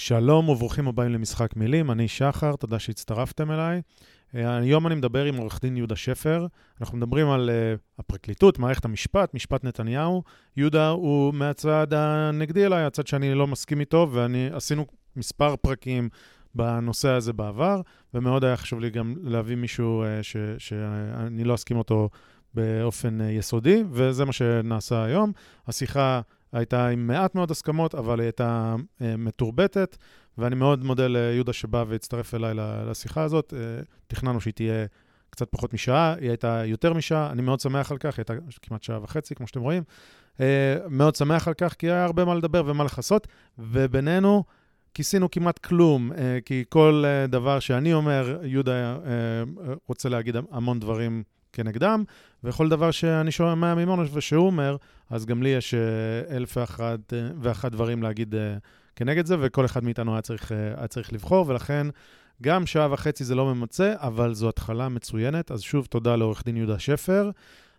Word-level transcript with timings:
שלום 0.00 0.48
וברוכים 0.48 0.88
הבאים 0.88 1.12
למשחק 1.12 1.56
מילים, 1.56 1.90
אני 1.90 2.08
שחר, 2.08 2.56
תודה 2.56 2.78
שהצטרפתם 2.78 3.50
אליי. 3.50 3.82
אה, 4.34 4.56
היום 4.56 4.86
אני 4.86 4.94
מדבר 4.94 5.24
עם 5.24 5.36
עורך 5.36 5.60
דין 5.62 5.76
יהודה 5.76 5.96
שפר. 5.96 6.46
אנחנו 6.80 6.98
מדברים 6.98 7.30
על 7.30 7.50
uh, 7.50 7.80
הפרקליטות, 7.98 8.58
מערכת 8.58 8.84
המשפט, 8.84 9.34
משפט 9.34 9.64
נתניהו. 9.64 10.22
יהודה 10.56 10.88
הוא 10.88 11.34
מהצד 11.34 11.86
הנגדי 11.94 12.66
אליי, 12.66 12.84
הצד 12.84 13.06
שאני 13.06 13.34
לא 13.34 13.46
מסכים 13.46 13.80
איתו, 13.80 14.08
ועשינו 14.12 14.86
מספר 15.16 15.56
פרקים 15.56 16.08
בנושא 16.54 17.08
הזה 17.08 17.32
בעבר, 17.32 17.80
ומאוד 18.14 18.44
היה 18.44 18.56
חשוב 18.56 18.80
לי 18.80 18.90
גם 18.90 19.14
להביא 19.22 19.56
מישהו 19.56 20.04
uh, 20.04 20.22
ש, 20.22 20.36
שאני 20.58 21.44
לא 21.44 21.54
אסכים 21.54 21.76
אותו 21.76 22.08
באופן 22.54 23.20
uh, 23.20 23.24
יסודי, 23.24 23.84
וזה 23.90 24.24
מה 24.24 24.32
שנעשה 24.32 25.04
היום. 25.04 25.32
השיחה 25.66 26.20
הייתה 26.52 26.88
עם 26.88 27.06
מעט 27.06 27.34
מאוד 27.34 27.50
הסכמות, 27.50 27.94
אבל 27.94 28.20
היא 28.20 28.26
הייתה 28.26 28.74
uh, 28.78 29.02
מתורבתת, 29.18 29.96
ואני 30.38 30.54
מאוד 30.54 30.84
מודה 30.84 31.06
ליהודה 31.06 31.52
שבא 31.52 31.84
והצטרף 31.88 32.34
אליי 32.34 32.54
לשיחה 32.90 33.22
הזאת. 33.22 33.52
Uh, 33.52 33.84
תכננו 34.06 34.40
שהיא 34.40 34.54
תהיה 34.54 34.86
קצת 35.30 35.48
פחות 35.50 35.74
משעה, 35.74 36.14
היא 36.20 36.28
הייתה 36.28 36.62
יותר 36.66 36.92
משעה, 36.92 37.30
אני 37.30 37.42
מאוד 37.42 37.60
שמח 37.60 37.92
על 37.92 37.98
כך, 37.98 38.18
היא 38.18 38.24
הייתה 38.28 38.34
כמעט 38.62 38.82
שעה 38.82 39.02
וחצי, 39.02 39.34
כמו 39.34 39.46
שאתם 39.46 39.60
רואים. 39.60 39.82
Uh, 40.36 40.40
מאוד 40.88 41.14
שמח 41.14 41.48
על 41.48 41.54
כך, 41.54 41.74
כי 41.74 41.90
היה 41.90 42.04
הרבה 42.04 42.24
מה 42.24 42.34
לדבר 42.34 42.62
ומה 42.66 42.84
לכסות, 42.84 43.28
ובינינו... 43.58 44.44
כיסינו 44.94 45.30
כמעט 45.30 45.58
כלום, 45.58 46.12
כי 46.44 46.64
כל 46.68 47.04
דבר 47.28 47.60
שאני 47.60 47.94
אומר, 47.94 48.38
יהודה 48.42 48.96
רוצה 49.86 50.08
להגיד 50.08 50.36
המון 50.50 50.80
דברים 50.80 51.22
כנגדם, 51.52 52.04
וכל 52.44 52.68
דבר 52.68 52.90
שאני 52.90 53.30
שומע 53.30 53.74
ממנו 53.74 54.04
ושהוא 54.12 54.46
אומר, 54.46 54.76
אז 55.10 55.26
גם 55.26 55.42
לי 55.42 55.48
יש 55.48 55.74
אה, 55.74 56.36
אלף 56.36 56.56
ואחת, 56.56 57.12
אה, 57.12 57.28
ואחת 57.40 57.72
דברים 57.72 58.02
להגיד 58.02 58.34
אה, 58.34 58.56
כנגד 58.96 59.26
זה, 59.26 59.36
וכל 59.40 59.64
אחד 59.64 59.84
מאיתנו 59.84 60.12
היה 60.12 60.22
צריך, 60.22 60.52
היה 60.76 60.86
צריך 60.86 61.12
לבחור, 61.12 61.48
ולכן 61.48 61.86
גם 62.42 62.66
שעה 62.66 62.92
וחצי 62.92 63.24
זה 63.24 63.34
לא 63.34 63.54
ממצה, 63.54 63.94
אבל 63.96 64.34
זו 64.34 64.48
התחלה 64.48 64.88
מצוינת. 64.88 65.50
אז 65.50 65.60
שוב, 65.60 65.86
תודה 65.86 66.16
לעורך 66.16 66.42
דין 66.44 66.56
יהודה 66.56 66.78
שפר. 66.78 67.30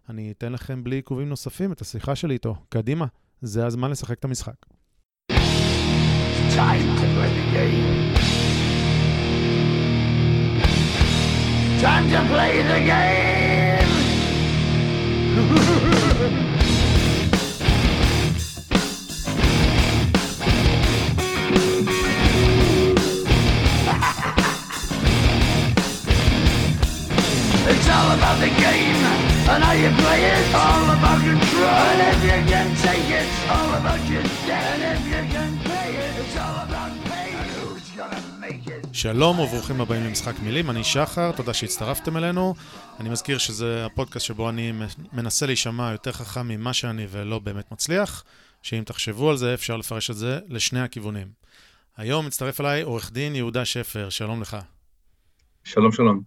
אני 0.10 0.34
אתן 0.38 0.52
לכם 0.52 0.84
בלי 0.84 0.96
עיכובים 0.96 1.30
נוספים 1.30 1.72
את 1.72 1.82
השיחה 1.82 2.16
שלי 2.16 2.34
איתו. 2.34 2.56
קדימה, 2.70 3.06
זה 3.42 3.66
הזמן 3.66 3.92
לשחק 3.92 4.20
את 4.20 4.26
המשחק. 4.26 4.56
Time 6.56 6.86
to 7.00 7.06
play 7.16 7.32
the 7.38 7.46
game. 7.56 8.12
Time 11.82 12.06
to 12.12 12.20
play 12.32 12.62
the 12.62 12.80
game! 12.86 13.31
It's 15.32 15.40
all 27.88 28.12
about 28.12 28.40
the 28.42 28.50
game 28.50 28.96
and 29.48 29.64
how 29.64 29.72
you 29.72 29.90
play 29.92 30.26
it. 30.26 30.54
All 30.54 30.84
about 30.92 31.22
control. 31.22 31.64
And 31.64 32.02
if 32.12 32.24
you 32.26 32.52
can 32.52 32.76
take 32.76 33.10
it, 33.10 33.28
all 33.50 33.74
about 33.76 34.06
your 34.10 34.24
debt. 34.46 34.82
And 34.82 35.00
if 35.00 35.06
you 35.08 35.24
can 35.32 35.58
pay 35.60 35.96
it, 35.96 36.20
it's 36.20 36.36
all 36.36 36.66
about 36.66 36.91
שלום 38.94 39.40
וברוכים 39.40 39.82
הבאים 39.82 40.04
למשחק 40.04 40.34
מילים, 40.44 40.70
אני 40.70 40.84
שחר, 40.84 41.32
תודה 41.32 41.54
שהצטרפתם 41.54 42.18
אלינו. 42.18 42.56
אני 43.00 43.10
מזכיר 43.10 43.38
שזה 43.38 43.86
הפודקאסט 43.86 44.26
שבו 44.26 44.50
אני 44.50 44.72
מנסה 45.14 45.46
להישמע 45.46 45.92
יותר 45.92 46.12
חכם 46.12 46.48
ממה 46.48 46.74
שאני 46.74 47.08
ולא 47.10 47.40
באמת 47.40 47.72
מצליח, 47.72 48.24
שאם 48.62 48.84
תחשבו 48.86 49.30
על 49.30 49.38
זה 49.38 49.54
אפשר 49.54 49.78
לפרש 49.78 50.10
את 50.10 50.16
זה 50.16 50.40
לשני 50.48 50.80
הכיוונים. 50.80 51.28
היום 51.98 52.26
מצטרף 52.26 52.62
אליי 52.62 52.82
עורך 52.82 53.12
דין 53.12 53.36
יהודה 53.36 53.66
שפר, 53.66 54.10
שלום 54.10 54.42
לך. 54.42 54.58
שלום 55.64 55.92
שלום. 55.92 56.22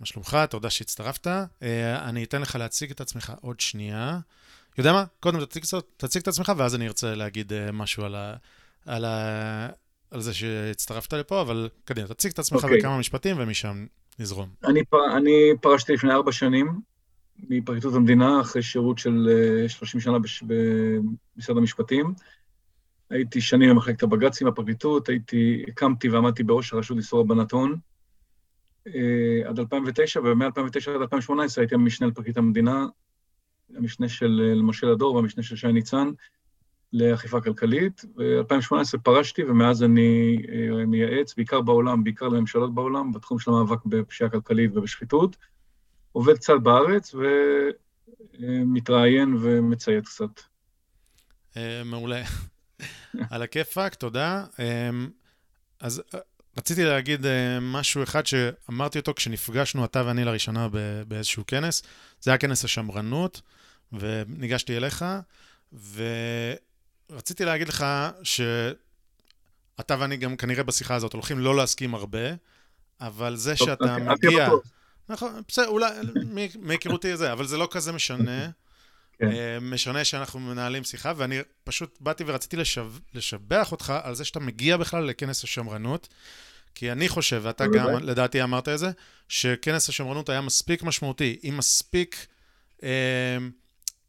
מה 0.00 0.06
שלומך? 0.06 0.36
תודה 0.50 0.70
שהצטרפת. 0.70 1.26
אה, 1.62 2.08
אני 2.08 2.24
אתן 2.24 2.42
לך 2.42 2.56
להציג 2.56 2.90
את 2.90 3.00
עצמך 3.00 3.32
עוד 3.40 3.60
שנייה. 3.60 4.18
יודע 4.78 4.92
מה? 4.92 5.04
קודם 5.20 5.44
תציג, 5.44 5.64
תציג 5.96 6.22
את 6.22 6.28
עצמך, 6.28 6.52
ואז 6.56 6.74
אני 6.74 6.86
ארצה 6.86 7.14
להגיד 7.14 7.52
אה, 7.52 7.72
משהו 7.72 8.04
על, 8.04 8.14
ה, 8.14 8.34
על, 8.86 9.04
ה, 9.04 9.68
על 10.12 10.20
זה 10.20 10.34
שהצטרפת 10.34 11.12
לפה, 11.12 11.40
אבל 11.40 11.68
קדימה, 11.84 12.06
תציג 12.06 12.32
את 12.32 12.38
עצמך 12.38 12.60
okay. 12.60 12.64
אוקיי. 12.64 12.78
בכמה 12.78 12.98
משפטים, 12.98 13.36
ומשם 13.38 13.86
נזרום. 14.18 14.48
אני, 14.64 14.84
פר, 14.84 15.16
אני 15.16 15.52
פרשתי 15.60 15.92
לפני 15.92 16.12
ארבע 16.12 16.32
שנים 16.32 16.80
מפרקליטות 17.48 17.94
המדינה, 17.94 18.40
אחרי 18.40 18.62
שירות 18.62 18.98
של 18.98 19.28
30 19.68 19.98
אה, 19.98 20.04
שנה 20.04 20.18
בש, 20.18 20.42
במשרד 21.36 21.56
המשפטים. 21.56 22.14
הייתי 23.10 23.40
שנים 23.40 23.70
במחלקת 23.70 24.02
הבג"צים 24.02 24.46
בפרקליטות, 24.46 25.08
הייתי, 25.08 25.64
הקמתי 25.68 26.08
ועמדתי 26.08 26.42
בראש 26.42 26.72
הרשות 26.72 26.96
לאיסור 26.96 27.20
הלבנת 27.20 27.52
הון. 27.52 27.78
אה, 28.86 29.48
עד 29.48 29.58
2009, 29.58 30.20
ומ-2009 30.20 30.90
עד 30.94 31.00
2018 31.00 31.62
הייתי 31.62 31.74
המשנה 31.74 32.06
לפרקליט 32.06 32.36
המדינה, 32.36 32.86
המשנה 33.76 34.08
של 34.08 34.42
אה, 34.44 34.62
משה 34.62 34.86
לדור 34.86 35.14
והמשנה 35.14 35.42
של 35.42 35.56
שי 35.56 35.72
ניצן 35.72 36.08
לאכיפה 36.92 37.40
כלכלית. 37.40 38.04
ב-2018 38.16 38.98
פרשתי, 39.02 39.44
ומאז 39.44 39.82
אני 39.82 40.36
אה, 40.52 40.86
מייעץ, 40.86 41.34
בעיקר 41.34 41.60
בעולם, 41.60 42.04
בעיקר 42.04 42.28
לממשלות 42.28 42.74
בעולם, 42.74 43.12
בתחום 43.12 43.38
של 43.38 43.50
המאבק 43.50 43.84
בפשיעה 43.86 44.30
כלכלית 44.30 44.70
ובשחיתות. 44.74 45.36
עובד 46.12 46.34
קצת 46.34 46.54
בארץ 46.62 47.14
ומתראיין 48.38 49.36
ומצייץ 49.40 50.04
קצת. 50.04 50.40
מעולה. 51.84 52.22
על 53.30 53.42
הכיפאק, 53.42 53.94
תודה. 53.94 54.44
אז 55.80 56.02
רציתי 56.58 56.84
להגיד 56.84 57.26
משהו 57.60 58.02
אחד 58.02 58.26
שאמרתי 58.26 58.98
אותו 58.98 59.14
כשנפגשנו, 59.14 59.84
אתה 59.84 60.02
ואני 60.06 60.24
לראשונה 60.24 60.68
באיזשהו 61.08 61.44
כנס. 61.46 61.82
זה 62.20 62.30
היה 62.30 62.38
כנס 62.38 62.64
השמרנות, 62.64 63.40
וניגשתי 63.92 64.76
אליך, 64.76 65.04
ורציתי 67.12 67.44
להגיד 67.44 67.68
לך 67.68 67.86
שאתה 68.22 69.96
ואני 69.98 70.16
גם 70.16 70.36
כנראה 70.36 70.62
בשיחה 70.62 70.94
הזאת 70.94 71.12
הולכים 71.12 71.38
לא 71.38 71.56
להסכים 71.56 71.94
הרבה, 71.94 72.34
אבל 73.00 73.36
זה 73.36 73.54
טוב, 73.56 73.68
שאתה 73.68 73.96
אוקיי, 73.96 74.06
מגיע... 74.06 74.48
נכון, 75.08 75.42
בסדר, 75.48 75.68
אולי, 75.68 75.90
מהיכרותי 76.58 77.16
זה, 77.16 77.32
אבל 77.32 77.46
זה 77.46 77.56
לא 77.56 77.68
כזה 77.70 77.92
משנה. 77.92 78.50
כן. 79.18 79.32
אה, 79.32 79.60
משנה 79.60 80.04
שאנחנו 80.04 80.40
מנהלים 80.40 80.84
שיחה, 80.84 81.12
ואני 81.16 81.38
פשוט 81.64 81.98
באתי 82.00 82.24
ורציתי 82.26 82.56
לשב, 82.56 82.92
לשבח 83.14 83.72
אותך 83.72 83.92
על 84.02 84.14
זה 84.14 84.24
שאתה 84.24 84.40
מגיע 84.40 84.76
בכלל 84.76 85.04
לכנס 85.04 85.44
השמרנות, 85.44 86.08
כי 86.74 86.92
אני 86.92 87.08
חושב, 87.08 87.40
ואתה 87.44 87.66
גם, 87.66 87.88
לדעתי 88.02 88.42
אמרת 88.42 88.68
את 88.68 88.78
זה, 88.78 88.90
שכנס 89.28 89.88
השמרנות 89.88 90.28
היה 90.28 90.40
מספיק 90.40 90.82
משמעותי, 90.82 91.38
עם 91.42 91.56
מספיק 91.56 92.26
אה, 92.82 93.38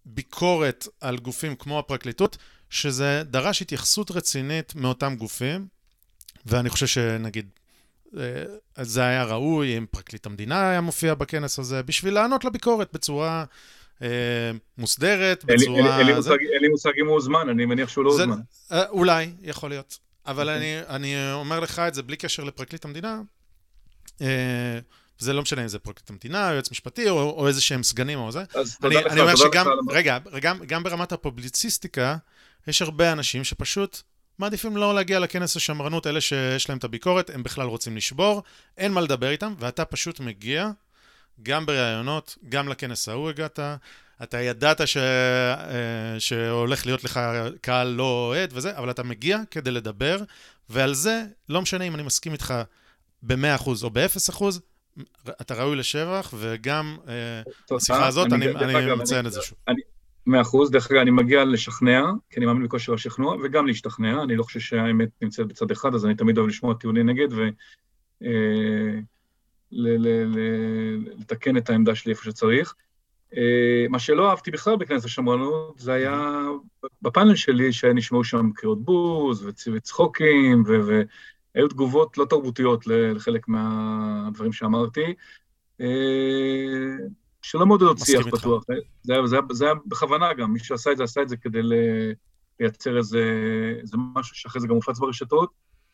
ביקורת 0.05 0.87
על 1.01 1.17
גופים 1.17 1.55
כמו 1.55 1.79
הפרקליטות, 1.79 2.37
שזה 2.73 3.23
דרש 3.25 3.61
התייחסות 3.61 4.11
רצינית 4.11 4.75
מאותם 4.75 5.15
גופים, 5.15 5.67
ואני 6.45 6.69
חושב 6.69 6.87
שנגיד, 6.87 7.49
אה, 8.17 8.43
זה 8.83 9.01
היה 9.01 9.23
ראוי 9.23 9.77
אם 9.77 9.85
פרקליט 9.91 10.25
המדינה 10.25 10.69
היה 10.69 10.81
מופיע 10.81 11.13
בכנס 11.13 11.59
הזה, 11.59 11.83
בשביל 11.83 12.13
לענות 12.13 12.45
לביקורת 12.45 12.89
בצורה... 12.93 13.45
אה, 14.01 14.07
מוסדרת, 14.77 15.45
בצורה... 15.45 15.99
אין 15.99 16.07
לי 16.61 16.67
מושג 16.67 16.91
אם 17.01 17.05
הוא 17.05 17.13
הוזמן, 17.13 17.49
אני 17.49 17.65
מניח 17.65 17.89
שהוא 17.89 18.03
לא 18.03 18.09
הוזמן. 18.09 18.39
אה, 18.71 18.89
אולי, 18.89 19.29
יכול 19.41 19.69
להיות. 19.69 19.99
אבל 20.25 20.49
אוקיי. 20.49 20.81
אני 20.89 21.33
אומר 21.33 21.59
לך 21.59 21.79
את 21.79 21.93
זה 21.93 22.03
בלי 22.03 22.15
קשר 22.15 22.43
לפרקליט 22.43 22.85
המדינה. 22.85 23.21
זה 25.19 25.33
לא 25.33 25.41
משנה 25.41 25.61
אם 25.61 25.67
זה 25.67 25.79
פרקליט 25.79 26.09
המדינה, 26.09 26.51
יועץ 26.53 26.71
משפטי, 26.71 27.09
או, 27.09 27.29
או 27.37 27.47
איזה 27.47 27.61
שהם 27.61 27.83
סגנים 27.83 28.19
או 28.19 28.31
זה. 28.31 28.43
אז 28.55 28.77
תודה 28.77 29.01
לך, 29.01 29.11
אני 29.11 29.21
אומר 29.21 29.35
שגם, 29.35 29.67
רגע, 29.89 30.17
גם, 30.41 30.59
גם 30.65 30.83
ברמת 30.83 31.11
הפובליציסטיקה, 31.11 32.17
יש 32.67 32.81
הרבה 32.81 33.11
אנשים 33.11 33.43
שפשוט 33.43 34.01
מעדיפים 34.39 34.77
לא 34.77 34.95
להגיע 34.95 35.19
לכנס 35.19 35.55
השמרנות, 35.55 36.07
אלה 36.07 36.21
שיש 36.21 36.69
להם 36.69 36.77
את 36.77 36.83
הביקורת, 36.83 37.29
הם 37.29 37.43
בכלל 37.43 37.67
רוצים 37.67 37.97
לשבור, 37.97 38.43
אין 38.77 38.91
מה 38.91 39.01
לדבר 39.01 39.29
איתם, 39.29 39.53
ואתה 39.59 39.85
פשוט 39.85 40.19
מגיע, 40.19 40.69
גם 41.43 41.65
בראיונות, 41.65 42.37
גם 42.49 42.69
לכנס 42.69 43.09
ההוא 43.09 43.29
הגעת, 43.29 43.59
אתה 44.23 44.41
ידעת 44.41 44.87
ש... 44.87 44.97
אה, 44.97 46.19
שהולך 46.19 46.85
להיות 46.85 47.03
לך 47.03 47.19
קהל 47.61 47.87
לא 47.87 48.27
אוהד 48.27 48.49
וזה, 48.53 48.77
אבל 48.77 48.89
אתה 48.89 49.03
מגיע 49.03 49.37
כדי 49.51 49.71
לדבר, 49.71 50.19
ועל 50.69 50.93
זה, 50.93 51.23
לא 51.49 51.61
משנה 51.61 51.83
אם 51.83 51.95
אני 51.95 52.03
מסכים 52.03 52.33
איתך 52.33 52.53
ב-100% 53.21 53.67
או 53.83 53.89
ב-0%, 53.89 54.43
אתה 55.41 55.53
ראוי 55.53 55.75
לשבח, 55.75 56.33
וגם 56.37 56.97
אה, 57.07 57.75
בשיחה 57.77 58.07
הזאת, 58.07 58.33
אני, 58.33 58.47
אני, 58.47 58.75
אני 58.75 58.95
מציין 58.95 59.25
את 59.25 59.31
זה 59.31 59.41
שוב. 59.41 59.57
מאה 60.27 60.41
אחוז, 60.41 60.71
דרך 60.71 60.91
אגב, 60.91 60.99
אני 60.99 61.11
מגיע 61.11 61.45
לשכנע, 61.45 62.01
כי 62.29 62.37
אני 62.37 62.45
מאמין 62.45 62.63
בכושר 62.63 62.93
השכנוע, 62.93 63.37
וגם 63.43 63.67
להשתכנע, 63.67 64.23
אני 64.23 64.35
לא 64.35 64.43
חושב 64.43 64.59
שהאמת 64.59 65.09
נמצאת 65.21 65.47
בצד 65.47 65.71
אחד, 65.71 65.95
אז 65.95 66.05
אני 66.05 66.15
תמיד 66.15 66.37
אוהב 66.37 66.49
לשמוע 66.49 66.73
טיעוני 66.73 67.03
נגד, 67.03 67.27
ולתקן 69.71 71.55
אה, 71.55 71.61
את 71.61 71.69
העמדה 71.69 71.95
שלי 71.95 72.11
איפה 72.11 72.23
שצריך. 72.23 72.75
אה, 73.37 73.85
מה 73.89 73.99
שלא 73.99 74.29
אהבתי 74.29 74.51
בכלל 74.51 74.75
בכנסת 74.75 75.05
השמרנות, 75.05 75.79
זה 75.79 75.93
היה 75.93 76.41
בפאנל 77.01 77.35
שלי, 77.35 77.73
שנשמעו 77.73 78.23
שם 78.23 78.51
קריאות 78.55 78.85
בוז 78.85 79.49
וצחוקים, 79.73 80.63
והיו 80.65 81.67
תגובות 81.67 82.17
לא 82.17 82.25
תרבותיות 82.25 82.87
לחלק 82.87 83.47
מהדברים 83.47 84.53
שאמרתי, 84.53 85.13
אה, 85.81 85.87
שלא 87.43 87.65
מעודדות 87.65 87.97
שיח 87.99 88.27
פתוח. 88.27 88.63
זה, 89.03 89.13
זה, 89.25 89.37
זה 89.51 89.65
היה 89.65 89.73
בכוונה 89.85 90.33
גם, 90.33 90.53
מי 90.53 90.59
שעשה 90.59 90.91
את 90.91 90.97
זה, 90.97 91.03
עשה 91.03 91.21
את 91.21 91.29
זה 91.29 91.37
כדי 91.37 91.59
לייצר 92.59 92.97
איזה, 92.97 93.23
איזה 93.81 93.97
משהו 93.97 94.35
שאחרי 94.35 94.61
זה 94.61 94.67
גם 94.67 94.75
מופץ 94.75 94.99
ברשתות. 94.99 95.49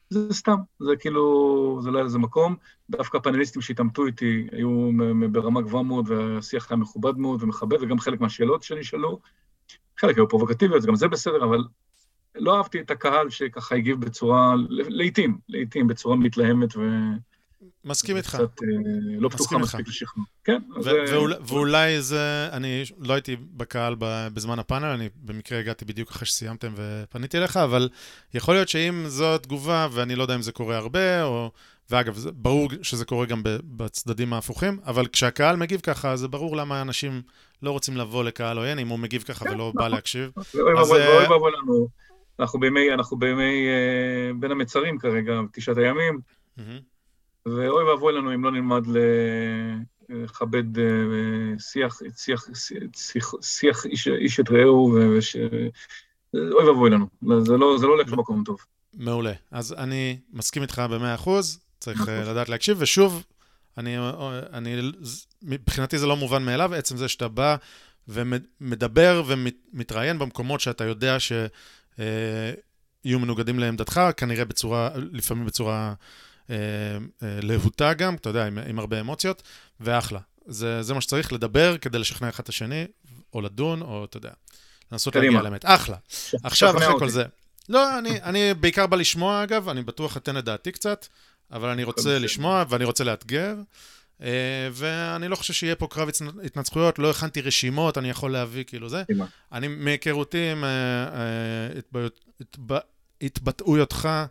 זה 0.10 0.34
סתם, 0.34 0.56
זה 0.80 0.96
כאילו, 0.96 1.80
זה 1.84 1.92
לא 1.92 1.98
היה 1.98 2.06
לזה 2.06 2.18
מקום. 2.18 2.56
דווקא 2.90 3.18
הפאנליסטים 3.18 3.62
שהתעמתו 3.62 4.06
איתי 4.06 4.48
היו 4.52 4.90
ברמה 5.32 5.62
גבוהה 5.62 5.84
מאוד, 5.84 6.10
והשיח 6.10 6.72
היה 6.72 6.78
מכובד 6.78 7.18
מאוד 7.18 7.44
ומכבד, 7.44 7.78
וגם 7.82 8.00
חלק 8.00 8.22
מהשאלות 8.22 8.64
שנשאלו, 8.64 9.20
חלק 9.98 10.16
היו 10.16 10.30
פרובוקטיביות, 10.30 10.86
גם 10.86 10.96
זה 10.96 11.08
בסדר, 11.08 11.44
אבל 11.44 11.64
לא 12.36 12.58
אהבתי 12.58 12.80
את 12.80 12.92
הקהל 12.92 13.30
שככה 13.30 13.76
הגיב 13.76 14.02
בצורה, 14.02 14.54
לעיתים, 14.70 15.38
לעיתים 15.50 15.88
בצורה 15.88 16.16
מתלהמת 16.16 16.78
ו... 16.78 16.82
מסכים 17.86 18.18
איתך. 18.18 18.30
קצת 18.30 18.42
אה, 18.42 18.68
לא 19.20 19.30
פתוחה 19.30 19.58
מספיק 19.58 19.88
לשכנוע. 19.88 20.26
כן. 20.44 20.62
ואולי 21.48 22.02
זה, 22.02 22.50
אני 22.52 22.84
לא 23.00 23.14
הייתי 23.14 23.36
בקהל 23.52 23.96
בזמן 24.34 24.60
הפאנל, 24.60 24.86
אני 24.86 25.10
במקרה 25.16 25.60
הגעתי 25.60 25.86
בדיוק 25.86 26.10
אחרי 26.10 26.26
שסיימתם 26.26 26.74
ופניתי 26.76 27.38
אליך, 27.38 27.58
אבל 27.58 27.90
יכול 28.34 28.54
להיות 28.54 28.70
שאם 28.70 29.04
זו 29.08 29.36
התגובה, 29.36 29.88
ואני 29.92 30.16
לא 30.16 30.22
יודע 30.22 30.36
אם 30.36 30.42
זה 30.42 30.52
קורה 30.52 30.78
הרבה, 30.78 31.24
או... 31.24 31.52
ואגב, 31.92 32.26
ברור 32.34 32.70
שזה 32.82 33.06
קורה 33.06 33.26
גם 33.26 33.42
בצדדים 33.64 34.34
ההפוכים, 34.34 34.80
אבל 34.86 35.08
כשהקהל 35.08 35.56
מגיב 35.56 35.80
ככה, 35.80 36.16
זה 36.16 36.28
ברור 36.28 36.58
למה 36.58 36.82
אנשים 36.82 37.22
לא 37.64 37.72
רוצים 37.72 37.98
לבוא 37.98 38.24
לקהל 38.24 38.58
עוין, 38.58 38.80
אם 38.80 38.88
הוא 38.88 39.00
מגיב 39.00 39.22
ככה 39.22 39.46
כן, 39.46 39.52
ולא 39.52 39.72
בא 39.76 39.82
נכון. 39.82 39.92
להקשיב. 39.92 40.32
אוי 40.56 41.28
ואבוי 41.28 41.52
לנו, 41.52 41.88
אנחנו 42.40 42.60
בימי, 42.60 42.94
אנחנו 42.94 43.18
בימי 43.18 43.68
אה, 43.68 44.32
בין 44.40 44.52
המצרים 44.52 44.98
כרגע, 44.98 45.34
תשעת 45.54 45.78
הימים. 45.78 46.20
ואוי 47.58 47.84
ואבוי 47.84 48.14
לנו 48.14 48.34
אם 48.34 48.44
לא 48.44 48.52
נלמד 48.52 48.84
לכבד 50.10 50.80
אה, 50.80 50.84
שיח, 51.60 52.00
שיח, 52.16 52.46
שיח, 52.96 53.34
שיח 53.42 53.86
איש, 53.86 54.08
איש 54.08 54.40
את 54.40 54.52
רעהו, 54.52 54.98
וש... 55.18 55.36
אוי 56.34 56.70
ואבוי 56.70 56.90
לנו, 56.90 57.08
זה 57.22 57.58
לא, 57.58 57.78
זה 57.78 57.88
לא 57.88 57.92
הולך 57.92 58.12
למקום 58.12 58.44
טוב. 58.46 58.60
מעולה. 58.94 59.34
אז 59.52 59.74
אני 59.74 60.20
מסכים 60.34 60.62
איתך 60.62 60.82
במאה 60.90 61.16
אחוז, 61.16 61.60
צריך 61.80 62.10
אה, 62.10 62.32
לדעת 62.32 62.50
להקשיב, 62.50 62.78
ושוב, 62.80 63.24
אני, 63.78 63.98
אני, 64.54 64.92
מבחינתי 65.42 65.98
זה 65.98 66.08
לא 66.08 66.16
מובן 66.16 66.46
מאליו, 66.46 66.74
עצם 66.76 66.98
זה 66.98 67.08
שאתה 67.08 67.28
בא 67.28 67.56
ומדבר 68.08 69.24
ומתראיין 69.28 70.20
במקומות 70.20 70.60
שאתה 70.60 70.84
יודע 70.84 71.20
שיהיו 71.20 71.46
אה, 73.06 73.18
מנוגדים 73.18 73.60
לעמדתך, 73.60 74.02
כנראה 74.18 74.46
בצורה, 74.46 74.90
לפעמים 74.96 75.46
בצורה 75.46 75.94
להוטה 77.22 77.94
גם, 77.94 78.16
אתה 78.16 78.30
יודע, 78.30 78.48
עם, 78.48 78.58
עם 78.58 78.80
הרבה 78.80 79.00
אמוציות, 79.00 79.44
ואחלה. 79.80 80.20
זה, 80.46 80.84
זה 80.84 80.94
מה 80.94 81.02
שצריך, 81.02 81.34
לדבר 81.34 81.78
כדי 81.78 82.00
לשכנע 82.00 82.30
אחד 82.30 82.44
את 82.44 82.50
השני, 82.50 82.86
או 83.34 83.42
לדון, 83.42 83.82
או 83.82 84.06
אתה 84.06 84.18
יודע, 84.18 84.32
לנסות 84.92 85.16
להגיע 85.16 85.42
לאמת. 85.42 85.66
אחלה. 85.66 85.98
עכשיו, 86.44 86.78
אחרי 86.78 87.00
כל 87.00 87.10
זה. 87.10 87.24
לא, 87.70 88.00
אני, 88.00 88.22
אני 88.22 88.54
בעיקר 88.54 88.88
בא 88.88 88.98
לשמוע, 88.98 89.44
אגב, 89.44 89.70
אני 89.70 89.84
בטוח 89.84 90.18
אתן 90.18 90.38
את 90.38 90.46
דעתי 90.46 90.72
קצת, 90.72 91.08
אבל 91.52 91.70
אני 91.70 91.84
רוצה 91.84 92.20
לשמוע 92.20 92.64
ואני 92.70 92.84
רוצה 92.84 93.04
לאתגר. 93.04 93.56
Uh, 94.20 94.22
ואני 94.72 95.28
לא 95.28 95.36
חושב 95.36 95.54
שיהיה 95.54 95.76
פה 95.76 95.88
קרב 95.88 96.10
התנצחויות, 96.44 97.00
לא 97.00 97.10
הכנתי 97.10 97.42
רשימות, 97.42 97.98
אני 97.98 98.10
יכול 98.10 98.32
להביא 98.32 98.64
כאילו 98.64 98.90
זה. 98.90 99.04
אני 99.52 99.68
מהיכרותי 99.68 100.52
עם 100.52 100.64
התבטאויותך 103.22 104.06
אה, 104.06 104.26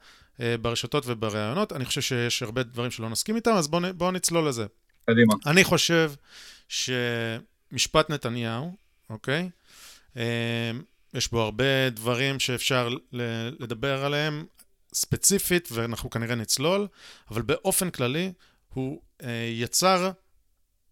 ברשתות 0.62 1.04
ובראיונות. 1.06 1.72
אני 1.72 1.84
חושב 1.84 2.00
שיש 2.00 2.42
הרבה 2.42 2.62
דברים 2.62 2.90
שלא 2.90 3.10
נסכים 3.10 3.36
איתם, 3.36 3.50
אז 3.50 3.68
בואו 3.68 3.94
בוא 3.94 4.12
נצלול 4.12 4.48
לזה. 4.48 4.66
קדימה. 5.06 5.34
אני 5.46 5.64
חושב 5.64 6.12
שמשפט 6.68 8.10
נתניהו, 8.10 8.76
אוקיי? 9.10 9.50
אה, 10.16 10.70
יש 11.14 11.30
בו 11.30 11.40
הרבה 11.40 11.90
דברים 11.90 12.40
שאפשר 12.40 12.88
לדבר 13.58 14.04
עליהם 14.04 14.46
ספציפית, 14.94 15.68
ואנחנו 15.72 16.10
כנראה 16.10 16.34
נצלול, 16.34 16.86
אבל 17.30 17.42
באופן 17.42 17.90
כללי, 17.90 18.32
הוא 18.68 19.00
אה, 19.22 19.50
יצר 19.52 20.10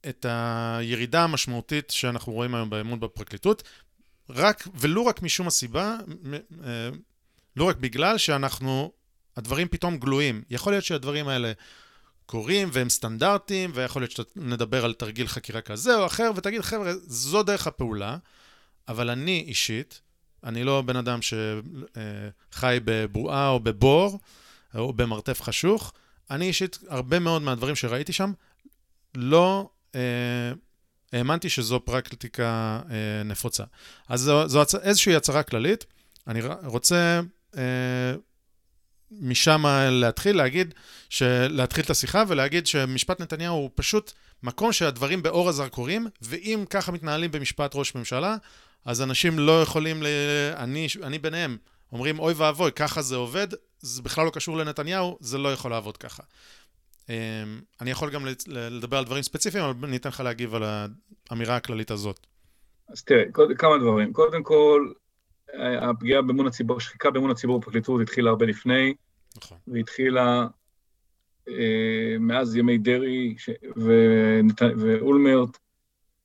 את 0.09 0.27
הירידה 0.29 1.25
המשמעותית 1.25 1.91
שאנחנו 1.91 2.33
רואים 2.33 2.55
היום 2.55 2.71
באמון 2.71 3.01
בפרקליטות, 3.01 3.63
רק, 4.31 4.69
ולו 4.75 5.07
רק 5.07 5.23
משום 5.23 5.47
הסיבה, 5.47 5.97
לא 7.57 7.65
רק 7.65 7.77
בגלל 7.77 8.19
שאנחנו 8.19 8.93
הדברים 9.37 9.69
פתאום 9.69 9.99
גלויים. 9.99 10.43
יכול 10.51 10.73
להיות 10.73 10.85
שהדברים 10.85 11.29
האלה 11.29 11.53
קורים 12.27 12.69
והם 12.73 12.89
סטנדרטיים, 12.89 13.71
ויכול 13.75 14.03
להיות 14.03 14.11
שנדבר 14.11 14.85
על 14.85 14.95
תרגיל 14.95 15.27
חקירה 15.27 15.61
כזה 15.61 15.97
או 15.97 16.07
אחר, 16.07 16.31
ותגיד, 16.37 16.61
חבר'ה, 16.61 16.93
זו 17.07 17.43
דרך 17.43 17.67
הפעולה, 17.67 18.17
אבל 18.89 19.11
אני 19.11 19.45
אישית, 19.49 20.01
אני 20.45 20.65
לא 20.65 20.83
בן 20.83 20.97
אדם 20.97 21.19
שחי 21.23 22.79
בבועה 22.85 23.49
או 23.49 23.61
בבור, 23.61 24.19
או 24.75 24.93
במרתף 24.93 25.43
חשוך, 25.43 25.93
אני 26.31 26.47
אישית, 26.47 26.79
הרבה 26.89 27.19
מאוד 27.19 27.43
מהדברים 27.43 27.77
שראיתי 27.77 28.13
שם, 28.13 28.33
לא 29.15 29.71
אה, 29.95 30.01
האמנתי 31.13 31.49
שזו 31.49 31.81
פרקטיקה 31.85 32.81
אה, 32.91 33.23
נפוצה. 33.25 33.65
אז 34.09 34.21
זו, 34.21 34.49
זו 34.49 34.63
איזושהי 34.83 35.17
הצהרה 35.17 35.43
כללית. 35.43 35.85
אני 36.27 36.41
רוצה 36.65 37.21
אה, 37.57 37.63
משם 39.11 39.65
להתחיל, 39.91 40.37
להגיד, 40.37 40.75
להתחיל 41.51 41.85
את 41.85 41.91
השיחה 41.91 42.25
ולהגיד 42.29 42.67
שמשפט 42.67 43.21
נתניהו 43.21 43.55
הוא 43.55 43.71
פשוט 43.75 44.13
מקום 44.43 44.73
שהדברים 44.73 45.23
באור 45.23 45.49
הזרקורים, 45.49 46.07
ואם 46.23 46.65
ככה 46.71 46.93
מתנהלים 46.93 47.31
במשפט 47.31 47.75
ראש 47.75 47.95
ממשלה, 47.95 48.37
אז 48.85 49.03
אנשים 49.03 49.39
לא 49.39 49.63
יכולים, 49.63 50.03
ל... 50.03 50.07
אני, 50.57 50.87
אני 51.03 51.19
ביניהם, 51.19 51.57
אומרים 51.93 52.19
אוי 52.19 52.35
ואבוי, 52.37 52.73
ככה 52.73 53.03
זה 53.03 53.17
עובד, 53.17 53.49
זה 53.79 54.03
בכלל 54.03 54.25
לא 54.25 54.31
קשור 54.31 54.57
לנתניהו, 54.57 55.19
זה 55.21 55.39
לא 55.39 55.53
יכול 55.53 55.71
לעבוד 55.71 55.97
ככה. 55.97 56.23
אמ, 57.09 57.15
אני 57.81 57.91
יכול 57.91 58.11
גם 58.11 58.27
לדבר 58.47 58.97
על 58.97 59.05
דברים 59.05 59.23
ספציפיים, 59.23 59.65
אבל 59.65 59.89
אני 59.89 59.97
אתן 59.97 60.09
לך 60.09 60.21
להגיב 60.21 60.55
על 60.55 60.63
האמירה 61.31 61.57
הכללית 61.57 61.91
הזאת. 61.91 62.27
אז 62.89 63.03
תראה, 63.03 63.25
כמה 63.59 63.79
דברים. 63.79 64.13
קודם 64.13 64.43
כל, 64.43 64.93
הפגיעה 65.59 66.23
באמון 66.23 66.47
הציבור, 66.47 66.77
השחיקה 66.77 67.11
באמון 67.11 67.31
הציבור 67.31 67.61
בפרקליטות 67.61 68.01
התחילה 68.01 68.31
הרבה 68.31 68.47
לפני, 68.47 68.95
נכון. 69.37 69.59
והתחילה 69.69 70.47
אה, 71.49 72.17
מאז 72.21 72.57
ימי 72.57 72.79
דרעי 72.79 73.35
ש... 73.39 73.51
ונת... 73.77 74.63
ואולמרט, 74.79 75.59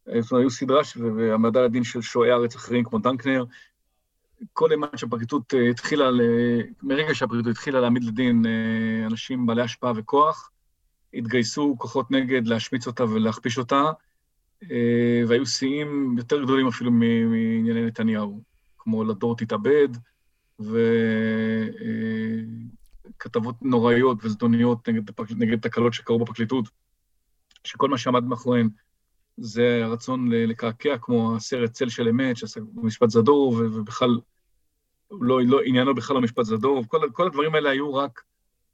היו 0.08 0.50
סדרה 0.50 0.84
ש... 0.84 0.98
והעמדה 0.98 1.62
לדין 1.62 1.84
של 1.84 2.02
שועי 2.02 2.32
ארץ 2.32 2.56
אחרים 2.56 2.84
כמו 2.84 3.00
דנקנר. 3.00 3.46
כל 4.54 4.72
אימת 4.72 4.98
שהפרקליטות 4.98 5.54
אה, 5.54 5.70
התחילה, 5.70 6.12
ל... 6.12 6.22
מרגע 6.84 7.16
שהפרקליטות 7.16 7.52
התחילה 7.52 7.80
להעמיד 7.80 8.04
לדין 8.04 8.46
אה, 8.46 9.08
אנשים 9.08 9.46
בעלי 9.46 9.62
השפעה 9.62 9.94
וכוח, 9.96 10.52
התגייסו 11.14 11.76
כוחות 11.78 12.12
נגד 12.12 12.48
להשמיץ 12.48 12.88
אותה 12.88 13.04
ולהכפיש 13.04 13.58
אותה, 13.58 13.84
אה, 14.72 15.22
והיו 15.28 15.46
שיאים 15.46 16.16
יותר 16.18 16.44
גדולים 16.44 16.68
אפילו 16.68 16.92
מענייני 16.92 17.86
נתניהו. 17.86 18.51
כמו 18.84 19.04
לדור 19.04 19.36
תתאבד, 19.38 19.88
וכתבות 23.18 23.56
נוראיות 23.62 24.18
וזדוניות 24.24 24.90
נגד, 24.90 25.04
נגד 25.38 25.60
תקלות 25.60 25.94
שקרו 25.94 26.20
בפרקליטות, 26.20 26.66
שכל 27.64 27.90
מה 27.90 27.98
שעמד 27.98 28.24
מאחוריהן 28.24 28.70
זה 29.38 29.82
הרצון 29.84 30.32
לקעקע, 30.32 30.98
כמו 31.02 31.36
הסרט 31.36 31.72
צל 31.72 31.90
של 31.90 32.08
אמת, 32.08 32.38
שעסק 32.38 32.62
במשפט 32.74 33.10
זדור, 33.10 33.54
ובכלל, 33.54 34.20
לא, 35.12 35.42
לא, 35.42 35.62
עניינו 35.66 35.96
בכלל 35.96 36.16
לא 36.16 36.22
משפט 36.22 36.46
זדור, 36.46 36.84
כל, 36.88 37.10
כל 37.14 37.28
הדברים 37.28 37.56
האלה 37.56 37.70
היו 37.70 37.94
רק 37.94 38.22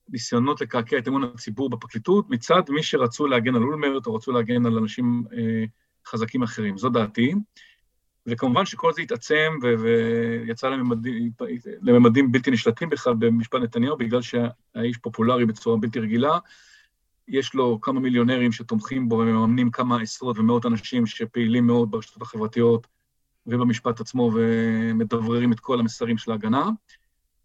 ניסיונות 0.09 0.61
לקעקע 0.61 0.97
את 0.97 1.07
אמון 1.07 1.23
הציבור 1.23 1.69
בפרקליטות, 1.69 2.29
מצד 2.29 2.61
מי 2.69 2.83
שרצו 2.83 3.27
להגן 3.27 3.55
על 3.55 3.63
אולמרט 3.63 4.07
או 4.07 4.15
רצו 4.15 4.31
להגן 4.31 4.65
על 4.65 4.77
אנשים 4.77 5.23
אה, 5.33 5.63
חזקים 6.05 6.43
אחרים. 6.43 6.77
זו 6.77 6.89
דעתי. 6.89 7.33
וכמובן 8.27 8.65
שכל 8.65 8.93
זה 8.93 9.01
התעצם 9.01 9.53
ויצא 9.79 10.69
לממדים, 10.69 11.31
לממדים 11.81 12.31
בלתי 12.31 12.51
נשלטים 12.51 12.89
בכלל 12.89 13.13
במשפט 13.19 13.59
נתניהו, 13.61 13.97
בגלל 13.97 14.21
שהאיש 14.21 14.97
פופולרי 15.01 15.45
בצורה 15.45 15.77
בלתי 15.77 15.99
רגילה. 15.99 16.37
יש 17.27 17.53
לו 17.53 17.81
כמה 17.81 17.99
מיליונרים 17.99 18.51
שתומכים 18.51 19.09
בו 19.09 19.15
ומממנים 19.15 19.71
כמה 19.71 20.01
עשרות 20.01 20.37
ומאות 20.37 20.65
אנשים 20.65 21.05
שפעילים 21.05 21.67
מאוד 21.67 21.91
ברשתות 21.91 22.21
החברתיות 22.21 22.87
ובמשפט 23.47 23.99
עצמו 23.99 24.31
ומדבררים 24.35 25.51
את 25.51 25.59
כל 25.59 25.79
המסרים 25.79 26.17
של 26.17 26.31
ההגנה. 26.31 26.69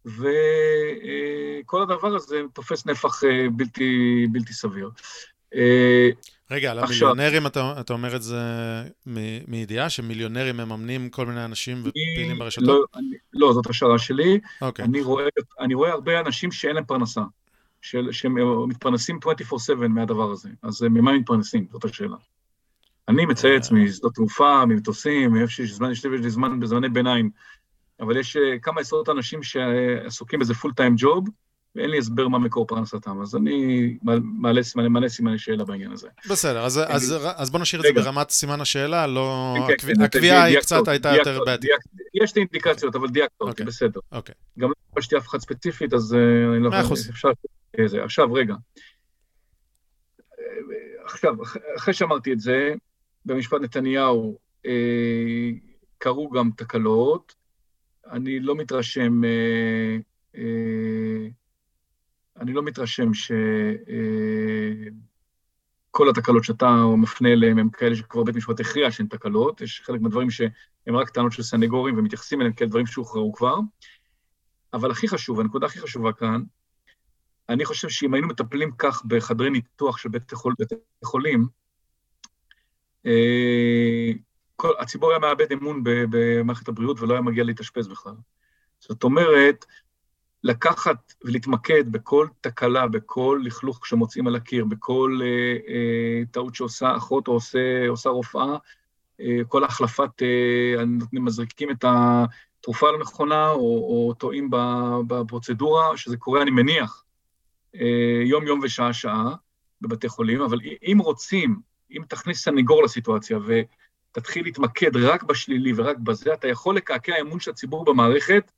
וכל 0.04 1.82
הדבר 1.82 2.16
הזה 2.16 2.42
תופס 2.52 2.86
נפח 2.86 3.20
בלתי, 3.56 4.26
בלתי 4.32 4.52
סביר. 4.52 4.90
אה, 5.54 6.08
רגע, 6.50 6.70
על 6.70 6.78
עכשיו- 6.78 7.08
המיליונרים 7.10 7.46
אתה, 7.46 7.74
אתה 7.80 7.92
אומר 7.92 8.16
את 8.16 8.22
זה 8.22 8.40
מ- 9.06 9.50
מידיעה 9.50 9.90
שמיליונרים 9.90 10.56
מממנים 10.56 11.08
כל 11.10 11.26
מיני 11.26 11.44
אנשים 11.44 11.82
ופעילים 11.84 12.38
ברשתות? 12.38 12.64
לא, 12.64 12.84
אני- 12.96 13.16
לא, 13.32 13.52
זאת 13.52 13.66
השערה 13.66 13.98
שלי. 13.98 14.40
אוקיי. 14.60 14.84
אני 14.84 15.00
רואה, 15.00 15.24
אני 15.60 15.74
רואה 15.74 15.90
הרבה 15.92 16.20
אנשים 16.20 16.52
שאין 16.52 16.74
להם 16.74 16.84
פרנסה, 16.84 17.20
של, 17.82 18.08
שהם 18.12 18.34
מתפרנסים 18.68 19.18
24/7 19.18 19.88
מהדבר 19.88 20.30
הזה. 20.30 20.48
אז 20.62 20.82
אה, 20.84 20.88
ממה 20.88 21.10
הם 21.10 21.16
מתפרנסים? 21.18 21.66
זאת 21.72 21.84
השאלה. 21.84 22.16
אני 23.08 23.26
מצייץ 23.26 23.72
אה. 23.72 23.76
משדות 23.76 24.14
תעופה, 24.14 24.64
ממטוסים, 24.66 25.32
מאיפה 25.32 25.52
שיש 25.52 25.70
זמן, 25.72 25.90
יש 25.90 26.04
לי 26.06 26.30
זמן 26.30 26.60
בזמני 26.60 26.88
ביניים. 26.88 27.30
אבל 28.00 28.16
יש 28.16 28.36
כמה 28.62 28.80
עשרות 28.80 29.08
אנשים 29.08 29.42
שעסוקים 29.42 30.38
באיזה 30.38 30.54
פול 30.54 30.72
טיים 30.72 30.94
ג'וב, 30.98 31.28
ואין 31.76 31.90
לי 31.90 31.98
הסבר 31.98 32.28
מה 32.28 32.38
מקור 32.38 32.66
פרנסתם. 32.66 33.20
אז 33.22 33.36
אני 33.36 33.96
מעלה 34.22 34.62
סימני, 34.62 34.88
מעלה 34.88 35.08
סימני 35.08 35.38
שאלה 35.38 35.64
בעניין 35.64 35.92
הזה. 35.92 36.08
בסדר, 36.30 36.64
אז, 36.64 36.80
אז, 36.88 37.14
אז 37.36 37.50
בוא 37.50 37.60
נשאיר 37.60 37.80
את 37.88 37.94
זה. 37.96 38.02
ברמת 38.02 38.30
סימן 38.30 38.60
השאלה, 38.60 39.06
לא... 39.06 39.54
כן, 39.68 39.74
כן, 39.78 39.92
הקביע- 39.92 40.04
הקביעה 40.04 40.44
היא 40.44 40.58
קצת 40.58 40.88
הייתה 40.88 41.16
יותר. 41.16 41.44
דייקת- 41.56 41.88
יש 42.14 42.34
לי 42.36 42.40
אינדיקציות, 42.42 42.94
אבל 42.96 43.08
דייקת 43.08 43.40
אותי. 43.40 43.64
בסדר. 43.64 44.00
אוקיי. 44.12 44.34
גם 44.58 44.68
לא 44.68 44.74
פגשתי 44.94 45.16
אף 45.18 45.28
אחד 45.28 45.38
ספציפית, 45.38 45.92
אז 45.94 46.14
אה, 46.14 46.18
אני 46.54 46.62
לא 46.64 46.70
מאה 46.70 46.80
אחוז. 46.80 47.10
אה. 47.78 48.04
עכשיו, 48.04 48.32
רגע. 48.32 48.54
אה, 50.38 50.44
עכשיו, 51.04 51.42
אח- 51.42 51.56
אחרי 51.76 51.94
שאמרתי 51.94 52.32
את 52.32 52.40
זה, 52.40 52.74
במשפט 53.26 53.60
נתניהו 53.60 54.38
אה, 54.66 55.50
קרו 55.98 56.30
גם 56.30 56.50
תקלות. 56.56 57.34
אני 58.10 58.40
לא 58.40 58.54
מתרשם, 58.56 59.24
אה, 59.24 59.96
אה, 60.36 60.42
אני 62.40 62.52
לא 62.52 62.62
מתרשם 62.62 63.14
ש... 63.14 63.32
אה, 63.88 64.90
התקלות 66.10 66.44
שאתה 66.44 66.84
מפנה 66.96 67.32
אליהן 67.32 67.58
הם 67.58 67.70
כאלה 67.70 67.96
שכבר 67.96 68.22
בית 68.22 68.36
משפט 68.36 68.60
הכריע 68.60 68.90
שהן 68.90 69.06
תקלות, 69.06 69.60
יש 69.60 69.82
חלק 69.84 70.00
מהדברים 70.00 70.30
שהם 70.30 70.96
רק 70.96 71.10
טענות 71.10 71.32
של 71.32 71.42
סנגורים 71.42 71.98
ומתייחסים 71.98 72.40
אליהם 72.40 72.52
כאל 72.52 72.68
דברים 72.68 72.86
שהוכרעו 72.86 73.32
כבר. 73.32 73.56
אבל 74.72 74.90
הכי 74.90 75.08
חשוב, 75.08 75.40
הנקודה 75.40 75.66
הכי 75.66 75.80
חשובה 75.80 76.12
כאן, 76.12 76.42
אני 77.48 77.64
חושב 77.64 77.88
שאם 77.88 78.14
היינו 78.14 78.28
מטפלים 78.28 78.70
כך 78.78 79.04
בחדרי 79.04 79.50
ניתוח 79.50 79.98
של 79.98 80.08
בית 80.08 80.34
חול, 80.34 80.54
בתי 80.58 80.74
חולים, 81.04 81.46
אה, 83.06 84.12
כל, 84.56 84.72
הציבור 84.78 85.10
היה 85.10 85.18
מאבד 85.18 85.52
אמון 85.52 85.82
במערכת 85.84 86.68
הבריאות 86.68 87.00
ולא 87.00 87.12
היה 87.12 87.22
מגיע 87.22 87.44
להתאשפז 87.44 87.88
בכלל. 87.88 88.14
זאת 88.78 89.04
אומרת, 89.04 89.64
לקחת 90.44 91.14
ולהתמקד 91.24 91.92
בכל 91.92 92.26
תקלה, 92.40 92.88
בכל 92.88 93.40
לכלוך 93.44 93.86
שמוצאים 93.86 94.26
על 94.26 94.36
הקיר, 94.36 94.64
בכל 94.64 95.20
אה, 95.22 95.56
אה, 95.74 96.22
טעות 96.30 96.54
שעושה 96.54 96.96
אחות 96.96 97.28
או 97.28 97.32
עושה, 97.32 97.88
עושה 97.88 98.10
רופאה, 98.10 98.56
אה, 99.20 99.38
כל 99.48 99.64
החלפת, 99.64 100.22
אה, 100.22 100.84
מזריקים 101.12 101.70
את 101.70 101.84
התרופה 101.88 102.88
הלא 102.88 102.98
נכונה, 102.98 103.50
או, 103.50 103.58
או 103.58 104.14
טועים 104.14 104.50
בפרוצדורה, 105.06 105.96
שזה 105.96 106.16
קורה, 106.16 106.42
אני 106.42 106.50
מניח, 106.50 107.04
אה, 107.74 108.22
יום-יום 108.24 108.60
ושעה-שעה 108.62 109.34
בבתי 109.80 110.08
חולים, 110.08 110.40
אבל 110.40 110.60
אם 110.82 110.98
רוצים, 110.98 111.60
אם 111.90 112.02
תכניס 112.08 112.44
סניגור 112.44 112.82
לסיטואציה 112.82 113.38
ותתחיל 113.46 114.44
להתמקד 114.44 114.96
רק 114.96 115.22
בשלילי 115.22 115.72
ורק 115.76 115.96
בזה, 115.96 116.34
אתה 116.34 116.48
יכול 116.48 116.76
לקעקע 116.76 117.20
אמון 117.20 117.40
של 117.40 117.50
הציבור 117.50 117.84
במערכת, 117.84 118.52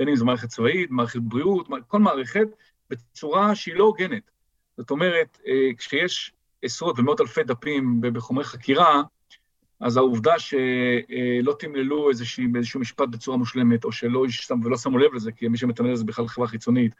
בין 0.00 0.08
אם 0.08 0.16
זו 0.16 0.24
מערכת 0.24 0.48
צבאית, 0.48 0.90
מערכת 0.90 1.20
בריאות, 1.22 1.68
כל 1.88 1.98
מערכת, 1.98 2.48
בצורה 2.90 3.54
שהיא 3.54 3.74
לא 3.74 3.84
הוגנת. 3.84 4.30
זאת 4.76 4.90
אומרת, 4.90 5.38
אה, 5.46 5.74
כשיש 5.78 6.32
עשרות 6.62 6.98
ומאות 6.98 7.20
אלפי 7.20 7.42
דפים 7.42 8.00
בחומרי 8.00 8.44
חקירה, 8.44 9.02
אז 9.80 9.96
העובדה 9.96 10.38
שלא 10.38 11.56
תמללו 11.58 12.10
איזושהי, 12.10 12.46
איזשהו 12.56 12.80
משפט 12.80 13.08
בצורה 13.08 13.36
מושלמת, 13.36 13.84
או 13.84 13.92
שלא 13.92 14.28
שם, 14.28 14.60
ולא 14.64 14.76
שמו 14.76 14.98
לב 14.98 15.14
לזה, 15.14 15.32
כי 15.32 15.48
מי 15.48 15.58
שמתמלל 15.58 15.94
זה 15.94 16.04
בכלל 16.04 16.28
חברה 16.28 16.48
חיצונית, 16.48 16.94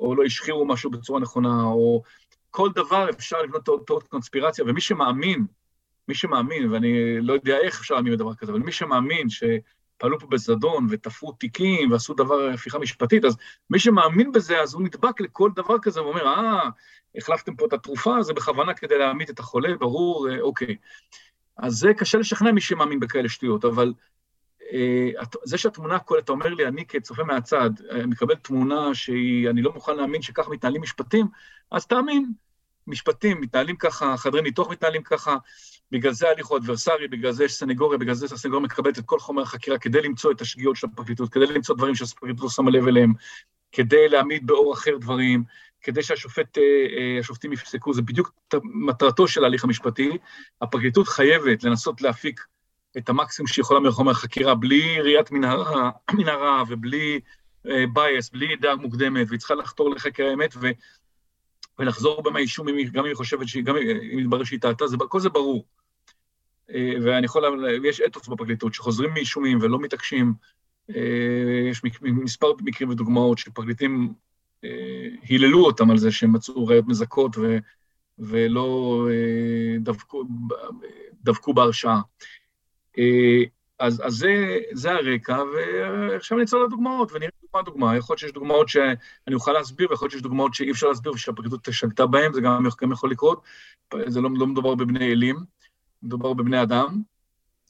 או 0.00 0.14
לא 0.14 0.24
השחירו 0.24 0.66
משהו 0.66 0.90
בצורה 0.90 1.20
נכונה, 1.20 1.62
או 1.62 2.02
כל 2.50 2.68
דבר 2.74 3.10
אפשר 3.10 3.42
לבנות 3.42 3.64
תיאוריות 3.64 4.08
קונספירציה, 4.08 4.64
ומי 4.64 4.80
שמאמין, 4.80 5.46
מי 6.08 6.14
שמאמין, 6.14 6.72
ואני 6.72 7.20
לא 7.20 7.32
יודע 7.32 7.58
איך 7.58 7.80
אפשר 7.80 7.94
להאמין 7.94 8.12
בדבר 8.12 8.34
כזה, 8.34 8.52
אבל 8.52 8.60
מי 8.60 8.72
שמאמין 8.72 9.28
שפעלו 9.96 10.20
פה 10.20 10.26
בזדון 10.26 10.86
ותפרו 10.90 11.32
תיקים 11.32 11.92
ועשו 11.92 12.14
דבר, 12.14 12.48
הפיכה 12.54 12.78
משפטית, 12.78 13.24
אז 13.24 13.36
מי 13.70 13.78
שמאמין 13.78 14.32
בזה, 14.32 14.60
אז 14.60 14.74
הוא 14.74 14.82
נדבק 14.82 15.20
לכל 15.20 15.50
דבר 15.56 15.78
כזה 15.82 16.02
ואומר, 16.02 16.26
אה, 16.26 16.68
החלפתם 17.16 17.56
פה 17.56 17.66
את 17.66 17.72
התרופה, 17.72 18.22
זה 18.22 18.32
בכוונה 18.32 18.74
כדי 18.74 18.98
להעמיד 18.98 19.28
את 19.28 19.38
החולה, 19.38 19.76
ברור, 19.76 20.28
אה, 20.30 20.40
אוקיי. 20.40 20.76
אז 21.56 21.72
זה 21.72 21.94
קשה 21.94 22.18
לשכנע 22.18 22.52
מי 22.52 22.60
שמאמין 22.60 23.00
בכאלה 23.00 23.28
שטויות, 23.28 23.64
אבל 23.64 23.92
אה, 24.72 25.24
זה 25.44 25.58
שהתמונה 25.58 25.96
הכוללת, 25.96 26.24
אתה 26.24 26.32
אומר 26.32 26.54
לי, 26.54 26.66
אני 26.66 26.86
כצופה 26.86 27.24
מהצד, 27.24 27.70
אה, 27.90 28.06
מקבל 28.06 28.34
תמונה 28.34 28.94
שהיא, 28.94 29.50
אני 29.50 29.62
לא 29.62 29.72
מוכן 29.72 29.96
להאמין 29.96 30.22
שכך 30.22 30.48
מתנהלים 30.48 30.82
משפטים, 30.82 31.26
אז 31.70 31.86
תאמין, 31.86 32.32
משפטים 32.86 33.40
מתנהלים 33.40 33.76
ככה, 33.76 34.16
חדרי 34.16 34.42
ניתוח 34.42 34.70
מתנהלים 34.70 35.02
ככה, 35.02 35.36
בגלל 35.90 36.12
זה 36.12 36.28
ההליך 36.28 36.46
הוא 36.46 36.58
אדברסרי, 36.58 37.08
בגלל 37.08 37.32
זה 37.32 37.44
יש 37.44 37.54
סנגוריה, 37.54 37.98
בגלל 37.98 38.14
זה 38.14 38.26
הסנגוריה 38.26 38.64
מקבלת 38.64 38.98
את 38.98 39.04
כל 39.06 39.18
חומר 39.18 39.42
החקירה 39.42 39.78
כדי 39.78 40.02
למצוא 40.02 40.32
את 40.32 40.40
השגיאות 40.40 40.76
של 40.76 40.86
הפרקליטות, 40.86 41.32
כדי 41.32 41.46
למצוא 41.46 41.76
דברים 41.76 41.94
שהפרקליטות 41.94 42.42
לא 42.42 42.48
שמה 42.48 42.70
לב 42.70 42.86
אליהם, 42.86 43.12
כדי 43.72 44.08
להעמיד 44.08 44.46
באור 44.46 44.74
אחר 44.74 44.96
דברים, 44.96 45.44
כדי 45.82 46.02
שהשופט, 46.02 46.58
אה, 46.58 46.62
אה, 46.62 47.52
יפסקו, 47.52 47.94
זה 47.94 48.02
בדיוק 48.02 48.32
מטרתו 48.64 49.28
של 49.28 49.44
ההליך 49.44 49.64
המשפטי. 49.64 50.10
הפרקליטות 50.62 51.08
חייבת 51.08 51.64
לנסות 51.64 52.02
להפיק 52.02 52.40
את 52.98 53.08
המקסימום 53.08 53.46
שהיא 53.46 53.62
יכולה 53.62 53.80
מחומר 53.80 54.10
החקירה, 54.10 54.54
בלי 54.54 55.00
ראיית 55.00 55.30
מנהרה, 55.30 55.90
מנהרה 56.18 56.62
ובלי 56.68 57.20
בייס, 57.92 58.30
בלי 58.30 58.56
דעה 58.56 58.76
מוקדמת, 58.76 59.26
והיא 59.28 59.38
צריכה 59.38 59.54
לחתור 59.54 59.90
לחקר 59.90 60.26
האמת 60.26 60.54
ולחזור 61.78 62.22
בה 62.22 62.30
מהאישום, 62.30 62.66
גם 62.92 62.98
אם 62.98 63.04
היא 63.04 63.14
חושבת 63.14 63.48
שהיא, 63.48 63.64
גם 63.64 63.76
אם 63.76 64.18
יתברר 64.18 64.44
שהיא 64.44 64.60
טעתה, 64.60 64.84
כל 65.08 65.20
זה 65.20 65.28
ברור. 65.28 65.64
אה, 66.70 66.92
ואני 67.02 67.26
יכול, 67.26 67.44
ויש 67.82 68.00
אתוס 68.00 68.28
בפרקליטות 68.28 68.74
שחוזרים 68.74 69.10
מאישומים 69.14 69.58
ולא 69.62 69.78
מתעקשים. 69.78 70.32
אה, 70.96 71.68
יש 71.70 71.82
מספר 72.02 72.52
מקרים 72.64 72.90
ודוגמאות 72.90 73.38
שפרקליטים 73.38 74.12
אה, 74.64 75.08
היללו 75.22 75.64
אותם 75.64 75.90
על 75.90 75.98
זה 75.98 76.12
שהם 76.12 76.32
מצאו 76.32 76.66
ראיות 76.66 76.86
מזכות 76.86 77.36
ולא 78.18 79.08
דבקו, 79.80 80.24
דבקו 81.22 81.54
בהרשעה. 81.54 82.00
אז, 83.78 84.02
אז 84.04 84.14
זה, 84.14 84.58
זה 84.72 84.92
הרקע, 84.92 85.38
ועכשיו 85.54 86.38
נצא 86.38 86.56
לדוגמאות, 86.56 87.12
ונראה 87.12 87.30
דוגמה 87.42 87.62
דוגמה. 87.62 87.96
יכול 87.96 88.14
להיות 88.14 88.18
שיש 88.20 88.32
דוגמאות 88.32 88.68
שאני 88.68 89.34
אוכל 89.34 89.52
להסביר, 89.52 89.90
ויכול 89.90 90.06
להיות 90.06 90.12
שיש 90.12 90.22
דוגמאות 90.22 90.54
שאי 90.54 90.70
אפשר 90.70 90.88
להסביר 90.88 91.12
ושהפרקליטות 91.12 91.68
שגתה 91.70 92.06
בהן, 92.06 92.32
זה 92.32 92.40
גם, 92.40 92.66
גם 92.82 92.92
יכול 92.92 93.10
לקרות. 93.10 93.42
זה 94.06 94.20
לא, 94.20 94.30
לא 94.36 94.46
מדובר 94.46 94.74
בבני 94.74 95.12
אלים, 95.12 95.36
מדובר 96.02 96.32
בבני 96.32 96.62
אדם. 96.62 97.02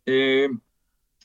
אה, 0.08 0.46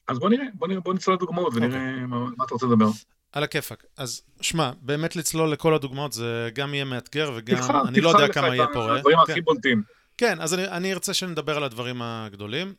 אז 0.08 0.20
בוא 0.20 0.30
נראה, 0.30 0.46
בוא, 0.54 0.68
נראה, 0.68 0.80
בוא 0.82 0.94
נצא 0.94 1.12
לדוגמאות 1.12 1.54
ונראה 1.56 1.96
okay. 1.96 2.08
מה, 2.08 2.20
מה 2.38 2.46
אתה 2.46 2.54
רוצה 2.54 2.66
לדבר. 2.66 2.88
על 3.32 3.44
הכיפאק. 3.44 3.86
אז 3.98 4.22
שמע, 4.42 4.72
באמת 4.82 5.16
לצלול 5.16 5.52
לכל 5.52 5.74
הדוגמאות 5.74 6.14
זה 6.14 6.50
גם 6.54 6.74
יהיה 6.74 6.86
מאתגר 6.86 7.32
וגם 7.36 7.58
תבחר, 7.58 7.88
אני 7.88 8.02
לא 8.02 8.10
תבחר 8.10 8.22
יודע 8.22 8.32
לך 8.32 8.36
כמה 8.36 8.56
יהיה 8.56 8.68
פורה. 8.74 8.98
הדברים 8.98 9.18
כן. 9.26 9.32
הכי 9.32 9.42
בולטים. 9.42 9.84
כן, 10.18 10.42
אז 10.42 10.54
אני, 10.54 10.68
אני 10.68 10.94
ארצה 10.94 11.14
שנדבר 11.14 11.58
על 11.58 11.64
הדברים 11.64 12.02
הגדולים, 12.02 12.74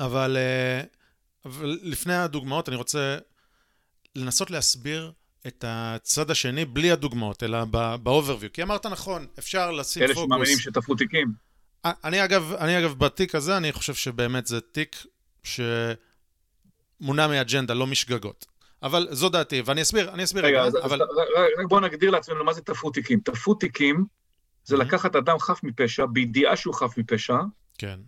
אבל, 0.00 0.36
אה, 0.36 0.82
אבל 1.44 1.78
לפני 1.82 2.14
הדוגמאות 2.14 2.68
אני 2.68 2.76
רוצה 2.76 3.18
לנסות 4.16 4.50
להסביר 4.50 5.12
את 5.46 5.64
הצד 5.68 6.30
השני 6.30 6.64
בלי 6.64 6.90
הדוגמאות, 6.90 7.42
אלא 7.42 7.64
ב-overview. 7.70 8.48
כי 8.52 8.62
אמרת 8.62 8.86
נכון, 8.86 9.26
אפשר 9.38 9.70
לשים 9.70 10.02
אלה 10.02 10.14
פוקוס. 10.14 10.26
שמאמינים 10.26 10.58
שתפרו 10.58 10.94
תיקים. 10.94 11.32
אני 11.84 12.24
אגב, 12.24 12.52
אני 12.52 12.78
אגב, 12.78 12.94
בתיק 12.98 13.34
הזה, 13.34 13.56
אני 13.56 13.72
חושב 13.72 13.94
שבאמת 13.94 14.46
זה 14.46 14.60
תיק 14.60 14.96
שמונע 15.42 17.26
מאג'נדה, 17.26 17.74
לא 17.74 17.86
משגגות. 17.86 18.46
אבל 18.82 19.08
זו 19.10 19.28
דעתי, 19.28 19.62
ואני 19.64 19.82
אסביר, 19.82 20.10
אני 20.10 20.24
אסביר 20.24 20.44
רגע, 20.44 20.62
אז, 20.62 20.76
אבל... 20.76 21.02
אז 21.02 21.08
רק 21.58 21.66
בואו 21.68 21.80
נגדיר 21.80 22.10
לעצמנו 22.10 22.44
מה 22.44 22.52
זה 22.52 22.60
תפרו 22.60 22.90
תיקים. 22.90 23.20
תפרו 23.20 23.54
תיקים 23.54 24.06
זה. 24.64 24.76
לקחת 24.76 25.16
אדם 25.16 25.38
חף 25.38 25.60
מפשע, 25.62 26.06
בידיעה 26.06 26.56
שהוא 26.56 26.74
חף 26.74 26.98
מפשע, 26.98 27.36
כן, 27.78 28.00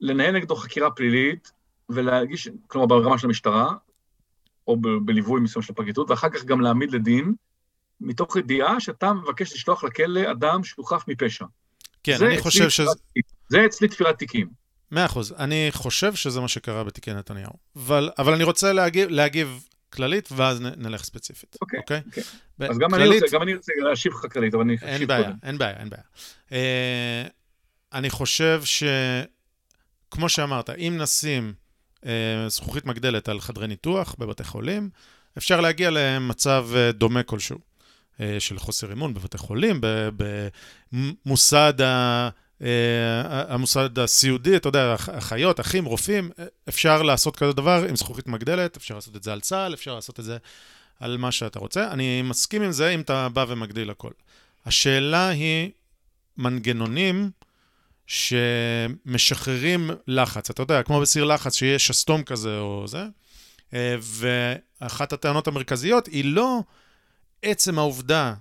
לנהל 0.00 0.34
נגדו 0.34 0.56
חקירה 0.56 0.90
פלילית 0.90 1.52
ולהגיש, 1.88 2.48
כלומר 2.66 2.86
ברמה 2.86 3.18
של 3.18 3.26
המשטרה, 3.26 3.72
או 4.66 4.76
ב- 4.76 4.98
בליווי 5.04 5.40
מסוים 5.40 5.62
של 5.62 5.72
הפרקליטות, 5.72 6.10
ואחר 6.10 6.28
כך 6.28 6.44
גם 6.44 6.60
להעמיד 6.60 6.92
לדין, 6.92 7.34
מתוך 8.00 8.36
ידיעה 8.36 8.80
שאתה 8.80 9.12
מבקש 9.12 9.52
לשלוח 9.52 9.84
לכלא 9.84 10.30
אדם 10.30 10.64
שהוא 10.64 10.86
חף 10.86 11.04
מפשע. 11.08 11.44
כן, 12.02 12.16
אני 12.26 12.38
חושב 12.38 12.68
שזה... 12.68 12.90
זה 13.48 13.66
אצלי 13.66 13.88
תפירת 13.88 14.18
תיקים. 14.18 14.48
מאה 14.90 15.06
אחוז. 15.06 15.34
אני 15.38 15.68
חושב 15.72 16.14
שזה 16.14 16.40
מה 16.40 16.48
שקרה 16.48 16.84
בתיקי 16.84 17.12
נתניהו. 17.12 17.52
אבל, 17.76 18.10
אבל 18.18 18.34
אני 18.34 18.44
רוצה 18.44 18.72
להגיב, 18.72 19.08
להגיב 19.08 19.68
כללית, 19.92 20.28
ואז 20.32 20.60
נ, 20.60 20.66
נלך 20.76 21.04
ספציפית. 21.04 21.56
אוקיי, 21.60 21.80
אוקיי? 21.80 22.00
אוקיי. 22.06 22.22
ב- 22.58 22.62
אז 22.62 22.78
גם 22.78 22.94
אני 22.94 23.04
כללית, 23.04 23.22
רוצה, 23.22 23.36
גם 23.36 23.42
אני 23.42 23.54
רוצה 23.54 23.72
להשיב 23.88 24.12
לך 24.12 24.32
כללית, 24.32 24.54
אבל 24.54 24.62
אני 24.62 24.76
אין 24.82 24.94
אשיב 24.94 25.08
בעיה, 25.08 25.24
קודם. 25.24 25.36
אין 25.42 25.58
בעיה, 25.58 25.76
אין 25.76 25.90
בעיה. 25.90 26.02
אה, 26.52 27.26
אני 27.92 28.10
חושב 28.10 28.62
שכמו 28.64 30.28
שאמרת, 30.28 30.70
אם 30.70 30.94
נשים 30.98 31.54
זכוכית 32.48 32.86
מגדלת 32.86 33.28
על 33.28 33.40
חדרי 33.40 33.66
ניתוח 33.66 34.16
בבתי 34.18 34.44
חולים, 34.44 34.90
אפשר 35.38 35.60
להגיע 35.60 35.90
למצב 35.92 36.68
אה, 36.74 36.92
דומה 36.92 37.22
כלשהו 37.22 37.58
אה, 38.20 38.36
של 38.38 38.58
חוסר 38.58 38.92
אמון 38.92 39.14
בבתי 39.14 39.38
חולים, 39.38 39.80
במוסד 40.92 41.80
ה... 41.80 42.28
המוסד 43.48 43.98
הסיעודי, 43.98 44.56
אתה 44.56 44.68
יודע, 44.68 44.94
אחיות, 44.94 45.60
אחים, 45.60 45.84
רופאים, 45.84 46.30
אפשר 46.68 47.02
לעשות 47.02 47.36
כזה 47.36 47.52
דבר 47.52 47.84
עם 47.88 47.96
זכוכית 47.96 48.26
מגדלת, 48.26 48.76
אפשר 48.76 48.94
לעשות 48.94 49.16
את 49.16 49.22
זה 49.22 49.32
על 49.32 49.40
צה"ל, 49.40 49.74
אפשר 49.74 49.94
לעשות 49.94 50.20
את 50.20 50.24
זה 50.24 50.36
על 51.00 51.16
מה 51.16 51.32
שאתה 51.32 51.58
רוצה. 51.58 51.90
אני 51.90 52.22
מסכים 52.22 52.62
עם 52.62 52.72
זה 52.72 52.90
אם 52.90 53.00
אתה 53.00 53.28
בא 53.28 53.44
ומגדיל 53.48 53.90
הכל. 53.90 54.10
השאלה 54.66 55.28
היא 55.28 55.70
מנגנונים 56.36 57.30
שמשחררים 58.06 59.90
לחץ. 60.06 60.50
אתה 60.50 60.62
יודע, 60.62 60.82
כמו 60.82 61.00
בסיר 61.00 61.24
לחץ, 61.24 61.54
שיש 61.54 61.86
שסתום 61.86 62.22
כזה 62.22 62.58
או 62.58 62.84
זה, 62.86 63.04
ואחת 64.00 65.12
הטענות 65.12 65.48
המרכזיות 65.48 66.06
היא 66.06 66.24
לא 66.24 66.60
עצם 67.42 67.78
העובדה 67.78 68.34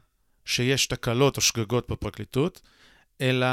שיש 0.46 0.88
תקלות 0.88 1.38
או 1.38 1.42
שגגות 1.42 1.92
בפרקליטות, 1.92 2.62
אלא 3.22 3.48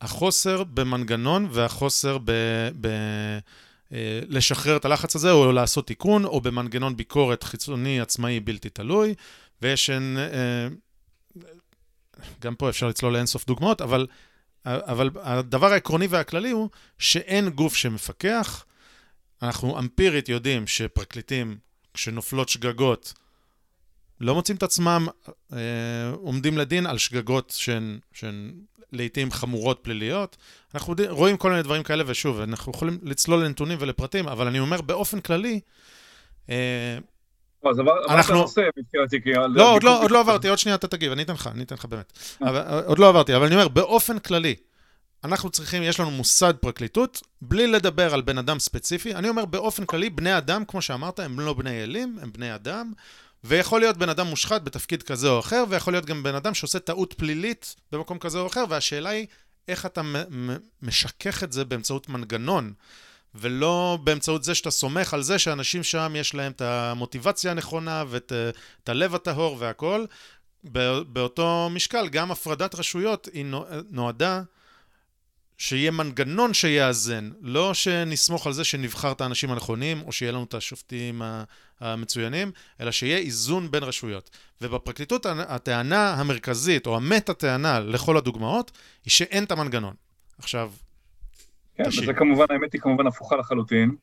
החוסר 0.00 0.64
במנגנון 0.64 1.48
והחוסר 1.50 2.18
ב... 2.24 2.32
ב 2.80 2.88
אה, 3.92 4.20
לשחרר 4.28 4.76
את 4.76 4.84
הלחץ 4.84 5.16
הזה, 5.16 5.30
או 5.30 5.52
לעשות 5.52 5.86
תיקון, 5.86 6.24
או 6.24 6.40
במנגנון 6.40 6.96
ביקורת 6.96 7.42
חיצוני 7.42 8.00
עצמאי 8.00 8.40
בלתי 8.40 8.68
תלוי, 8.68 9.14
ויש... 9.62 9.90
אה, 9.90 10.68
גם 12.40 12.54
פה 12.54 12.68
אפשר 12.68 12.88
לצלול 12.88 13.12
לאינסוף 13.12 13.46
דוגמאות, 13.46 13.80
אבל, 13.80 14.06
אבל 14.66 15.10
הדבר 15.16 15.72
העקרוני 15.72 16.06
והכללי 16.06 16.50
הוא 16.50 16.68
שאין 16.98 17.48
גוף 17.48 17.74
שמפקח. 17.74 18.64
אנחנו 19.42 19.78
אמפירית 19.78 20.28
יודעים 20.28 20.66
שפרקליטים, 20.66 21.58
כשנופלות 21.94 22.48
שגגות, 22.48 23.14
לא 24.20 24.34
מוצאים 24.34 24.56
את 24.56 24.62
עצמם 24.62 25.06
אה, 25.52 25.58
עומדים 26.14 26.58
לדין 26.58 26.86
על 26.86 26.98
שגגות 26.98 27.54
שהן, 27.56 27.98
שהן 28.12 28.52
לעיתים 28.92 29.30
חמורות 29.30 29.78
פליליות. 29.82 30.36
אנחנו 30.74 30.94
רואים 31.08 31.36
כל 31.36 31.50
מיני 31.50 31.62
דברים 31.62 31.82
כאלה, 31.82 32.04
ושוב, 32.06 32.40
אנחנו 32.40 32.72
יכולים 32.72 32.98
לצלול 33.02 33.44
לנתונים 33.44 33.78
ולפרטים, 33.80 34.28
אבל 34.28 34.46
אני 34.46 34.60
אומר 34.60 34.80
באופן 34.80 35.20
כללי, 35.20 35.60
אה, 36.50 36.98
אז 37.64 37.78
עברת 37.78 38.30
נושא 38.30 38.60
מבחינתי, 38.78 39.22
כי... 39.22 39.30
לא, 39.32 39.78
לא, 39.82 40.02
עוד 40.02 40.10
לא 40.10 40.20
עברתי, 40.20 40.48
עוד 40.48 40.58
שנייה 40.58 40.76
אתה 40.76 40.88
תגיב, 40.88 41.12
אני 41.12 41.22
אתן 41.22 41.32
לך, 41.32 41.46
אני 41.46 41.62
אתן 41.62 41.74
לך 41.74 41.84
באמת. 41.84 42.12
אה. 42.42 42.80
עוד 42.86 42.98
לא 42.98 43.08
עברתי, 43.08 43.36
אבל 43.36 43.46
אני 43.46 43.54
אומר, 43.54 43.68
באופן 43.68 44.18
כללי, 44.18 44.54
אנחנו 45.24 45.50
צריכים, 45.50 45.82
יש 45.82 46.00
לנו 46.00 46.10
מוסד 46.10 46.54
פרקליטות, 46.60 47.22
בלי 47.42 47.66
לדבר 47.66 48.14
על 48.14 48.20
בן 48.20 48.38
אדם 48.38 48.58
ספציפי. 48.58 49.14
אני 49.14 49.28
אומר, 49.28 49.44
באופן 49.44 49.84
כללי, 49.84 50.10
בני 50.10 50.38
אדם, 50.38 50.64
כמו 50.64 50.82
שאמרת, 50.82 51.20
הם 51.20 51.40
לא 51.40 51.54
בני 51.54 51.82
אלים, 51.82 52.18
הם 52.22 52.32
בני 52.32 52.54
אדם. 52.54 52.92
ויכול 53.44 53.80
להיות 53.80 53.96
בן 53.96 54.08
אדם 54.08 54.26
מושחת 54.26 54.62
בתפקיד 54.62 55.02
כזה 55.02 55.28
או 55.28 55.38
אחר, 55.38 55.64
ויכול 55.68 55.92
להיות 55.92 56.06
גם 56.06 56.22
בן 56.22 56.34
אדם 56.34 56.54
שעושה 56.54 56.78
טעות 56.78 57.12
פלילית 57.12 57.76
במקום 57.92 58.18
כזה 58.18 58.38
או 58.38 58.46
אחר, 58.46 58.64
והשאלה 58.68 59.10
היא 59.10 59.26
איך 59.68 59.86
אתה 59.86 60.02
משכך 60.82 61.44
את 61.44 61.52
זה 61.52 61.64
באמצעות 61.64 62.08
מנגנון, 62.08 62.72
ולא 63.34 63.98
באמצעות 64.04 64.44
זה 64.44 64.54
שאתה 64.54 64.70
סומך 64.70 65.14
על 65.14 65.22
זה 65.22 65.38
שאנשים 65.38 65.82
שם 65.82 66.12
יש 66.16 66.34
להם 66.34 66.52
את 66.52 66.60
המוטיבציה 66.60 67.50
הנכונה 67.50 68.04
ואת 68.08 68.32
הלב 68.88 69.14
הטהור 69.14 69.56
והכול. 69.58 70.06
באותו 71.06 71.68
משקל, 71.70 72.08
גם 72.08 72.30
הפרדת 72.30 72.74
רשויות 72.74 73.28
היא 73.32 73.44
נועדה 73.90 74.42
שיהיה 75.58 75.90
מנגנון 75.90 76.54
שיאזן, 76.54 77.30
לא 77.40 77.74
שנסמוך 77.74 78.46
על 78.46 78.52
זה 78.52 78.64
שנבחר 78.64 79.12
את 79.12 79.20
האנשים 79.20 79.50
הנכונים, 79.50 80.02
או 80.06 80.12
שיהיה 80.12 80.32
לנו 80.32 80.44
את 80.44 80.54
השופטים 80.54 81.22
המצוינים, 81.80 82.52
אלא 82.80 82.90
שיהיה 82.90 83.18
איזון 83.18 83.70
בין 83.70 83.82
רשויות. 83.82 84.30
ובפרקליטות 84.60 85.26
הטענה 85.26 86.14
המרכזית, 86.14 86.86
או 86.86 86.96
המטה-טענה 86.96 87.80
לכל 87.80 88.16
הדוגמאות, 88.16 88.70
היא 89.04 89.10
שאין 89.10 89.44
את 89.44 89.52
המנגנון. 89.52 89.94
עכשיו, 90.38 90.72
כן. 91.84 92.02
וזה 92.02 92.14
כמובן, 92.14 92.44
האמת 92.50 92.72
היא 92.72 92.80
כמובן 92.80 93.06
הפוכה 93.06 93.36
לחלוטין, 93.36 93.96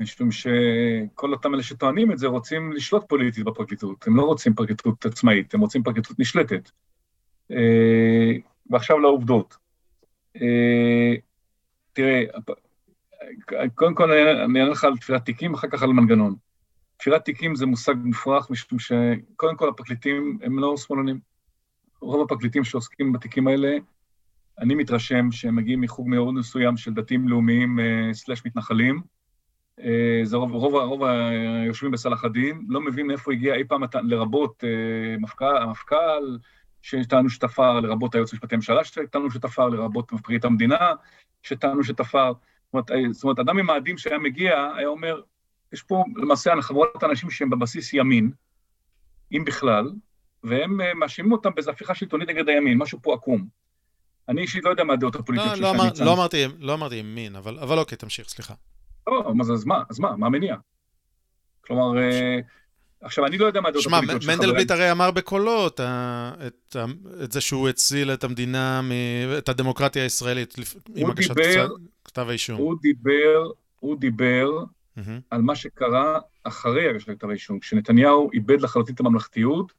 משום 0.00 0.32
שכל 0.32 1.32
אותם 1.32 1.54
אלה 1.54 1.62
שטוענים 1.62 2.12
את 2.12 2.18
זה 2.18 2.26
רוצים 2.26 2.72
לשלוט 2.72 3.04
פוליטית 3.08 3.44
בפרקליטות. 3.44 4.06
הם 4.06 4.16
לא 4.16 4.22
רוצים 4.22 4.54
פרקליטות 4.54 5.06
עצמאית, 5.06 5.54
הם 5.54 5.60
רוצים 5.60 5.82
פרקליטות 5.82 6.18
נשלטת. 6.18 6.70
אה, 7.50 8.32
ועכשיו 8.70 8.98
לעובדות. 8.98 9.56
אה, 10.36 11.14
תראה, 11.92 12.22
קודם 13.74 13.94
כל 13.94 14.12
אני 14.12 14.40
אענה 14.40 14.64
לך 14.64 14.84
על 14.84 14.96
תפילת 14.96 15.24
תיקים, 15.24 15.54
אחר 15.54 15.68
כך 15.68 15.82
על 15.82 15.90
מנגנון. 15.90 16.34
תפילת 16.96 17.24
תיקים 17.24 17.54
זה 17.54 17.66
מושג 17.66 17.94
מופרך, 18.04 18.50
משום 18.50 18.78
שקודם 18.78 19.56
כל 19.56 19.68
הפרקליטים 19.68 20.38
הם 20.42 20.58
לא 20.58 20.76
שמאלנים. 20.76 21.18
רוב 22.00 22.24
הפרקליטים 22.24 22.64
שעוסקים 22.64 23.12
בתיקים 23.12 23.48
האלה, 23.48 23.76
אני 24.58 24.74
מתרשם 24.74 25.32
שהם 25.32 25.56
מגיעים 25.56 25.80
מחוג 25.80 26.08
מאוד 26.08 26.34
מסוים 26.34 26.76
של 26.76 26.94
דתיים 26.94 27.28
לאומיים 27.28 27.80
אה, 27.80 28.14
סלאש 28.14 28.46
מתנחלים. 28.46 29.02
אה, 29.80 30.20
זה 30.22 30.36
רוב, 30.36 30.52
רוב, 30.52 30.74
רוב 30.74 31.04
היושבים 31.04 31.90
בסלאח 31.90 32.24
א-דין, 32.24 32.66
לא 32.68 32.80
מבין 32.80 33.06
מאיפה 33.06 33.32
הגיע 33.32 33.54
אי 33.54 33.64
פעם, 33.64 33.82
לרבות 34.02 34.64
המפכ"ל, 35.16 35.56
המפכ"ל 35.56 36.38
שטענו 36.82 37.30
שתפר, 37.30 37.80
לרבות 37.80 38.14
היועץ 38.14 38.32
המשפטי 38.32 38.54
לממשלה 38.54 38.84
שטענו 38.84 39.30
שתפר, 39.30 39.68
לרבות 39.68 40.08
פרקליט 40.08 40.44
המדינה 40.44 40.92
שטענו 41.42 41.84
שתפר. 41.84 42.32
זאת 42.32 42.90
אומרת, 42.90 43.12
זאת 43.14 43.24
אומרת, 43.24 43.38
אדם 43.38 43.58
עם 43.58 43.66
מאדים 43.66 43.98
שהיה 43.98 44.18
מגיע, 44.18 44.70
היה 44.76 44.88
אומר, 44.88 45.20
יש 45.72 45.82
פה 45.82 46.04
למעשה 46.16 46.52
חברות 46.60 47.04
אנשים 47.04 47.30
שהם 47.30 47.50
בבסיס 47.50 47.92
ימין, 47.92 48.30
אם 49.32 49.44
בכלל, 49.46 49.92
והם 50.42 50.80
אה, 50.80 50.94
מאשימים 50.94 51.32
אותם 51.32 51.50
באיזו 51.54 51.70
הפיכה 51.70 51.94
שלטונית 51.94 52.28
נגד 52.28 52.48
הימין, 52.48 52.78
משהו 52.78 52.98
פה 53.02 53.14
עקום. 53.14 53.63
אני 54.28 54.42
אישית 54.42 54.64
לא 54.64 54.70
יודע 54.70 54.84
מה 54.84 54.92
הדעות 54.92 55.14
הפוליטיות 55.14 55.50
לא, 55.50 55.56
של 55.56 55.62
לא, 55.62 55.70
אמר, 55.70 55.88
לא, 56.04 56.12
אמרתי, 56.12 56.44
לא 56.58 56.74
אמרתי 56.74 56.96
ימין, 56.96 57.36
אבל, 57.36 57.58
אבל 57.58 57.78
אוקיי, 57.78 57.98
תמשיך, 57.98 58.28
סליחה. 58.28 58.54
לא, 59.06 59.32
אז 59.52 59.64
מה, 59.64 59.82
אז 59.90 59.98
מה, 59.98 60.16
מה 60.16 60.26
המניע? 60.26 60.56
כלומר, 61.60 62.02
אה, 62.02 62.38
עכשיו, 63.00 63.26
אני 63.26 63.38
לא 63.38 63.46
יודע 63.46 63.60
מה 63.60 63.68
הדעות 63.68 63.86
הפוליטיות 63.86 64.12
שלך. 64.12 64.22
שמע, 64.22 64.34
מנדלבליט 64.34 64.70
הרי 64.70 64.90
אמר 64.90 65.10
בקולו 65.10 65.66
את, 65.66 65.80
את, 66.46 66.76
את 67.24 67.32
זה 67.32 67.40
שהוא 67.40 67.68
הציל 67.68 68.12
את 68.12 68.24
המדינה, 68.24 68.80
את 69.38 69.48
הדמוקרטיה 69.48 70.02
הישראלית, 70.02 70.54
עם 70.94 71.10
הגשת 71.10 71.34
כתב 72.04 72.26
האישום. 72.28 72.58
הוא 72.58 72.76
דיבר, 72.82 73.50
הוא 73.80 73.96
דיבר 73.98 74.48
mm-hmm. 74.98 75.00
על 75.30 75.42
מה 75.42 75.56
שקרה 75.56 76.18
אחרי 76.44 76.88
הגשת 76.90 77.10
כתב 77.10 77.28
האישום, 77.28 77.58
כשנתניהו 77.58 78.30
איבד 78.32 78.60
לחלוטין 78.60 78.94
את 78.94 79.00
הממלכתיות, 79.00 79.72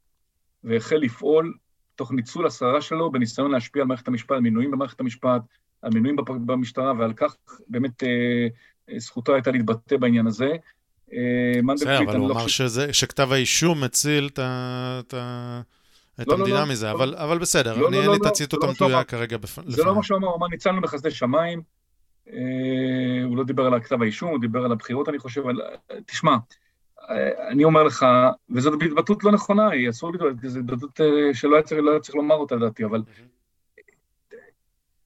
והחל 0.63 0.95
לפעול 0.95 1.53
תוך 1.95 2.12
ניצול 2.12 2.47
השררה 2.47 2.81
שלו 2.81 3.12
בניסיון 3.12 3.51
להשפיע 3.51 3.81
על 3.81 3.88
מערכת 3.88 4.08
המשפט, 4.08 4.31
על 4.31 4.41
מינויים 4.41 4.71
במערכת 4.71 4.99
המשפט, 4.99 5.41
על 5.81 5.91
מינויים 5.93 6.15
במשטרה, 6.45 6.93
ועל 6.99 7.13
כך 7.13 7.36
באמת 7.67 8.03
אה, 8.03 8.47
זכותו 8.97 9.34
הייתה 9.34 9.51
להתבטא 9.51 9.97
בעניין 9.97 10.27
הזה. 10.27 10.51
אה, 11.13 11.60
בסדר, 11.75 12.03
אבל 12.03 12.17
הוא 12.17 12.29
לא 12.29 12.34
אמר 12.34 12.47
שכתב 12.91 13.31
האישום 13.31 13.84
מציל 13.84 14.27
את 14.27 15.13
לא, 15.13 15.19
לא, 16.27 16.34
המדינה 16.34 16.65
מזה, 16.65 16.91
אבל 16.91 17.39
בסדר, 17.39 17.75
אין 17.75 18.10
לי 18.10 18.17
את 18.17 18.25
הציטוט 18.25 18.63
המתויק 18.63 19.08
כרגע 19.08 19.38
לפניי. 19.43 19.71
זה 19.71 19.84
לא 19.84 19.95
מה 19.95 20.03
שהוא 20.03 20.17
אמר, 20.17 20.27
הוא 20.27 20.36
אמר, 20.36 20.47
ניצלנו 20.47 20.81
בחסדי 20.81 21.12
שמיים, 21.12 21.62
אה, 22.29 23.23
הוא 23.25 23.38
לא 23.38 23.43
דיבר 23.43 23.65
על 23.65 23.79
כתב 23.79 24.01
האישום, 24.01 24.29
הוא 24.29 24.39
דיבר 24.39 24.65
על 24.65 24.71
הבחירות, 24.71 25.10
אני 25.10 25.19
חושב, 25.19 25.43
תשמע, 26.05 26.31
אה, 26.31 26.38
אני 27.48 27.63
אומר 27.63 27.84
לך, 27.84 28.06
וזאת 28.50 28.82
התבטאות 28.82 29.24
לא 29.24 29.32
נכונה, 29.32 29.70
היא 29.70 29.89
אסור 29.89 30.12
להתבטא, 30.12 30.48
זו 30.48 30.60
התבטאות 30.60 31.00
שלא 31.34 31.56
היה 31.56 32.00
צריך 32.00 32.15
לומר 32.15 32.36
אותה, 32.36 32.56
לדעתי, 32.56 32.86
אבל 32.86 33.02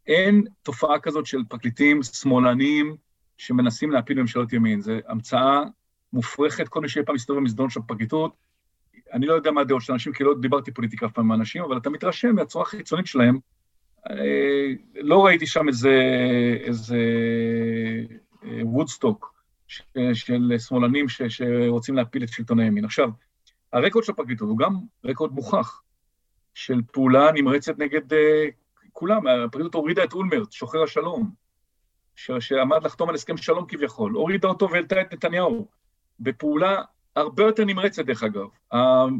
אין 0.07 0.43
תופעה 0.63 0.99
כזאת 0.99 1.25
של 1.25 1.43
פרקליטים 1.49 2.03
שמאלניים 2.03 2.95
שמנסים 3.37 3.91
להפיל 3.91 4.21
ממשלות 4.21 4.53
ימין, 4.53 4.81
זו 4.81 4.91
המצאה 5.07 5.63
מופרכת, 6.13 6.67
כל 6.67 6.81
מי 6.81 6.89
שאי 6.89 7.03
פעם 7.05 7.15
מסתובב 7.15 7.39
במסדרון 7.39 7.69
של 7.69 7.79
הפרקליטות, 7.79 8.33
אני 9.13 9.25
לא 9.25 9.33
יודע 9.33 9.51
מה 9.51 9.61
הדעות 9.61 9.81
של 9.81 9.93
אנשים, 9.93 10.13
כי 10.13 10.23
לא 10.23 10.33
דיברתי 10.41 10.71
פוליטיקה 10.71 11.05
אף 11.05 11.11
פעם 11.11 11.25
עם 11.25 11.31
האנשים, 11.31 11.63
אבל 11.63 11.77
אתה 11.77 11.89
מתרשם 11.89 12.35
מהצורה 12.35 12.63
החיצונית 12.63 13.07
שלהם. 13.07 13.39
אה, 14.09 14.73
לא 14.95 15.25
ראיתי 15.25 15.47
שם 15.47 15.67
איזה, 15.67 15.99
איזה 16.63 16.97
וודסטוק 18.43 19.38
אה, 19.97 20.15
של 20.15 20.53
שמאלנים 20.57 21.09
ש, 21.09 21.21
שרוצים 21.21 21.95
להפיל 21.95 22.23
את 22.23 22.29
שלטון 22.29 22.59
הימין. 22.59 22.85
עכשיו, 22.85 23.09
הרקורד 23.73 24.05
של 24.05 24.11
הפרקליטות 24.11 24.49
הוא 24.49 24.57
גם 24.57 24.75
רקורד 25.05 25.31
מוכח 25.31 25.81
של 26.53 26.81
פעולה 26.91 27.31
נמרצת 27.31 27.79
נגד 27.79 28.13
uh, 28.13 28.15
כולם. 28.93 29.27
הפרקליטות 29.27 29.75
הורידה 29.75 30.03
את 30.03 30.13
אולמרט, 30.13 30.51
שוחר 30.51 30.83
השלום, 30.83 31.31
ש, 32.15 32.31
שעמד 32.39 32.83
לחתום 32.83 33.09
על 33.09 33.15
הסכם 33.15 33.37
שלום 33.37 33.65
כביכול, 33.67 34.13
הורידה 34.13 34.47
אותו 34.47 34.69
והעלתה 34.71 35.01
את 35.01 35.13
נתניהו. 35.13 35.67
בפעולה 36.19 36.81
הרבה 37.15 37.43
יותר 37.43 37.65
נמרצת 37.65 38.05
דרך 38.05 38.23
אגב. 38.23 38.47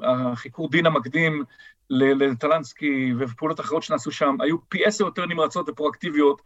החיקור 0.03 0.69
דין 0.69 0.85
המקדים 0.85 1.43
לטלנסקי 1.89 3.13
ופעולות 3.19 3.59
אחרות 3.59 3.83
שנעשו 3.83 4.11
שם 4.11 4.37
היו 4.41 4.69
פי 4.69 4.85
עשר 4.85 5.05
יותר 5.05 5.25
נמרצות 5.25 5.69
ופרואקטיביות 5.69 6.41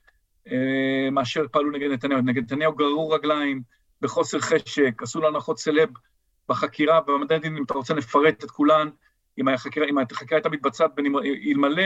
אה, 0.52 1.10
מאשר 1.12 1.46
פעלו 1.52 1.72
נגד 1.72 1.92
נתניהו. 1.92 2.22
נגד 2.22 2.44
נתניהו 2.44 2.76
גררו 2.76 3.10
רגליים 3.10 3.62
בחוסר 4.04 4.40
חשק, 4.40 5.04
עשו 5.04 5.22
לו 5.22 5.28
הנחות 5.28 5.60
סלב 5.60 5.90
בחקירה, 6.50 7.00
ובמדעי 7.08 7.38
הדין, 7.38 7.58
אם 7.58 7.64
אתה 7.64 7.74
רוצה 7.74 7.94
לפרט 7.94 8.44
את 8.44 8.52
כולן, 8.52 8.90
אם 9.40 9.48
החקירה, 9.48 9.88
אם 9.90 9.98
החקירה 9.98 10.38
הייתה 10.38 10.50
מתבצעת, 10.50 10.92
אלמלא 11.46 11.84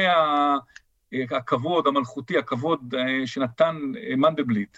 הכבוד 1.31 1.87
המלכותי, 1.87 2.37
הכבוד 2.37 2.95
אה, 2.97 3.27
שנתן 3.27 3.77
אה, 4.09 4.15
מנדלבליט, 4.15 4.77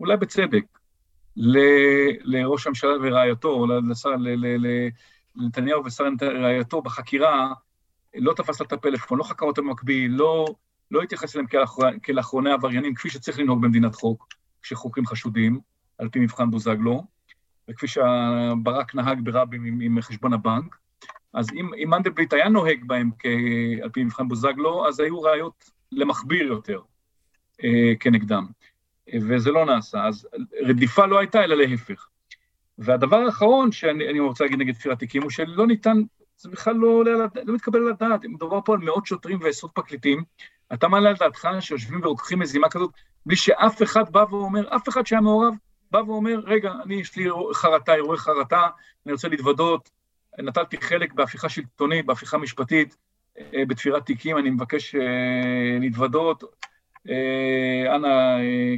אולי 0.00 0.16
בצדק, 0.16 0.64
לראש 1.36 2.66
הממשלה 2.66 2.92
ורעייתו, 3.02 3.66
לנתניהו 5.36 5.84
ושר 5.84 6.04
רעייתו 6.42 6.82
בחקירה, 6.82 7.52
לא 8.14 8.32
תפס 8.32 8.60
לה 8.60 8.66
את 8.66 8.72
הפלאפון, 8.72 9.18
לא 9.18 9.24
חקר 9.24 9.46
אותם 9.46 9.62
במקביל, 9.62 10.12
לא, 10.12 10.46
לא 10.90 11.02
התייחס 11.02 11.36
אליהם 11.36 11.46
כאל 12.02 12.20
אחרוני 12.20 12.52
עבריינים, 12.52 12.94
כפי 12.94 13.10
שצריך 13.10 13.38
לנהוג 13.38 13.62
במדינת 13.62 13.94
חוק, 13.94 14.28
כשחוקרים 14.62 15.06
חשודים, 15.06 15.60
על 16.00 16.08
פי 16.08 16.18
מבחן 16.18 16.50
בוזגלו, 16.50 17.04
וכפי 17.68 17.86
שברק 17.88 18.94
נהג 18.94 19.20
ברבין 19.24 19.64
עם, 19.64 19.80
עם 19.80 20.00
חשבון 20.00 20.32
הבנק. 20.32 20.76
אז 21.32 21.46
אם, 21.54 21.70
אם 21.74 21.90
מנדלבליט 21.90 22.32
היה 22.32 22.48
נוהג 22.48 22.84
בהם 22.86 23.10
כ, 23.18 23.26
על 23.82 23.90
פי 23.90 24.04
מבחן 24.04 24.28
בוזגלו, 24.28 24.88
אז 24.88 25.00
היו 25.00 25.22
ראיות 25.22 25.70
למכביר 25.92 26.46
יותר 26.46 26.80
אה, 27.64 27.92
כנגדם. 28.00 28.46
וזה 29.14 29.50
לא 29.50 29.66
נעשה. 29.66 30.06
אז 30.06 30.28
רדיפה 30.62 31.06
לא 31.06 31.18
הייתה, 31.18 31.44
אלא 31.44 31.56
להפך. 31.56 32.08
והדבר 32.78 33.16
האחרון 33.16 33.72
שאני 33.72 34.20
רוצה 34.20 34.44
להגיד 34.44 34.58
נגד 34.58 34.74
תפילת 34.74 34.98
תיקים, 34.98 35.22
הוא 35.22 35.30
שלא 35.30 35.66
ניתן, 35.66 36.02
זה 36.36 36.48
בכלל 36.50 36.74
לא, 36.74 37.04
לא, 37.04 37.26
לא 37.44 37.54
מתקבל 37.54 37.78
על 37.78 37.88
הדעת. 37.88 38.24
מדובר 38.24 38.60
פה 38.64 38.74
על 38.74 38.78
מאות 38.78 39.06
שוטרים 39.06 39.38
ועשרות 39.42 39.72
פרקליטים. 39.74 40.22
אתה 40.72 40.88
מעלה 40.88 41.08
על 41.08 41.16
דעתך 41.16 41.48
שיושבים 41.60 42.00
ורוקחים 42.02 42.38
מזימה 42.38 42.68
כזאת, 42.68 42.90
בלי 43.26 43.36
שאף 43.36 43.82
אחד 43.82 44.12
בא 44.12 44.24
ואומר, 44.30 44.76
אף 44.76 44.88
אחד 44.88 45.06
שהיה 45.06 45.20
מעורב, 45.20 45.54
בא 45.90 45.98
ואומר, 45.98 46.40
רגע, 46.44 46.72
אני, 46.84 46.94
יש 46.94 47.16
לי 47.16 47.28
חרטה, 47.54 47.94
אירועי 47.94 48.18
חרטה, 48.18 48.68
אני 49.06 49.12
רוצה 49.12 49.28
להתוודות, 49.28 49.90
נטלתי 50.38 50.76
חלק 50.80 51.12
בהפיכה 51.12 51.48
שלטונית, 51.48 52.06
בהפיכה 52.06 52.38
משפטית, 52.38 52.96
אה, 53.38 53.64
בתפירת 53.68 54.06
תיקים, 54.06 54.38
אני 54.38 54.50
מבקש 54.50 54.94
אה, 54.94 55.78
להתוודות, 55.80 56.44
אה, 57.08 57.96
אנא, 57.96 58.08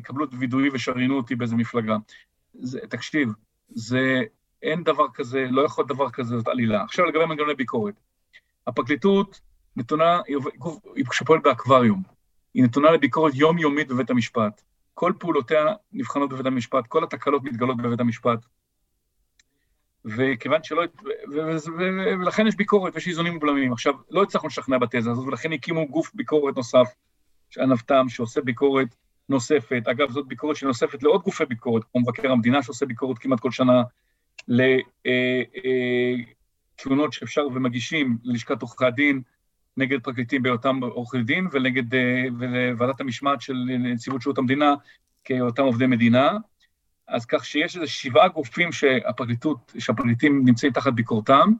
קבלו 0.02 0.24
את 0.24 0.30
וידואי 0.38 0.68
ושריינו 0.72 1.16
אותי 1.16 1.34
באיזה 1.34 1.56
מפלגה. 1.56 1.96
זה, 2.54 2.80
תקשיב, 2.88 3.28
זה, 3.68 4.22
אין 4.62 4.84
דבר 4.84 5.06
כזה, 5.14 5.46
לא 5.50 5.62
יכול 5.62 5.84
דבר 5.86 6.10
כזה, 6.10 6.38
זאת 6.38 6.48
עלילה. 6.48 6.82
עכשיו 6.82 7.06
לגבי 7.06 7.26
מנגנוני 7.26 7.54
ביקורת. 7.54 7.94
הפרקליטות 8.66 9.40
נתונה, 9.76 10.20
היא 10.94 11.04
שפועל 11.12 11.40
באקווריום, 11.40 12.02
היא 12.54 12.64
נתונה 12.64 12.90
לביקורת 12.90 13.32
יומיומית 13.34 13.88
בבית 13.88 14.10
המשפט. 14.10 14.62
כל 14.94 15.12
פעולותיה 15.18 15.66
נבחנות 15.92 16.32
בבית 16.32 16.46
המשפט, 16.46 16.86
כל 16.86 17.04
התקלות 17.04 17.42
מתגלות 17.44 17.76
בבית 17.76 18.00
המשפט. 18.00 18.38
וכיוון 20.04 20.62
שלא... 20.62 20.82
ולכן 22.20 22.46
יש 22.46 22.56
ביקורת 22.56 22.94
ויש 22.94 23.08
איזונים 23.08 23.36
ובלמים. 23.36 23.72
עכשיו, 23.72 23.94
לא 24.10 24.22
הצלחנו 24.22 24.48
לשכנע 24.48 24.78
בתזה 24.78 25.10
הזאת, 25.10 25.26
ולכן 25.26 25.52
הקימו 25.52 25.88
גוף 25.88 26.10
ביקורת 26.14 26.56
נוסף, 26.56 26.94
הנבתם, 27.56 28.08
שעושה 28.08 28.40
ביקורת 28.40 28.88
נוספת. 29.28 29.82
אגב, 29.90 30.10
זאת 30.10 30.26
ביקורת 30.26 30.56
שנוספת 30.56 31.02
לעוד 31.02 31.22
גופי 31.22 31.44
ביקורת, 31.44 31.82
כמו 31.84 32.00
מבקר 32.00 32.32
המדינה, 32.32 32.62
שעושה 32.62 32.86
ביקורת 32.86 33.18
כמעט 33.18 33.40
כל 33.40 33.50
שנה, 33.50 33.82
לתלונות 34.48 34.80
אה, 36.86 37.04
אה, 37.04 37.12
שאפשר 37.12 37.46
ומגישים 37.54 38.16
ללשכת 38.22 38.62
עורכי 38.62 38.84
הדין, 38.84 39.22
נגד 39.76 40.02
פרקליטים 40.02 40.42
בהיותם 40.42 40.80
עורכי 40.82 41.22
דין 41.22 41.48
ולנגד, 41.52 41.94
אה, 41.94 42.24
ולוועדת 42.38 43.00
המשמעת 43.00 43.40
של 43.40 43.54
נציבות 43.78 44.22
שירות 44.22 44.38
המדינה 44.38 44.74
כאותם 45.24 45.62
עובדי 45.62 45.86
מדינה. 45.86 46.30
אז 47.08 47.26
כך 47.26 47.44
שיש 47.44 47.76
איזה 47.76 47.86
שבעה 47.86 48.28
גופים 48.28 48.72
שהפרקליטות, 48.72 49.72
שהפרקליטים 49.78 50.44
נמצאים 50.44 50.72
תחת 50.72 50.92
ביקורתם, 50.92 51.52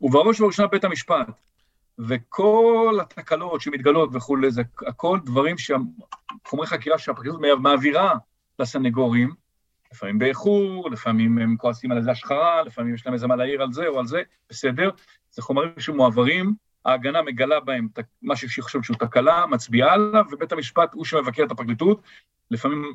ובראש 0.00 0.40
ובראשונה 0.40 0.68
בית 0.68 0.84
המשפט. 0.84 1.26
וכל 1.98 2.98
התקלות 3.02 3.60
שמתגלות 3.60 4.10
וכולי, 4.12 4.50
זה 4.50 4.62
הכל 4.86 5.18
דברים 5.24 5.56
חומרי 6.46 6.66
חקירה 6.66 6.98
שהפרקליטות 6.98 7.40
מעבירה 7.58 8.14
לסנגורים, 8.58 9.34
לפעמים 9.92 10.18
באיחור, 10.18 10.90
לפעמים 10.90 11.38
הם 11.38 11.56
כועסים 11.56 11.92
על 11.92 11.98
איזה 11.98 12.10
השחרה, 12.10 12.62
לפעמים 12.62 12.94
יש 12.94 13.06
להם 13.06 13.14
איזה 13.14 13.26
מה 13.26 13.36
להעיר 13.36 13.62
על 13.62 13.72
זה 13.72 13.86
או 13.86 13.98
על 13.98 14.06
זה, 14.06 14.22
בסדר, 14.50 14.90
זה 15.30 15.42
חומרים 15.42 15.70
שמועברים 15.78 16.54
ההגנה 16.84 17.22
מגלה 17.22 17.60
בהם 17.60 17.88
משהו 18.22 18.50
שהיא 18.50 18.62
חושבת 18.62 18.84
שהוא 18.84 18.96
תקלה, 18.96 19.46
מצביעה 19.46 19.92
עליו, 19.92 20.24
ובית 20.32 20.52
המשפט 20.52 20.94
הוא 20.94 21.04
שמבקר 21.04 21.44
את 21.44 21.50
הפרקליטות, 21.50 22.02
לפעמים 22.50 22.94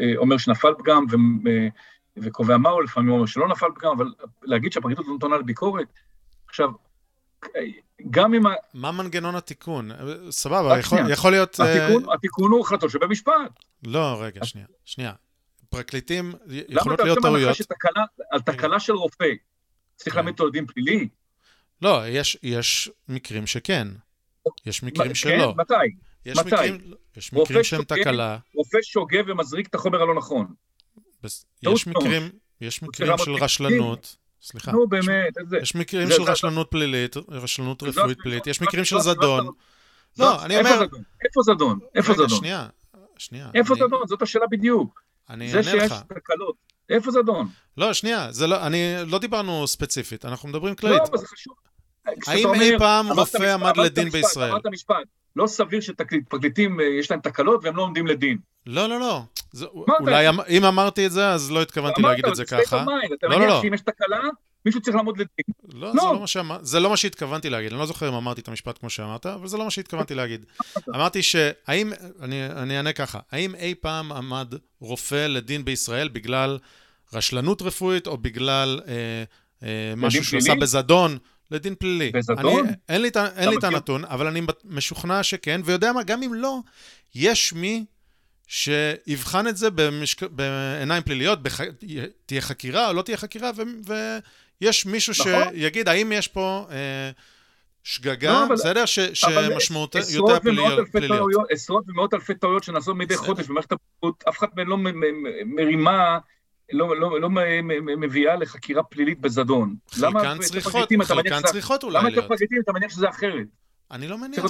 אה, 0.00 0.12
אומר 0.16 0.36
שנפל 0.36 0.74
פגם 0.78 1.04
ו, 1.10 1.14
אה, 1.48 1.68
וקובע 2.16 2.56
מהו, 2.56 2.80
לפעמים 2.80 3.10
אומר 3.10 3.26
שלא 3.26 3.48
נפל 3.48 3.66
פגם, 3.74 3.90
אבל 3.96 4.12
להגיד 4.42 4.72
שהפרקליטות 4.72 5.06
לא 5.08 5.14
נתונה 5.14 5.36
לביקורת, 5.36 5.86
עכשיו, 6.48 6.70
גם 8.10 8.34
אם... 8.34 8.42
מה 8.74 8.92
מנגנון 8.92 9.34
התיקון? 9.34 9.90
סבבה, 10.30 10.78
יכול, 10.78 10.98
יכול 11.10 11.30
להיות... 11.30 11.60
התיקון, 11.60 12.04
uh... 12.04 12.14
התיקון 12.14 12.50
הוא 12.50 12.60
החלטות 12.60 12.90
של 12.90 12.98
בית 12.98 13.10
משפט. 13.10 13.32
לא, 13.86 14.22
רגע, 14.22 14.44
שנייה, 14.44 14.66
שנייה. 14.84 15.12
פרקליטים, 15.68 16.32
יכולות 16.68 17.00
להיות 17.00 17.18
טעויות. 17.22 17.42
למה 17.42 17.52
אתה 17.52 17.62
יוצא 17.62 17.74
מהנחה 17.86 18.04
על 18.30 18.40
תקלה 18.40 18.80
של 18.80 18.92
רופא, 18.92 19.24
צריך 19.96 20.14
כן. 20.14 20.18
להעמיד 20.18 20.32
אותו 20.32 20.46
לדין 20.46 20.66
פלילי? 20.66 21.08
לא, 21.84 22.08
יש, 22.08 22.38
יש 22.42 22.90
מקרים 23.08 23.46
שכן. 23.46 23.88
יש 24.66 24.82
מקרים 24.82 25.08
כן? 25.08 25.14
שלא. 25.14 25.54
מתי? 25.56 25.74
יש 26.26 26.38
מתי? 26.38 26.46
מקרים, 26.46 26.78
יש 27.16 27.32
מקרים 27.32 27.64
שהם 27.64 27.84
תקלה. 27.84 28.38
רופא 28.54 28.78
שוגה 28.82 29.18
ומזריק 29.26 29.66
את 29.66 29.74
החומר 29.74 30.02
הלא 30.02 30.14
נכון. 30.14 30.46
בס... 31.22 31.46
יש 31.62 31.86
מקרים, 31.86 32.30
יש 32.60 32.82
מקרים 32.82 33.18
של 33.18 33.32
רשלנות. 33.32 34.16
סליחה. 34.42 34.72
נו, 34.72 34.88
באמת, 34.88 35.38
איזה... 35.38 35.58
יש 35.62 35.74
מקרים 35.74 36.08
של 36.10 36.22
רשלנות 36.22 36.70
פלילית, 36.70 37.16
רשלנות 37.28 37.82
רפואית 37.82 38.18
פלילית, 38.18 38.46
יש 38.46 38.60
מקרים 38.60 38.84
של 38.84 38.98
זדון. 38.98 39.46
לא, 40.18 40.44
אני 40.44 40.58
אומר... 40.58 40.82
איפה 41.24 41.42
זדון? 41.42 41.78
איפה 41.94 42.12
זדון? 42.12 42.28
שנייה, 42.28 42.68
שנייה. 43.18 43.50
איפה 43.54 43.74
זדון? 43.74 44.06
זאת 44.06 44.22
השאלה 44.22 44.46
בדיוק. 44.50 45.02
אני 45.30 45.48
אענה 45.48 45.60
לך. 45.60 45.64
זה 45.64 45.88
שיש 45.88 45.92
תקלות. 46.08 46.56
איפה 46.90 47.10
זדון? 47.10 47.48
לא, 47.76 47.92
שנייה, 47.92 48.32
זה 48.32 48.46
לא, 48.46 48.66
אני, 48.66 48.94
לא 49.06 49.18
דיברנו 49.18 49.66
ספציפית, 49.66 50.24
אנחנו 50.24 50.48
מדברים 50.48 50.74
כללית. 50.74 50.98
לא, 50.98 51.06
אבל 51.10 51.18
זה 51.18 51.26
חשוב. 51.26 51.54
האם 52.26 52.54
אי 52.54 52.78
פעם 52.78 53.12
רופא 53.12 53.54
עמד 53.54 53.76
לדין 53.76 54.08
בישראל? 54.08 54.50
אמרת 54.50 54.66
משפט, 54.66 54.96
לא 55.36 55.46
סביר 55.46 55.80
שפרקליטים 55.80 56.80
אה, 56.80 56.84
יש 57.00 57.10
להם 57.10 57.20
תקלות 57.20 57.60
והם 57.64 57.76
לא 57.76 57.82
עומדים 57.82 58.06
לדין. 58.06 58.38
לא, 58.66 58.88
לא, 58.88 59.00
לא. 59.00 59.22
זה, 59.52 59.66
אולי 60.00 60.28
אמ- 60.28 60.40
אם 60.48 60.64
אמרתי 60.64 61.06
את 61.06 61.12
זה, 61.12 61.28
אז 61.28 61.50
לא 61.50 61.62
התכוונתי 61.62 62.02
להגיד 62.02 62.26
את 62.26 62.36
זה 62.36 62.44
ככה. 62.44 62.84
אתה 63.18 63.26
לא, 63.26 63.40
לא, 63.40 63.46
לא. 63.46 63.62
שאם 63.62 63.74
יש 63.74 63.80
תקלה, 63.80 64.20
מישהו 64.64 64.80
צריך 64.80 64.96
לעמוד 64.96 65.18
לדין. 65.18 65.54
לא, 65.72 65.88
לא. 65.94 66.02
זה, 66.02 66.08
לא 66.12 66.20
מה 66.20 66.26
שאמר, 66.26 66.58
זה 66.62 66.80
לא 66.80 66.90
מה 66.90 66.96
שהתכוונתי 66.96 67.50
להגיד. 67.50 67.72
אני 67.72 67.80
לא 67.80 67.86
זוכר 67.86 68.08
אם 68.08 68.14
אמרתי 68.14 68.40
את 68.40 68.48
המשפט 68.48 68.78
כמו 68.78 68.90
שאמרת, 68.90 69.26
אבל 69.26 69.46
זה 69.46 69.56
לא 69.56 69.64
מה 69.64 69.70
שהתכוונתי 69.70 70.14
להגיד. 70.14 70.46
אמרתי 70.88 71.22
שהאם, 71.22 71.92
אני, 72.20 72.46
אני 72.46 72.76
אענה 72.76 72.92
ככה, 72.92 73.18
האם 73.32 73.54
אי 73.54 73.74
פעם 73.74 74.12
עמד 74.12 74.54
רופא 74.80 75.26
לדין 75.26 75.64
בישראל 75.64 76.08
בגלל 76.08 76.58
רשלנות 77.12 77.62
רפואית 77.62 78.06
או 78.06 78.16
בגלל 78.16 78.80
אה, 78.86 78.94
אה, 79.62 79.94
משהו 79.96 80.24
שהוא 80.24 80.38
עשה 80.38 80.54
בזדון? 80.54 81.18
לדין 81.50 81.74
פלילי. 81.74 82.10
בזדון? 82.10 82.66
אני, 82.66 82.74
אין 82.88 83.02
לי, 83.02 83.10
אין 83.36 83.48
לי 83.48 83.56
את 83.56 83.64
הנתון, 83.64 84.04
אבל 84.04 84.26
אני 84.26 84.42
משוכנע 84.64 85.22
שכן, 85.22 85.60
ויודע 85.64 85.92
מה, 85.92 86.02
גם 86.02 86.22
אם 86.22 86.34
לא, 86.34 86.58
יש 87.14 87.52
מי 87.52 87.84
שיבחן 88.46 89.48
את 89.48 89.56
זה 89.56 89.70
במשק... 89.70 90.22
בעיניים 90.22 91.02
פליליות, 91.02 91.42
בח... 91.42 91.60
תהיה 92.26 92.40
חקירה 92.40 92.88
או 92.88 92.92
לא 92.92 93.02
תהיה 93.02 93.16
חקירה, 93.16 93.50
ו... 93.56 93.62
ויש 94.60 94.86
מישהו 94.86 95.12
נכון. 95.20 95.44
שיגיד 95.52 95.88
האם 95.88 96.12
יש 96.12 96.28
פה 96.28 96.66
אה, 96.70 97.10
שגגה, 97.82 98.32
לא, 98.32 98.46
אבל... 98.46 98.54
בסדר? 98.54 98.84
ש... 98.84 98.98
שמשמעות 98.98 99.94
יותר 99.94 100.40
פליליות. 100.40 101.50
עשרות 101.50 101.84
ומאות 101.88 102.14
אלפי 102.14 102.34
טעויות 102.34 102.64
שנעשות 102.64 102.96
מדי 102.96 103.16
חודש 103.16 103.46
במערכת 103.46 103.72
הבריאות, 103.72 104.24
אף 104.28 104.38
אחד 104.38 104.46
מהן 104.56 104.66
לא 104.66 104.76
מרימה 105.46 106.18
לא, 106.74 107.00
לא, 107.00 107.20
לא 107.20 107.28
מביאה 107.98 108.36
לחקירה 108.36 108.82
פלילית 108.82 109.20
בזדון. 109.20 109.76
חלקן 109.90 110.38
צריכות, 110.40 110.88
חלקן 111.04 111.42
צריכות 111.42 111.82
אולי 111.82 112.02
להיות. 112.02 112.12
למה 112.12 112.20
את 112.20 112.24
הפרקליטים 112.24 112.58
אתה 112.64 112.72
מניח 112.72 112.90
שזה 112.90 113.08
אחרת? 113.08 113.46
אני 113.90 114.08
לא 114.08 114.18
מניח. 114.18 114.44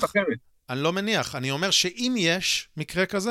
אני 0.70 0.80
לא 0.82 0.92
מניח. 0.92 1.34
אני 1.34 1.50
אומר 1.50 1.70
שאם 1.70 2.14
יש 2.18 2.68
מקרה 2.76 3.06
כזה... 3.06 3.30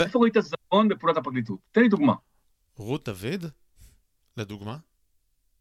איפה 0.00 0.18
ראית 0.18 0.36
זדון 0.40 0.88
בפעולת 0.88 1.16
הפרקליטות? 1.16 1.58
תן 1.72 1.80
לי 1.80 1.88
דוגמה. 1.88 2.12
רות 2.76 3.08
דוד? 3.08 3.44
לדוגמה? 4.36 4.76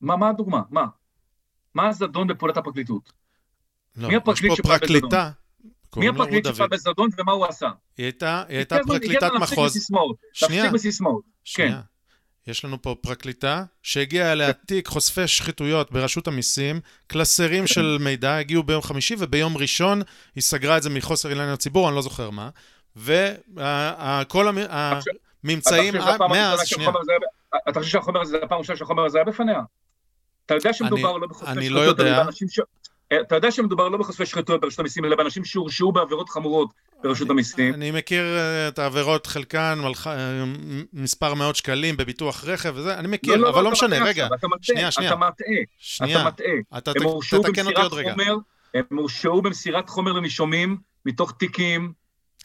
מה, 0.02 0.15
מה 0.17 0.30
הדוגמה? 0.30 0.62
מה? 0.69 0.86
מה 1.76 1.88
הזדון 1.88 2.28
בפעולת 2.28 2.58
הפרקליטות? 2.58 3.13
לא, 3.95 4.08
מי 4.08 4.15
הפרקליט 4.15 4.56
שפעל 4.56 4.80
בזדון? 4.80 5.10
מי 5.97 6.10
הפרקליט 6.10 6.45
שפעל 6.45 6.67
בזדון 6.67 7.10
ומה 7.17 7.32
הוא 7.32 7.45
עשה? 7.45 7.69
היא 7.97 8.06
הייתה 8.47 8.78
פרקליטת 8.88 9.32
מחוז. 9.41 9.88
שנייה. 10.34 10.63
להפסיק 10.63 10.74
בסיסמאות. 10.74 11.24
שנייה. 11.43 11.82
יש 12.48 12.66
לנו 12.66 12.82
פה 12.82 12.96
פרקליטה 13.02 13.64
שהגיעה 13.84 14.32
אליה 14.32 14.54
תיק 14.54 14.88
חושפי 14.88 15.28
שחיתויות 15.28 15.92
ברשות 15.92 16.28
המיסים, 16.28 16.80
קלסרים 17.08 17.68
של 17.68 17.98
מידע 18.00 18.36
הגיעו 18.36 18.64
ביום 18.64 18.82
חמישי 18.82 19.16
וביום 19.20 19.58
ראשון 19.58 20.02
היא 20.36 20.42
סגרה 20.42 20.78
את 20.78 20.84
זה 20.84 20.90
מחוסר 20.90 21.30
עניין 21.30 21.50
לציבור, 21.50 21.88
אני 21.88 21.96
לא 21.96 22.02
זוכר 22.02 22.30
מה. 22.30 22.50
וכל 22.96 24.48
הממצאים... 25.44 25.94
מאז, 26.30 26.68
שנייה. 26.68 26.92
אתה 27.70 27.80
חושב 27.80 27.92
שהחומר 27.92 28.22
הזה, 28.22 28.32
זה 28.32 28.38
הפעם 28.44 28.58
הראשונה 28.58 28.78
שהחומר 28.78 29.06
הזה 29.06 29.18
היה 29.18 29.26
בפניה? 29.26 29.60
אתה 30.46 30.54
יודע 30.54 30.74
שמדובר 30.74 31.18
לא 31.18 31.28
בחושפי 31.28 31.46
שחיתויות, 31.46 31.58
אני 31.58 31.70
לא 31.70 31.80
יודע. 31.80 32.24
אתה 33.21 33.36
יודע 33.36 33.52
שמדובר 33.52 33.89
לא 33.89 33.97
בחושפי 33.97 34.26
שחיתויות 34.26 34.62
ברשות 34.62 34.80
המיסים, 34.80 35.06
אלא 35.06 35.15
באנשים 35.15 35.45
שהורשעו 35.45 35.91
בעבירות 35.91 36.30
חמורות 36.30 36.69
ברשות 37.04 37.30
המיסים. 37.30 37.74
אני 37.74 37.91
מכיר 37.91 38.24
אה, 38.38 38.67
את 38.67 38.80
העבירות, 38.80 39.28
חלקן, 39.28 39.80
אה, 40.08 40.43
מספר 40.93 41.34
מאות 41.34 41.56
שקלים 41.56 41.97
בביטוח 41.97 42.43
רכב 42.43 42.74
וזה, 42.76 43.00
אני 43.00 43.08
מכיר, 43.08 43.36
לא, 43.36 43.41
לא, 43.41 43.50
אבל 43.50 43.63
לא 43.63 43.71
משנה, 43.71 44.06
רגע. 44.06 44.28
שנייה, 44.62 44.91
שנייה. 44.91 45.10
אתה 45.13 45.19
מטעה, 45.19 46.13
אתה 46.13 46.28
מטעה. 46.28 46.78
אתה 46.78 46.91
תתקן 47.43 47.65
אותי 47.65 47.82
עוד 47.82 47.93
רגע. 47.93 48.13
הם 48.74 48.97
הורשעו 48.97 49.41
במסירת 49.41 49.89
חומר 49.89 50.12
לנישומים 50.12 50.78
מתוך 51.06 51.34
תיקים, 51.39 51.93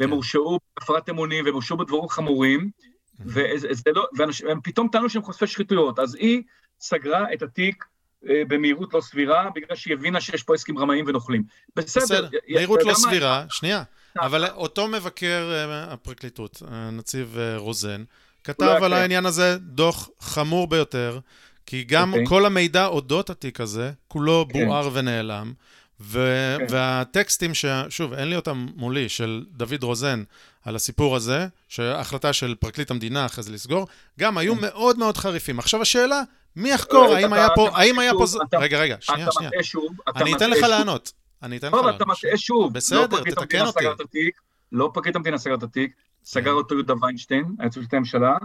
והם 0.00 0.08
כן. 0.08 0.14
הורשעו 0.14 0.58
בהפרת 0.76 1.08
אמונים, 1.08 1.44
והם 1.44 1.54
הורשעו 1.54 1.76
בדברים 1.76 2.08
חמורים, 2.08 2.70
לא- 3.86 4.06
והם 4.16 4.60
פתאום 4.62 4.88
טענו 4.92 5.10
שהם 5.10 5.22
חושפי 5.22 5.46
שחיתויות. 5.46 5.98
אז 5.98 6.14
היא 6.14 6.42
סגרה 6.80 7.32
את 7.32 7.42
התיק 7.42 7.84
אה, 7.84 7.88
במהירות 8.48 8.94
לא 8.94 9.00
סבירה, 9.00 9.48
בגלל 9.54 9.76
שהיא 9.76 9.94
הבינה 9.94 10.20
שיש 10.20 10.42
פה 10.42 10.54
עסקים 10.54 10.78
רמאים 10.78 11.04
ונוכלים. 11.08 11.42
בסדר. 11.76 12.02
בסדר, 12.04 12.28
מהירות 12.48 12.80
לא 12.84 12.94
סבירה, 12.94 13.44
שנייה. 13.50 13.82
אבל 14.20 14.46
אותו 14.46 14.88
מבקר 14.88 15.52
אה, 15.52 15.92
הפרקליטות, 15.92 16.62
הנציב 16.70 17.38
אה, 17.38 17.56
רוזן, 17.56 18.04
כתב 18.44 18.78
על 18.82 18.92
העניין 18.92 19.26
הזה 19.26 19.56
דוח 19.58 20.08
חמור 20.20 20.66
ביותר, 20.66 21.18
כי 21.66 21.84
גם 21.84 22.12
אוקיי. 22.12 22.26
כל 22.26 22.46
המידע 22.46 22.86
אודות 22.86 23.30
התיק 23.30 23.60
הזה, 23.60 23.92
כולו 24.08 24.46
כן. 24.52 24.66
בוער 24.66 24.90
ונעלם. 24.92 25.52
ו- 26.00 26.56
כן. 26.58 26.66
והטקסטים, 26.70 27.54
ש- 27.54 27.64
שוב, 27.88 28.12
אין 28.12 28.28
לי 28.28 28.36
אותם 28.36 28.66
מולי, 28.76 29.08
של 29.08 29.44
דוד 29.50 29.82
רוזן 29.82 30.22
על 30.64 30.76
הסיפור 30.76 31.16
הזה, 31.16 31.46
שההחלטה 31.68 32.32
של 32.32 32.54
פרקליט 32.60 32.90
המדינה 32.90 33.26
אחרי 33.26 33.44
זה 33.44 33.52
לסגור, 33.52 33.86
גם 34.20 34.38
היו 34.38 34.54
כן. 34.54 34.60
מאוד 34.60 34.98
מאוד 34.98 35.16
חריפים. 35.16 35.58
עכשיו 35.58 35.82
השאלה, 35.82 36.22
מי 36.56 36.70
יחקור? 36.70 37.14
האם 37.14 37.32
היה 37.32 37.48
פה... 37.54 37.68
האם 37.72 37.98
היה 37.98 38.12
פה... 38.12 38.24
רגע, 38.58 38.78
רגע, 38.78 38.96
שנייה, 39.00 39.26
שנייה. 39.32 39.50
אני 40.16 40.34
אתן 40.34 40.50
לך 40.50 40.62
לענות. 40.62 41.12
אני 41.42 41.56
אתן 41.56 41.68
לך 41.68 41.74
לענות. 41.74 41.96
אתה 41.96 42.04
מטעה 42.04 42.36
שוב. 42.36 42.72
בסדר, 42.72 43.22
תתקן 43.24 43.66
אותי. 43.66 44.30
לא 44.72 44.90
פרקליט 44.94 45.16
המדינה 45.16 45.38
סגר 45.38 45.54
את 45.54 45.62
התיק, 45.62 45.92
סגר 46.24 46.52
אותו 46.52 46.74
יהודה 46.74 46.94
ויינשטיין, 47.02 47.44
היועץ 47.58 47.76
המשפטי 47.76 47.96
לממשלה, 47.96 48.36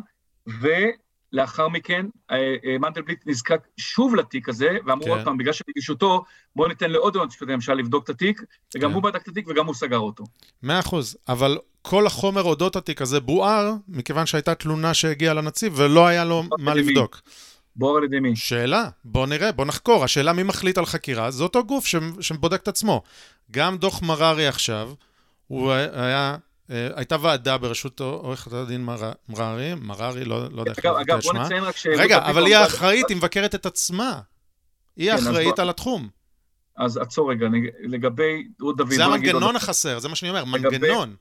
ולאחר 0.47 1.67
מכן 1.67 2.05
אה, 2.31 2.55
אה, 2.65 2.77
מנדלבליט 2.77 3.23
נזקק 3.25 3.67
שוב 3.77 4.15
לתיק 4.15 4.49
הזה, 4.49 4.77
ואמרו 4.85 5.07
עוד 5.07 5.19
כן. 5.19 5.25
פעם, 5.25 5.37
בגלל 5.37 5.53
שבגישותו, 5.53 6.23
בואו 6.55 6.67
ניתן 6.67 6.91
לעוד 6.91 7.15
יועץ 7.15 7.27
משפטי 7.27 7.51
לממשלה 7.51 7.75
לבדוק 7.75 8.03
את 8.03 8.09
התיק, 8.09 8.41
וגם 8.75 8.89
כן. 8.89 8.95
הוא 8.95 9.03
בדק 9.03 9.21
את 9.23 9.27
התיק 9.27 9.47
וגם 9.47 9.65
הוא 9.65 9.75
סגר 9.75 9.97
אותו. 9.97 10.23
מאה 10.63 10.79
אחוז, 10.79 11.17
אבל 11.29 11.57
כל 11.81 12.07
החומר 12.07 12.43
אודות 12.43 12.75
התיק 12.75 13.01
הזה 13.01 13.19
בוער, 13.19 13.73
מכיוון 13.87 14.25
שהייתה 14.25 14.55
תלונה 14.55 14.93
שהגיעה 14.93 15.33
לנציב 15.33 15.73
ולא 15.75 16.07
היה 16.07 16.25
לו 16.25 16.43
מה 16.59 16.73
לבדוק. 16.73 17.21
בור 17.81 17.97
על 17.97 18.03
ידי 18.03 18.19
מי? 18.19 18.35
שאלה, 18.35 18.89
בוא 19.03 19.27
נראה, 19.27 19.51
בוא 19.51 19.65
נחקור. 19.65 20.03
השאלה 20.03 20.33
מי 20.33 20.43
מחליט 20.43 20.77
על 20.77 20.85
חקירה, 20.85 21.31
זה 21.31 21.43
אותו 21.43 21.63
גוף 21.63 21.85
שבודק 22.19 22.61
את 22.63 22.67
עצמו. 22.67 23.01
גם 23.51 23.77
דוח 23.77 24.01
מררי 24.01 24.47
עכשיו, 24.47 24.93
הוא 25.47 25.71
היה, 25.71 26.37
אה, 26.71 26.87
הייתה 26.95 27.15
ועדה 27.21 27.57
בראשות 27.57 27.99
עורכת 27.99 28.53
הדין 28.53 28.85
מררי, 28.85 29.75
מררי, 29.81 30.25
לא, 30.25 30.51
לא 30.51 30.61
יודע 30.61 30.71
איך 30.71 30.79
לקרוא 30.79 31.01
אגב, 31.01 31.19
בוא 31.23 31.33
נציין 31.33 31.63
רק 31.63 31.77
ש... 31.77 31.87
רגע, 31.87 32.17
אבל 32.17 32.45
היא 32.45 32.55
האחראית, 32.55 33.09
היא 33.09 33.17
מבקרת 33.17 33.55
את 33.55 33.65
עצמה. 33.65 34.19
היא 34.97 35.11
כן, 35.11 35.17
האחראית 35.17 35.59
על 35.59 35.69
התחום. 35.69 36.09
אז 36.77 36.97
עצור 36.97 37.31
רגע, 37.31 37.47
לגבי 37.79 38.47
רות 38.61 38.77
דוד... 38.77 38.91
זה 38.91 39.05
המנגנון 39.05 39.55
החסר, 39.55 39.99
זה 39.99 40.09
מה 40.09 40.15
שאני 40.15 40.29
אומר, 40.29 40.45
מנגנון. 40.45 41.15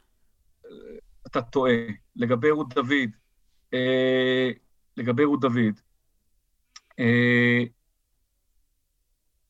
אתה 1.27 1.43
טועה. 1.43 1.73
לגבי 2.17 2.51
רות 2.51 2.75
דוד, 2.75 3.11
אה, 3.75 4.51
לגבי 4.97 5.25
רות 5.25 5.41
דוד, 5.41 5.57
אה, 5.57 5.71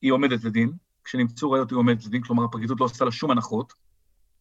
היא 0.01 0.11
עומדת 0.11 0.43
לדין, 0.43 0.71
כשנמצאו 1.03 1.51
ראיות 1.51 1.69
היא 1.69 1.77
עומדת 1.77 2.05
לדין, 2.05 2.21
כלומר 2.21 2.43
הפרקליטות 2.43 2.79
לא 2.79 2.85
עשתה 2.85 3.05
לה 3.05 3.11
שום 3.11 3.31
הנחות, 3.31 3.73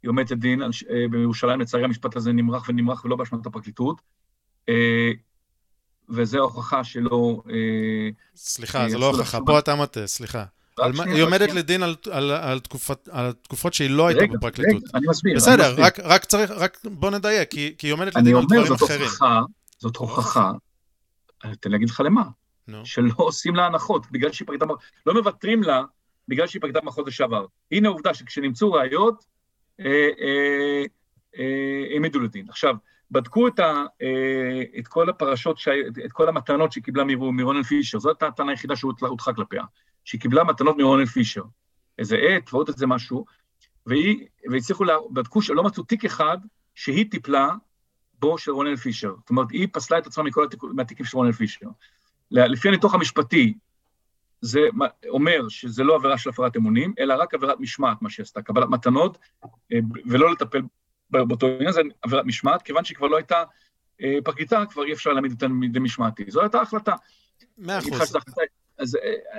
היא 0.02 0.08
עומדת 0.08 0.30
לדין, 0.30 0.62
אה, 0.62 0.68
בירושלים 1.10 1.60
לצערי 1.60 1.84
המשפט 1.84 2.16
הזה 2.16 2.32
נמרח 2.32 2.68
ונמרח 2.68 3.04
ולא 3.04 3.16
באשמת 3.16 3.46
הפרקליטות, 3.46 4.00
אה, 4.68 5.10
וזו 6.08 6.38
ההוכחה 6.38 6.84
שלא... 6.84 7.42
סליחה, 8.36 8.88
זה 8.88 8.98
לא 8.98 9.10
הוכחה, 9.10 9.38
פה 9.46 9.58
אתה 9.58 9.76
מטה, 9.76 10.06
סליחה. 10.06 10.44
היא 11.06 11.22
עומדת 11.22 11.52
לדין 11.52 11.82
על 11.82 12.60
תקופות 13.42 13.74
שהיא 13.74 13.90
לא 13.90 14.06
הייתה 14.06 14.24
בפרקליטות. 14.34 14.82
רגע, 14.82 14.98
אני 14.98 15.06
מסביר. 15.08 15.36
בסדר, 15.36 15.74
רק 16.04 16.24
צריך, 16.24 16.50
רק 16.50 16.78
בוא 16.84 17.10
נדייק, 17.10 17.50
כי 17.50 17.74
היא 17.82 17.92
עומדת 17.92 18.14
לדין 18.16 18.36
על 18.36 18.44
דברים 18.44 18.72
אחרים. 18.72 19.00
אני 19.00 19.06
אומר, 19.06 19.08
זאת 19.08 19.10
הוכחה, 19.10 19.40
זאת 19.78 19.96
הוכחה, 19.96 20.52
תן 21.40 21.48
לי 21.64 21.70
להגיד 21.72 21.90
לך 21.90 22.00
למה. 22.00 22.22
No. 22.72 22.84
שלא 22.84 23.12
עושים 23.16 23.54
לה 23.54 23.66
הנחות, 23.66 24.10
בגלל 24.10 24.32
שהיא 24.32 24.46
פרקליטה, 24.46 24.66
לא 25.06 25.14
מוותרים 25.14 25.62
לה 25.62 25.82
בגלל 26.28 26.46
שהיא 26.46 26.62
פרקליטה 26.62 26.86
מחוז 26.86 27.06
לשעבר. 27.06 27.46
הנה 27.72 27.88
העובדה 27.88 28.14
שכשנמצאו 28.14 28.72
ראיות, 28.72 29.24
אה, 29.80 30.08
אה, 30.20 30.84
אה, 31.38 31.84
העמידו 31.92 32.20
לדין. 32.20 32.46
עכשיו, 32.48 32.74
בדקו 33.10 33.48
את, 33.48 33.58
ה, 33.58 33.84
את 34.78 34.88
כל 34.88 35.10
הפרשות. 35.10 35.60
את 36.04 36.12
כל 36.12 36.28
המתנות 36.28 36.72
שהיא 36.72 36.84
קיבלה 36.84 37.04
מרונן 37.04 37.62
פישר, 37.62 37.98
זאת 37.98 38.22
הטענה 38.22 38.50
היחידה 38.50 38.76
שהודחה 38.76 39.32
כלפיה, 39.32 39.64
שהיא 40.04 40.20
קיבלה 40.20 40.44
מתנות 40.44 40.76
מרונן 40.76 41.04
פישר, 41.04 41.42
איזה 41.98 42.16
עט 42.16 42.54
ועוד 42.54 42.68
איזה 42.68 42.86
משהו, 42.86 43.24
והיא, 43.86 44.26
והצליחו, 44.50 44.84
לה, 44.84 44.96
בדקו 45.10 45.42
שלא 45.42 45.62
מצאו 45.62 45.82
תיק 45.82 46.04
אחד 46.04 46.38
שהיא 46.74 47.10
טיפלה 47.10 47.48
בו 48.18 48.38
של 48.38 48.50
רונן 48.50 48.76
פישר. 48.76 49.14
זאת 49.18 49.30
אומרת, 49.30 49.50
היא 49.50 49.68
פסלה 49.72 49.98
את 49.98 50.06
עצמה 50.06 50.24
מכל 50.24 50.44
התיק, 50.44 50.62
מהתיקים 50.62 51.06
של 51.06 51.16
רונן 51.16 51.32
פישר. 51.32 51.66
לפי 52.30 52.68
הניתוח 52.68 52.94
המשפטי, 52.94 53.54
זה 54.40 54.60
אומר 55.08 55.48
שזה 55.48 55.84
לא 55.84 55.94
עבירה 55.94 56.18
של 56.18 56.30
הפרת 56.30 56.56
אמונים, 56.56 56.94
אלא 56.98 57.14
רק 57.14 57.34
עבירת 57.34 57.60
משמעת, 57.60 58.02
מה 58.02 58.10
שעשתה, 58.10 58.42
קבלת 58.42 58.68
מתנות, 58.68 59.18
אה, 59.72 59.78
ולא 60.06 60.32
לטפל 60.32 60.62
באותו 61.10 61.46
עניין, 61.46 61.72
זה 61.72 61.80
עבירת 62.02 62.24
משמעת, 62.24 62.62
כיוון 62.62 62.84
שהיא 62.84 62.96
כבר 62.96 63.06
לא 63.06 63.16
הייתה 63.16 63.44
אה, 64.02 64.18
פרקליטה, 64.24 64.66
כבר 64.66 64.84
אי 64.84 64.92
אפשר 64.92 65.12
להעמיד 65.12 65.32
אותה 65.32 65.48
מידי 65.48 65.78
משמעתי. 65.78 66.24
זו 66.28 66.40
הייתה 66.40 66.60
החלטה. 66.60 66.94
מאה 67.58 67.78
אחוז. 67.78 68.16
אז 68.78 68.98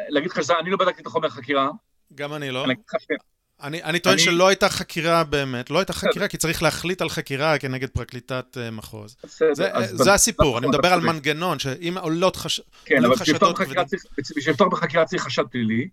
להגיד 0.10 0.32
לך 0.32 0.44
שזה, 0.44 0.60
אני 0.60 0.70
לא 0.70 0.78
בדקתי 0.78 1.02
את 1.02 1.08
החומר 1.08 1.28
החקירה. 1.28 1.70
גם 2.16 2.34
אני 2.34 2.52
לא. 2.52 2.66
אני 2.66 2.76
אני, 3.64 3.84
אני 3.84 4.00
טוען 4.00 4.14
אני... 4.14 4.24
שלא 4.24 4.48
הייתה 4.48 4.70
חקירה 4.70 5.24
באמת, 5.24 5.70
לא 5.70 5.80
הייתה 5.80 5.94
חקירה, 5.94 6.28
כי 6.28 6.38
צריך 6.38 6.64
להחליט 6.64 7.02
על 7.02 7.10
חקירה 7.10 7.58
כנגד 7.58 7.90
פרקליטת 7.90 8.58
uh, 8.58 8.72
מחוז. 8.72 9.16
בסדר, 9.24 9.54
זה, 9.54 10.04
זה 10.04 10.14
הסיפור, 10.14 10.58
אני 10.58 10.68
מדבר 10.68 10.94
על 10.94 11.02
מנגנון, 11.02 11.60
שאם 11.60 11.98
עולות 11.98 12.36
חש... 12.36 12.62
כן, 12.86 13.06
אבל 13.06 13.16
בשביל 13.16 13.36
לפתוח 14.48 14.70
בחקירה 14.72 15.06
צריך 15.06 15.24
חשד 15.24 15.44
פלילי, 15.52 15.88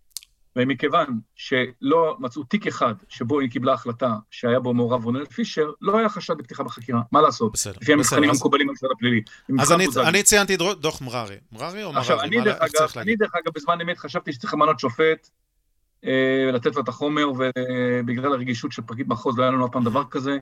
ומכיוון 0.57 1.07
שלא 1.37 2.17
מצאו 2.19 2.43
תיק 2.43 2.67
אחד 2.67 2.95
שבו 3.09 3.41
היא 3.41 3.51
קיבלה 3.51 3.73
החלטה 3.73 4.15
שהיה 4.31 4.61
בו 4.61 4.75
מעורב 4.75 5.05
רונל 5.05 5.25
פישר, 5.25 5.71
לא 5.81 5.99
היה 5.99 6.09
חשד 6.09 6.35
בפתיחה 6.39 6.63
בחקירה, 6.63 7.01
מה 7.13 7.23
לעשות? 7.23 7.53
בסדר, 7.53 7.75
לפי 7.83 7.93
המבחנים 7.93 8.31
המקובלים 8.31 8.67
במשרד 8.67 8.91
הפלילי. 8.97 9.23
אז 9.61 9.73
אני, 9.73 9.87
אני 10.07 10.23
ציינתי 10.23 10.57
דוח 10.57 11.03
מררי. 11.03 11.37
מררי 11.53 11.85
או 11.85 11.93
מררי? 11.93 12.01
עכשיו, 12.01 12.21
אני 12.97 13.17
דרך 13.17 13.35
אגב 13.35 13.53
בזמן 13.55 13.81
אמת 13.81 13.99
חשבתי 13.99 14.33
שצריך 14.33 14.55
למנות 14.55 14.81
שופט 14.81 15.31
אה, 16.05 16.51
לתת 16.53 16.77
לו 16.77 16.83
את 16.83 16.89
החומר, 16.89 17.27
ובגלל 17.33 18.33
הרגישות 18.33 18.73
של 18.73 18.83
פרקליט 18.83 19.07
מחוז 19.09 19.39
לא 19.39 19.43
היה 19.43 19.53
לנו 19.53 19.67
אף 19.67 19.73
פעם 19.73 19.85
דבר 19.85 20.05
כזה, 20.11 20.39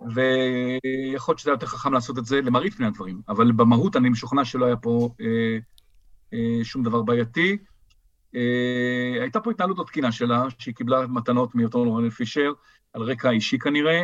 ויכול 0.00 1.32
להיות 1.32 1.38
שזה 1.38 1.50
היה 1.50 1.54
יותר 1.54 1.66
חכם 1.66 1.92
לעשות 1.92 2.18
את 2.18 2.24
זה 2.24 2.40
למראית 2.40 2.74
פני 2.74 2.86
הדברים, 2.86 3.20
אבל 3.28 3.52
במהות 3.52 3.96
אני 3.96 4.08
משוכנע 4.08 4.44
שלא 4.44 4.64
היה 4.64 4.76
פה 4.76 5.08
אה, 5.20 5.58
אה, 6.34 6.64
שום 6.64 6.82
דבר 6.82 7.02
בעייתי. 7.02 7.58
אה, 8.34 9.20
הייתה 9.20 9.40
פה 9.40 9.50
התנהלות 9.50 9.78
לא 9.78 9.84
תקינה 9.84 10.12
שלה, 10.12 10.44
שהיא 10.58 10.74
קיבלה 10.74 11.06
מתנות 11.06 11.54
מאותו 11.54 11.84
רונל 11.84 12.10
פישר, 12.10 12.52
על 12.92 13.02
רקע 13.02 13.30
אישי 13.30 13.58
כנראה. 13.58 14.02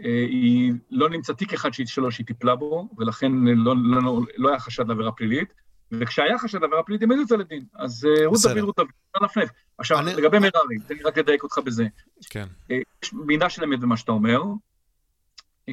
אה, 0.00 0.26
היא 0.28 0.72
לא 0.90 1.10
נמצא 1.10 1.32
תיק 1.32 1.52
אחד 1.52 1.70
שלו 1.72 2.10
שהיא 2.12 2.26
טיפלה 2.26 2.56
בו, 2.56 2.88
ולכן 2.98 3.32
לא, 3.32 3.74
לא, 3.82 4.02
לא, 4.02 4.20
לא 4.36 4.48
היה 4.48 4.58
חשד 4.58 4.88
לעבירה 4.88 5.12
פלילית. 5.12 5.52
וכשהיה 5.92 6.38
חשד 6.38 6.60
לעבירה 6.60 6.82
פלילית, 6.82 7.02
הם 7.02 7.10
העמידו 7.10 7.22
את 7.22 7.28
זה 7.28 7.36
לדין. 7.36 7.64
אז 7.74 8.08
אה, 8.10 8.26
רות 8.26 8.38
דוד, 8.42 8.58
רות 8.58 8.76
דוד, 8.76 8.88
לא 9.14 9.26
נפנף. 9.26 9.48
עכשיו, 9.84 9.98
אני... 9.98 10.14
לגבי 10.14 10.38
מררי, 10.38 10.78
תן 10.86 10.94
לי 10.94 11.02
רק 11.02 11.18
לדייק 11.18 11.42
אותך 11.42 11.58
בזה. 11.58 11.86
כן. 12.30 12.46
אה, 12.70 12.78
יש 13.02 13.12
מידה 13.12 13.50
של 13.50 13.64
אמת 13.64 13.80
במה 13.80 13.96
שאתה 13.96 14.12
אומר, 14.12 14.42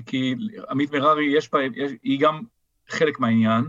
כי 0.05 0.35
עמית 0.69 0.91
מררי, 0.93 1.37
יש 1.37 1.51
בה, 1.51 1.59
יש, 1.75 1.91
היא 2.03 2.19
גם 2.19 2.41
חלק 2.87 3.19
מהעניין, 3.19 3.65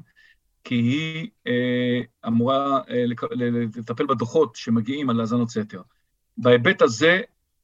כי 0.65 0.75
היא 0.75 1.29
אה, 1.47 2.01
אמורה 2.27 2.81
אה, 2.91 3.05
לטפל 3.77 4.07
בדוחות 4.07 4.57
שמגיעים 4.57 5.11
על 5.11 5.21
האזנות 5.21 5.51
סתר. 5.51 5.83
בהיבט 6.39 6.83
הזה, 6.83 7.21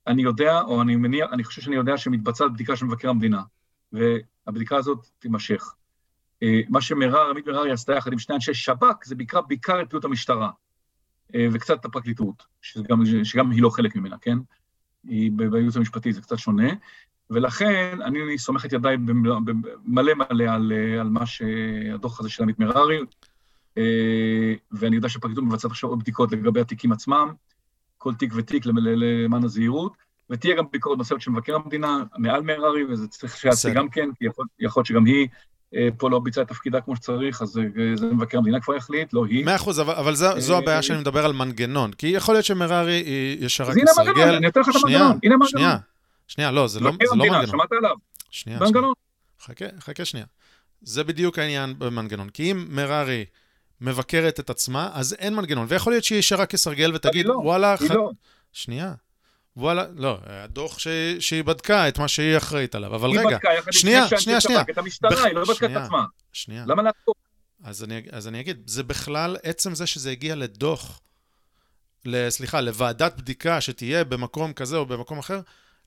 אני 0.06 0.22
יודע, 0.22 0.60
או 0.60 0.82
אני 0.82 0.96
מניח, 0.96 1.28
אני 1.32 1.44
חושב 1.44 1.62
שאני 1.62 1.76
יודע 1.76 1.96
שמתבצעת 1.96 2.52
בדיקה 2.52 2.76
של 2.76 2.86
מבקר 2.86 3.08
המדינה, 3.08 3.42
והבדיקה 3.92 4.76
הזאת 4.76 5.06
תימשך. 5.18 5.74
מה 6.68 6.80
שמרר, 6.80 7.30
עמית 7.30 7.46
מררי 7.46 7.72
עשתה 7.72 7.92
יחד 7.92 8.12
עם 8.12 8.18
שני 8.18 8.34
אנשי 8.34 8.54
שב"כ, 8.54 9.04
זה 9.04 9.14
בעיקר, 9.14 9.40
בעיקר 9.40 9.82
את 9.82 9.90
פעילות 9.90 10.04
המשטרה, 10.04 10.50
וקצת 11.36 11.80
את 11.80 11.84
הפרקליטות, 11.84 12.42
שגם, 12.62 13.02
שגם 13.24 13.50
היא 13.50 13.62
לא 13.62 13.70
חלק 13.70 13.96
ממנה, 13.96 14.16
כן? 14.20 14.38
היא 15.04 15.32
בייעוץ 15.32 15.76
המשפטי, 15.76 16.12
זה 16.12 16.20
קצת 16.20 16.38
שונה. 16.38 16.68
ולכן 17.30 17.98
אני 18.02 18.38
סומך 18.38 18.64
את 18.64 18.72
ידיי 18.72 18.96
מלא 18.96 20.14
מלא 20.14 20.44
על, 20.48 20.72
על 21.00 21.08
מה 21.08 21.26
שהדוח 21.26 22.20
הזה 22.20 22.28
של 22.28 22.42
עמית 22.42 22.58
מררי, 22.58 22.98
ואני 24.72 24.96
יודע 24.96 25.08
שהפרקליטות 25.08 25.44
מבצעת 25.44 25.70
עכשיו 25.70 25.90
עוד 25.90 25.98
בדיקות 25.98 26.32
לגבי 26.32 26.60
התיקים 26.60 26.92
עצמם, 26.92 27.32
כל 27.98 28.14
תיק 28.14 28.32
ותיק 28.36 28.66
למען 28.66 29.44
הזהירות, 29.44 29.92
ותהיה 30.30 30.56
גם 30.56 30.64
ביקורת 30.72 30.98
נוספת 30.98 31.20
של 31.20 31.30
מבקר 31.30 31.54
המדינה 31.54 32.02
מעל 32.18 32.42
מררי, 32.42 32.84
וזה 32.84 33.08
צריך 33.08 33.36
שיעשה 33.36 33.70
גם 33.74 33.88
כן, 33.88 34.10
כי 34.18 34.24
יכול 34.24 34.46
להיות 34.58 34.86
שגם 34.86 35.04
היא 35.04 35.28
פה 35.98 36.10
לא 36.10 36.18
ביצעה 36.18 36.44
את 36.44 36.48
תפקידה 36.48 36.80
כמו 36.80 36.96
שצריך, 36.96 37.42
אז 37.42 37.48
זה 37.94 38.06
מבקר 38.06 38.38
המדינה 38.38 38.60
כבר 38.60 38.74
יחליט, 38.74 39.12
לא 39.12 39.24
היא. 39.24 39.44
מאה 39.44 39.56
אחוז, 39.56 39.80
אבל, 39.80 40.14
זו, 40.14 40.40
זו 40.40 40.58
הבעיה 40.58 40.82
שאני 40.82 41.00
מדבר 41.00 41.24
על 41.24 41.32
מנגנון, 41.32 41.92
כי 41.92 42.06
יכול 42.06 42.34
להיות 42.34 42.44
שמררי 42.44 43.04
ישרה 43.40 43.66
כסרגל. 43.66 43.90
אז 43.90 43.98
הנה 43.98 44.10
המנגנון, 44.10 44.34
אני 44.34 44.48
אתן 44.48 44.60
לך 44.60 44.68
את 44.68 44.74
המנגנון, 44.74 45.18
הנה 45.22 45.34
המנגנון. 45.34 45.48
שנייה, 45.48 45.76
שנייה, 46.28 46.50
לא, 46.50 46.68
זה 46.68 46.80
לא, 46.80 46.90
לא 47.00 47.16
מנגנון. 47.16 47.46
שמעת 47.46 47.72
עליו? 47.72 47.96
שנייה. 48.30 48.58
חכה, 49.42 49.64
חכה 49.80 50.04
שנייה. 50.04 50.26
זה 50.82 51.04
בדיוק 51.04 51.38
העניין 51.38 51.74
במנגנון, 51.78 52.28
כי 52.28 52.52
אם 52.52 52.66
מררי 52.68 53.24
מבקרת 53.80 54.40
את 54.40 54.50
עצמה, 54.50 54.90
אז 54.92 55.16
אין 55.18 55.34
מנגנון, 55.34 55.66
ויכול 55.68 55.92
להיות 55.92 56.04
שהיא 56.04 56.18
ישרה 56.18 56.46
כסרגל 56.46 56.94
ותגיד, 56.94 57.26
לא, 57.26 57.32
וואלה, 57.32 57.74
היא 57.80 57.88
ח... 57.88 57.92
לא. 57.92 58.10
שנייה. 58.52 58.94
וואלה, 59.58 59.84
לא, 59.96 60.18
הדוח 60.26 60.78
ש... 60.78 60.88
שהיא 61.20 61.44
בדקה 61.44 61.88
את 61.88 61.98
מה 61.98 62.08
שהיא 62.08 62.36
אחראית 62.36 62.74
עליו, 62.74 62.94
אבל 62.94 63.10
היא 63.10 63.18
רגע, 63.20 63.28
בדקה 63.36 63.72
שנייה, 63.72 64.08
שני 64.08 64.20
שנייה, 64.20 64.40
שנייה. 64.40 64.60
שב"כ, 64.60 64.70
את 64.70 64.78
המשטרה, 64.78 65.10
בח- 65.10 65.24
היא 65.24 65.32
לא 65.34 65.40
בדקה 65.40 65.52
את 65.52 65.56
שנייה. 65.58 65.84
עצמה. 65.84 66.04
שנייה. 66.32 66.64
למה 66.66 66.82
לעצור? 66.82 67.14
אז 67.64 67.84
אני, 67.84 68.02
אז 68.12 68.28
אני 68.28 68.40
אגיד, 68.40 68.62
זה 68.66 68.82
בכלל, 68.82 69.36
עצם 69.42 69.74
זה 69.74 69.86
שזה 69.86 70.10
הגיע 70.10 70.34
לדוח, 70.34 71.00
סליחה, 72.28 72.60
לוועדת 72.60 73.16
בדיקה 73.16 73.60
שתהיה 73.60 74.04
במקום 74.04 74.52
כזה 74.52 74.76
או 74.76 74.86
במקום 74.86 75.18
אחר, 75.18 75.40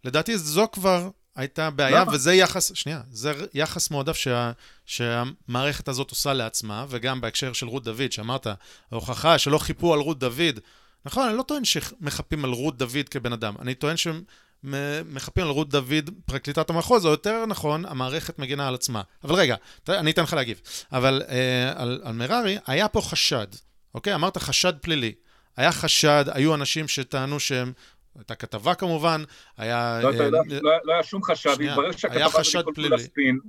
לדעתי 0.03 0.37
זו 0.37 0.67
כבר 0.71 1.09
הייתה 1.35 1.69
בעיה, 1.69 2.01
למה? 2.01 2.11
וזה 2.13 2.33
יחס, 2.33 2.71
שנייה, 2.75 3.01
זה 3.11 3.33
יחס 3.53 3.91
מועדף 3.91 4.15
שה, 4.15 4.51
שהמערכת 4.85 5.87
הזאת 5.87 6.09
עושה 6.09 6.33
לעצמה, 6.33 6.85
וגם 6.89 7.21
בהקשר 7.21 7.53
של 7.53 7.67
רות 7.67 7.83
דוד, 7.83 8.11
שאמרת, 8.11 8.47
ההוכחה 8.91 9.37
שלא 9.37 9.57
חיפו 9.57 9.93
על 9.93 9.99
רות 9.99 10.19
דוד, 10.19 10.59
נכון, 11.05 11.27
אני 11.27 11.37
לא 11.37 11.43
טוען 11.43 11.65
שמחפים 11.65 12.45
על 12.45 12.51
רות 12.51 12.77
דוד 12.77 13.09
כבן 13.11 13.33
אדם, 13.33 13.55
אני 13.59 13.75
טוען 13.75 13.95
שמחפים 13.97 15.43
על 15.43 15.49
רות 15.49 15.69
דוד, 15.69 16.09
פרקליטת 16.25 16.69
המחוז, 16.69 17.05
או 17.05 17.11
יותר 17.11 17.45
נכון, 17.45 17.85
המערכת 17.85 18.39
מגינה 18.39 18.67
על 18.67 18.75
עצמה. 18.75 19.01
אבל 19.23 19.35
רגע, 19.35 19.55
אני 19.89 20.11
אתן 20.11 20.23
לך 20.23 20.33
להגיב. 20.33 20.61
אבל 20.91 21.21
אה, 21.29 21.73
על, 21.75 22.01
על 22.03 22.13
מררי, 22.13 22.57
היה 22.67 22.87
פה 22.87 23.01
חשד, 23.01 23.47
אוקיי? 23.95 24.15
אמרת 24.15 24.37
חשד 24.37 24.73
פלילי. 24.81 25.13
היה 25.57 25.71
חשד, 25.71 26.25
היו 26.31 26.55
אנשים 26.55 26.87
שטענו 26.87 27.39
שהם... 27.39 27.73
הייתה 28.15 28.35
כתבה 28.35 28.75
כמובן, 28.75 29.23
היה... 29.57 29.99
לא, 30.03 30.09
אה, 30.09 30.13
יודע, 30.13 30.39
לא 30.61 30.71
לא 30.83 30.93
היה 30.93 31.03
שום 31.03 31.23
חשד, 31.23 31.61
התברר 31.61 31.91
שהכתבה 31.91 32.25
הזאת 32.39 32.65
כל 32.65 32.71
פלילי. 32.75 32.89
כולה 32.89 33.03
ספין. 33.03 33.39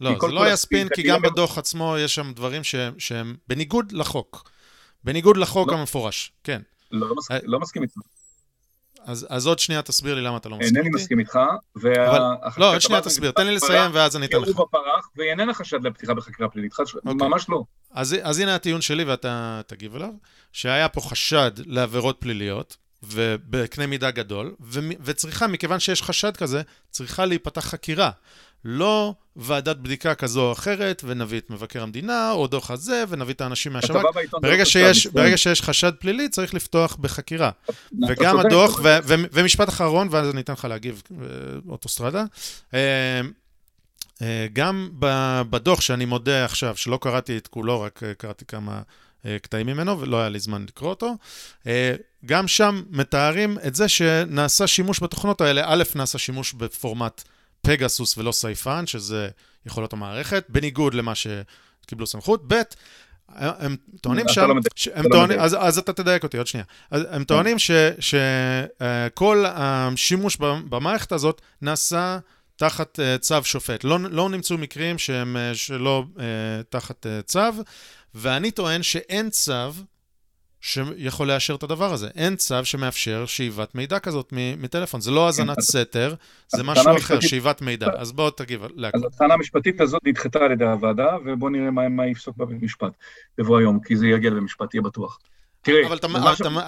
לא, 0.00 0.10
זה 0.20 0.26
לא 0.26 0.42
היה 0.42 0.56
ספין, 0.56 0.88
כי 0.94 1.02
גם 1.02 1.22
בדוח 1.22 1.58
עצמו 1.58 1.96
יש 1.98 2.14
שם 2.14 2.32
דברים 2.32 2.64
שהם, 2.64 2.94
שהם 2.98 3.36
בניגוד 3.48 3.92
לחוק. 3.92 4.50
בניגוד 5.04 5.36
לחוק 5.36 5.68
לא. 5.68 5.76
המפורש, 5.76 6.32
כן. 6.44 6.62
לא 6.90 7.14
מסכים- 7.16 7.36
אה, 7.36 7.42
לא 7.44 7.60
מסכים 7.60 7.82
איתך. 7.82 7.94
אז, 9.04 9.26
אז 9.30 9.46
עוד 9.46 9.58
שנייה 9.58 9.82
תסביר 9.82 10.14
לי 10.14 10.20
למה 10.20 10.36
אתה 10.36 10.48
לא 10.48 10.56
מסכים 10.56 10.76
אינני 10.76 10.88
איתי. 10.88 11.02
מסכים 11.02 11.18
איתך. 11.18 11.38
אבל, 11.76 12.20
לא, 12.58 12.72
עוד 12.72 12.80
שנייה 12.80 13.00
תסביר, 13.02 13.30
תן 13.30 13.46
לי 13.46 13.54
לסיים 13.54 13.90
ואז 13.94 14.16
אני 14.16 14.26
אתן 14.26 14.36
לך. 14.38 14.46
עירוב 14.48 14.66
בפרח, 14.68 15.08
והיא 15.16 15.30
איננה 15.30 15.54
חשד 15.54 15.82
לפתיחה 15.82 16.14
בחקירה 16.14 16.48
פלילית, 16.48 16.72
חד- 16.72 16.84
אוקיי. 17.06 17.28
ממש 17.28 17.46
לא. 17.48 17.62
אז, 17.90 18.16
אז 18.22 18.38
הנה 18.38 18.54
הטיעון 18.54 18.80
שלי 18.80 19.04
ואתה 19.04 19.60
תגיב 19.66 19.94
אליו, 19.96 20.10
שהיה 20.52 20.88
פה 20.88 21.00
חשד 21.00 21.50
לעבירות 21.66 22.16
פליליות, 22.20 22.76
ובקנה 23.02 23.86
מידה 23.86 24.10
גדול, 24.10 24.54
ו, 24.60 24.80
וצריכה, 25.00 25.46
מכיוון 25.46 25.80
שיש 25.80 26.02
חשד 26.02 26.36
כזה, 26.36 26.62
צריכה 26.90 27.24
להיפתח 27.26 27.60
חקירה. 27.64 28.10
לא 28.64 29.14
ועדת 29.36 29.76
בדיקה 29.76 30.14
כזו 30.14 30.46
או 30.46 30.52
אחרת, 30.52 31.02
ונביא 31.06 31.38
את 31.38 31.50
מבקר 31.50 31.82
המדינה, 31.82 32.32
או 32.32 32.46
דוח 32.46 32.70
הזה, 32.70 33.04
ונביא 33.08 33.34
את 33.34 33.40
האנשים 33.40 33.72
מהשב"כ. 33.72 34.02
ברגע 34.42 34.64
שיש, 34.64 35.06
ברגע 35.06 35.36
שיש 35.36 35.62
חשד 35.62 35.92
פלילי, 35.98 36.28
צריך 36.28 36.54
לפתוח 36.54 36.96
בחקירה. 37.00 37.50
וגם 38.08 38.40
הדוח, 38.40 38.80
ו- 38.82 38.98
ו- 39.04 39.14
ומשפט 39.32 39.68
אחרון, 39.68 40.08
ואז 40.10 40.30
אני 40.30 40.40
אתן 40.40 40.52
לך 40.52 40.64
להגיב, 40.64 41.02
אה, 41.10 41.26
אוטוסטרדה. 41.68 42.24
אה, 42.74 43.20
אה, 44.22 44.46
גם 44.52 44.88
בדוח 45.50 45.80
שאני 45.80 46.04
מודה 46.04 46.44
עכשיו, 46.44 46.76
שלא 46.76 46.98
קראתי 47.02 47.36
את 47.36 47.46
כולו, 47.46 47.80
רק 47.80 48.00
קראתי 48.18 48.44
כמה 48.44 48.82
קטעים 49.42 49.66
ממנו, 49.66 50.00
ולא 50.00 50.20
היה 50.20 50.28
לי 50.28 50.38
זמן 50.38 50.64
לקרוא 50.68 50.90
אותו, 50.90 51.16
גם 52.26 52.48
שם 52.48 52.82
מתארים 52.90 53.58
את 53.66 53.74
זה 53.74 53.88
שנעשה 53.88 54.66
שימוש 54.66 55.02
בתוכנות 55.02 55.40
האלה, 55.40 55.62
א', 55.66 55.82
נעשה 55.94 56.18
שימוש 56.18 56.52
בפורמט 56.52 57.22
פגסוס 57.62 58.18
ולא 58.18 58.32
סייפן, 58.32 58.86
שזה 58.86 59.28
יכולות 59.66 59.92
המערכת, 59.92 60.44
בניגוד 60.48 60.94
למה 60.94 61.12
שקיבלו 61.14 62.06
סמכות, 62.06 62.42
ב', 62.52 62.62
הם 63.28 63.76
טוענים 64.00 64.28
שם, 64.28 64.48
לא 64.48 64.54
ש- 64.76 64.88
הם 64.88 65.04
לא 65.04 65.08
טוענים. 65.10 65.40
אז, 65.40 65.56
אז 65.60 65.78
אתה 65.78 65.92
תדייק 65.92 66.22
אותי 66.22 66.38
עוד 66.38 66.46
שנייה. 66.46 66.64
הם 66.90 67.24
טוענים 67.24 67.56
שכל 67.98 69.44
השימוש 69.48 70.36
ב- 70.40 70.60
במערכת 70.68 71.12
הזאת 71.12 71.40
נעשה 71.62 72.18
תחת 72.56 73.00
אה, 73.00 73.18
צו 73.18 73.44
שופט. 73.44 73.84
לא, 73.84 73.98
לא 74.00 74.28
נמצאו 74.28 74.58
מקרים 74.58 74.98
שהם 74.98 75.36
אה, 75.36 75.54
שלא 75.54 76.04
אה, 76.20 76.24
תחת 76.68 77.06
אה, 77.06 77.22
צו, 77.22 77.40
ואני 78.14 78.50
טוען 78.50 78.82
שאין 78.82 79.30
צו 79.30 79.52
שיכול 80.60 81.28
לאשר 81.28 81.54
את 81.54 81.62
הדבר 81.62 81.92
הזה. 81.92 82.08
אין 82.14 82.36
צו 82.36 82.64
שמאפשר 82.64 83.26
שאיבת 83.26 83.74
מידע 83.74 83.98
כזאת 83.98 84.32
מטלפון. 84.58 85.00
זה 85.00 85.10
לא 85.10 85.26
האזנת 85.26 85.58
אז- 85.58 85.64
סתר, 85.64 86.14
זה 86.56 86.62
משהו 86.62 86.96
אחר, 86.96 87.20
שאיבת 87.20 87.62
מידע. 87.62 87.86
אז 87.96 88.12
בוא 88.12 88.30
תגיב 88.30 88.62
להכל. 88.74 88.98
אז 88.98 89.04
הטענה 89.14 89.34
המשפטית 89.34 89.80
הזאת 89.80 90.00
נדחתה 90.04 90.38
על 90.38 90.52
ידי 90.52 90.64
הוועדה, 90.64 91.16
ובואו 91.26 91.50
נראה 91.50 91.70
מה, 91.70 92.06
יפסוק 92.06 92.36
בבית 92.36 92.62
משפט 92.62 92.92
בבוא 93.38 93.58
היום, 93.58 93.80
כי 93.84 93.96
זה 93.96 94.06
יגיע 94.06 94.30
לבית 94.30 94.42
משפט, 94.42 94.74
יהיה 94.74 94.82
בטוח. 94.82 95.18
תראה, 95.62 95.86
אבל 95.86 95.98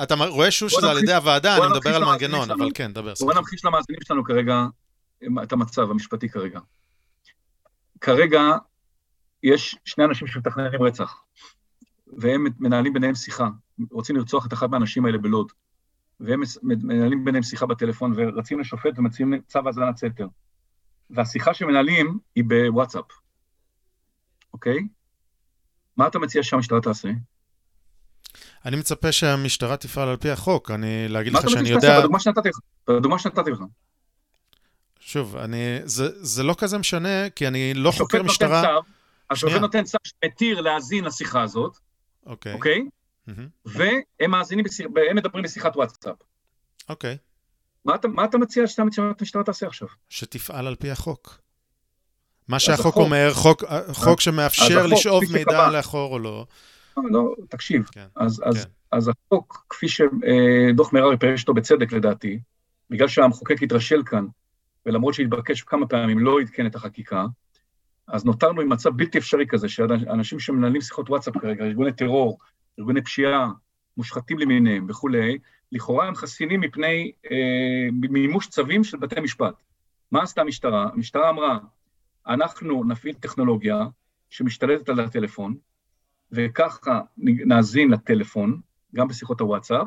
אתה, 0.03 0.14
רואה 0.14 0.50
שוב 0.50 0.68
בוא 0.70 0.79
שזה 0.79 0.90
על 0.90 0.98
ידי 0.98 1.14
הוועדה, 1.14 1.57
בוא 1.57 1.64
אני 1.66 1.72
מדבר 1.72 1.96
על 1.96 2.05
מנגנון. 2.05 2.50
אבל 2.50 2.68
כן, 2.74 2.92
דבר. 2.92 3.03
בואו 3.03 3.16
סליחה. 3.16 3.35
נמחיש 3.40 3.64
למאזינים 3.64 4.00
שלנו 4.05 4.24
כרגע 4.24 4.64
את 5.42 5.53
המצב 5.53 5.90
המשפטי 5.90 6.29
כרגע. 6.29 6.61
כרגע 8.00 8.40
יש 9.42 9.76
שני 9.85 10.05
אנשים 10.05 10.26
שמתכננים 10.26 10.83
רצח, 10.83 11.14
והם 12.18 12.46
מנהלים 12.59 12.92
ביניהם 12.92 13.14
שיחה, 13.14 13.48
רוצים 13.90 14.16
לרצוח 14.16 14.46
את 14.46 14.52
אחד 14.52 14.70
מהאנשים 14.70 15.06
האלה 15.06 15.18
בלוד, 15.18 15.52
והם 16.20 16.40
מנהלים 16.62 17.24
ביניהם 17.24 17.42
שיחה 17.42 17.66
בטלפון 17.66 18.12
ורצים 18.16 18.60
לשופט 18.60 18.98
ומציעים 18.98 19.40
צו 19.46 19.58
האזנת 19.66 19.96
סתר. 19.96 20.26
והשיחה 21.10 21.54
שמנהלים 21.54 22.18
היא 22.34 22.44
בוואטסאפ, 22.44 23.04
אוקיי? 24.52 24.78
מה 25.96 26.06
אתה 26.06 26.18
מציע 26.18 26.42
שהמשטרה 26.42 26.80
תעשה? 26.80 27.08
אני 28.64 28.76
מצפה 28.76 29.12
שהמשטרה 29.12 29.76
תפעל 29.76 30.08
על 30.08 30.16
פי 30.16 30.30
החוק. 30.30 30.70
אני, 30.70 31.08
להגיד 31.08 31.32
מה 31.32 31.38
לך 31.38 31.44
אתה 31.44 31.52
שאני 31.52 31.62
מציע 31.62 31.74
שתעשה? 31.74 31.86
יודע... 31.86 32.00
בדוגמה 32.00 32.20
שנתתי 32.20 32.48
לך. 32.48 32.58
בדוגמה 32.88 33.18
שנתתי 33.18 33.50
לך. 33.50 33.60
שוב, 35.00 35.36
אני... 35.36 35.78
זה, 35.84 36.08
זה 36.14 36.42
לא 36.42 36.54
כזה 36.58 36.78
משנה, 36.78 37.30
כי 37.30 37.48
אני 37.48 37.74
לא 37.74 37.90
חוקר 37.90 38.22
משטרה... 38.22 38.62
השופט. 39.30 39.60
נותן 39.60 39.84
צו 39.84 39.98
שמתיר 40.04 40.60
להאזין 40.60 41.04
לשיחה 41.04 41.42
הזאת, 41.42 41.76
אוקיי. 42.26 42.54
אוקיי? 42.54 42.78
מהמם. 42.78 42.90
והם 43.64 44.30
מאזינים, 44.30 44.64
הם 45.11 45.16
מדברים 45.16 45.44
בשיחת 45.44 45.76
וואטסאפ. 45.76 46.16
אוקיי. 46.88 47.16
מה 47.85 47.94
אתה, 47.94 48.09
מה 48.09 48.24
אתה 48.24 48.38
מציע 48.38 48.66
שהמשטרה 48.66 49.42
תעשה 49.44 49.66
עכשיו? 49.66 49.88
שתפעל 50.09 50.66
על 50.66 50.74
פי 50.74 50.90
החוק. 50.90 51.40
מה 52.48 52.59
שהחוק 52.59 52.87
החוק- 52.87 52.96
אומר, 52.96 53.30
חוק, 53.35 53.64
חוק 53.92 54.20
שמאפשר 54.20 54.78
החוק, 54.78 54.92
לשאוב 54.92 55.22
מידע 55.33 55.40
שקבע. 55.40 55.70
לאחור 55.70 56.12
או 56.12 56.18
לא. 56.18 56.46
לא, 56.96 57.02
לא, 57.11 57.35
תקשיב. 57.48 57.85
כן, 57.92 58.06
אז, 58.16 58.42
אז, 58.44 58.64
כן. 58.64 58.70
אז 58.92 59.09
החוק, 59.09 59.66
כפי 59.70 59.87
שדוח 59.88 60.92
מררי 60.92 61.16
פירש 61.18 61.42
אותו 61.42 61.54
בצדק 61.54 61.92
לדעתי, 61.92 62.40
בגלל 62.90 63.09
שהמחוקק 63.09 63.62
התרשל 63.62 64.02
כאן, 64.06 64.26
ולמרות 64.87 65.14
שהתבקש 65.14 65.62
כמה 65.62 65.87
פעמים 65.87 66.18
לא 66.18 66.40
עדכן 66.40 66.66
את 66.66 66.74
החקיקה, 66.74 67.24
אז 68.09 68.24
נותרנו 68.24 68.61
עם 68.61 68.68
מצב 68.68 68.90
בלתי 68.90 69.18
אפשרי 69.18 69.44
כזה, 69.48 69.68
שאנשים 69.68 70.40
שמנהלים 70.40 70.80
שיחות 70.80 71.11
וואטסאפ 71.11 71.38
כרגע, 71.38 71.64
ארגוני 71.64 71.92
טרור, 71.92 72.38
ארגוני 72.79 73.02
פשיעה, 73.02 73.50
מושחתים 73.96 74.38
למיניהם 74.38 74.87
וכולי, 74.88 75.38
לכאורה 75.73 76.06
הם 76.06 76.14
חסינים 76.14 76.60
מפני 76.60 77.12
אה, 77.31 77.88
מימוש 77.92 78.48
צווים 78.48 78.85
של 78.85 78.96
בתי 78.96 79.21
משפט. 79.21 79.54
מה 80.10 80.23
עשתה 80.23 80.40
המשטרה? 80.40 80.88
המשטרה 80.92 81.31
אמרה, 81.31 81.58
אנחנו 82.27 82.85
נפעיל 82.85 83.14
טכנולוגיה 83.14 83.87
שמשתלטת 84.31 84.88
על 84.88 85.00
הטלפון, 85.00 85.56
וככה 86.33 87.00
נאזין 87.18 87.90
לטלפון, 87.90 88.60
גם 88.94 89.08
בשיחות 89.08 89.40
הוואטסאפ, 89.40 89.87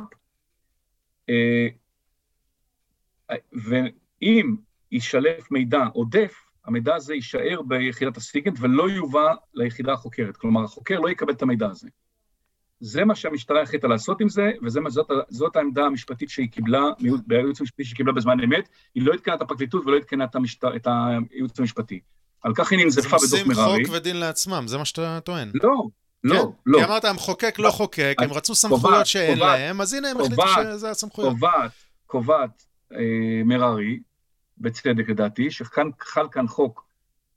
אה, 1.30 1.68
ואם 3.54 4.56
יישלף 4.92 5.52
מידע 5.52 5.86
עודף, 5.94 6.36
המידע 6.66 6.96
הזה 6.96 7.14
יישאר 7.14 7.62
ביחידת 7.62 8.18
הסיגנט 8.18 8.58
ולא 8.60 8.90
יובא 8.90 9.34
ליחידה 9.54 9.94
החוקרת. 9.94 10.38
כלומר, 10.38 10.64
החוקר 10.64 11.00
לא 11.00 11.10
יקבל 11.10 11.34
את 11.34 11.42
המידע 11.42 11.68
הזה. 11.68 11.90
זה 12.84 13.06
מה 13.06 13.16
שהמשטרה 13.16 13.62
החליטה 13.62 13.88
לעשות 13.88 14.22
עם 14.22 14.30
זה, 14.30 14.52
וזאת 14.64 15.56
העמדה 15.56 15.86
המשפטית 15.86 16.30
שהיא 16.30 16.50
קיבלה, 16.52 16.82
בייעוץ 17.28 17.60
המשפטי 17.60 17.84
שהיא 17.84 17.96
קיבלה 17.96 18.14
בזמן 18.14 18.40
אמת, 18.40 18.70
היא 18.96 19.04
לא 19.06 19.14
עדכנה 19.14 19.36
את 19.36 19.42
הפרקליטות 19.42 19.86
ולא 19.86 19.98
עדכנה 19.98 20.24
את, 20.24 20.36
המשטר, 20.36 20.76
את 20.76 20.88
הייעוץ 21.32 21.60
המשפטי. 21.60 22.00
על 22.42 22.54
כך 22.56 22.72
היא 22.72 22.80
ננזפה 22.80 23.18
בדוח 23.18 23.48
מררי. 23.48 23.64
הם 23.64 23.72
עושים 23.72 23.86
חוק 23.86 23.96
ודין 23.96 24.18
לעצמם, 24.18 24.64
זה 24.68 24.78
מה 24.78 24.86
שאתה 24.86 25.20
טוען. 25.24 25.52
לא, 25.54 25.70
לא, 26.24 26.36
כן? 26.36 26.48
לא. 26.66 26.80
כי 26.80 26.86
אמרת, 26.86 27.06
המחוקק 27.06 27.60
לא 27.60 27.72
חוקק, 27.72 28.16
הם 28.18 28.34
רצו 28.34 28.56
סמכויות 28.56 29.06
שאין 29.06 29.40
להם, 29.40 29.82
אז 29.82 29.94
הנה 29.94 30.10
הם 30.10 30.22
החליטו 30.22 30.44
שזה 30.64 30.90
הסמכויות. 30.90 31.34
קובעת, 31.34 31.72
קובעת 32.08 32.66
אה, 32.94 33.42
מררי, 33.46 34.00
בצדק 34.58 35.10
לדעתי, 35.10 35.52
שכאן 35.52 35.90
חל 36.02 36.28
כאן 36.32 36.48
חוק 36.48 36.86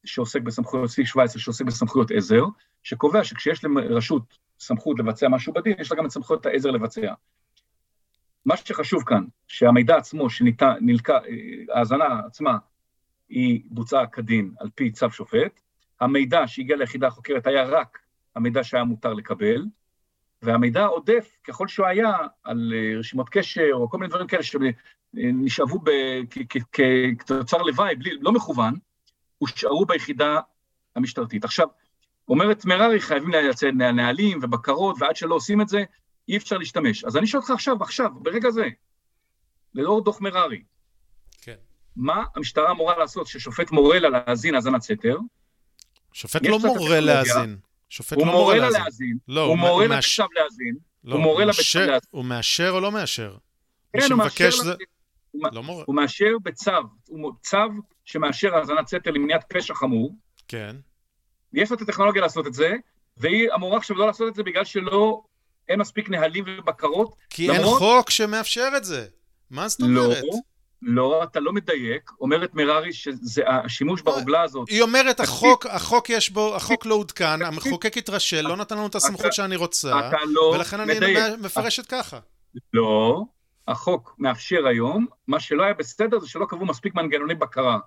שעוסק 0.04 0.40
בסמכויות, 0.40 0.90
סעיף 0.90 1.08
17 1.08 1.42
שעוסק 1.42 1.64
בסמכויות 1.64 2.10
עזר, 2.10 2.44
שקובע 2.82 3.24
שכשיש 3.24 3.64
לרשות 3.64 4.45
סמכות 4.60 4.98
לבצע 4.98 5.28
משהו 5.28 5.52
בדין, 5.52 5.74
יש 5.78 5.92
לה 5.92 5.98
גם 5.98 6.06
את 6.06 6.10
סמכויות 6.10 6.46
העזר 6.46 6.70
לבצע. 6.70 7.14
מה 8.44 8.56
שחשוב 8.56 9.02
כאן, 9.06 9.24
שהמידע 9.48 9.96
עצמו 9.96 10.30
שניתן, 10.30 10.72
נלקה, 10.80 11.18
ההאזנה 11.74 12.20
עצמה, 12.26 12.58
היא 13.28 13.62
בוצעה 13.70 14.06
כדין 14.06 14.54
על 14.58 14.68
פי 14.74 14.90
צו 14.90 15.10
שופט, 15.10 15.60
המידע 16.00 16.46
שהגיע 16.46 16.76
ליחידה 16.76 17.06
החוקרת 17.06 17.46
היה 17.46 17.64
רק 17.64 17.98
המידע 18.36 18.64
שהיה 18.64 18.84
מותר 18.84 19.14
לקבל, 19.14 19.64
והמידע 20.42 20.82
העודף, 20.82 21.36
ככל 21.44 21.68
שהוא 21.68 21.86
היה 21.86 22.12
על 22.44 22.72
אה, 22.74 22.98
רשימות 22.98 23.28
קשר 23.28 23.68
או 23.72 23.90
כל 23.90 23.98
מיני 23.98 24.08
דברים 24.08 24.26
כאלה 24.26 24.42
שנשאבו 24.42 25.80
כתוצר 27.18 27.62
לוואי, 27.62 27.96
בלי, 27.96 28.10
לא 28.20 28.32
מכוון, 28.32 28.74
הושארו 29.38 29.86
ביחידה 29.86 30.40
המשטרתית. 30.96 31.44
עכשיו, 31.44 31.66
אומרת 32.28 32.64
מררי, 32.64 33.00
חייבים 33.00 33.30
לייצא 33.30 33.70
נהלים 33.70 34.38
ובקרות, 34.42 34.96
ועד 35.00 35.16
שלא 35.16 35.34
עושים 35.34 35.60
את 35.60 35.68
זה, 35.68 35.84
אי 36.28 36.36
אפשר 36.36 36.58
להשתמש. 36.58 37.04
אז 37.04 37.16
אני 37.16 37.26
שואל 37.26 37.40
אותך 37.40 37.50
עכשיו, 37.50 37.82
עכשיו, 37.82 38.10
ברגע 38.14 38.50
זה, 38.50 38.68
לאור 39.74 40.04
דוח 40.04 40.20
מררי, 40.20 40.62
כן. 41.40 41.54
מה 41.96 42.24
המשטרה 42.36 42.70
אמורה 42.70 42.98
לעשות 42.98 43.26
ששופט 43.26 43.70
מורה 43.70 43.98
לה 43.98 44.08
להאזין 44.08 44.54
האזנת 44.54 44.82
סתר? 44.82 45.18
שופט 46.12 46.46
לא 46.46 46.58
מורה 46.58 47.00
להאזין. 47.00 47.58
שופט 47.88 48.18
לא 48.18 48.24
מורה 48.24 48.58
לה 48.58 48.70
להאזין. 48.70 49.18
לא, 49.28 49.44
הוא 49.44 49.58
מורה 49.58 49.86
לה 49.86 49.98
עכשיו 49.98 50.26
להאזין. 50.34 50.76
לא, 51.04 51.14
הוא 51.14 51.22
מורה 51.22 51.44
לה 51.44 51.50
עכשיו 51.50 51.86
להאזין. 51.86 52.08
הוא 52.10 52.24
מאשר 52.24 52.70
או 52.70 52.80
לא 52.80 52.92
מאשר? 52.92 53.36
כן, 53.92 54.06
הוא 54.10 54.18
מאשר. 54.18 54.50
זה... 54.50 54.74
לא 55.52 55.62
מורה. 55.62 55.84
הוא 55.86 55.96
מאשר 55.96 56.38
בצו, 56.42 56.70
הוא 57.08 57.32
צו 57.42 57.56
שמאשר 58.04 58.54
האזנת 58.54 58.88
סתר 58.88 59.10
למניעת 59.10 59.44
פשע 59.48 59.74
חמור. 59.74 60.14
כן. 60.48 60.76
יש 61.52 61.70
לה 61.70 61.76
את 61.76 61.82
הטכנולוגיה 61.82 62.22
לעשות 62.22 62.46
את 62.46 62.54
זה, 62.54 62.74
והיא 63.16 63.48
אמורה 63.54 63.76
עכשיו 63.76 63.96
לא 63.96 64.06
לעשות 64.06 64.28
את 64.28 64.34
זה 64.34 64.42
בגלל 64.42 64.64
שלא, 64.64 65.22
אין 65.68 65.80
מספיק 65.80 66.10
נהלים 66.10 66.44
ובקרות. 66.46 67.14
כי 67.30 67.48
למרות... 67.48 67.82
אין 67.82 67.98
חוק 67.98 68.10
שמאפשר 68.10 68.68
את 68.76 68.84
זה. 68.84 69.06
מה 69.50 69.68
זאת 69.68 69.80
אומרת? 69.80 70.22
לא, 70.22 70.38
לא, 70.82 71.22
אתה 71.22 71.40
לא 71.40 71.52
מדייק. 71.52 72.10
אומרת 72.20 72.54
מררי 72.54 72.92
שזה 72.92 73.42
השימוש 73.48 74.02
ברוגלה 74.02 74.42
הזאת. 74.42 74.68
היא 74.68 74.82
אומרת, 74.82 75.20
החוק, 75.20 75.66
החוק 75.66 76.10
יש 76.10 76.30
בו, 76.30 76.56
החוק 76.56 76.86
לא 76.86 76.94
עודכן, 76.94 77.42
המחוקק 77.42 77.96
התרשל, 77.96 78.40
לא 78.40 78.56
נתן 78.56 78.76
לנו 78.76 78.86
את 78.86 78.94
הסמכות 78.94 79.32
שאני 79.32 79.56
רוצה, 79.56 80.10
לא 80.26 80.42
ולכן 80.42 80.80
אני 80.80 80.92
מפרשת 81.38 81.86
ככה. 81.86 82.18
לא, 82.72 83.22
החוק 83.68 84.14
מאפשר 84.18 84.66
היום, 84.66 85.06
מה 85.26 85.40
שלא 85.40 85.62
היה 85.62 85.74
בסדר 85.74 86.18
זה 86.18 86.28
שלא 86.28 86.46
קבעו 86.48 86.66
מספיק 86.66 86.94
מנגנוני 86.94 87.34
בקרה 87.34 87.78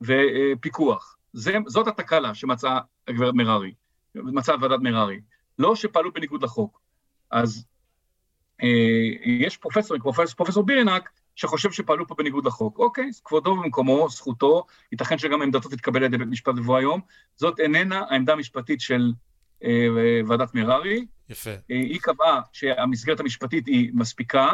ופיקוח. 0.00 1.17
זה, 1.32 1.56
זאת 1.66 1.86
התקלה 1.86 2.34
שמצאה 2.34 2.80
הגברת 3.08 3.34
מררי, 3.34 3.72
מצאה 4.14 4.56
ועדת 4.60 4.80
מררי. 4.80 5.20
לא 5.58 5.76
שפעלו 5.76 6.12
בניגוד 6.12 6.42
לחוק. 6.42 6.80
אז 7.30 7.64
אה, 8.62 8.68
יש 9.24 9.56
פרופסורים, 9.56 10.02
פרופסור, 10.02 10.34
פרופסור 10.36 10.62
בירנק, 10.62 11.10
שחושב 11.36 11.72
שפעלו 11.72 12.06
פה 12.06 12.14
בניגוד 12.14 12.46
לחוק. 12.46 12.78
אוקיי, 12.78 13.10
כבודו 13.24 13.56
במקומו, 13.56 14.08
זכותו, 14.08 14.66
ייתכן 14.92 15.18
שגם 15.18 15.42
עמדתו 15.42 15.68
תתקבל 15.68 15.96
על 15.96 16.04
ידי 16.04 16.18
בית 16.18 16.28
משפט 16.28 16.54
בבוא 16.54 16.76
היום. 16.76 17.00
זאת 17.36 17.60
איננה 17.60 18.04
העמדה 18.10 18.32
המשפטית 18.32 18.80
של 18.80 19.12
אה, 19.64 19.86
ועדת 20.28 20.54
מררי. 20.54 21.06
יפה. 21.28 21.50
אה, 21.50 21.56
היא 21.68 22.00
קבעה 22.00 22.40
שהמסגרת 22.52 23.20
המשפטית 23.20 23.66
היא 23.66 23.90
מספיקה, 23.94 24.52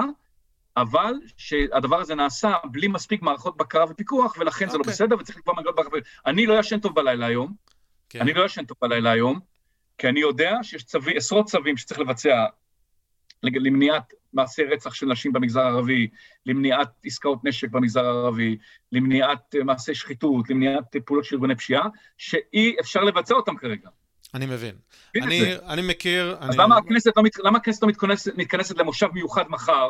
אבל 0.77 1.15
שהדבר 1.37 2.01
הזה 2.01 2.15
נעשה 2.15 2.53
בלי 2.65 2.89
מספיק 2.89 3.23
מערכות 3.23 3.57
בקרה 3.57 3.85
ופיקוח, 3.91 4.37
ולכן. 4.39 4.67
זה 4.69 4.73
לא 4.73 4.79
אוקיי. 4.79 4.93
בסדר, 4.93 5.17
וצריך 5.21 5.39
לקבוע 5.39 5.55
מנגנון 5.55 5.75
בקרה. 5.77 6.01
אני 6.27 6.47
לא 6.47 6.59
ישן 6.59 6.81
טוב 6.81 6.95
בלילה 6.95 7.27
היום. 7.27 7.55
כן. 8.09 8.21
אני 8.21 8.35
לא 8.35 8.45
ישן 8.45 8.65
טוב 8.65 8.77
בלילה 8.83 9.11
היום, 9.11 9.41
כי 9.99 10.09
אני 10.09 10.21
יודע 10.21 10.57
שיש 10.63 10.85
צווי, 10.85 11.17
עשרות 11.17 11.47
צווים 11.47 11.77
שצריך 11.77 12.01
לבצע 12.01 12.47
למניעת 13.43 14.13
מעשי 14.33 14.65
רצח 14.65 14.95
של 14.95 15.07
נשים 15.07 15.33
במגזר 15.33 15.61
הערבי, 15.61 16.09
למניעת 16.47 16.89
עסקאות 17.05 17.45
נשק 17.45 17.71
במגזר 17.71 18.07
הערבי, 18.07 18.57
למניעת 18.93 19.55
אה, 19.55 19.65
מעשי 19.65 19.95
שחיתות, 19.95 20.51
למניעת 20.51 20.97
פעולות 21.05 21.25
של 21.25 21.35
ארגוני 21.35 21.57
פשיעה, 21.57 21.89
שאי 22.19 22.77
אפשר 22.81 23.01
לבצע 23.01 23.35
אותם 23.35 23.57
כרגע. 23.57 23.89
אני 24.35 24.47
מבין. 24.47 24.75
אני, 25.23 25.57
אני 25.57 25.83
מכיר... 25.83 26.37
אז 26.41 26.51
אני... 26.51 26.59
למה 26.59 26.77
הכנסת 26.77 27.17
לא, 27.17 27.23
מת, 27.23 27.39
למה 27.39 27.59
הכנסת 27.59 27.83
לא 27.83 27.89
מתכנסת, 27.89 28.33
מתכנסת 28.37 28.79
למושב 28.79 29.09
מיוחד 29.13 29.45
מחר 29.49 29.89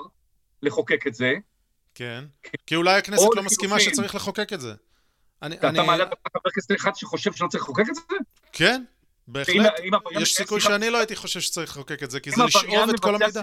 לחוקק 0.65 1.07
את 1.07 1.15
זה? 1.15 1.35
כן, 1.95 2.25
כי 2.67 2.77
אולי 2.77 2.99
הכנסת 2.99 3.27
לא 3.37 3.43
מסכימה 3.43 3.81
שצריך 3.81 4.15
לחוקק 4.15 4.53
את 4.53 4.61
זה. 4.61 4.75
אני, 5.43 5.57
אתה 5.57 5.69
אני... 5.69 5.87
מעלה 5.87 6.05
חבר 6.05 6.51
כנסת 6.55 6.73
אחד 6.77 6.95
שחושב 6.95 7.33
שלא 7.33 7.49
צריך 7.49 7.65
לחוקק 7.65 7.85
את 7.89 7.95
זה? 7.95 8.01
כן, 8.53 8.85
בהחלט. 9.29 9.73
יש 10.21 10.35
סיכוי 10.35 10.61
שאני 10.61 10.91
לא 10.91 10.99
הייתי 10.99 11.17
חושב 11.17 11.41
שצריך 11.41 11.71
לחוקק 11.71 12.03
את 12.03 12.11
זה, 12.11 12.21
כי 12.21 12.31
זה 12.31 12.45
לשאוב 12.45 12.91
את 12.91 13.01
כל 13.01 13.15
המידע. 13.15 13.43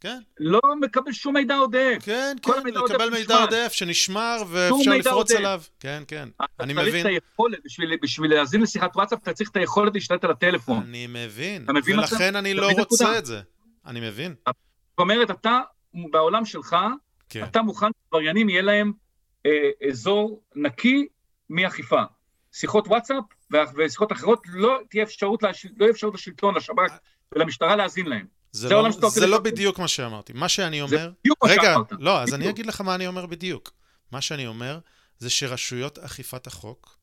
כן. 0.00 0.18
לא 0.40 0.60
מקבל 0.80 1.12
שום 1.12 1.34
מידע 1.34 1.56
עודף. 1.56 1.96
כן, 2.00 2.36
כן, 2.42 2.66
לקבל 2.66 3.10
מידע 3.10 3.36
עודף 3.36 3.72
שנשמר 3.72 4.42
ואפשר 4.48 4.90
לפרוץ 4.90 5.30
עליו. 5.30 5.62
כן, 5.80 6.02
כן, 6.08 6.28
אני 6.60 6.72
מבין. 6.72 6.84
אתה 6.84 6.90
צריך 6.90 7.06
את 7.06 7.10
היכולת, 7.10 7.58
בשביל 8.02 8.34
להאזין 8.34 8.62
לשיחת 8.62 8.96
וואטסאפ, 8.96 9.18
אתה 9.22 9.32
צריך 9.32 9.50
את 9.50 9.56
היכולת 9.56 9.94
להשתלט 9.94 10.24
על 10.24 10.30
הטלפון. 10.30 10.82
אני 10.82 11.06
מבין, 11.06 11.66
ולכן 11.86 12.36
אני 12.36 12.54
לא 12.54 12.70
רוצה 12.78 13.18
את 13.18 13.26
זה. 13.26 13.40
אני 13.86 14.00
מבין. 14.00 14.34
זאת 14.46 14.54
אומרת, 14.98 15.30
אתה, 15.30 15.60
בעולם 16.10 16.44
שלך, 16.44 16.76
כן. 17.28 17.44
אתה 17.44 17.62
מוכן 17.62 17.86
שעבריינים 18.04 18.48
יהיה 18.48 18.62
להם 18.62 18.92
אה, 19.46 19.70
אזור 19.88 20.42
נקי 20.54 21.06
מאכיפה. 21.50 22.02
שיחות 22.52 22.88
וואטסאפ 22.88 23.24
ושיחות 23.76 24.12
אחרות, 24.12 24.42
לא 24.46 24.78
תהיה 24.90 25.02
אפשרות, 25.02 25.42
לא 25.76 25.90
אפשרות 25.90 26.14
לשלטון, 26.14 26.54
לשב"כ 26.54 26.92
ולמשטרה 27.34 27.76
להאזין 27.76 28.06
להם. 28.06 28.26
זה, 28.52 28.68
זה, 28.68 28.74
לא, 28.74 29.08
זה 29.08 29.26
לא 29.26 29.38
בדיוק 29.38 29.78
מה 29.78 29.88
שאמרתי. 29.88 30.32
מה 30.32 30.48
שאני 30.48 30.80
אומר... 30.80 30.98
זה 30.98 31.08
בדיוק 31.20 31.44
מה 31.44 31.48
שאמרת. 31.48 31.92
רגע, 31.92 32.02
לא, 32.04 32.20
אז 32.20 32.28
בדיוק. 32.28 32.40
אני 32.40 32.50
אגיד 32.50 32.66
לך 32.66 32.80
מה 32.80 32.94
אני 32.94 33.06
אומר 33.06 33.26
בדיוק. 33.26 33.72
מה 34.12 34.20
שאני 34.20 34.46
אומר 34.46 34.78
זה 35.18 35.30
שרשויות 35.30 35.98
אכיפת 35.98 36.46
החוק 36.46 36.98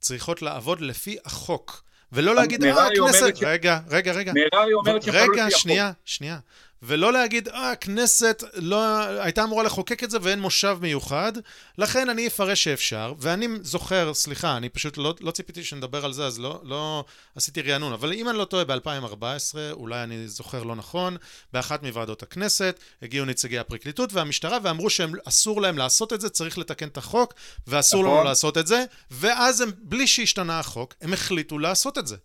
צריכות 0.00 0.42
לעבוד 0.42 0.80
לפי 0.80 1.16
החוק, 1.24 1.84
ולא 2.12 2.34
להגיד, 2.34 2.64
אה, 2.64 2.86
הכנסת... 2.86 3.42
רגע, 3.42 3.80
רגע, 3.88 4.12
רגע. 4.12 4.32
מררי 4.32 4.72
אומרת 4.72 5.02
שפעלו 5.02 5.18
לפי 5.18 5.20
החוק. 5.20 5.38
רגע, 5.38 5.58
שנייה, 5.58 5.92
שנייה. 6.04 6.38
ולא 6.82 7.12
להגיד, 7.12 7.48
אה, 7.48 7.72
הכנסת 7.72 8.42
לא, 8.54 8.98
הייתה 9.22 9.44
אמורה 9.44 9.62
לחוקק 9.62 10.04
את 10.04 10.10
זה 10.10 10.18
ואין 10.22 10.40
מושב 10.40 10.78
מיוחד, 10.80 11.32
לכן 11.78 12.10
אני 12.10 12.26
אפרש 12.26 12.64
שאפשר, 12.64 13.14
ואני 13.18 13.48
זוכר, 13.60 14.14
סליחה, 14.14 14.56
אני 14.56 14.68
פשוט 14.68 14.98
לא, 14.98 15.14
לא 15.20 15.30
ציפיתי 15.30 15.64
שנדבר 15.64 16.04
על 16.04 16.12
זה, 16.12 16.26
אז 16.26 16.40
לא, 16.40 16.60
לא 16.64 17.04
עשיתי 17.36 17.62
רענון, 17.62 17.92
אבל 17.92 18.12
אם 18.12 18.28
אני 18.28 18.38
לא 18.38 18.44
טועה, 18.44 18.64
ב-2014, 18.64 19.24
אולי 19.72 20.02
אני 20.02 20.28
זוכר 20.28 20.62
לא 20.62 20.76
נכון, 20.76 21.16
באחת 21.52 21.82
מוועדות 21.82 22.22
הכנסת, 22.22 22.80
הגיעו 23.02 23.26
נציגי 23.26 23.58
הפרקליטות 23.58 24.12
והמשטרה 24.12 24.58
ואמרו 24.62 24.90
שאסור 24.90 25.62
להם 25.62 25.78
לעשות 25.78 26.12
את 26.12 26.20
זה, 26.20 26.28
צריך 26.28 26.58
לתקן 26.58 26.88
את 26.88 26.96
החוק, 26.96 27.34
ואסור 27.66 28.04
לנו 28.04 28.14
נכון. 28.14 28.26
לעשות 28.26 28.58
את 28.58 28.66
זה, 28.66 28.84
ואז 29.10 29.60
הם, 29.60 29.70
בלי 29.78 30.06
שהשתנה 30.06 30.58
החוק, 30.58 30.94
הם 31.00 31.12
החליטו 31.12 31.58
לעשות 31.58 31.98
את 31.98 32.06
זה. 32.06 32.16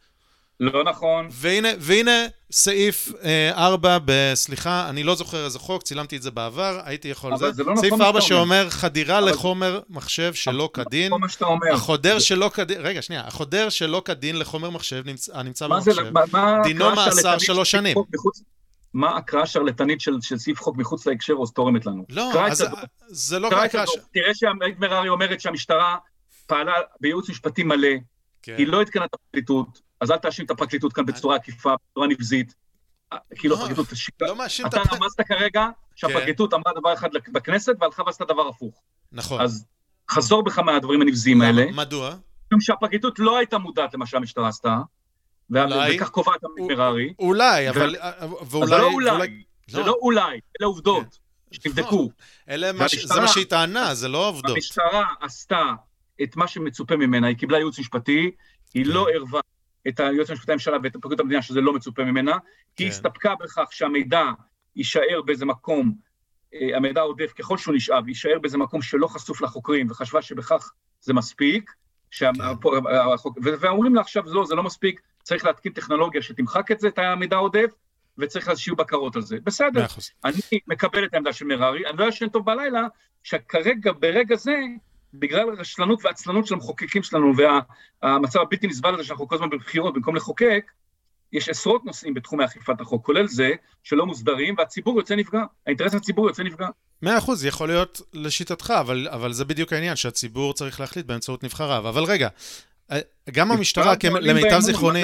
לא 0.59 0.83
נכון. 0.83 1.27
והנה, 1.31 1.69
והנה 1.79 2.25
סעיף 2.51 3.09
אה, 3.23 3.51
4 3.65 3.97
ב... 4.05 4.11
סליחה, 4.33 4.89
אני 4.89 5.03
לא 5.03 5.15
זוכר 5.15 5.45
איזה 5.45 5.59
חוק, 5.59 5.83
צילמתי 5.83 6.17
את 6.17 6.21
זה 6.21 6.31
בעבר, 6.31 6.79
הייתי 6.83 7.07
יכול... 7.07 7.33
אבל 7.33 7.39
זה, 7.39 7.51
זה 7.51 7.63
לא 7.63 7.75
סעיף 7.75 7.93
נכון 7.93 8.05
4 8.05 8.21
שאומר 8.21 8.69
חדירה 8.69 9.19
אבל... 9.19 9.29
לחומר 9.29 9.79
מחשב 9.89 10.33
שלא 10.33 10.69
כדין. 10.73 11.11
מה 11.19 11.29
שאתה 11.29 11.45
אומר. 11.45 11.73
החודר 11.73 12.19
זה... 12.19 12.25
שלא 12.25 12.51
כדין, 12.53 12.77
רגע, 12.81 13.01
שנייה, 13.01 13.23
החודר 13.27 13.69
שלא 13.69 14.01
כדין 14.05 14.39
לחומר 14.39 14.69
מחשב 14.69 15.03
נמצא, 15.05 15.37
הנמצא 15.37 15.67
במחשב, 15.67 15.91
זה, 15.91 16.11
מה, 16.11 16.21
מה 16.31 16.59
דינו 16.63 16.95
מאסר 16.95 17.37
שלוש 17.37 17.71
שנים. 17.71 17.97
מחוץ... 18.13 18.41
מה 18.93 19.17
הקראה 19.17 19.45
שרלטנית 19.45 20.01
של, 20.01 20.17
של 20.21 20.37
סעיף 20.37 20.61
חוק 20.61 20.77
מחוץ 20.77 21.07
להקשר 21.07 21.33
או 21.33 21.47
תורמת 21.47 21.85
לנו? 21.85 22.05
לא, 22.09 22.45
אז 22.45 22.57
זה, 22.57 22.65
זה 23.07 23.39
לא 23.39 23.47
הקראה 23.47 23.87
ש... 23.87 23.91
תראה 24.13 24.33
שהעמית 24.33 24.79
מררי 24.79 25.09
אומרת 25.09 25.41
שהמשטרה 25.41 25.95
פעלה 26.47 26.73
בייעוץ 27.01 27.29
משפטי 27.29 27.63
מלא, 27.63 27.87
כן. 28.41 28.55
היא 28.57 28.67
לא 28.67 28.81
עדכנה 28.81 29.05
את 29.05 29.13
הפרקליטות, 29.13 29.86
אז 30.01 30.11
אל 30.11 30.17
תאשים 30.17 30.45
את 30.45 30.51
הפרקליטות 30.51 30.93
כאן 30.93 31.05
בצורה 31.05 31.35
עקיפה, 31.35 31.73
בצורה 31.91 32.07
נבזית. 32.07 32.55
כאילו 33.35 33.55
לא, 33.55 33.65
הפרקליטות... 33.65 33.87
לא 34.21 34.35
מאשים 34.35 34.65
את 34.65 34.73
הפרקליטות. 34.73 34.97
אתה 34.97 35.03
רמזת 35.03 35.21
כרגע 35.21 35.67
שהפרקליטות 35.95 36.53
אמרה 36.53 36.73
דבר 36.79 36.93
אחד 36.93 37.09
בכנסת 37.31 37.73
והלכה 37.79 38.03
ועשתה 38.03 38.25
דבר 38.25 38.47
הפוך. 38.47 38.81
נכון. 39.11 39.41
אז 39.41 39.65
חזור 40.11 40.43
בך 40.43 40.59
מהדברים 40.59 41.01
הנבזיים 41.01 41.41
האלה. 41.41 41.65
מדוע? 41.71 42.15
משום 42.47 42.61
שהפרקליטות 42.61 43.19
לא 43.19 43.37
הייתה 43.37 43.57
מודעת 43.57 43.93
למה 43.93 44.05
שהמשטרה 44.05 44.47
עשתה. 44.47 44.77
וכך 45.51 46.09
קובעת 46.09 46.43
עמית 46.43 46.71
מררי. 46.77 47.13
אולי, 47.19 47.69
אבל... 47.69 47.95
אז 47.99 48.29
ואולי... 48.51 48.67
זה 48.67 48.77
לא 48.77 48.87
אולי, 48.87 49.43
זה 49.67 49.79
לא. 49.79 49.85
לא 49.85 49.95
אולי, 50.01 50.39
אלה 50.61 50.67
עובדות 50.67 51.19
שתבדקו. 51.51 52.09
אלה 52.49 52.71
מה 52.71 52.89
ש- 52.89 53.05
זה 53.05 53.21
מה 53.21 53.27
שהיא 53.27 53.45
טענה, 53.45 53.93
זה 53.93 54.07
לא 54.07 54.27
עובדות. 54.27 54.55
המשטרה 54.55 55.05
עשתה 55.21 55.63
את 56.23 56.35
מה 56.35 56.47
שמצופה 56.47 56.95
ממנה, 56.95 57.27
היא 57.27 57.37
קיבלה 57.37 57.57
ייעוץ 57.57 57.79
משפטי, 57.79 58.31
היא 58.73 58.85
כן. 58.85 58.91
לא 58.91 59.07
ערבה 59.13 59.39
את 59.87 59.99
היועץ 59.99 60.29
המשפטי 60.29 60.51
לממשלה 60.51 60.77
ואת 60.83 60.93
פרקליטות 60.93 61.19
המדינה 61.19 61.41
שזה 61.41 61.61
לא 61.61 61.73
מצופה 61.73 62.03
ממנה, 62.03 62.31
כן. 62.31 62.39
היא 62.83 62.87
הסתפקה 62.87 63.35
בכך 63.35 63.67
שהמידע 63.71 64.23
יישאר 64.75 65.21
באיזה 65.25 65.45
מקום, 65.45 65.93
אה, 66.53 66.77
המידע 66.77 67.01
העודף 67.01 67.33
ככל 67.37 67.57
שהוא 67.57 67.75
נשאב, 67.75 68.07
יישאר 68.07 68.39
באיזה 68.41 68.57
מקום 68.57 68.81
שלא 68.81 69.07
חשוף 69.07 69.41
לחוקרים, 69.41 69.87
וחשבה 69.91 70.21
שבכך 70.21 70.71
זה 71.01 71.13
מספיק, 71.13 71.71
שה- 72.11 72.31
כן. 72.35 72.41
החוק- 73.13 73.37
ו- 73.43 73.53
ואומרים 73.59 73.95
לה 73.95 74.01
עכשיו, 74.01 74.23
לא, 74.25 74.45
זה 74.45 74.55
לא 74.55 74.63
מספיק, 74.63 75.01
צריך 75.23 75.45
להתקין 75.45 75.71
טכנולוגיה 75.73 76.21
שתמחק 76.21 76.71
את 76.71 76.79
זה, 76.79 76.87
את 76.87 76.99
המידע 76.99 77.35
העודף, 77.35 77.71
וצריך 78.17 78.51
שיהיו 78.55 78.75
בקרות 78.75 79.15
על 79.15 79.21
זה. 79.21 79.37
בסדר. 79.43 79.81
אני 80.25 80.37
מקבל 80.67 81.05
את 81.05 81.13
העמדה 81.13 81.33
של 81.33 81.45
מררי, 81.45 81.87
אני 81.87 81.97
לא 81.97 82.05
ישן 82.05 82.29
טוב 82.29 82.45
בלילה, 82.45 82.87
שכרגע, 83.23 83.91
ברגע 83.99 84.35
זה, 84.35 84.55
בגלל 85.13 85.49
הרשלנות 85.49 86.05
והעצלנות 86.05 86.47
של 86.47 86.53
המחוקקים 86.53 87.03
שלנו 87.03 87.33
והמצב 87.37 88.39
הבלתי 88.39 88.67
נסבל 88.67 88.93
הזה 88.93 89.03
שאנחנו 89.03 89.27
כל 89.27 89.35
הזמן 89.35 89.49
בבחירות 89.49 89.93
במקום 89.93 90.15
לחוקק, 90.15 90.71
יש 91.33 91.49
עשרות 91.49 91.85
נושאים 91.85 92.13
בתחומי 92.13 92.45
אכיפת 92.45 92.81
החוק, 92.81 93.05
כולל 93.05 93.27
זה 93.27 93.51
שלא 93.83 94.05
מוסדרים, 94.05 94.55
והציבור 94.57 94.97
יוצא 94.97 95.15
נפגע, 95.15 95.43
האינטרס 95.67 95.93
הציבורי 95.93 96.29
יוצא 96.29 96.43
נפגע. 96.43 96.67
מאה 97.01 97.17
אחוז, 97.17 97.45
יכול 97.45 97.67
להיות 97.67 98.01
לשיטתך, 98.13 98.73
אבל, 98.79 99.07
אבל 99.11 99.33
זה 99.33 99.45
בדיוק 99.45 99.73
העניין, 99.73 99.95
שהציבור 99.95 100.53
צריך 100.53 100.79
להחליט 100.79 101.05
באמצעות 101.05 101.43
נבחריו. 101.43 101.89
אבל 101.89 102.03
רגע, 102.03 102.29
גם 103.31 103.51
המשטרה, 103.51 103.93
למיטב 104.21 104.59
זיכרוני? 104.59 105.03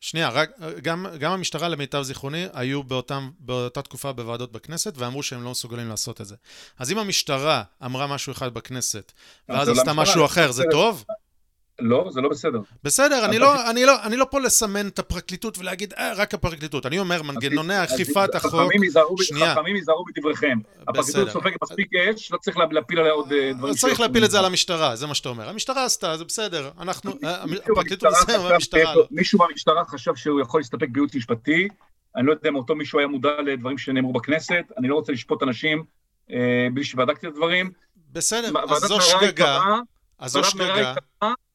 שנייה, 0.00 0.28
רק, 0.28 0.50
גם, 0.82 1.06
גם 1.18 1.32
המשטרה, 1.32 1.68
למיטב 1.68 2.02
זיכרוני, 2.02 2.46
היו 2.52 2.82
באותם, 2.82 3.30
באותה 3.38 3.82
תקופה 3.82 4.12
בוועדות 4.12 4.52
בכנסת, 4.52 4.94
ואמרו 4.96 5.22
שהם 5.22 5.44
לא 5.44 5.50
מסוגלים 5.50 5.88
לעשות 5.88 6.20
את 6.20 6.26
זה. 6.26 6.34
אז 6.78 6.92
אם 6.92 6.98
המשטרה 6.98 7.62
אמרה 7.84 8.06
משהו 8.06 8.32
אחד 8.32 8.54
בכנסת, 8.54 9.12
ואז 9.48 9.68
עשתה 9.68 9.92
משהו 9.92 10.24
אחר, 10.24 10.52
זה. 10.52 10.64
טוב? 10.70 11.04
לא, 11.80 12.08
זה 12.10 12.20
לא 12.20 12.28
בסדר. 12.28 12.60
בסדר, 12.84 13.24
אני 13.24 13.38
לא, 13.38 13.70
אני, 13.70 13.84
לא, 13.84 14.04
אני 14.04 14.16
לא 14.16 14.26
פה 14.30 14.40
לסמן 14.40 14.88
את 14.88 14.98
הפרקליטות 14.98 15.58
ולהגיד, 15.58 15.92
אה, 15.98 16.12
רק 16.16 16.34
הפרקליטות. 16.34 16.86
אני 16.86 16.98
אומר, 16.98 17.22
מנגנוני 17.22 17.84
אכיפת 17.84 18.34
החוק... 18.34 18.50
חכמים 18.50 19.76
ייזהרו 19.76 20.04
בדבריכם. 20.04 20.58
הפרקליטות. 20.88 21.30
סופגת 21.30 21.56
מספיק 21.62 21.94
אש, 21.94 22.32
לא 22.32 22.38
צריך 22.38 22.56
לה- 22.56 22.66
להפיל 22.70 22.98
עליה 22.98 23.12
עוד 23.12 23.32
אה, 23.32 23.52
דברים. 23.52 23.74
צריך 23.74 24.00
להפיל 24.00 24.24
את 24.24 24.30
זה. 24.30 24.38
על 24.38 24.44
המשטרה, 24.44 24.96
זה 24.96 25.06
מה 25.06 25.14
שאתה 25.14 25.28
אומר. 25.28 25.48
המשטרה 25.48 25.84
עשתה, 25.84 26.16
זה 26.16 26.24
בסדר. 26.24 26.70
אנחנו, 26.80 27.12
אה, 27.24 27.42
הפרקליטות 27.42 28.12
והמשטרה 28.28 28.80
שיש 28.80 28.96
לא. 28.96 29.06
מישהו 29.10 29.38
במשטרה 29.38 29.84
חשב 29.84 30.14
שהוא 30.14 30.40
יכול 30.40 30.60
להסתפק 30.60 30.88
בייעוץ 30.88 31.14
משפטי, 31.14 31.68
אני 32.16 32.26
לא 32.26 32.32
יודע 32.32 32.48
אם 32.48 32.56
אותו 32.56 32.74
מישהו 32.74 32.98
היה 32.98 33.08
מודע 33.08 33.30
לדברים 33.46 33.78
שנאמרו 33.78 34.12
בכנסת, 34.12 34.64
אני 34.78 34.88
לא 34.88 34.94
רוצה 34.94 35.12
לשפוט 35.12 35.42
אנשים 35.42 35.84
אה, 36.30 36.36
בלי 36.74 36.84
שבדקתי 36.84 37.26
את 37.26 37.32
הדברים. 37.32 37.70
בסדר, 38.12 38.52
אז 38.68 38.82
זו 38.82 39.00
שגגה, 39.00 39.60
אז 40.18 40.32
זו 40.32 40.44
שגגה, 40.44 40.94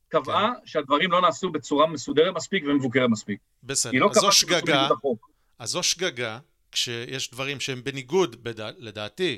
קבעה- 0.09 0.23
קבעה 0.23 0.51
שהדברים 0.65 1.11
לא 1.11 1.21
נעשו 1.21 1.49
בצורה 1.49 1.87
מסודרת 1.87 2.35
מספיק 2.35 2.63
ומבוקרת 2.67 3.09
מספיק. 3.09 3.39
בסדר. 3.63 3.91
לא 3.99 4.09
אז 4.11 4.15
זו 4.21 4.31
שגגה. 4.31 4.89
אז 5.59 5.69
זו 5.69 5.83
שגגה, 5.83 6.39
כשיש 6.71 7.31
דברים 7.31 7.59
שהם 7.59 7.83
בניגוד, 7.83 8.43
בדע- 8.43 8.71
לדעתי, 8.77 9.37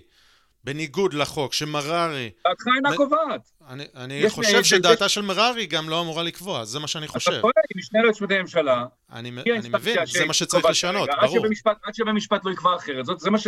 בניגוד 0.68 1.14
לחוק, 1.14 1.54
שמררי, 1.54 2.30
דעתך 2.48 2.64
אינה 2.76 2.98
קובעת. 2.98 3.42
אני, 3.70 3.84
אני 3.96 4.14
יש- 4.14 4.34
חושב 4.34 4.58
יש- 4.60 4.70
שדעתה 4.70 5.10
של 5.10 5.22
מררי 5.22 5.66
גם 5.66 5.90
לא 5.90 6.02
אמורה 6.02 6.24
לקבוע, 6.24 6.66
זה 6.66 6.80
מה 6.80 6.88
שאני 6.88 7.06
אתה 7.06 7.14
חושב. 7.14 7.42
טועה, 7.42 7.54
היא 7.70 7.78
משנה 7.80 8.02
ליועץ 8.02 8.22
לממשלה. 8.22 8.86
אני, 9.12 9.30
היא 9.46 9.54
אני 9.54 9.70
מבין, 9.70 9.98
זה 10.06 10.26
מה 10.26 10.34
שצריך 10.34 10.66
לשנות. 10.66 11.10
ברור. 11.10 11.22
עד 11.24 11.30
שבמשפט- 11.30 11.78
עד 11.84 11.96
שבמשפט 11.96 12.46
לא 12.46 12.52
יקבע 12.52 12.76
אחרת, 12.76 13.06
זאת- 13.06 13.20
זה 13.20 13.30
מה 13.32 13.38
ש- 13.40 13.48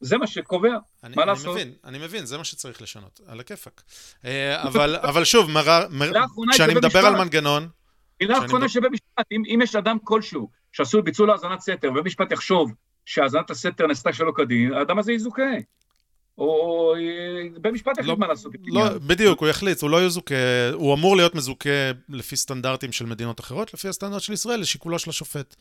זה 0.00 0.18
מה 0.18 0.26
שקובע. 0.26 0.68
אני, 1.04 1.16
מה 1.16 1.22
אני 1.22 1.30
לעשות? 1.30 1.54
מבין, 1.54 1.72
אני 1.84 1.98
מבין, 1.98 2.26
זה 2.26 2.38
מה 2.38 2.44
שצריך 2.44 2.82
לשנות, 2.82 3.20
על 3.26 3.40
הכיפאק. 3.40 3.82
אה, 4.24 4.62
אבל, 4.68 4.96
אבל 4.96 5.24
שוב, 5.24 5.50
מרר, 5.50 5.86
מר, 5.90 6.10
כשאני 6.52 6.74
מדבר. 6.74 7.06
על 7.06 7.16
מנגנון, 7.16 7.68
מילה 8.20 8.38
אחרונה 8.46 8.68
שבמשפט, 8.68 9.24
אם, 9.32 9.42
אם 9.54 9.60
יש 9.62 9.76
אדם 9.76 9.96
כלשהו 10.04 10.50
שעשוי 10.72 11.02
ביצוע 11.02 11.26
לו 11.26 11.32
האזנת 11.32 11.60
סתר, 11.60 11.90
ובמשפט 11.90 12.32
יחשוב 12.32 12.72
שהאזנת 13.06 13.50
הסתר 13.50 13.86
נעשתה 13.86 14.12
שלא 14.12 14.32
כדין, 14.36 14.74
האדם 14.74 14.98
הזה 14.98 15.12
יזוכה. 15.12 15.42
או 16.38 16.94
אה, 16.96 17.00
בית 17.60 17.72
משפט 17.72 17.92
יחליט 17.92 18.08
לא- 18.08 18.16
מה 18.16 18.26
לעשות. 18.26 18.52
לא. 18.66 18.88
בדיוק, 18.98 19.40
הוא 19.40 19.48
יחליט, 19.48 19.82
הוא 19.82 19.90
לא 19.90 20.04
יזוכה, 20.06 20.34
הוא 20.72 20.94
אמור 20.94 21.16
להיות 21.16 21.34
מזוכה 21.34 21.70
לפי 22.08 22.36
סטנדרטים 22.36 22.92
של 22.92 23.06
מדינות 23.06 23.40
אחרות, 23.40 23.74
לפי 23.74 23.88
הסטנדרט 23.88 24.20
של 24.22 24.32
ישראל, 24.32 24.60
לשיקולו 24.60 24.98
של 24.98 25.10
השופט. 25.10 25.56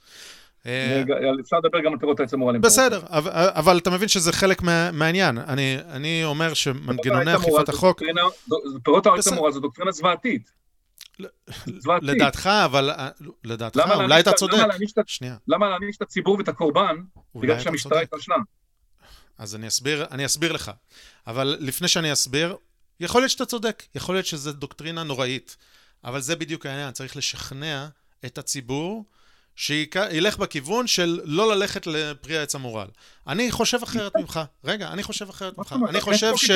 אה, 0.66 1.04
אפשר 1.42 1.58
לדבר 1.64 1.80
גם 1.80 1.94
על 1.94 2.00
פירות 2.00 2.20
העץ 2.20 2.34
המורלים. 2.34 2.62
בסדר, 2.62 3.02
אבל, 3.10 3.78
אתה 3.78 3.90
מבין 3.90 4.08
שזה 4.08 4.34
חלק 4.34 4.62
מה, 4.62 4.92
מהעניין. 4.92 5.38
אני, 5.38 5.78
אני 5.90 6.24
אומר 6.24 6.54
שמנגנוני 6.54 7.36
אכיפת 7.36 7.70
החוק, 7.70 8.02
פירות 8.84 9.06
העץ. 9.06 9.28
המורל 9.28 9.52
זו 9.52 9.60
דוקטרינה 9.60 9.92
זוועתית. 9.92 10.52
לדעתך, 12.02 12.50
אבל 12.66 12.90
אה, 12.90 13.10
לדעתך, 13.44 13.80
אולי 13.96 14.20
אתה 14.20 14.30
את- 14.30 14.36
צודק. 14.36 14.54
למה 15.48 15.70
להעניש 15.70 15.96
את- 15.98 16.02
הציבור 16.02 16.36
ואת 16.38 16.48
הקורבן 16.48 16.96
בגלל 17.36 17.60
שהמשטרה. 17.60 18.02
התרשלה? 18.02 18.36
אז 19.42 19.56
אני 19.56 19.68
אסביר, 19.68 20.06
אני 20.12 20.26
אסביר 20.26 20.52
לך. 20.52 20.72
אבל 21.28 21.58
לפני 21.60 21.88
שאני 21.88 22.14
אסביר, 22.14 22.56
יכול 23.00 23.22
להיות 23.22 23.32
שאתה 23.32 23.46
צודק, 23.46 23.84
יכול 23.96 24.16
להיות 24.16 24.26
שזו 24.26 24.52
דוקטרינה 24.52 25.04
נוראית. 25.04 25.58
אבל 26.04 26.22
זה 26.22 26.36
בדיוק 26.36 26.66
העניין, 26.66 26.92
צריך 26.92 27.18
לשכנע 27.18 27.88
את 28.26 28.38
הציבור 28.38 29.06
שילך 29.56 30.38
בכיוון 30.38 30.88
של 30.88 31.22
לא 31.24 31.56
ללכת 31.56 31.88
לפרי 31.88 32.38
העץ 32.38 32.56
המורל. 32.56 32.88
אני 33.28 33.52
חושב 33.52 33.80
אחרת 33.84 34.12
ממך. 34.16 34.40
רגע, 34.64 34.88
אני 34.88 35.04
חושב 35.04 35.30
אחרת 35.30 35.58
ממך. 35.58 35.76
אני 35.90 36.02
חושב 36.02 36.34
ש... 36.38 36.52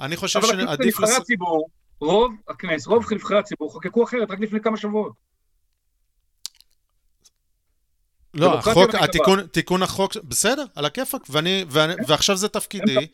אני 0.00 0.16
חושב 0.16 0.38
אבל 0.38 0.48
הכנסת, 0.48 0.68
שעדיף... 0.68 1.00
נבחרי 1.00 1.16
הציבור, 1.16 1.68
רוב 2.00 2.32
הכנסת, 2.48 2.86
רוב 2.86 3.12
נבחרי 3.12 3.38
הציבור 3.38 3.72
חוקקו 3.72 4.04
אחרת 4.04 4.30
רק 4.30 4.40
לפני 4.40 4.60
כמה 4.60 4.76
שבועות. 4.76 5.12
לא, 8.34 8.58
החוק, 8.58 8.76
במשטרה. 8.76 9.04
התיקון, 9.04 9.46
תיקון 9.46 9.82
החוק, 9.82 10.16
בסדר, 10.24 10.64
על 10.74 10.84
הכיפאק, 10.84 11.22
ואני, 11.30 11.64
ואני, 11.68 11.94
ועכשיו 12.06 12.36
זה 12.36 12.48
תפקידי. 12.48 13.06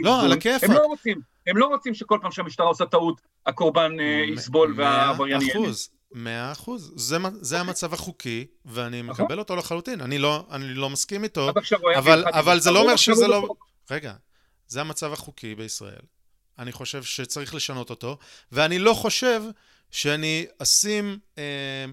לא. 0.00 0.22
על 0.24 0.32
הכיפאק. 0.32 0.70
הם 0.70 0.72
לא 0.76 0.82
רוצים, 0.86 1.20
הם 1.46 1.56
לא 1.56 1.66
רוצים 1.66 1.94
שכל 1.94 2.18
פעם 2.22 2.30
שהמשטרה 2.30 2.66
עושה 2.66 2.84
טעות, 2.86 3.20
הקורבן 3.46 4.00
אה, 4.00 4.04
יסבול 4.34 4.74
והעבריין 4.76 5.40
יהיה. 5.42 5.52
אחוז, 5.52 5.88
מאה 6.12 6.52
אחוז. 6.52 6.92
זה, 6.96 7.18
זה 7.40 7.56
אוקיי. 7.56 7.68
המצב 7.68 7.94
החוקי, 7.94 8.46
ואני 8.64 9.02
נכון. 9.02 9.24
מקבל 9.24 9.38
אותו 9.38 9.56
לחלוטין. 9.56 10.00
אני 10.00 10.18
לא, 10.18 10.46
אני 10.50 10.74
לא 10.74 10.90
מסכים 10.90 11.24
איתו. 11.24 11.50
אבל- 11.96 12.24
אבל 12.32 12.60
זה 12.60 12.70
לא 12.70 12.80
אומר 12.82 12.96
שזה 12.96 13.26
לא-. 13.28 13.48
רגע, 13.90 14.12
זה 14.68 14.80
המצב 14.80 15.12
החוקי 15.12 15.54
בישראל. 15.54 16.02
אני 16.58 16.72
חושב 16.72 17.02
שצריך 17.02 17.54
לשנות 17.54 17.90
אותו, 17.90 18.18
ואני 18.52 18.78
לא 18.78 18.94
חושב 18.94 19.42
שאני 19.90 20.46
אשים 20.58 21.18
אה, 21.38 21.84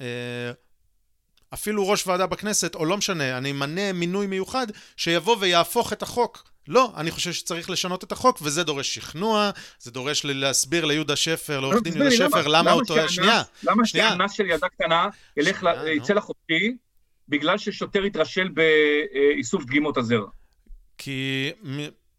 אה, 0.00 0.50
אפילו 1.56 1.88
ראש 1.88 2.06
ועדה 2.06 2.26
בכנסת, 2.26 2.74
או 2.74 2.84
לא 2.84 2.96
משנה, 2.96 3.38
אני 3.38 3.50
אמנה 3.50 3.92
מינוי 3.92 4.26
מיוחד 4.26 4.66
שיבוא 4.96 5.36
ויהפוך 5.40 5.92
את 5.92 6.02
החוק. 6.02 6.50
לא, 6.68 6.92
אני 6.96 7.10
חושב 7.10 7.32
שצריך 7.32 7.70
לשנות 7.70 8.04
את 8.04 8.12
החוק, 8.12 8.38
וזה 8.42 8.64
דורש 8.64 8.94
שכנוע, 8.94 9.50
זה 9.78 9.90
דורש 9.90 10.24
להסביר 10.24 10.84
ליהודה 10.84 11.16
שפר, 11.16 11.60
לעורך 11.60 11.82
דין 11.82 11.92
יהודה 11.92 12.08
לי, 12.08 12.16
שפר, 12.16 12.46
למה. 12.46 12.72
שהאנס- 12.86 13.08
שנייה, 13.08 13.42
למה 13.62 13.86
שנייה. 13.86 14.08
שהאנס 14.08 14.32
של 14.32 14.46
ילדה 14.46 14.68
קטנה. 14.68 15.08
יצא 15.96 16.14
לחופשי 16.14 16.76
בגלל 17.28 17.58
ששוטר 17.58 18.02
התרשל 18.02 18.48
באיסוף 18.48 19.64
דגימות 19.64 19.96
הזרע? 19.96 20.26
כי, 20.98 21.50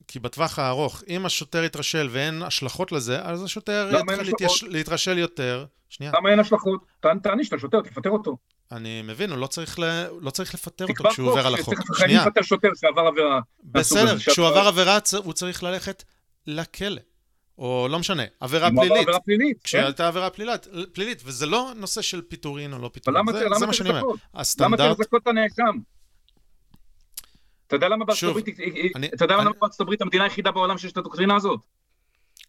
כי 0.07 0.19
בטווח 0.19 0.59
הארוך, 0.59 1.03
אם 1.07 1.25
השוטר 1.25 1.63
יתרשל 1.63 2.07
ואין 2.11 2.41
השלכות 2.41 2.91
לזה, 2.91 3.21
אז 3.21 3.43
השוטר 3.43 3.89
יתחיל 4.01 4.69
להתרשל 4.69 5.17
יותר. 5.17 5.65
שנייה, 5.89 6.11
למה 6.15 6.29
אין 6.29 6.39
השלכות? 6.39 6.85
תעניש 7.23 7.47
את 7.47 7.53
השוטר, 7.53 7.81
תפטר 7.81 8.09
אותו. 8.09 8.38
אני 8.72 9.01
מבין, 9.01 9.30
הוא 9.32 9.38
לא 9.38 9.47
צריך, 9.47 9.80
ל... 9.80 9.84
לא 10.22 10.30
צריך 10.30 10.53
לפטר 10.53 10.86
אותו 10.89 11.09
כשהוא 11.09 11.30
עובר 11.30 11.47
על 11.47 11.55
החוק. 11.55 11.74
שנייה, 11.97 12.26
לפטר 12.26 12.41
שוטר 12.41 12.70
שעבר 12.76 13.01
עבירה. 13.01 13.39
בסדר, 13.63 14.18
כשהוא 14.20 14.47
עבר 14.47 14.68
עבירה, 14.68 14.97
הוא 15.24 15.34
צריך 15.34 15.63
ללכת 15.63 16.03
לכלא. 16.47 17.01
או 17.57 17.88
לא 17.91 17.99
משנה, 17.99 18.24
עבירה 18.39 18.70
פלילית. 18.70 19.01
עבירה 19.01 19.20
פלילית. 19.20 19.57
כן. 19.57 19.63
כשהייתה 19.63 20.07
עבירה 20.07 20.30
פלילית, 20.30 20.68
פלילית, 20.93 21.22
וזה 21.26 21.45
לא 21.45 21.72
נושא 21.76 22.01
של 22.01 22.22
פיטורין 22.22 22.74
או 22.74 22.78
לא 22.80 22.89
פיטורין, 22.93 23.20
למה 23.20 23.32
זה, 23.34 23.45
למה 23.45 23.59
זה 23.59 23.65
מה 23.65 23.74
שאני 23.74 23.89
אומר. 23.89 24.01
למה 24.01 24.13
הסטנדרט, 24.34 24.80
צריך 24.80 24.99
לזכות 24.99 25.22
את 25.22 25.28
הנאשם? 25.28 25.78
אתה 27.68 27.76
יודע 27.76 27.88
למה 27.89 28.05
בארצות 28.05 28.30
הברית, 28.30 28.59
אני- 28.95 29.07
אתה 29.07 29.26
יודע 29.26 29.36
למה 29.36 29.43
אני- 29.43 29.59
בארצות 29.61 29.82
הברית 29.82 30.01
המדינה 30.01 30.24
היחידה 30.24 30.51
בעולם 30.51 30.78
שיש 30.78 30.91
את 30.91 30.97
הדוקטרינה 30.97 31.36
הזאת? 31.36 31.59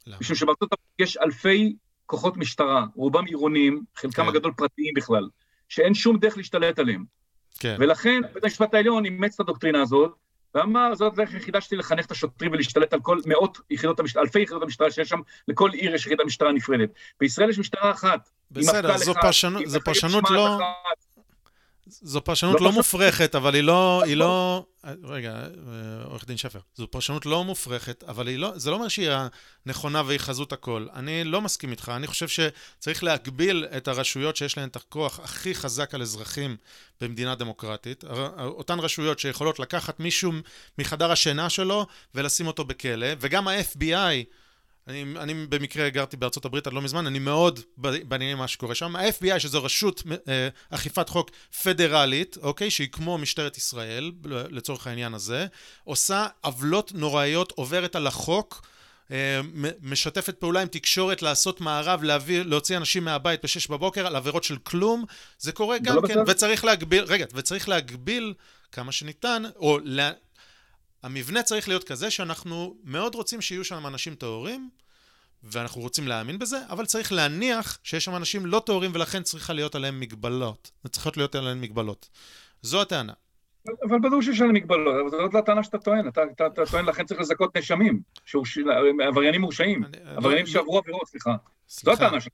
למה? 0.06 0.16
משום 0.20 0.36
שבארצות 0.36 0.68
הברית 0.72 1.10
יש 1.10 1.16
אלפי 1.16 1.76
כוחות 2.06 2.36
משטרה, 2.36 2.84
רובם 2.94 3.24
עירוניים, 3.24 3.82
חלקם 3.96 4.22
כן. 4.22 4.28
הגדול 4.28 4.52
פרטיים 4.56 4.94
בכלל, 4.96 5.28
שאין 5.68 5.94
שום 5.94 6.18
דרך 6.18 6.36
להשתלט 6.36 6.78
עליהם. 6.78 7.04
כן, 7.58 7.76
ולכן 7.78 8.20
בית 8.34 8.44
המשפט 8.44 8.74
העליון 8.74 9.04
אימץ 9.04 9.34
את 9.34 9.40
הדוקטרינה 9.40 9.82
הזאת, 9.82 10.12
ואמר, 10.54 10.94
זאת 10.94 11.12
הדרך 11.12 11.34
היחידה 11.34 11.60
שלי 11.60 11.76
לחנך 11.76 12.06
את 12.06 12.10
השוטרים 12.10 12.52
ולהשתלט 12.52 12.92
על 12.92 13.00
כל 13.00 13.18
מאות 13.26 13.58
יחידות 13.70 14.00
המשטרה, 14.00 14.22
אלפי 14.22 14.40
יחידות 14.40 14.62
המשטרה 14.62 14.90
שיש 14.90 15.08
שם, 15.08 15.20
לכל 15.48 15.70
עיר 15.72 15.94
יש 15.94 16.06
יחידת 16.06 16.24
משטרה 16.26 16.52
נפרדת. 16.52 16.90
בישראל 17.20 17.50
יש 17.50 17.58
משטרה 17.58 17.90
אחת. 17.90 18.30
בסדר, 18.50 18.96
זו 18.96 19.14
פרשנות, 19.14 19.62
זו 19.66 19.80
פרשנות 19.80 20.24
לא... 20.30 20.58
זו 21.88 22.24
פרשנות 22.24 22.60
לא, 22.60 22.66
לא 22.66 22.72
מופרכת, 22.72 23.34
אבל 23.34 23.54
היא 23.54 23.62
לא, 23.62 24.02
היא 24.06 24.16
לא... 24.16 24.64
רגע, 25.04 25.32
אה, 25.32 26.04
עורך 26.04 26.26
דין 26.26 26.36
שפר, 26.36 26.58
זו 26.74 26.90
פרשנות 26.90 27.26
לא 27.26 27.44
מופרכת, 27.44 28.04
אבל 28.08 28.28
היא 28.28 28.38
לא, 28.38 28.52
זה 28.56 28.70
לא 28.70 28.76
אומר 28.76 28.88
שהיא 28.88 29.10
הנכונה 29.66 30.02
והיא 30.06 30.18
חזות 30.18 30.52
הכל. 30.52 30.86
אני 30.94 31.24
לא 31.24 31.40
מסכים 31.40 31.70
איתך, 31.70 31.92
אני 31.96 32.06
חושב 32.06 32.28
שצריך 32.28 33.04
להגביל 33.04 33.66
את 33.76 33.88
הרשויות 33.88 34.36
שיש 34.36 34.56
להן 34.56 34.68
את 34.68 34.76
הכוח 34.76 35.20
הכי 35.20 35.54
חזק 35.54 35.94
על 35.94 36.02
אזרחים 36.02 36.56
במדינה 37.00 37.34
דמוקרטית. 37.34 38.04
אותן 38.38 38.78
רשויות 38.78 39.18
שיכולות 39.18 39.58
לקחת 39.58 40.00
מישהו 40.00 40.32
מחדר 40.78 41.12
השינה 41.12 41.50
שלו 41.50 41.86
ולשים 42.14 42.46
אותו 42.46 42.64
בכלא, 42.64 43.08
וגם 43.20 43.48
ה-FBI, 43.48 44.24
אני, 44.88 45.04
אני 45.16 45.46
במקרה 45.48 45.88
גרתי 45.88 46.16
בארצות 46.16 46.44
הברית 46.44 46.66
עד 46.66 46.72
לא 46.72 46.82
מזמן, 46.82 47.06
אני 47.06 47.18
מאוד 47.18 47.60
בעניינים 47.76 48.38
מה 48.38 48.48
שקורה 48.48 48.74
שם. 48.74 48.96
ה-FBI, 48.96 49.38
שזו 49.38 49.64
רשות 49.64 50.02
אה, 50.28 50.48
אכיפת 50.70 51.08
חוק 51.08 51.30
פדרלית, 51.62 52.36
אוקיי, 52.42 52.70
שהיא 52.70 52.88
כמו 52.92 53.18
משטרת 53.18 53.56
ישראל, 53.56 54.12
לצורך 54.24 54.86
העניין 54.86 55.14
הזה, 55.14 55.46
עושה 55.84 56.26
עוולות 56.40 56.92
נוראיות, 56.94 57.52
עוברת 57.52 57.96
על 57.96 58.06
החוק. 58.06 58.66
אה, 59.10 59.40
משתפת 59.82 60.34
פעולה 60.34 60.60
עם 60.60 60.68
תקשורת 60.68 61.22
לעשות 61.22 61.60
מערב, 61.60 62.02
להביא, 62.02 62.42
להוציא 62.42 62.76
אנשים 62.76 63.04
מהבית 63.04 63.44
בשש 63.44 63.66
בבוקר 63.66 64.06
על 64.06 64.16
עבירות 64.16 64.44
של 64.44 64.56
כלום, 64.56 65.04
זה 65.38 65.52
קורה 65.52 65.78
גם 65.78 65.96
לא 65.96 66.08
כן. 66.08 66.18
וצריך 66.26 66.64
להגביל, 66.64 67.04
רגע, 67.04 67.26
וצריך 67.34 67.68
להגביל 67.68 68.34
כמה 68.72 68.92
שניתן, 68.92 69.42
או 69.56 69.78
לה, 69.84 70.10
המבנה 71.02 71.42
צריך 71.42 71.68
להיות 71.68 71.84
כזה 71.84 72.10
שאנחנו 72.10 72.76
מאוד 72.84 73.14
רוצים 73.14 73.40
שיהיו 73.40 73.64
שם 73.64 73.86
אנשים 73.86 74.14
טהורים, 74.14 74.70
ואנחנו 75.42 75.80
רוצים 75.80 76.08
להאמין 76.08 76.38
בזה, 76.38 76.58
אבל 76.68 76.86
צריך 76.86 77.12
להניח 77.12 77.78
שיש 77.82 78.04
שם 78.04 78.16
אנשים 78.16 78.46
לא 78.46 78.62
טהורים 78.66 78.90
ולכן 78.94 79.22
צריכה 79.22 79.52
להיות 79.52 79.74
עליהם 79.74 80.00
מגבלות. 80.00 80.70
צריכות 80.90 81.16
להיות 81.16 81.34
עליהם 81.34 81.60
מגבלות. 81.60 82.08
זו 82.62 82.82
הטענה. 82.82 83.12
אבל 83.88 83.98
ברור 83.98 84.22
שיש 84.22 84.40
עליהם 84.40 84.54
מגבלות, 84.54 84.94
אבל 85.00 85.10
זאת 85.10 85.34
לא 85.34 85.38
הטענה 85.38 85.64
שאתה 85.64 85.78
טוען. 85.78 86.08
אתה, 86.08 86.22
אתה, 86.32 86.46
אתה 86.46 86.66
טוען 86.70 86.84
לכן 86.84 87.04
צריך 87.06 87.20
לזכות 87.20 87.56
נאשמים, 87.56 88.00
עבריינים 89.08 89.40
מורשעים, 89.40 89.84
עבריינים 90.04 90.46
שעברו 90.46 90.78
עבירות, 90.78 91.08
סליחה. 91.08 91.36
זו 91.68 91.92
הטענה 91.92 92.20
שלך. 92.20 92.32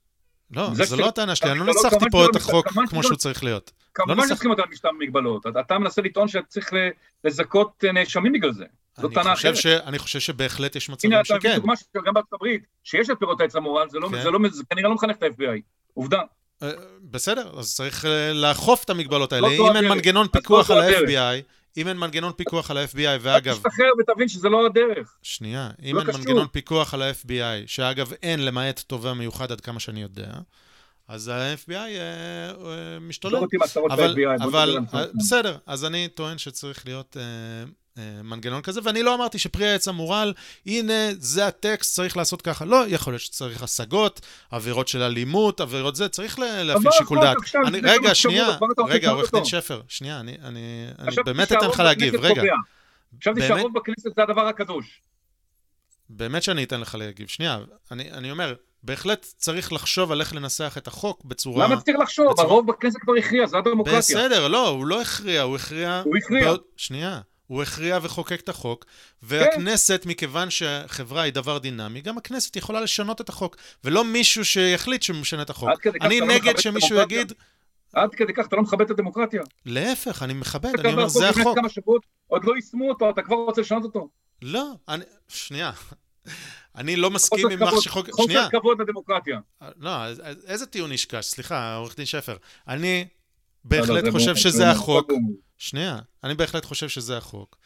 לא, 0.51 0.69
זו 0.73 0.97
לא 0.97 1.07
הטענה 1.07 1.35
שלי, 1.35 1.51
אני 1.51 1.59
לא 1.59 1.65
ניסחתי 1.65 2.05
פה 2.11 2.25
את 2.25 2.35
החוק 2.35 2.67
כמו 2.89 3.03
שהוא 3.03 3.15
צריך 3.15 3.43
להיות. 3.43 3.71
כמובן 3.93 4.17
לא 4.17 4.25
נסכים 4.25 4.51
אותם 4.51 4.63
משטר 4.71 4.89
מגבלות. 4.99 5.45
אתה 5.59 5.79
מנסה 5.79 6.01
לטעון 6.01 6.27
שצריך 6.27 6.73
לזכות 7.23 7.83
נאשמים 7.93 8.33
בגלל 8.33 8.53
זה. 8.53 8.65
זאת 8.97 9.13
טענה 9.13 9.33
אחרת. 9.33 9.55
ש... 9.55 9.65
אני 9.65 9.99
חושב 9.99 10.19
שבהחלט 10.19 10.75
יש 10.75 10.89
מצבים 10.89 11.11
שכן. 11.23 11.33
הנה, 11.33 11.39
אתה 11.39 11.47
מביא 11.47 11.55
דוגמה 11.55 11.73
שגם 11.75 12.13
בארצות 12.13 12.33
הברית, 12.33 12.63
שיש 12.83 13.09
את 13.09 13.19
פירות 13.19 13.41
העץ 13.41 13.55
המורל, 13.55 13.89
זה, 13.89 13.99
לא, 13.99 14.09
כן. 14.09 14.23
זה, 14.23 14.31
לא, 14.31 14.39
זה 14.51 14.63
כנראה 14.69 14.89
לא 14.89 14.95
מחנך 14.95 15.15
את 15.17 15.23
ה-FBI. 15.23 15.61
עובדה. 15.93 16.19
אה, 16.63 16.71
בסדר, 17.01 17.59
אז 17.59 17.75
צריך 17.75 18.05
אה, 18.05 18.33
לאכוף 18.33 18.83
את 18.83 18.89
המגבלות 18.89 19.33
האלה. 19.33 19.47
אם 19.47 19.75
אין 19.75 19.87
מנגנון 19.87 20.27
פיקוח 20.27 20.71
על 20.71 20.81
ה-FBI, 20.81 21.41
אם 21.77 21.87
אין 21.87 21.97
מנגנון 21.97 22.31
פיקוח 22.33 22.71
על 22.71 22.77
ה-FBI, 22.77 23.19
ואגב... 23.21 23.55
תשתחרר 23.55 23.89
ותבין 23.99 24.27
שזה 24.27 24.49
לא 24.49 24.65
הדרך. 24.65 25.17
שנייה, 25.21 25.71
אם 25.83 25.95
לא 25.95 25.99
אין 25.99 26.07
קשור. 26.07 26.19
מנגנון 26.19 26.47
פיקוח 26.51 26.93
על 26.93 27.01
ה-FBI, 27.01 27.67
שאגב 27.67 28.13
אין 28.23 28.45
למעט 28.45 28.79
תובע 28.79 29.13
מיוחד 29.13 29.51
עד 29.51 29.61
כמה 29.61 29.79
שאני 29.79 30.01
יודע, 30.01 30.31
אז 31.07 31.27
ה-FBI 31.27 31.71
אה, 31.71 31.89
אה, 32.49 32.99
משתולל. 32.99 33.33
לא 33.33 33.39
רוצים 33.39 33.61
הצהרות 33.61 33.91
ב-FBI. 33.91 34.43
אבל, 34.43 34.77
בסדר, 35.15 35.57
אז 35.65 35.85
אני 35.85 36.07
טוען 36.07 36.37
שצריך 36.37 36.85
להיות... 36.85 37.17
אה, 37.17 37.23
אה, 37.23 37.65
מנגנון 38.23 38.61
כזה, 38.61 38.79
ואני 38.83 39.03
לא 39.03 39.15
אמרתי 39.15 39.39
שפרי 39.39 39.67
העץ 39.67 39.87
המורל, 39.87 40.33
הנה, 40.65 40.93
זה 41.19 41.47
הטקסט, 41.47 41.95
צריך 41.95 42.17
לעשות 42.17 42.41
ככה. 42.41 42.65
לא, 42.65 42.83
יכול 42.87 43.13
להיות 43.13 43.21
שצריך 43.21 43.63
השגות, 43.63 44.21
עבירות 44.51 44.87
של 44.87 45.01
אלימות, 45.01 45.61
עבירות 45.61 45.95
זה, 45.95 46.09
צריך 46.09 46.39
להפעיל 46.39 46.91
שיקול 46.91 47.19
דעת. 47.21 47.37
רגע, 47.83 48.15
שנייה, 48.15 48.57
רגע, 48.87 49.09
עורך 49.09 49.31
דין 49.35 49.45
שפר, 49.45 49.81
שנייה, 49.87 50.19
אני 50.19 50.87
באמת 51.25 51.51
אתן 51.51 51.67
לך 51.67 51.79
להגיב, 51.79 52.15
רגע. 52.15 52.41
חשבתי 53.21 53.41
שהרוב 53.41 53.73
בכנסת 53.73 54.09
זה 54.15 54.23
הדבר 54.23 54.47
הקדוש. 54.47 55.01
באמת 56.09 56.43
שאני 56.43 56.63
אתן 56.63 56.81
לך 56.81 56.95
להגיב. 56.95 57.27
שנייה, 57.27 57.59
אני 57.91 58.31
אומר, 58.31 58.53
בהחלט 58.83 59.25
צריך 59.37 59.73
לחשוב 59.73 60.11
על 60.11 60.21
איך 60.21 60.35
לנסח 60.35 60.75
את 60.77 60.87
החוק 60.87 61.25
בצורה... 61.25 61.67
למה 61.67 61.81
צריך 61.81 61.97
לחשוב? 61.99 62.31
בצורה... 62.31 62.47
הרוב 62.47 62.67
בכנסת 62.67 62.99
כבר 62.99 63.13
הכריע, 63.19 63.47
זו 63.47 63.57
הדמוקרטיה. 63.57 63.99
בסדר, 63.99 64.47
לא, 64.47 64.67
הוא 64.67 64.85
לא 64.85 65.01
הכריע, 65.01 65.41
הוא 65.41 65.55
הכריע... 65.55 66.01
הוא 66.05 66.17
הכריע. 66.17 66.45
בעוד... 66.45 66.61
שנייה. 66.77 67.19
הוא 67.47 67.61
הכריע 67.61 67.99
וחוקק 68.01 68.39
את 68.39 68.49
החוק, 68.49 68.85
והכנסת, 69.21 70.03
כן. 70.03 70.09
מכיוון 70.09 70.47
שחברה 70.49 71.21
היא 71.21 71.33
דבר 71.33 71.57
דינמי, 71.57 72.01
גם 72.01 72.17
הכנסת 72.17 72.55
יכולה 72.55 72.81
לשנות 72.81 73.21
את 73.21 73.29
החוק, 73.29 73.55
ולא 73.83 74.03
מישהו 74.03 74.45
שיחליט 74.45 75.03
שהוא 75.03 75.17
משנה 75.17 75.41
את 75.41 75.49
החוק. 75.49 75.69
אני 76.01 76.19
לא 76.19 76.27
נגד 76.27 76.57
שמישהו 76.57 76.97
יגיד... 76.97 77.33
עד 77.93 78.15
כדי 78.15 78.33
כך 78.33 78.47
אתה 78.47 78.55
לא 78.55 78.61
מכבד 78.61 78.81
את 78.81 78.91
הדמוקרטיה. 78.91 79.41
להפך, 79.65 80.23
אני 80.23 80.33
מכבד, 80.33 80.79
אני 80.79 80.93
אומר, 80.93 81.07
זה 81.07 81.29
החוק. 81.29 81.57
כמה 81.57 81.69
שבועות, 81.69 82.05
עוד 82.27 82.45
לא 82.45 82.55
יישמו 82.55 82.89
אותו, 82.89 83.09
אתה 83.09 83.21
כבר 83.21 83.35
רוצה 83.35 83.61
לשנות 83.61 83.83
אותו. 83.83 84.09
לא, 84.41 84.71
אני... 84.87 85.03
שנייה. 85.27 85.71
אני 86.75 86.95
לא 86.95 87.11
מסכים 87.11 87.49
עם 87.49 87.59
מה 87.59 87.71
שחוק... 87.81 88.07
שנייה. 88.23 88.45
חוסר 88.45 88.59
כבוד 88.59 88.81
לדמוקרטיה. 88.81 89.39
לא, 89.77 89.91
איזה 90.47 90.65
טיעון 90.65 90.91
נשקש? 90.91 91.25
סליחה, 91.25 91.75
עורך 91.75 91.95
דין 91.95 92.05
שפר. 92.05 92.37
אני 92.67 93.07
בהחלט 93.63 94.03
חושב 94.11 94.35
שזה 94.35 94.71
החוק. 94.71 95.11
שנייה, 95.65 95.99
אני 96.23 96.33
בהחלט 96.33 96.65
חושב 96.65 96.89
שזה 96.89 97.17
החוק, 97.17 97.57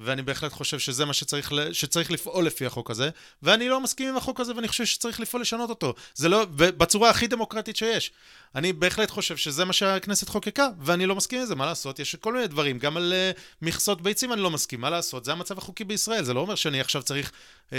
ואני 0.00 0.22
בהחלט 0.22 0.52
חושב 0.52 0.78
שזה 0.78 1.04
מה 1.04 1.12
שצריך, 1.12 1.52
שצריך 1.72 2.10
לפעול 2.10 2.46
לפי 2.46 2.66
החוק 2.66 2.90
הזה, 2.90 3.10
ואני 3.42 3.68
לא 3.68 3.80
מסכים 3.80 4.08
עם 4.08 4.16
החוק 4.16 4.40
הזה, 4.40 4.56
ואני 4.56 4.68
חושב 4.68 4.84
שצריך 4.84 5.20
לפעול 5.20 5.42
לשנות 5.42 5.70
אותו. 5.70 5.94
זה 6.14 6.28
לא, 6.28 6.44
בצורה 6.54 7.10
הכי 7.10 7.26
דמוקרטית 7.26 7.76
שיש. 7.76 8.12
אני 8.54 8.72
בהחלט 8.72 9.10
חושב 9.10 9.36
שזה 9.36 9.64
מה 9.64 9.72
שהכנסת 9.72 10.28
חוקקה, 10.28 10.68
ואני 10.80 11.06
לא 11.06 11.14
מסכים 11.14 11.40
עם 11.40 11.46
זה, 11.46 11.54
מה 11.54 11.66
לעשות? 11.66 11.98
יש 11.98 12.16
כל 12.16 12.32
מיני 12.32 12.46
דברים, 12.46 12.78
גם 12.78 12.96
על 12.96 13.12
uh, 13.12 13.40
מכסות 13.62 14.02
ביצים 14.02 14.32
אני 14.32 14.40
לא 14.40 14.50
מסכים, 14.50 14.80
מה 14.80 14.90
לעשות? 14.90 15.24
זה 15.24 15.32
המצב 15.32 15.58
החוקי 15.58 15.84
בישראל, 15.84 16.24
זה 16.24 16.34
לא 16.34 16.40
אומר 16.40 16.54
שאני 16.54 16.80
עכשיו 16.80 17.02
צריך 17.02 17.32
uh, 17.70 17.72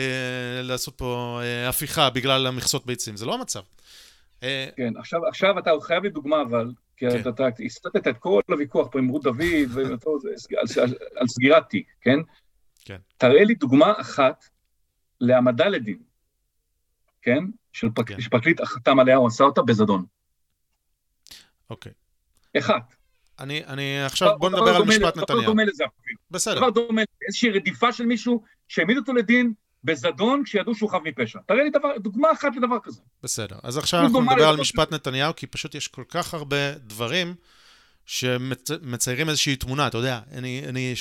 לעשות 0.64 0.96
פה 0.98 1.40
uh, 1.42 1.70
הפיכה 1.70 2.10
בגלל 2.10 2.48
המכסות 2.48 2.86
ביצים, 2.86 3.18
זה 3.18 3.26
לא 3.26 3.34
המצב. 3.34 3.62
כן, 4.78 4.94
עכשיו, 5.00 5.28
עכשיו 5.28 5.60
אתה 5.60 5.72
חייב 5.82 6.04
לי 6.04 6.10
דוגמה, 6.10 6.42
אבל 6.42 6.72
כי 7.00 7.06
כן. 7.10 7.30
אתה 7.30 7.48
הסתת 7.66 8.08
את 8.08 8.18
כל 8.18 8.42
הוויכוח 8.50 8.88
פה 8.92 9.00
עם 9.00 9.08
רות 9.08 9.24
דוד 9.24 9.42
על, 10.58 10.66
על 11.16 11.28
סגירת 11.28 11.70
תיק, 11.70 11.92
כן? 12.02 12.20
כן. 12.86 12.98
תראה 13.18 13.44
לי 13.44 13.56
דוגמה 13.56 13.94
אחת 14.02 14.46
להעמדה 15.22 15.68
לדין, 15.68 16.00
כן? 17.22 17.44
של 17.74 17.88
פק... 17.96 18.08
כן. 18.08 18.22
שפרקליט 18.22 18.62
חתם 18.62 19.00
עליה, 19.00 19.16
הוא 19.16 19.28
עשה 19.28 19.44
אותה 19.44 19.62
בזדון. 19.62 20.06
אוקיי. 21.70 21.92
אחת. 22.58 22.96
אני, 23.40 23.66
אני 23.66 24.06
עכשיו, 24.06 24.40
בוא 24.40 24.50
נדבר 24.50 24.76
על 24.76 24.84
משפט 24.84 25.18
נתניהו. 25.18 25.42
דבר 25.42 25.46
דומה 25.46 25.64
לזה 25.64 25.84
אפילו. 25.86 26.18
בסדר. 26.32 26.56
דבר 26.56 26.70
דומה, 26.70 27.02
איזושהי 27.28 27.50
רדיפה 27.50 27.94
של 27.94 28.06
מישהו 28.06 28.44
שהעמיד 28.68 28.98
אותו 28.98 29.14
לדין 29.14 29.54
בזדון 29.84 30.44
כשידעו 30.44 30.76
שהוא 30.76 30.90
חף 30.90 31.00
מפשע. 31.04 31.40
תראה 31.48 31.64
לי 31.64 31.70
דבר, 31.70 31.90
דוגמה 31.98 32.32
אחת 32.32 32.56
לדבר 32.56 32.78
כזה. 32.84 33.02
בסדר. 33.24 33.56
אז 33.64 33.78
עכשיו 33.78 34.02
אנחנו 34.02 34.22
נדבר 34.22 34.50
על 34.50 34.58
משפט 34.58 34.94
נתניהו, 34.94 35.36
כי 35.36 35.48
פשוט 35.48 35.76
יש 35.76 35.88
כל 35.88 36.04
כך 36.10 36.34
הרבה 36.34 36.72
דברים 36.72 37.36
שמציירים 38.06 39.30
איזושהי 39.30 39.56
תמונה, 39.56 39.88
אתה 39.88 39.98
יודע, 39.98 40.20
אני, 40.32 40.62
אני 40.70 40.94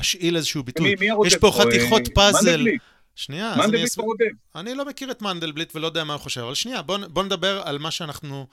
אשאיל 0.00 0.36
איזשהו 0.36 0.62
ביטוי. 0.62 0.94
מי, 0.94 1.10
מי 1.10 1.26
יש 1.26 1.36
פה 1.36 1.50
חתיכות 1.58 2.08
אה, 2.08 2.14
פאזל. 2.14 2.50
מנדלבליט. 2.50 2.82
שנייה, 3.14 3.54
אז 3.54 3.70
אני 3.70 3.84
אסביר. 3.84 4.06
אני 4.54 4.74
לא 4.74 4.84
מכיר 4.84 5.10
את 5.10 5.22
מנדלבליט 5.22 5.76
ולא 5.76 5.86
יודע 5.86 6.04
מה 6.04 6.12
הוא 6.12 6.20
חושב, 6.20 6.40
אבל 6.40 6.54
שנייה, 6.54 6.82
בוא, 6.82 6.98
בוא 7.08 7.24
נדבר 7.24 7.62
על 7.64 7.78
מה 7.78 7.90
שאנחנו 7.90 8.46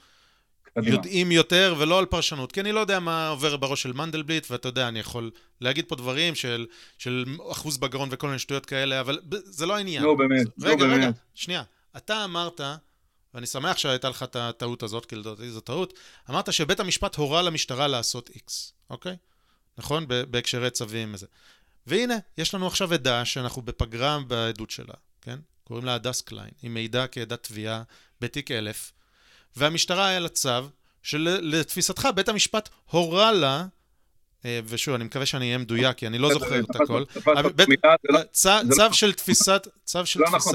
קדימה. 0.74 0.96
יודעים 0.96 1.32
יותר 1.32 1.74
ולא 1.78 1.98
על 1.98 2.06
פרשנות, 2.06 2.52
כי 2.52 2.60
אני 2.60 2.72
לא 2.72 2.80
יודע 2.80 3.00
מה 3.00 3.28
עובר 3.28 3.56
בראש 3.56 3.82
של 3.82 3.92
מנדלבליט, 3.92 4.50
ואתה 4.50 4.68
יודע, 4.68 4.88
אני 4.88 4.98
יכול 4.98 5.30
להגיד 5.60 5.84
פה 5.88 5.96
דברים 5.96 6.34
של, 6.34 6.66
של 6.98 7.24
אחוז 7.52 7.76
בגרון 7.78 8.08
וכל 8.12 8.26
מיני 8.26 8.38
שטויות 8.38 8.66
כאלה, 8.66 9.00
אבל 9.00 9.20
זה 9.44 9.66
לא 9.66 9.76
העניין. 9.76 10.02
לא 10.02 10.14
באמת, 10.14 10.46
רגע, 10.60 10.84
לא 10.84 10.92
רגע, 10.92 11.04
באמת. 11.04 11.14
שנייה. 11.34 11.62
אתה 11.96 12.24
אמרת, 12.24 12.60
ואני 13.34 13.46
שמח 13.46 13.76
שהייתה 13.76 14.08
לך 14.08 14.22
את 14.22 14.36
הטעות 14.36 14.82
הזאת, 14.82 15.06
כי 15.06 15.16
לדעתי 15.16 15.50
זו 15.50 15.60
טעות, 15.60 15.98
אמרת 16.30 16.52
שבית 16.52 16.80
המשפט 16.80 17.16
הורה 17.16 17.42
למשטרה 17.42 17.88
לעשות 17.88 18.30
איקס, 18.34 18.72
אוקיי? 18.90 19.16
נכון? 19.78 20.04
בהקשרי 20.30 20.70
צווים 20.70 21.14
וזה. 21.14 21.26
והנה, 21.86 22.14
יש 22.38 22.54
לנו 22.54 22.66
עכשיו 22.66 22.94
עדה 22.94 23.24
שאנחנו 23.24 23.62
בפגרה 23.62 24.18
בעדות 24.26 24.70
שלה, 24.70 24.94
כן? 25.20 25.38
קוראים 25.64 25.84
לה 25.84 25.94
הדס 25.94 26.20
קליין. 26.20 26.50
היא 26.62 26.70
מעידה 26.70 27.06
כעדת 27.06 27.42
תביעה 27.42 27.82
בתיק 28.20 28.50
אלף. 28.50 28.92
והמשטרה 29.56 30.06
היה 30.06 30.20
לה 30.20 30.28
צו, 30.28 30.50
שלתפיסתך 31.02 32.08
בית 32.14 32.28
המשפט 32.28 32.68
הורה 32.90 33.32
לה, 33.32 33.64
אה, 34.44 34.60
ושוב, 34.64 34.94
אני 34.94 35.04
מקווה 35.04 35.26
שאני 35.26 35.44
אהיה 35.44 35.58
מדויק, 35.58 35.96
כי 35.96 36.06
אני 36.06 36.18
לא 36.18 36.32
זוכר 36.32 36.60
את 36.60 36.76
הכל. 36.76 37.04
צו 38.32 38.92
של 38.92 39.12
תפיסת... 39.12 39.68
צו 39.84 40.06
של 40.06 40.20
לא 40.20 40.26
נכון, 40.32 40.52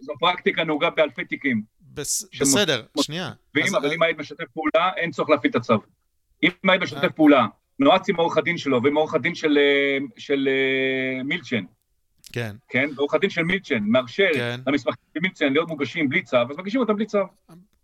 זו 0.00 0.12
פרקטיקה 0.20 0.64
נהוגה 0.64 0.90
באלפי 0.90 1.24
תיקים. 1.24 1.62
בסדר, 1.94 2.84
שנייה. 3.00 3.30
ואם 3.54 4.02
העד 4.02 4.16
משתף 4.18 4.44
פעולה, 4.54 4.90
אין 4.96 5.10
צורך 5.10 5.30
להפעיל 5.30 5.50
את 5.50 5.56
הצו. 5.56 5.74
אם 6.42 6.50
העד 6.68 6.82
משתף 6.82 7.12
פעולה 7.14 7.46
נועץ 7.78 8.08
עם 8.08 8.16
עורך 8.16 8.36
הדין 8.36 8.58
שלו 8.58 8.82
ועם 8.82 8.96
עורך 8.96 9.14
הדין 9.14 9.34
של, 9.34 9.58
אה, 9.58 9.98
אה, 10.48 11.22
מילצ'ן, 11.24 11.64
כן. 12.32 12.56
כן? 12.68 12.90
ועורך 12.96 13.14
הדין 13.14 13.30
של 13.30 13.42
מילצ'ן 13.42 13.82
מאפשר 13.86 14.28
כן. 14.34 14.60
למסמכים 14.66 15.04
של 15.14 15.20
מילצ'ן 15.20 15.52
להיות 15.52 15.68
מוגשים 15.68 16.08
בלי 16.08 16.22
צו, 16.22 16.36
אז 16.36 16.56
מגישים 16.58 16.80
אותם 16.80 16.96
בלי 16.96 17.06
צו. 17.06 17.18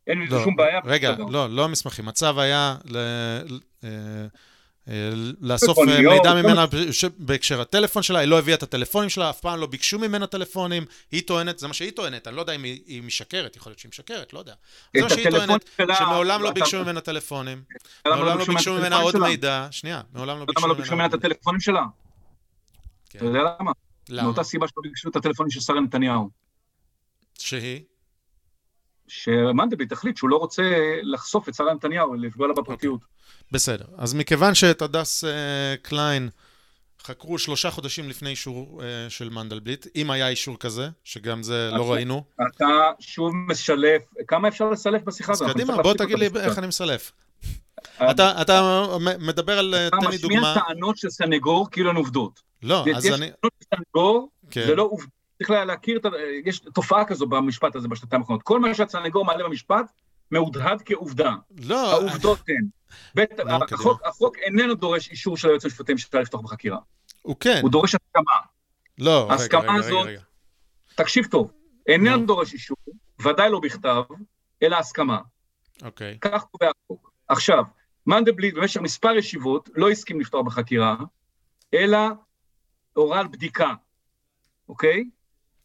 אין 0.06 0.18
לא, 0.30 0.44
שום 0.44 0.56
בעיה. 0.56 0.80
רגע, 0.84 1.12
בסדר. 1.12 1.24
לא, 1.24 1.50
לא 1.50 1.64
המסמכים. 1.64 2.08
הצו 2.08 2.40
היה 2.40 2.76
ל... 2.84 2.96
אה, 3.84 3.88
אה, 4.88 5.10
לאסוף 5.40 5.78
אה, 5.78 5.84
מידע 5.84 6.34
ממנה 6.34 6.64
בהקשר 7.18 7.60
הטלפון 7.60 8.02
שלה, 8.02 8.18
היא 8.18 8.28
לא 8.28 8.38
הביאה 8.38 8.56
את 8.56 8.62
הטלפונים 8.62 9.08
שלה, 9.08 9.30
אף 9.30 9.40
פעם 9.40 9.60
לא 9.60 9.66
ביקשו 9.66 9.98
ממנה 9.98 10.26
טלפונים, 10.26 10.84
היא 11.12 11.22
טוענת, 11.22 11.58
זה 11.58 11.68
מה 11.68 11.74
שהיא 11.74 11.90
טוענת, 11.90 12.28
אני 12.28 12.36
לא 12.36 12.40
יודע 12.40 12.52
אם 12.52 12.62
היא, 12.62 13.02
משקרת, 13.02 13.56
יכול 13.56 13.70
להיות 13.70 13.78
שהיא 13.78 13.88
משקרת, 13.88 14.32
לא 14.32 14.38
יודע. 14.38 14.54
זה 14.96 15.02
מה 15.02 15.08
שהיא 15.10 15.30
טוענת, 15.30 15.70
שמעולם 15.98 16.42
לא 16.42 16.48
אתה- 16.48 16.54
ביקשו 16.54 16.82
ממנה 16.84 17.00
טלפונים, 17.00 17.62
מעולם 18.06 18.38
לא 18.38 18.44
ביקשו 18.44 18.74
ממנה 18.74 18.96
עוד? 18.96 19.16
מידע, 19.16 19.68
שנייה, 19.70 20.00
מעולם 20.14 20.38
לא 20.38 20.44
למה 20.58 20.68
לא 20.68 20.74
ביקשו 20.74 20.94
ממנה 20.94 21.06
את 21.06 21.14
הטלפונים 21.14 21.60
שלה? 21.60 21.82
כן. 23.10 23.18
אתה 23.18 23.26
יודע 23.26 23.38
למה? 23.60 23.72
למה? 24.08 24.22
מאותה 24.22 24.42
סיבה 24.42 24.68
שלא 24.68 24.82
ביקשו 24.82 25.08
את 25.08 25.16
הטלפונים 25.16 25.50
של 25.50 25.60
שרה 25.60 25.80
נתניהו. 25.80 26.30
שהיא? 27.38 27.80
שמנדלבליט 29.08 29.92
החליט 29.92 30.16
שהוא 30.16 30.30
לא 30.30 30.36
רוצה 30.36 30.62
לחשוף 31.02 31.48
את 31.48 31.54
שרה 31.54 31.74
נתניהו, 31.74 32.14
לפגוע 32.14 32.48
לה 32.48 32.54
בפרטיות. 32.54 33.00
בסדר. 33.52 33.84
אז 33.98 34.14
מכיוון 34.14 34.54
שאת 34.54 34.82
הדס 34.82 35.24
אה, 35.24 35.74
קליין 35.82 36.28
חקרו 37.02 37.38
שלושה 37.38 37.70
חודשים 37.70 38.08
לפני 38.08 38.30
אישור 38.30 38.82
אה, 38.82 39.10
של 39.10 39.28
מנדלבליט, 39.28 39.86
אם 39.96 40.10
היה 40.10 40.28
אישור 40.28 40.58
כזה, 40.58 40.88
שגם 41.04 41.42
זה 41.42 41.68
לא 41.70 41.76
עכשיו, 41.76 41.90
ראינו, 41.90 42.24
אתה 42.48 42.66
שוב 43.00 43.32
מסלף, 43.48 44.02
כמה 44.28 44.48
אפשר 44.48 44.70
לסלף 44.70 45.02
בשיחה 45.02 45.32
אז 45.32 45.36
הזאת? 45.36 45.48
אנחנו 45.48 45.60
קדימה, 45.62 45.82
בוא 45.82 45.94
תגיד 45.94 46.18
לי 46.18 46.28
איך. 46.40 46.58
אני 46.58 46.66
מסלף. 46.66 47.12
אתה, 48.10 48.42
אתה 48.42 48.82
מדבר 49.18 49.58
על, 49.58 49.74
אה, 49.74 49.86
אתה 49.86 49.96
תן 50.00 50.10
לי 50.10 50.16
משמיע 50.16 50.40
דוגמה. 50.40 50.54
טענות 50.68 50.96
של 50.96 51.10
סנגור 51.10 51.68
כאילו 51.70 51.90
הן 51.90 51.96
עובדות. 51.96 52.40
לא, 52.62 52.84
יש 52.86 52.96
אז 52.96 53.06
אני... 53.06 53.14
טענות 53.30 53.52
של 53.62 53.76
סנגור, 53.76 54.28
כן, 54.50 54.66
זה 54.66 54.74
לא 54.74 54.82
עובדות. 54.82 55.21
צריך 55.42 55.50
לה- 55.50 55.64
להכיר, 55.64 56.00
יש 56.44 56.58
תופעה 56.58 57.04
כזו 57.04 57.26
במשפט 57.26 57.76
הזה 57.76 57.88
בשנתיים 57.88 58.22
האחרונות. 58.22 58.42
כל 58.42 58.60
מה 58.60 58.74
שהסנגור 58.74 59.24
מעלה 59.24 59.44
במשפט, 59.44 59.92
מהודהד 60.30 60.82
כעובדה. 60.84 61.34
לא, 61.64 61.90
העובדות 61.92 62.38
הן. 62.48 62.66
בית- 63.14 63.32
קדימה. 63.32 63.58
החוק- 63.72 64.02
החוק 64.06 64.36
איננו 64.38 64.74
דורש 64.74 65.10
אישור 65.10 65.36
של 65.36 65.48
היועץ 65.48 65.64
המשפטי 65.64 65.92
לממשלה 65.92 66.20
לפתוח 66.20 66.40
בחקירה. 66.40 66.78
הוא 67.22 67.36
כן. 67.40 67.58
הוא 67.62 67.70
דורש 67.70 67.94
הסכמה. 67.94 68.32
לא, 68.98 69.22
רגע, 69.24 69.32
ההסכמה 69.32 69.60
רגע, 69.60 69.72
רגע, 69.72 69.86
הזאת- 69.86 70.06
רגע. 70.06 70.20
תקשיב 70.94 71.26
טוב, 71.26 71.50
איננו 71.86 72.16
נו. 72.16 72.26
דורש 72.26 72.52
אישור, 72.52 72.76
ודאי 73.22 73.50
לא 73.50 73.60
בכתב, 73.60 74.02
אלא 74.62 74.76
הסכמה. 74.76 75.18
אוקיי, 75.82 76.18
כך 76.20 76.44
קובע 76.44 76.70
החוק. 76.84 77.12
עכשיו, 77.28 77.64
מנדלבליט 78.06 78.54
במשך 78.54 78.80
מספר 78.80 79.10
ישיבות 79.16 79.68
לא 79.74 79.90
הסכים 79.90 80.20
לפתוח 80.20 80.46
בחקירה, 80.46 80.96
אלא 81.74 81.98
הורה 82.92 83.20
על 83.20 83.26
בדיקה, 83.28 83.74
אוקיי? 84.68 85.04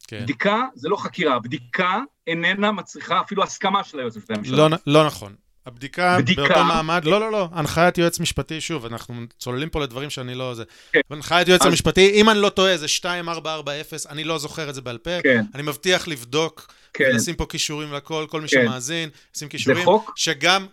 כן. 0.07 0.19
בדיקה 0.23 0.61
זה 0.75 0.89
לא 0.89 0.95
חקירה, 0.95 1.39
בדיקה 1.39 1.99
איננה 2.27 2.71
מצריכה 2.71 3.21
אפילו 3.21 3.43
הסכמה 3.43 3.83
של 3.83 3.99
היועץ 3.99 4.15
המשפטי 4.15 4.33
לממשלה. 4.33 4.57
לא, 4.57 4.77
לא 4.87 5.05
נכון. 5.05 5.35
הבדיקה 5.65 6.17
בדיקה- 6.17 6.41
באותו 6.41 6.63
מעמד, 6.65 7.05
לא, 7.05 7.19
לא, 7.19 7.31
לא, 7.31 7.49
הנחיית 7.51 7.97
יועץ 7.97 8.19
משפטי, 8.19 8.61
שוב, 8.61 8.85
אנחנו 8.85 9.15
צוללים 9.39 9.69
פה 9.69 9.79
לדברים 9.81 10.09
שאני 10.09 10.35
לא... 10.35 10.53
זה. 10.53 10.63
כן. 10.91 10.99
הנחיית 11.09 11.47
יועץ 11.47 11.61
אז- 11.61 11.67
המשפטי, 11.67 12.09
אם 12.13 12.29
אני 12.29 12.39
לא 12.41 12.49
טועה, 12.49 12.77
זה 12.77 12.83
2440, 12.85 13.83
אני 14.09 14.23
לא 14.23 14.37
זוכר 14.37 14.69
את 14.69 14.75
זה 14.75 14.81
בעל 14.81 14.97
פה. 14.97 15.21
כן, 15.23 15.43
אני 15.55 15.63
מבטיח 15.63 16.07
לבדוק 16.07 16.67
כן. 16.93 17.03
ולשים 17.13 17.35
פה 17.35 17.45
כישורים 17.45 17.93
לכל, 17.93 18.25
כל 18.29 18.41
מי 18.41 18.47
כן. 18.47 18.61
שמאזין, 18.65 19.09
שים 19.33 19.47
זה 19.47 19.51
כישורים, 19.51 19.85
חוק, 19.85 20.13
שגם, 20.15 20.65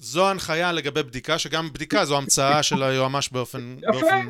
זו 0.00 0.30
הנחיה 0.30 0.72
לגבי 0.72 1.02
בדיקה, 1.02 1.38
שגם 1.38 1.72
בדיקה 1.72 2.04
זו 2.04 2.16
המצאה 2.16 2.62
של 2.68 2.82
היועמ"ש 2.82 3.28
באופן 3.28 3.76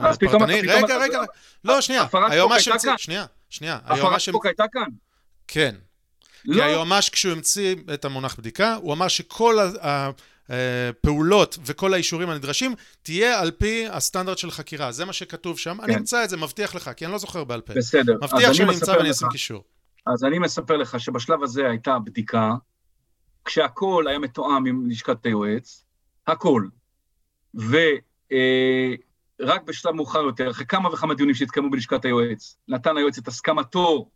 אה, 0.03 0.17
פרטני. 0.17 0.61
רגע, 0.61 0.97
רגע, 0.99 1.21
לא, 1.65 1.81
שנייה, 1.81 2.07
היועמ"ש 2.31 2.69
המציא. 2.69 2.93
שנייה, 2.97 3.27
שנייה, 3.51 3.75
הפרת 3.85 3.99
היועמ"ש 3.99 4.29
חוק 4.29 4.47
הייתה 4.47 4.65
כאן. 4.73 4.89
כן. 5.49 5.75
כי 6.43 6.51
לא, 6.51 6.63
היועמ"ש, 6.63 7.09
כשהוא 7.09 7.33
המציא 7.33 7.77
את 7.95 8.05
המונח 8.05 8.37
בדיקה, 8.39 8.75
הוא 8.75 8.93
אמר 8.93 9.09
שכל 9.09 9.59
הפעולות 10.49 11.59
וכל 11.67 11.95
האישורים 11.95 12.31
הנדרשים 12.31 12.75
תהיה 13.03 13.41
על 13.41 13.51
פי 13.51 13.87
הסטנדרט 13.91 14.39
של 14.39 14.51
חקירה. 14.51 14.93
זה 14.93 15.05
מה 15.05 15.13
שכתוב 15.13 15.59
שם. 15.59 15.81
אני 15.81 15.93
כן. 15.93 15.99
אמצא 15.99 16.25
את 16.25 16.31
זה, 16.31 16.37
מבטיח 16.37 16.75
לך, 16.75 16.91
כי 16.97 17.05
אני 17.05 17.13
לא 17.13 17.19
זוכר 17.19 17.45
בעל 17.45 17.61
פה. 17.61 17.73
בסדר. 17.77 18.15
מבטיח 18.23 18.49
אני 18.49 18.55
שאני 18.55 18.75
אמצא 18.75 18.91
ואני 18.91 19.11
אשים 19.11 19.29
קישור. 19.29 19.65
אז 20.07 20.25
אני 20.25 20.39
מספר 20.39 20.77
לך 20.77 21.01
שבשלב 21.01 21.43
הזה 21.43 21.69
הייתה 21.69 21.97
בדיקה, 22.05 22.51
כשהכול 23.51 24.09
היה 24.09 24.19
מתואם 24.19 24.67
עם 24.67 24.91
לשכת 24.91 25.27
היועץ, 25.27 25.85
הכל. 26.27 26.65
ורק 27.55 27.81
בשלב 29.65 29.95
מאוחר 29.95 30.19
יותר, 30.19 30.51
אחרי 30.51 30.67
כמה 30.67 30.93
וכמה 30.93 31.15
דיונים 31.15 31.35
שהתקיימו 31.35 31.71
בלשכת 31.71 32.05
היועץ, 32.05 32.59
נתן 32.69 32.97
היועץ 32.97 33.19
את 33.19 33.29
הסכמתו 33.29 34.11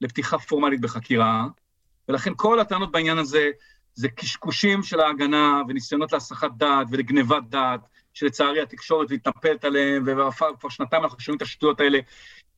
לפתיחה 0.00 0.38
פורמלית 0.38 0.80
בחקירה, 0.80 1.46
ולכן 2.08 2.32
כל 2.36 2.60
הטענות 2.60 2.92
בעניין 2.92 3.18
הזה 3.18 3.50
זה 3.94 4.08
קשקושים 4.08 4.82
של 4.82 5.00
ההגנה 5.00 5.62
וניסיונות 5.68 6.12
להסחת 6.12 6.50
דעת 6.56 6.86
ולגנבת 6.90 7.42
דעת, 7.48 7.80
שלצערי 8.14 8.60
התקשורת 8.60 9.10
מתנפלת 9.10 9.64
עליהם, 9.64 10.04
וכבר 10.06 10.68
שנתיים 10.68 11.02
אנחנו 11.02 11.20
שומעים 11.20 11.36
את 11.36 11.42
השטויות 11.42 11.80
האלה. 11.80 11.98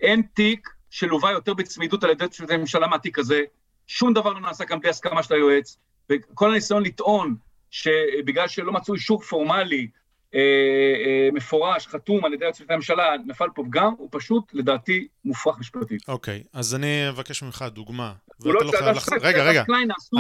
אין 0.01 0.23
תיק 0.35 0.69
שלווה 0.91 1.33
יותר 1.33 1.55
בצמידות 1.55 2.05
על 2.05 2.11
ידי 2.11 2.55
הממשלה 2.55 2.87
מהתיק 2.87 3.19
הזה, 3.19 3.43
שום 3.87 4.15
דבר 4.15 4.33
לא 4.33 4.41
נעשה 4.41 4.65
כאן 4.65 4.81
בלי 4.81 4.91
הסכמה 4.91 5.23
של 5.23 5.35
היועץ, 5.35 5.79
וכל 6.11 6.51
הניסיון 6.51 6.83
לטעון 6.83 7.35
שבגלל 7.71 8.49
שלא 8.49 8.73
מצאו 8.73 8.95
אישור 8.95 9.23
פורמלי, 9.23 9.89
אה, 10.35 10.41
אה, 10.41 11.29
מפורש, 11.33 11.87
חתום 11.87 12.25
על 12.25 12.35
ידי 12.35 12.45
צוות 12.53 12.71
הממשלה, 12.71 13.05
נפל 13.27 13.47
פה 13.55 13.65
פגם, 13.65 13.93
הוא 13.99 14.09
פשוט, 14.13 14.45
לדעתי, 14.53 15.07
מופרך 15.25 15.59
משפטית. 15.59 16.09
אוקיי, 16.09 16.43
אז 16.53 16.75
אני 16.75 17.09
אבקש 17.09 17.43
ממך 17.43 17.65
דוגמה. 17.71 18.13
ואתה 18.41 18.65
לא 18.65 18.71
חייב 18.71 18.97
לחזור... 18.97 19.19
רגע, 19.21 19.45
רגע, 19.45 19.65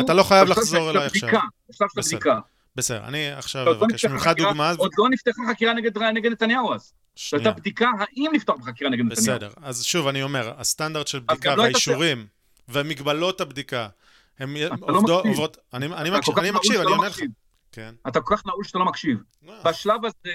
אתה 0.00 0.14
לא 0.14 0.22
חייב 0.22 0.48
לחזור 0.48 0.90
אליי 0.90 1.06
עכשיו. 1.06 1.28
בשלב 1.70 1.88
של. 1.94 2.00
הבדיקה. 2.00 2.40
בסדר, 2.76 3.04
אני 3.04 3.32
עכשיו 3.32 3.64
לא 3.64 3.70
אבקש 3.72 4.04
ממך 4.04 4.30
דוגמה. 4.36 4.72
עוד 4.76 4.92
לא 4.98 5.08
נפתחה 5.10 5.42
חקירה 5.50 5.74
נגד 5.74 6.32
נתניהו 6.32 6.74
אז. 6.74 6.92
שנייה. 7.14 7.44
הייתה 7.46 7.60
בדיקה 7.60 7.88
האם 7.98 8.30
לפתוח 8.34 8.56
בחקירה 8.56 8.90
נגד 8.90 9.04
נתניהו. 9.04 9.22
בסדר, 9.22 9.50
אז 9.62 9.84
שוב 9.84 10.06
אני 10.06 10.22
אומר, 10.22 10.52
הסטנדרט 10.58 11.06
של 11.06 11.20
בדיקה 11.20 11.56
לא 11.56 11.62
והאישורים 11.62 12.26
ומגבלות 12.68 13.40
הבדיקה, 13.40 13.88
הם 14.40 14.56
לא 14.56 14.98
עובדות. 14.98 15.26
עוברות, 15.26 15.56
אני 15.72 16.10
מקשיב, 16.10 16.38
אני 16.38 16.50
מקשיב, 16.50 16.80
עונה 16.80 17.08
לך. 17.08 17.20
כן. 17.72 17.94
אתה 18.08 18.20
כל 18.20 18.36
כך 18.36 18.46
נעול 18.46 18.64
שאתה 18.64 18.78
לא 18.78 18.84
מקשיב. 18.84 19.18
לא, 19.42 19.52
בשלב 19.64 20.04
הזה, 20.04 20.32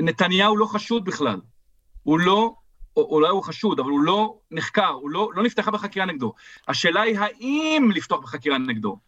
נתניהו 0.00 0.56
לא 0.56 0.66
חשוד 0.66 1.04
בכלל. 1.04 1.40
הוא 2.02 2.18
לא, 2.18 2.54
או- 2.96 3.08
אולי 3.14 3.28
הוא 3.28 3.42
חשוד, 3.42 3.80
אבל 3.80 3.90
הוא 3.90 4.00
לא 4.00 4.38
נחקר, 4.50 4.88
הוא 4.88 5.10
לא, 5.10 5.30
לא 5.34 5.42
נפתחה 5.42 5.70
בחקירה 5.70 6.06
נגדו. 6.06 6.34
השאלה 6.68 7.00
היא 7.00 7.18
האם 7.18 7.90
לפתוח 7.94 8.20
בחקירה 8.20 8.58
נגדו. 8.58 8.98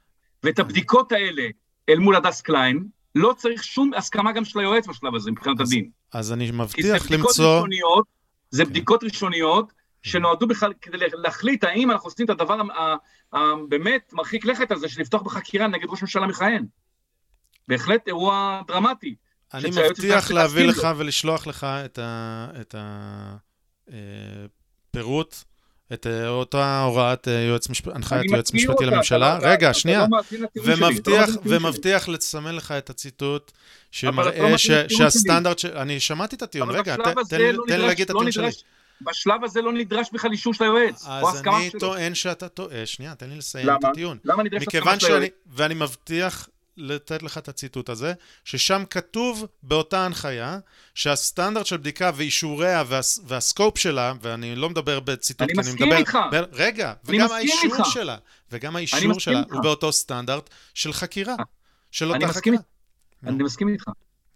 ואת 0.42 0.58
הבדיקות 0.58 1.12
האלה 1.12 1.42
אל 1.88 1.98
מול 1.98 2.16
הדס 2.16 2.40
קליין, 2.40 2.84
לא 3.14 3.34
צריך 3.36 3.64
שום 3.64 3.94
הסכמה 3.94 4.32
גם 4.32 4.44
של 4.44 4.58
היועץ 4.58 4.86
בשלב 4.86 5.14
הזה, 5.14 5.30
מבחינת 5.30 5.60
אז 5.60 5.68
הדין. 5.68 5.90
אז 6.12 6.32
אני 6.32 6.46
כי 6.46 6.52
זה 6.52 6.58
מבטיח 6.58 7.06
בדיקות 7.06 7.28
למצוא... 7.28 7.56
ראשוניות, 7.56 8.06
זה 8.50 8.64
כן. 8.64 8.70
בדיקות 8.70 9.04
ראשוניות 9.04 9.72
שנועדו 10.04 10.46
בכלל 10.46 10.72
כדי 10.82 10.96
להחליט 11.12 11.64
האם 11.64 11.90
אנחנו 11.90 12.06
עושים 12.06 12.24
את 12.26 12.30
הדבר 12.30 12.54
ה- 12.60 12.80
ה- 12.82 12.96
הבאמת 13.38 14.12
מרחיק 14.12 14.44
לכת 14.44 14.70
הזה 14.72 14.88
של 14.88 15.00
לפתוח 15.00 15.22
בחקירה 15.22 15.66
נגד 15.66 15.86
ראש 15.88 16.02
ממשלה 16.02 16.26
מכהן. 16.26 16.64
בהחלט 17.68 18.06
אירוע 18.08 18.60
דרמטי. 18.68 19.14
אני 19.54 19.70
מבטיח 19.70 20.30
להביא 20.30 20.66
לך 20.66 20.88
ולשלוח 20.96 21.46
לך 21.46 21.66
את 21.94 21.98
הפירוט, 24.90 25.36
את 25.92 26.06
אה, 26.06 26.28
אותה 26.28 26.80
הוראת 26.82 27.28
אה, 27.28 27.32
יועץ 27.32 27.68
משפטי, 27.68 27.90
הנחיית 27.94 28.30
יועץ 28.30 28.52
משפטי 28.54 28.72
אותה, 28.72 28.84
לממשלה. 28.84 29.36
אתה 29.38 29.46
לא- 29.46 29.52
רגע, 29.52 29.70
אתה 29.70 29.78
שנייה. 29.78 30.06
לא 30.10 30.22
שלי, 30.22 30.38
לא 30.40 30.46
ומבטיח, 30.64 31.26
שלי. 31.26 31.36
ומבטיח 31.56 32.08
לסמן 32.08 32.54
לך 32.54 32.72
את 32.72 32.90
הציטוט 32.90 33.50
לא 33.54 33.58
שמראה 33.90 34.24
ש- 34.24 34.34
לטיעון 34.34 34.58
שלי. 34.58 34.96
שהסטנדרט 34.96 35.58
ש... 35.58 35.64
אני 35.64 36.00
שמעתי 36.00 36.36
את 36.36 36.42
הטיעון, 36.42 36.70
רגע, 36.70 36.96
בשלב 36.96 37.14
ת- 37.14 37.18
הזה 37.18 37.30
תן 37.36 37.42
לי- 37.42 37.52
לא 37.52 37.64
תן 37.68 37.80
לי 37.80 37.86
להגיד 37.86 38.10
את 38.10 38.14
לא 38.14 38.18
הטיעון 38.18 38.32
שלי. 38.32 38.50
בשלב 39.04 39.44
הזה 39.44 39.62
לא 39.62 39.72
נדרש 39.72 40.10
בכלל 40.12 40.32
אישור 40.32 40.54
של 40.54 40.64
היועץ, 40.64 41.06
או 41.06 41.28
אז 41.28 41.42
אני. 41.46 41.70
טוען 41.78 42.14
שאתה 42.14 42.48
טועה, 42.48 42.86
שנייה, 42.86 43.14
תן 43.14 43.30
לי 43.30 43.36
לסיים 43.36 43.66
למה? 43.66 43.78
את 43.78 43.84
הטיעון. 43.84 44.18
למה 44.24 44.42
נדרש 44.42 44.62
הסכמה 44.62 45.00
של 45.00 45.14
היועץ? 45.14 45.30
ואני 45.46 45.74
מבטיח 45.74 46.48
לתת 46.76 47.22
לך 47.22 47.38
את 47.38 47.48
הציטוט 47.48 47.88
הזה, 47.88 48.12
ששם 48.44 48.82
כתוב 48.90 49.46
באותה 49.62 50.04
הנחיה 50.04 50.58
שהסטנדרט 50.94 51.66
של 51.66 51.76
בדיקה 51.76 52.10
ואישוריה 52.14 52.84
והס, 52.86 53.20
והסקופ 53.26 53.78
שלה, 53.78 54.12
ואני 54.20 54.56
לא 54.56 54.70
מדבר 54.70 55.00
בציטוט, 55.00 55.42
אני 55.42 55.54
כי 55.54 55.60
אני 55.60 55.68
מסכים 55.68 55.86
מדבר... 55.86 55.98
איתך. 55.98 56.18
ב, 56.32 56.34
רגע, 56.52 56.92
אני 57.08 57.18
וגם 57.18 57.32
האישור 57.32 57.64
איתך. 57.64 57.86
שלה, 57.90 58.16
וגם 58.52 58.76
האישור 58.76 59.20
שלה 59.20 59.40
איתך. 59.40 59.52
הוא 59.52 59.62
באותו 59.62 59.92
סטנדרט 59.92 60.50
של 60.74 60.92
חקירה, 60.92 61.34
של 61.90 62.12
אני 62.12 62.24
אותה 62.24 62.34
חקירה. 62.34 62.56
אני 63.26 63.42
מסכים 63.42 63.68
איתך. 63.68 63.84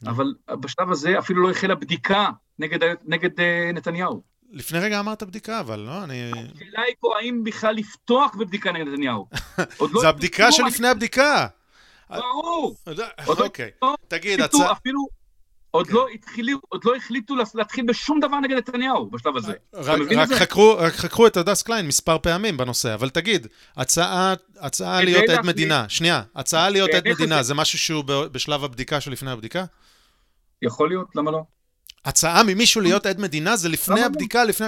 אבל 0.06 0.34
בשלב 0.50 0.90
הזה 0.90 1.18
אפילו 1.18 1.42
לא 1.42 1.50
החלה 1.50 1.74
בדיקה 1.74 2.30
נגד 2.58 2.78
נגד 3.04 3.40
אה, 3.40 3.70
נתניהו. 3.74 4.22
לפני 4.52 4.78
רגע 4.78 5.00
אמרת 5.00 5.22
בדיקה, 5.22 5.60
אבל 5.60 5.78
לא, 5.78 6.04
אני... 6.04 6.30
השאלה 6.30 6.82
היא 6.86 6.94
פה 7.00 7.18
האם 7.18 7.44
בכלל 7.44 7.74
לפתוח 7.74 8.34
בבדיקה 8.34 8.72
נגד 8.72 8.86
נתניהו. 8.86 9.26
לא 9.94 10.00
זה 10.00 10.08
הבדיקה 10.08 10.52
שלפני 10.52 10.88
הבדיקה. 10.88 11.46
ברור. 12.10 12.76
עוד 12.86 13.38
לא 13.38 13.44
אוקיי. 13.44 13.70
תגיד, 14.08 14.40
הצעה... 14.40 14.72
אפילו 14.72 15.18
עוד 15.70 15.90
לא 15.90 16.08
התחילו, 16.08 16.58
עוד 16.68 16.84
לא 16.84 16.96
החליטו 16.96 17.34
להתחיל 17.54 17.84
בשום 17.86 18.20
דבר 18.20 18.40
נגד 18.40 18.56
נתניהו 18.56 19.10
בשלב 19.10 19.36
הזה. 19.36 19.52
רק, 19.74 20.00
רק, 20.16 20.28
חקרו, 20.32 20.76
רק 20.78 20.92
חקרו 20.92 21.26
את 21.26 21.36
הדס 21.36 21.62
קליין 21.62 21.86
מספר 21.86 22.18
פעמים 22.18 22.56
בנושא, 22.56 22.94
אבל 22.94 23.10
תגיד, 23.10 23.46
הצעה, 23.76 24.34
הצעה 24.60 25.04
להיות 25.04 25.28
עד 25.28 25.46
מדינה, 25.46 25.88
שנייה, 25.88 26.22
הצעה 26.34 26.70
להיות 26.70 26.90
עד 26.90 27.08
מדינה, 27.08 27.42
זה 27.42 27.54
משהו 27.54 27.78
שהוא 27.78 28.04
בשלב 28.04 28.64
הבדיקה 28.64 29.00
שלפני 29.00 29.30
הבדיקה? 29.30 29.64
יכול 30.62 30.88
להיות, 30.88 31.16
למה 31.16 31.30
לא? 31.30 31.42
הצעה 32.04 32.42
ממישהו 32.42 32.80
להיות 32.80 33.06
עד 33.06 33.20
מדינה 33.20 33.56
זה 33.56 33.68
לפני 33.68 34.00
לא? 34.00 34.06
הבדיקה, 34.06 34.44
לפני... 34.44 34.66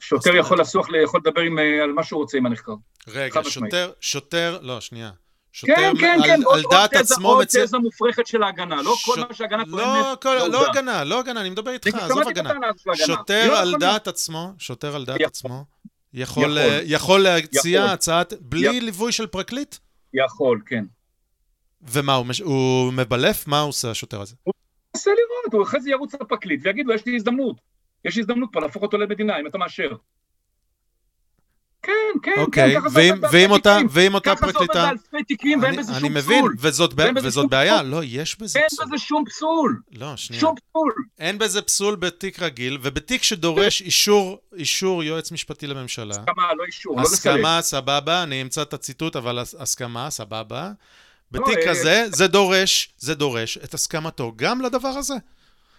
שוטר 0.00 0.36
יכול 0.36 0.60
לסוח, 0.60 0.86
יכול 1.04 1.20
לדבר 1.24 1.40
עם, 1.40 1.58
אה, 1.58 1.82
על 1.82 1.92
מה 1.92 2.02
שהוא 2.02 2.20
רוצה 2.20 2.38
עם 2.38 2.46
הנחקר. 2.46 2.72
רגע, 3.08 3.40
שוטר, 3.44 3.92
שוטר, 4.00 4.58
לא, 4.62 4.80
שנייה. 4.80 5.10
שוטר 5.52 5.72
כן, 5.76 5.92
כן, 6.00 6.20
על, 6.20 6.22
כן, 6.22 6.32
על 6.32 6.42
עוד, 6.42 6.64
דעת 6.70 6.92
עוד 6.92 7.02
עצמו 7.02 7.28
עוד 7.28 7.46
תזה 7.46 7.78
מופרכת 7.78 8.26
של 8.26 8.42
ההגנה, 8.42 8.82
לא 8.82 8.94
ש... 8.96 9.04
כל 9.04 9.20
מה 9.20 9.34
שההגנה 9.34 9.64
טוענת. 9.64 9.86
לא, 9.86 10.16
כל, 10.22 10.48
לא 10.52 10.70
הגנה, 10.70 11.04
לא 11.04 11.20
הגנה, 11.20 11.40
אני 11.40 11.50
מדבר 11.50 11.70
איתך, 11.70 11.94
עזוב 11.94 12.28
הגנה. 12.28 12.50
שוטר 12.94 13.48
לא 13.48 13.60
על 13.60 13.74
דעת 13.80 14.08
עצמו, 14.08 14.52
שוטר 14.58 14.96
על 14.96 15.04
דעת 15.04 15.16
יכול. 15.16 15.26
עצמו, 15.26 15.64
יכול, 16.14 16.58
יכול. 16.58 16.80
יכול 16.84 17.20
להציע 17.20 17.80
יכול. 17.80 17.90
הצעת, 17.90 18.32
בלי 18.40 18.66
יכול. 18.66 18.80
ליווי 18.80 19.12
של 19.12 19.26
פרקליט? 19.26 19.76
יכול, 20.14 20.60
כן. 20.66 20.84
ומה, 21.82 22.14
הוא, 22.14 22.26
הוא 22.44 22.92
מבלף? 22.92 23.46
מה 23.46 23.60
הוא 23.60 23.68
עושה, 23.68 23.90
השוטר 23.90 24.20
הזה? 24.20 24.34
הוא 24.42 24.54
מנסה 24.96 25.10
לראות, 25.10 25.52
הוא 25.52 25.62
אחרי 25.62 25.80
זה 25.80 25.90
ירוץ 25.90 26.14
לפרקליט 26.14 26.60
ויגיד 26.64 26.86
לו, 26.86 26.94
יש 26.94 27.06
לי 27.06 27.16
הזדמנות. 27.16 27.56
יש 28.04 28.18
הזדמנות 28.18 28.48
פה 28.52 28.60
להפוך 28.60 28.82
אותו 28.82 28.98
למדינה, 28.98 29.40
אם 29.40 29.46
אתה 29.46 29.58
מאשר. 29.58 29.92
כן, 31.82 31.92
כן, 32.22 32.34
אוקיי, 32.38 32.80
כן, 32.80 32.86
ואם, 32.92 33.14
ואם 33.32 33.50
אותה, 33.50 33.78
ואם 33.90 34.14
אותה 34.14 34.36
פרקליטה... 34.36 34.72
ככה 34.72 34.72
זה 34.72 34.80
עובד 34.80 34.98
באלפי 35.12 35.24
תיקים 35.24 35.62
ואין 35.62 35.76
בזה 35.76 35.92
שום 35.92 35.94
פסול. 35.94 36.06
אני 36.06 36.18
מבין, 36.18 36.44
וזאת, 36.58 36.94
וזאת 37.22 37.50
בעיה, 37.50 37.82
לא, 37.82 38.00
יש 38.04 38.38
בזה 38.38 38.58
אין 38.58 38.68
פסול. 38.68 38.84
אין 38.84 38.94
בזה 38.94 39.04
שום 39.04 39.24
פסול. 39.26 39.80
לא, 39.92 40.16
שנייה. 40.16 40.40
שום 40.40 40.54
פסול. 40.56 40.92
אין 41.18 41.38
בזה 41.38 41.62
פסול 41.62 41.96
בתיק 41.96 42.42
רגיל, 42.42 42.78
ובתיק 42.82 43.22
שדורש 43.22 43.82
אישור, 43.82 44.38
אישור 44.56 45.04
יועץ 45.04 45.32
משפטי 45.32 45.66
לממשלה. 45.66 46.14
הסכמה, 46.14 46.54
לא 46.54 46.64
אישור, 46.64 46.96
לא 46.96 47.02
לסלק. 47.02 47.32
הסכמה, 47.32 47.62
סבבה, 47.62 48.22
אני 48.22 48.42
אמצא 48.42 48.62
את 48.62 48.72
הציטוט, 48.72 49.16
אבל 49.16 49.38
הסכמה, 49.38 50.10
סבבה. 50.10 50.70
בתיק 51.32 51.58
לא, 51.58 51.70
כזה, 51.70 52.06
זה 52.12 52.26
דורש, 52.26 52.94
זה 52.98 53.14
דורש 53.14 53.58
את 53.58 53.74
הסכמתו 53.74 54.32
גם 54.36 54.60
לדבר 54.60 54.88
הזה. 54.88 55.14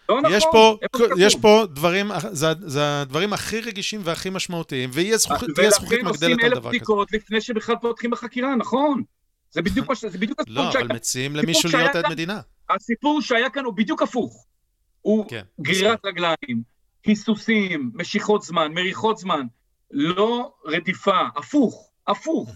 לא 0.09 0.21
נכון. 0.21 0.37
יש 0.37 0.43
פה, 0.51 0.77
יש 1.17 1.35
פה 1.35 1.63
דברים, 1.69 2.11
זה, 2.31 2.47
זה 2.59 3.01
הדברים 3.01 3.33
הכי 3.33 3.61
רגישים 3.61 4.01
והכי 4.03 4.29
משמעותיים, 4.29 4.89
ויהיה 4.93 5.17
זכוכית 5.17 5.49
מגדלת 5.49 5.63
על 5.63 5.69
דבר 5.69 5.79
כזה. 5.79 5.95
ולכן 5.95 6.05
עושים 6.05 6.39
אלף 6.39 6.63
בדיקות 6.63 7.11
לפני 7.11 7.41
שבכלל 7.41 7.75
פותחים 7.81 8.11
בחקירה, 8.11 8.55
נכון. 8.55 9.03
זה 9.51 9.61
בדיוק 9.61 9.89
מה 9.89 9.95
ש... 9.95 10.05
זה 10.05 10.17
בדיוק 10.17 10.39
הסיפור 10.39 10.71
שהיה... 10.71 10.83
לא, 10.83 10.87
אבל 10.87 10.95
מציעים 10.95 11.35
למישהו 11.35 11.69
להיות 11.73 11.95
עד 11.95 12.05
מדינה. 12.09 12.41
הסיפור 12.69 13.21
שהיה 13.21 13.49
כאן 13.49 13.65
הוא 13.65 13.73
בדיוק 13.73 14.01
הפוך. 14.01 14.45
הוא 15.01 15.29
כן, 15.29 15.43
גרירת 15.61 15.99
בסדר. 15.99 16.09
רגליים, 16.09 16.63
היסוסים, 17.05 17.91
משיכות 17.93 18.41
זמן, 18.41 18.71
מריחות 18.73 19.17
זמן, 19.17 19.45
לא 19.91 20.53
רדיפה, 20.65 21.19
הפוך, 21.35 21.89
הפוך, 22.07 22.55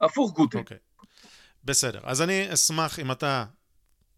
הפוך 0.00 0.32
גוטה. 0.32 0.58
אוקיי. 0.58 0.76
בסדר, 1.64 2.00
אז 2.02 2.22
אני 2.22 2.54
אשמח 2.54 2.98
אם 2.98 3.12
אתה 3.12 3.44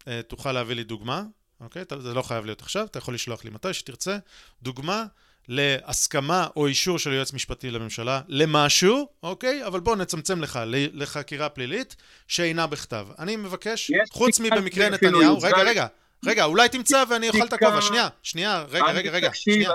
אה, 0.07 0.21
תוכל 0.27 0.51
להביא 0.51 0.75
לי 0.75 0.83
דוגמה 0.83 1.23
אוקיי? 1.63 1.83
זה 1.99 2.13
לא 2.13 2.21
חייב 2.21 2.45
להיות 2.45 2.61
עכשיו, 2.61 2.85
אתה 2.85 2.97
יכול 2.97 3.13
לשלוח 3.13 3.43
לי 3.43 3.49
מתי 3.49 3.73
שתרצה. 3.73 4.17
דוגמה 4.61 5.05
להסכמה 5.47 6.47
או 6.55 6.67
אישור 6.67 6.99
של 6.99 7.13
יועץ 7.13 7.33
משפטי 7.33 7.71
לממשלה 7.71 8.21
למשהו, 8.27 9.07
אוקיי? 9.23 9.65
אבל 9.65 9.79
בוא 9.79 9.95
נצמצם 9.95 10.41
לך 10.41 10.59
לחקירה 10.67 11.49
פלילית 11.49 11.95
שאינה 12.27 12.67
בכתב. 12.67 13.07
אני 13.19 13.35
מבקש, 13.35 13.91
חוץ 14.11 14.39
מבמקרה 14.39 14.89
נתניהו, 14.89 15.39
רגע, 15.41 15.57
רגע, 15.57 15.87
רגע, 16.25 16.45
אולי 16.45 16.69
תמצא 16.69 17.03
ואני 17.09 17.29
אוכל 17.29 17.43
את 17.43 17.53
הכובע. 17.53 17.81
שנייה, 17.81 18.07
שנייה, 18.23 18.65
רגע, 18.69 18.91
רגע, 18.91 19.11
רגע. 19.11 19.29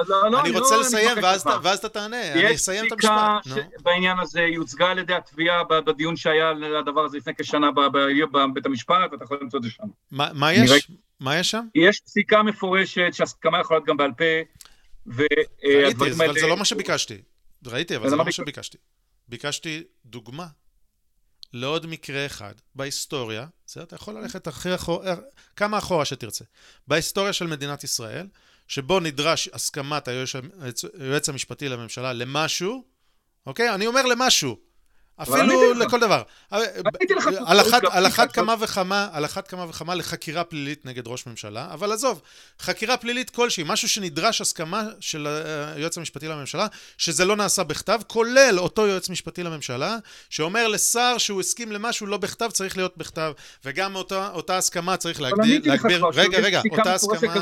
לא, 0.08 0.30
לא, 0.30 0.40
אני 0.40 0.50
רוצה 0.50 0.76
לסיים 0.76 1.18
ואז 1.62 1.78
אתה 1.78 1.88
תענה, 1.88 2.32
אני 2.32 2.54
אסיים 2.54 2.86
את 2.86 2.92
המשפט. 2.92 3.12
יש 3.46 3.52
פסיקה 3.52 3.68
בעניין 3.82 4.18
הזה, 4.18 4.40
היא 4.40 4.58
הוצגה 4.58 4.90
על 4.90 4.98
ידי 4.98 5.14
התביעה 5.14 5.64
בדיון 5.64 6.16
שהיה 6.16 6.52
לדבר 6.52 7.04
הזה 7.04 7.16
לפני 7.16 7.32
כשנה 7.38 7.70
בבית 7.70 8.66
המשפט, 8.66 9.12
ואתה 9.12 9.24
יכול 9.24 9.38
למצוא 9.42 9.58
את 9.58 9.64
זה 9.64 9.70
שם. 9.70 9.86
מה 10.10 10.52
יש? 10.52 10.88
מה 11.20 11.38
יש 11.38 11.50
שם? 11.50 11.64
יש 11.74 12.00
פסיקה 12.00 12.42
מפורשת 12.42 13.08
שהסכמה 13.12 13.60
יכולה 13.60 13.78
להיות 13.78 13.88
גם 13.88 13.96
בעל 13.96 14.12
פה, 14.12 14.24
ראיתי, 15.64 16.10
אבל 16.10 16.40
זה 16.40 16.46
לא 16.46 16.56
מה 16.56 16.64
שביקשתי. 16.64 17.16
ראיתי, 17.66 17.96
אבל 17.96 18.08
זה 18.08 18.16
לא 18.16 18.24
מה 18.24 18.32
שביקשתי. 18.32 18.78
ביקשתי 19.28 19.82
דוגמה 20.04 20.46
לעוד 21.52 21.86
מקרה 21.86 22.26
אחד 22.26 22.54
בהיסטוריה, 22.74 23.46
זה 23.66 23.82
אתה 23.82 23.94
יכול 23.96 24.14
ללכת 24.14 24.46
הכי 24.46 24.74
אחורה, 24.74 25.14
כמה 25.56 25.78
אחורה 25.78 26.04
שתרצה, 26.04 26.44
בהיסטוריה 26.86 27.32
של 27.32 27.46
מדינת 27.46 27.84
ישראל, 27.84 28.26
שבו 28.68 29.00
נדרש 29.00 29.48
הסכמת 29.52 30.08
היועץ 30.08 31.28
המשפטי 31.28 31.68
לממשלה 31.68 32.12
למשהו, 32.12 32.84
אוקיי? 33.46 33.74
אני 33.74 33.86
אומר 33.86 34.06
למשהו, 34.06 34.58
אפילו 35.22 35.74
לכל 35.74 36.00
דבר. 36.00 36.22
על 37.90 38.06
אחת 38.06 38.32
כמה 38.32 38.54
וכמה, 38.60 39.08
על 39.12 39.24
אחת 39.24 39.48
כמה 39.48 39.66
וכמה 39.68 39.94
לחקירה 39.94 40.44
פלילית 40.44 40.86
נגד 40.86 41.06
ראש 41.06 41.26
ממשלה, 41.26 41.68
אבל 41.72 41.92
עזוב, 41.92 42.20
חקירה 42.60 42.96
פלילית 42.96 43.30
כלשהי, 43.30 43.64
משהו 43.66 43.88
שנדרש 43.88 44.40
הסכמה 44.40 44.82
של 45.00 45.26
היועץ 45.76 45.98
המשפטי 45.98 46.28
לממשלה, 46.28 46.66
שזה 46.98 47.24
לא 47.24 47.36
נעשה 47.36 47.64
בכתב, 47.64 48.00
כולל 48.06 48.54
אותו 48.58 48.86
יועץ 48.86 49.08
משפטי 49.08 49.42
לממשלה, 49.42 49.96
שאומר 50.30 50.68
לשר 50.68 51.18
שהוא 51.18 51.40
הסכים 51.40 51.72
למשהו 51.72 52.06
לא 52.06 52.16
בכתב, 52.16 52.48
צריך 52.52 52.76
להיות 52.76 52.96
בכתב, 52.96 53.32
וגם 53.64 53.96
אותה 53.96 54.56
הסכמה 54.56 54.96
צריך 54.96 55.20
להגביר, 55.20 55.62
רגע, 56.14 56.38
רגע, 56.38 56.62
אותה 56.70 56.94
הסכמה... 56.94 57.32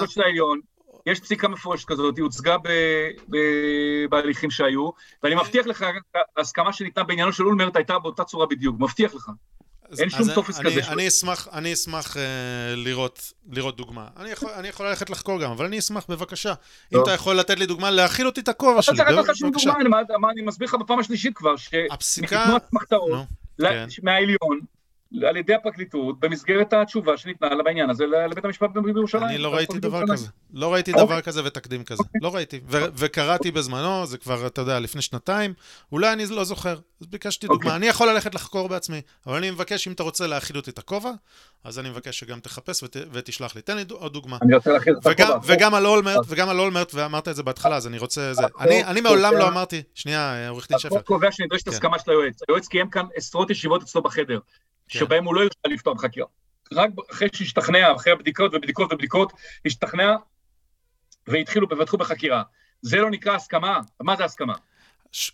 יש 1.07 1.21
פסיקה 1.21 1.49
מפורשת 1.49 1.89
כזאת, 1.89 2.17
היא 2.17 2.23
הוצגה 2.23 2.57
בהליכים 4.11 4.51
שהיו, 4.51 4.91
ואני 5.23 5.35
מבטיח 5.35 5.67
לך, 5.67 5.85
ההסכמה 6.37 6.73
שניתנה 6.73 7.05
בעניינו 7.05 7.33
של 7.33 7.45
אולמרט 7.47 7.77
הייתה 7.77 7.99
באותה 7.99 8.25
צורה 8.25 8.47
בדיוק, 8.47 8.77
מבטיח 8.81 9.15
לך. 9.15 9.31
אין 9.99 10.11
שום 10.11 10.35
טופס 10.35 10.61
כזה. 10.61 10.81
אני 10.89 11.09
אשמח, 11.09 11.49
אני 11.53 11.73
אשמח 11.73 12.17
uh, 12.17 12.19
לראות, 12.77 13.33
לראות 13.53 13.77
דוגמה. 13.77 14.09
אני 14.17 14.31
יכול, 14.31 14.51
אני 14.51 14.69
יכול 14.69 14.87
ללכת 14.87 15.11
לחקור 15.11 15.43
גם, 15.43 15.51
אבל 15.51 15.65
אני 15.65 15.79
אשמח, 15.79 16.07
בבקשה. 16.09 16.55
אם 16.95 17.03
אתה 17.03 17.13
יכול 17.13 17.37
לתת 17.37 17.59
לי 17.59 17.67
דוגמה, 17.67 17.91
להכיל 17.91 18.27
אותי 18.27 18.41
את 18.41 18.49
הכובע 18.49 18.83
שלי. 18.83 18.95
אתה 18.95 19.05
צריך 19.05 19.19
לתת 19.19 19.37
שום 19.37 19.51
דוגמה, 19.51 20.01
אני, 20.01 20.33
אני 20.33 20.43
מסביר 20.43 20.69
לך 20.69 20.75
בפעם 20.75 20.99
השלישית 20.99 21.37
כבר, 21.37 21.55
הפסיקה... 21.91 22.57
אסמכתאות, 22.57 23.13
כן. 23.61 23.87
מהעליון, 24.03 24.61
על 25.29 25.37
ידי 25.37 25.55
הפרקליטות 25.55 26.21
במסגרת 26.21 26.73
התשובה 26.73 27.17
שניתנה 27.17 27.49
לה 27.49 27.63
בעניין 27.63 27.91
הזה 27.91 28.07
לבית 28.07 28.45
המשפט 28.45 28.71
בירושלים. 28.71 29.25
אני 29.25 29.39
לא 29.39 29.55
ראיתי 29.55 29.79
דבר 29.79 30.03
כזה. 30.13 30.27
לא 30.53 30.73
ראיתי 30.73 30.93
דבר 30.93 31.03
אוקיי. 31.03 31.23
כזה 31.23 31.45
ותקדים 31.45 31.85
כזה. 31.85 32.03
לא 32.23 32.35
ראיתי. 32.35 32.61
וקראתי 32.69 33.51
בזמנו, 33.51 34.07
זה 34.07 34.19
כבר, 34.19 34.47
אתה 34.47 34.61
יודע, 34.61 34.81
לפני 34.81 35.03
שנתיים, 35.03 35.55
אולי 35.93 36.13
אני 36.13 36.27
לא 36.31 36.45
זוכר. 36.45 36.79
אז 37.01 37.07
ביקשתי 37.07 37.47
דוגמה. 37.47 37.65
אוקיי. 37.65 37.77
אני 37.77 37.87
יכול 37.87 38.09
ללכת 38.09 38.35
לחקור 38.35 38.69
בעצמי, 38.69 39.01
אבל 39.27 39.37
אני 39.37 39.51
מבקש, 39.51 39.89
אם 39.89 39.93
אתה 39.93 40.03
רוצה 40.03 40.27
להאכיל 40.27 40.57
אותי 40.57 40.71
את 40.71 40.79
הכובע, 40.79 41.11
אז 41.65 41.79
אני 41.79 41.91
מבקש 41.91 42.19
שגם 42.19 42.41
תחפש 42.41 42.85
ותשלח 43.13 43.57
לי. 43.57 43.63
תן 43.63 43.77
לי 43.77 43.85
עוד 43.91 44.13
דוגמה. 44.13 44.39
אני 44.43 44.55
רוצה 44.55 44.73
להאכיל 44.73 44.93
את 44.93 45.07
הכובע. 45.07 45.39
וגם 45.45 45.75
על 45.75 45.87
אולמרט, 45.87 46.27
וגם 46.29 46.49
על 46.49 46.61
אולמרט, 46.61 46.95
ואמרת 46.95 47.29
את 47.29 47.37
זה 47.37 47.43
בהתחלה, 47.43 47.77
אז 47.77 47.87
אני 47.87 47.99
רוצה... 47.99 48.33
אני 48.61 49.01
מעולם 49.01 49.35
לא 49.35 49.49
אמרתי... 49.49 49.83
שנייה, 49.95 50.49
עורך 50.49 50.69
דין 50.69 50.79
שפר. 50.79 50.89
החוק 50.95 51.07
קובע 51.07 51.33
שנדרשת 51.33 51.65
כן. 51.65 51.71
הסכמה 51.71 51.99
של 51.99 52.11
היועץ. 52.11 52.41
היועץ 52.49 52.69
קיים 52.69 52.91
כאן 52.91 53.07
עשרות 53.15 53.51
ישיבות 53.51 53.83
אצלו 53.83 54.03
בחדר. 54.03 54.39
כן. 54.89 54.99
שבהם 54.99 55.25
הוא 55.25 55.35
לא 55.35 55.41
יוכל 55.41 55.69
לפתוח 55.69 56.01
חקירה. 56.01 56.27
רק 56.73 56.91
אחרי 57.13 57.29
שהשתכנע, 57.33 57.95
אחרי 57.97 58.13
הבדיקות 58.13 58.55
ובדיקות 58.55 58.93
ובדיקות, 58.93 59.33
השתכנע 59.67 60.17
והתחילו, 61.27 61.67
ופתחו 61.71 61.97
בחקירה. 61.97 62.43
זה 62.83 62.97
לא 62.97 63.11
נקרא 63.11 63.35
הסכמה? 63.35 63.81
מה 64.01 64.17
זה 64.17 64.25
הסכמה? 64.25 64.55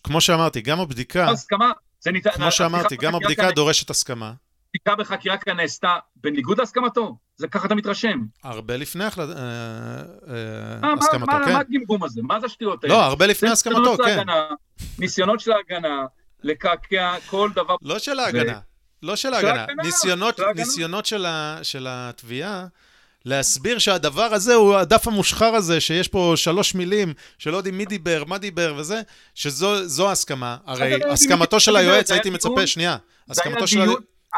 כמו 0.05 0.21
שאמרתי, 0.21 0.61
גם 0.61 0.81
הבדיקה... 0.81 1.31
הסכמה, 1.31 1.71
זה 2.01 2.11
ניתן... 2.11 2.31
כמו 2.31 2.53
שאמרתי, 2.53 2.97
גם 2.97 3.15
הבדיקה 3.15 3.43
כאן... 3.43 3.55
דורשת 3.55 3.91
הסכמה. 3.91 4.33
הבדיקה 4.69 4.95
בחקירה 4.95 5.37
כאן 5.37 5.57
נעשתה 5.57 5.97
בניגוד 6.17 6.59
להסכמתו? 6.59 7.17
זה 7.37 7.49
ככה 7.49 7.67
אתה 7.67 7.75
מתרשם. 7.75 8.21
הרבה 8.45 8.77
לפני 8.77 9.05
החלט... 9.05 9.29
אה, 9.29 9.43
אה, 10.83 10.93
הסכמתו, 11.01 11.33
כן. 11.47 11.53
מה 11.53 11.61
הגמגום 11.61 12.05
הזה? 12.05 12.21
מה 12.23 12.41
זה 12.41 12.47
השטויות 12.47 12.85
האלה? 12.85 12.95
לא, 12.95 13.03
הרבה 13.03 13.27
לפני 13.27 13.51
הסכמתו, 13.51 13.97
כן. 13.97 14.27
ניסיונות 14.99 15.41
של 15.41 15.53
ההגנה 15.53 16.05
לקעקע 16.43 17.15
כל 17.27 17.51
דבר... 17.55 17.77
לא 17.83 17.99
של 17.99 18.19
ההגנה. 18.19 18.61
לא 19.03 19.17
של 19.17 19.35
ההגנה, 19.35 19.67
ניסיונות, 19.83 20.41
ניסיונות 20.55 21.07
של, 21.07 21.27
ה, 21.27 21.59
של 21.63 21.87
התביעה 21.91 22.67
להסביר 23.25 23.79
שהדבר 23.79 24.23
הזה 24.23 24.55
הוא 24.55 24.77
הדף 24.77 25.09
המושחר 25.09 25.55
הזה, 25.55 25.81
שיש 25.81 26.09
פה 26.09 26.33
שלוש 26.37 26.75
מילים 26.75 27.15
שלא 27.39 27.57
יודעים 27.57 27.79
מי 27.79 27.85
דיבר, 27.85 28.25
מה 28.27 28.39
דיבר 28.39 28.75
וזה, 28.77 29.03
שזו 29.35 30.11
הסכמה. 30.11 30.57
הרי 30.67 31.05
הסכמתו 31.11 31.61
של 31.61 31.77
היועץ, 31.77 32.11
הייתי 32.11 32.31
מצפה, 32.31 32.67
שנייה, 32.67 32.97
הסכמתו 33.29 33.67
של... 33.67 33.81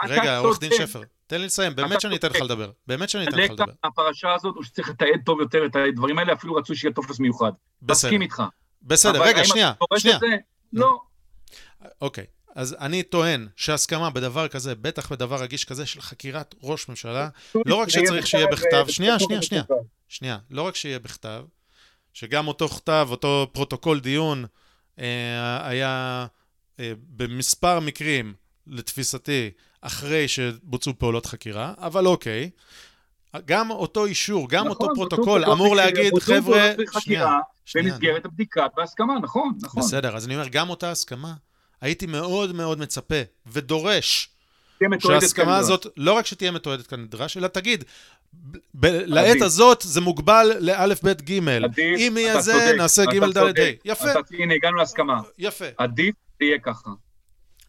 רגע, 0.09 0.39
עורך 0.39 0.61
דין 0.61 0.71
שפר, 0.77 1.03
תן 1.27 1.41
לי 1.41 1.47
לסיים, 1.47 1.75
באמת 1.75 2.01
שאני 2.01 2.17
אתן 2.17 2.29
לך 2.29 2.41
לדבר. 2.41 2.71
באמת 2.87 3.09
שאני 3.09 3.29
אתן 3.29 3.39
לך 3.39 3.51
לדבר. 3.51 3.73
הפרשה 3.85 4.35
הזאת 4.35 4.55
הוא 4.57 4.65
שצריך 4.65 4.89
לתעד 4.89 5.21
טוב 5.25 5.41
יותר 5.41 5.67
את 5.67 5.77
הדברים 5.77 6.19
האלה, 6.19 6.33
אפילו 6.33 6.55
רצו 6.55 6.75
שיהיה 6.75 6.95
טופס 6.95 7.21
מיוחד. 7.21 7.51
בסדר. 7.83 8.09
מסכים 8.09 8.23
איתך. 8.23 8.43
בסדר, 8.83 9.23
רגע, 9.23 9.45
שנייה, 9.45 9.73
שנייה. 9.99 10.19
לא. 10.73 11.01
אוקיי. 12.01 12.25
אז 12.55 12.77
אני 12.81 13.03
טוען 13.03 13.49
שהסכמה 13.57 14.11
בדבר 14.11 14.49
כזה, 14.49 14.75
בטח 14.75 15.13
בדבר 15.13 15.43
רגיש 15.43 15.65
כזה 15.65 15.87
של 15.87 16.01
חקירת 16.01 16.55
ראש 16.63 16.89
ממשלה, 16.89 17.29
לא 17.67 17.75
רק 17.75 17.89
שצריך 17.89 18.27
שיהיה 18.27 18.47
בכתב, 18.47 18.85
שנייה, 18.89 19.19
שנייה, 19.19 19.43
שנייה, 19.43 19.63
שנייה, 20.09 20.39
לא 20.51 20.63
רק 20.63 20.77
שיהיה 20.77 20.99
בכתב, 20.99 21.45
שגם 22.13 22.49
אותו 22.49 22.69
כתב, 22.69 23.09
אותו 23.11 23.51
פרוטוקול 23.53 24.01
דיון, 24.01 24.45
אה, 24.99 25.69
היה 25.69 26.27
אה, 26.81 26.93
במספר 27.17 27.81
מקרים, 27.81 28.35
לתפיסתי, 28.67 29.51
אחרי 29.81 30.29
שבוצעו 30.29 30.99
פעולות 30.99 31.27
חקירה, 31.27 31.75
אבל 31.79 32.07
אוקיי. 32.07 32.51
גם 33.45 33.71
אותו 33.71 34.05
אישור, 34.05 34.49
גם 34.49 34.69
נכון, 34.69 34.89
אותו 34.89 34.95
פרוטוקול 34.95 35.45
אמור 35.45 35.77
להגיד, 35.77 36.13
חבר'ה, 36.21 36.71
שנייה, 36.99 37.39
במסגרת 37.75 38.25
הבדיקה 38.25 38.67
בהסכמה, 38.77 39.19
נכון, 39.23 39.53
נכון. 39.63 39.83
בסדר, 39.83 40.17
אז 40.17 40.27
אני 40.27 40.35
אומר, 40.35 40.49
גם 40.49 40.71
אותה 40.71 40.91
הסכמה, 40.91 41.35
הייתי 41.81 42.07
מאוד 42.07 42.55
מאוד 42.55 42.79
מצפה 42.79 43.15
ודורש 43.47 44.29
תהיה 44.79 44.91
שההסכמה 45.01 45.45
כנדרש. 45.45 45.61
הזאת, 45.61 45.87
לא 45.97 46.13
רק 46.13 46.27
שתהיה 46.27 46.51
מתועדת 46.51 46.87
כנדרש, 46.87 47.37
אלא 47.37 47.47
תגיד, 47.47 47.85
ב- 48.75 48.87
לעת 48.87 49.43
הזאת 49.43 49.83
זה 49.83 50.01
מוגבל 50.01 50.53
לאלף, 50.61 51.03
בית. 51.03 51.21
עדיף, 51.65 52.01
אם 52.01 52.17
יהיה 52.17 52.41
זה, 52.41 52.73
נעשה 52.77 53.03
דלת, 53.05 53.35
צודק. 53.35 53.77
ה'. 53.85 53.89
יפה, 53.89 54.07
הנה, 54.31 54.55
הגענו 54.55 54.77
להסכמה. 54.77 55.21
יפה. 55.39 55.65
עדיף 55.79 56.15
שיהיה 56.39 56.59
ככה. 56.59 56.91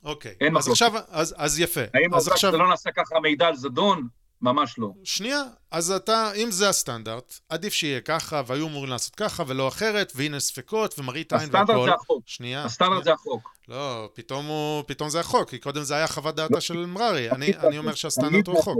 אוקיי. 0.04 0.34
אין 0.42 0.58
אז 0.58 0.68
מחלוקת. 0.68 0.72
עכשיו, 0.72 1.02
אז 1.10 1.36
אז 1.38 1.60
יפה. 1.60 1.82
האם 1.94 2.14
אז 2.14 2.28
עכשיו, 2.28 2.58
לא 2.58 2.68
נעשה 2.70 2.92
ככה 2.92 3.20
מידע 3.20 3.48
על 3.48 3.56
זדון? 3.56 4.08
ממש 4.42 4.80
לא. 4.80 4.92
שנייה, 5.04 5.44
אז 5.72 5.92
אתה, 5.92 6.32
אם 6.34 6.52
זה 6.52 6.70
הסטנדרט, 6.70 7.40
עדיף 7.50 7.74
שיהיה 7.74 8.02
ככה, 8.02 8.42
והיו 8.48 8.68
אמורים 8.68 8.90
לעשות 8.90 9.16
ככה 9.16 9.44
ולא 9.48 9.68
אחרת, 9.68 10.12
והנה 10.16 10.40
ספקות, 10.40 11.00
ומראית 11.00 11.34
עין 11.34 11.42
הסטנדרט 11.42 11.70
והכל. 11.70 11.86
זה 11.86 11.94
החוק. 11.94 12.24
שנייה. 12.26 12.66
הסטנדרט. 12.66 13.04
זה 13.04 13.14
החוק. 13.14 13.50
לא, 13.68 14.10
פתאום 14.14 14.46
הוא, 14.46 14.84
פתאום 14.88 15.10
זה 15.10 15.20
החוק, 15.20 15.50
כי 15.50 15.60
קודם 15.60 15.84
זה 15.84 15.96
היה 15.96 16.08
חוות 16.08 16.36
דעתה 16.36 16.54
לא. 16.54 16.60
של 16.60 16.86
מררי. 16.86 17.32
אני, 17.32 17.58
אני 17.58 17.78
אומר 17.78 17.92
זה 17.92 17.98
שהסטנדרט 17.98 18.48
הוא 18.48 18.56
זה 18.56 18.62
החוק. 18.62 18.78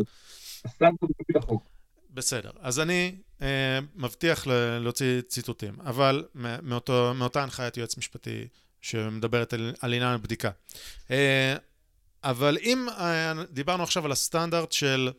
הסטנדרט 0.66 1.02
הוא 1.02 1.10
תמיד 1.10 1.44
החוק. 1.44 1.64
בסדר, 2.10 2.52
אז 2.60 2.80
אני 2.80 3.16
אה, 3.42 3.80
מבטיח 3.96 4.48
ל- 4.48 4.78
להוציא 4.78 5.22
ציטוטים, 5.22 5.74
אבל 5.86 6.26
מאותו, 6.64 7.14
מאותה 7.16 7.44
הנחיית 7.44 7.78
יועץ 7.78 7.98
משפטי 7.98 8.48
שמדברת 8.82 9.54
על, 9.54 9.74
על 9.82 9.94
עניין 9.94 10.14
הבדיקה. 10.14 10.50
אה, 11.12 11.56
אבל 12.24 12.58
אם 12.62 12.88
אה, 12.90 13.34
דיברנו 13.52 13.84
עכשיו 13.84 14.06
על 14.06 14.12
הסטנדרט 14.12 14.72
של... 14.72 15.12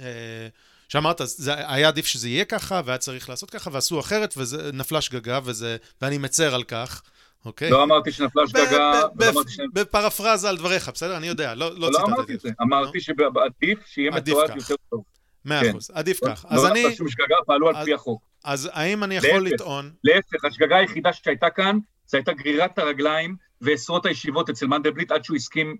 אה, 0.00 0.48
שאמרת, 0.88 1.20
זה 1.24 1.52
היה 1.56 1.88
עדיף 1.88 2.06
שזה 2.06 2.28
יהיה 2.28 2.44
ככה, 2.44 2.80
והיה 2.84 2.98
צריך 2.98 3.28
לעשות 3.28 3.50
ככה, 3.50 3.70
ועשו 3.72 4.00
אחרת, 4.00 4.34
ונפלה 4.36 5.00
שגגה, 5.00 5.40
וזה, 5.44 5.76
ואני 6.02 6.18
מצר 6.18 6.54
על 6.54 6.62
כך, 6.62 7.02
אוקיי? 7.44 7.70
לא 7.70 7.82
אמרתי 7.82 8.12
שנפלה 8.12 8.46
שגגה, 8.46 9.02
אמרתי 9.30 9.50
ש... 9.50 9.60
בפרפרזה 9.72 10.48
על 10.48 10.56
דבריך, 10.56 10.88
בסדר? 10.88 11.16
אני 11.16 11.26
יודע, 11.26 11.54
לא, 11.54 11.70
לא 11.70 11.80
לא 11.80 11.86
ציטטתי 11.86 12.12
אמרתי 12.12 12.34
את 12.34 12.40
זה. 12.40 12.50
אמרתי 12.62 13.00
שעדיף 13.00 13.78
שיהיה 13.86 14.10
עדיף 14.14 14.34
מתועד 14.34 14.50
כך. 14.50 14.70
יותר 14.70 14.82
טוב. 14.90 15.02
מאה 15.44 15.60
כן. 15.60 15.70
אחוז, 15.70 15.90
עדיף 15.94 16.20
כך. 16.26 16.44
לא 16.50 16.56
אז 16.56 16.66
אני, 16.66 16.82
נעשה 16.82 16.96
שום 16.96 17.08
שגגה, 17.08 17.36
פעלו 17.46 17.68
על 17.68 17.84
פי 17.84 17.94
החוק. 17.94 18.22
אז 18.44 18.70
האם 18.72 19.04
אני 19.04 19.16
יכול 19.16 19.30
להפך. 19.30 19.52
לטעון... 19.54 19.90
להפך, 20.04 20.44
השגגה 20.44 20.76
היחידה 20.76 21.12
שהייתה 21.12 21.50
כאן, 21.50 21.78
זה 22.06 22.16
הייתה 22.16 22.32
גרירת 22.32 22.78
הרגליים 22.78 23.36
ועשרות 23.60 24.06
הישיבות 24.06 24.50
אצל 24.50 24.66
מנדלבליט 24.66 25.12
עד 25.12 25.24
שהוא 25.24 25.36
הסכים 25.36 25.76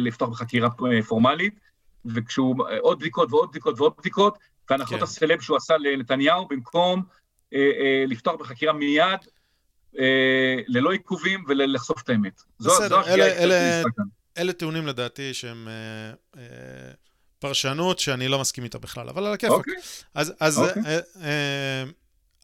לפתוח 0.00 0.28
בחקירה 0.28 0.68
אה, 0.68 1.02
פורמלית, 1.02 1.54
וכשהוא, 2.04 2.68
אה, 2.68 2.78
עוד 2.78 2.98
בדיקות 2.98 3.32
ועוד 3.32 3.48
בדיקות 3.50 3.80
ועוד 3.80 3.92
בדיקות, 3.98 4.38
והנחות 4.70 4.96
כן. 4.96 5.02
הסלב 5.02 5.40
שהוא 5.40 5.56
עשה 5.56 5.76
לנתניהו, 5.76 6.48
במקום 6.48 7.02
אה, 7.54 7.58
אה, 7.58 8.04
לפתוח 8.08 8.34
בחקירה 8.40 8.72
מיד, 8.72 9.18
אה, 9.98 10.56
ללא 10.68 10.90
עיכובים 10.92 11.44
ולחשוף 11.48 12.02
את 12.02 12.08
האמת. 12.08 12.42
זו, 12.58 12.70
בסדר, 12.70 12.88
זו 12.88 13.08
אלה- 13.08 13.26
אלה-. 13.26 13.82
אלה 14.38 14.52
טיעונים 14.52 14.86
לדעתי 14.86 15.34
שהם 15.34 15.68
אה, 15.68 16.12
אה, 16.40 16.90
פרשנות 17.38 17.98
שאני 17.98 18.28
לא 18.28 18.38
מסכים 18.38 18.64
איתה 18.64 18.78
בכלל, 18.78 19.08
אבל 19.08 19.26
על 19.26 19.32
הכיפאק. 19.32 19.56
אוקיי, 19.56 19.74
אז, 20.14 20.32
אז 20.40 20.58
אוקיי. 20.58 20.82
אה, 20.86 20.98
אה, 21.24 21.84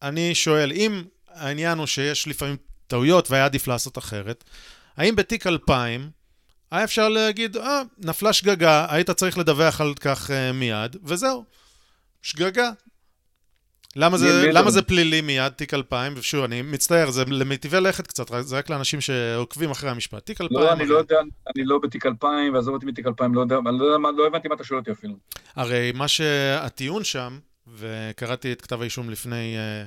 אני 0.03 0.35
שואל, 0.35 0.73
אם 0.73 1.03
העניין 1.29 1.79
הוא 1.79 1.87
שיש 1.87 2.29
לפעמים 2.29 2.57
טעויות 2.87 3.31
והיה 3.31 3.45
עדיף 3.45 3.67
לעשות 3.67 3.99
אחרת, 3.99 4.45
האם 4.97 5.17
בתיק 5.17 5.47
2000 5.47 6.11
היה 6.71 6.85
אפשר 6.85 7.09
להגיד, 7.09 7.57
אה, 7.57 7.83
נפלה 7.99 8.33
שגגה, 8.33 8.87
היית 8.91 9.11
צריך 9.11 9.39
לדווח 9.39 9.81
על 9.81 9.95
כך 10.01 10.31
אה, 10.31 10.53
מיד, 10.53 10.97
וזהו, 11.05 11.45
שגגה. 12.23 12.71
למה 13.97 14.19
זה, 14.19 14.51
למה 14.53 14.71
זה 14.71 14.83
פלילי 14.83 15.21
מיד, 15.21 15.53
תיק 15.53 15.75
2000? 15.75 16.15
ושוב, 16.17 16.45
אני 16.45 16.63
מצטער, 16.63 17.11
זה 17.11 17.25
למיטיבי 17.25 17.81
לכת 17.81 18.07
קצת, 18.07 18.27
זה 18.41 18.59
רק 18.59 18.71
לאנשים 18.71 19.01
שעוקבים 19.01 19.71
אחרי 19.71 19.91
המשפט. 19.91 20.27
תיק 20.27 20.41
2000... 20.41 20.61
לא, 20.63 20.73
אני 20.73 20.81
הרי- 20.83 20.93
לא 20.93 20.99
יודע, 20.99 21.17
אני 21.57 21.65
לא 21.65 21.79
בתיק 21.83 22.07
2000, 22.07 22.55
ועזוב 22.55 22.75
אותי 22.75 22.87
מתיק 22.87 23.07
2000, 23.07 23.35
לא 23.35 23.41
יודע, 23.41 23.57
אני 23.69 23.79
לא 23.79 23.85
יודע 23.85 23.99
מה- 23.99 24.11
לא 24.17 24.27
הבנתי 24.27 24.49
מה 24.49 24.55
אתה 24.55 24.65
שואל 24.65 24.81
אותי 24.81 24.93
אפילו. 24.93 25.15
הרי 25.57 25.93
מה 25.95 26.09
שהטיעון 26.09 27.05
שם, 27.05 27.39
וקראתי 27.75 28.53
את 28.53 28.61
כתב 28.63 28.81
האישום 28.81 29.11
לפני 29.11 29.57
אה, 29.57 29.85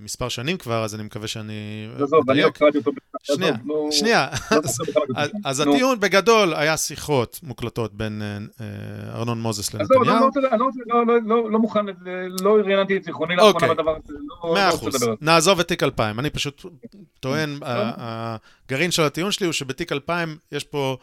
מספר 0.00 0.28
שנים 0.28 0.56
כבר, 0.56 0.84
אז 0.84 0.94
אני 0.94 1.02
מקווה 1.02 1.28
שאני 1.28 1.52
אה, 1.98 2.04
עזוב, 2.04 2.30
אני 2.30 2.40
לא 2.40 2.48
מדייק. 2.48 2.58
קראתי 2.58 2.78
אותו. 2.78 2.90
שנייה, 3.22 3.52
עזוב, 3.54 3.66
נו, 3.66 3.88
שנייה. 3.92 4.28
לא 4.50 4.60
בכלל 4.60 5.02
מה 5.14 5.22
אז. 5.44 5.60
הטיעון 5.60 6.00
בגדול 6.00 6.54
היה 6.54 6.76
שיחות 6.76 7.40
מוקלטות 7.42 7.94
בין 7.94 8.22
אה, 8.22 8.36
אה, 8.60 9.14
ארנון 9.18 9.40
מוזס 9.40 9.68
עזוב, 9.74 9.80
אני 9.80 9.88
לנתניהו. 9.98 10.20
לא 10.20 10.26
רוצה- 10.26 10.40
אני 10.50 10.58
לא 10.58 11.06
לא- 11.06 11.06
לא- 11.06 11.20
לא- 11.24 11.50
לא 11.50 11.58
מוכן, 11.58 11.84
לא 12.40 12.56
רעננתי 12.66 12.96
את 12.96 13.04
זיכרוני 13.04 13.36
לאחרונה 13.36 13.54
אוקיי. 13.54 13.68
בדבר 13.68 13.90
הזה. 14.04 14.12
לא- 14.44 14.54
מאה 14.54 14.68
לא 14.68 14.74
אחוז. 14.74 14.94
נעזוב 15.20 15.60
את 15.60 15.68
תיק 15.68 15.82
2000. 15.82 16.18
אני 16.20 16.30
פשוט 16.30 16.64
טוען, 17.20 17.50
לא. 17.60 17.66
ה- 17.66 18.36
הגרעין 18.68 18.90
של 18.90 19.02
הטיעון 19.02 19.32
שלי 19.32 19.46
הוא 19.46 19.52
שבתיק 19.52 19.92
2000 19.92 20.36
יש 20.52 20.64
פה... 20.64 20.96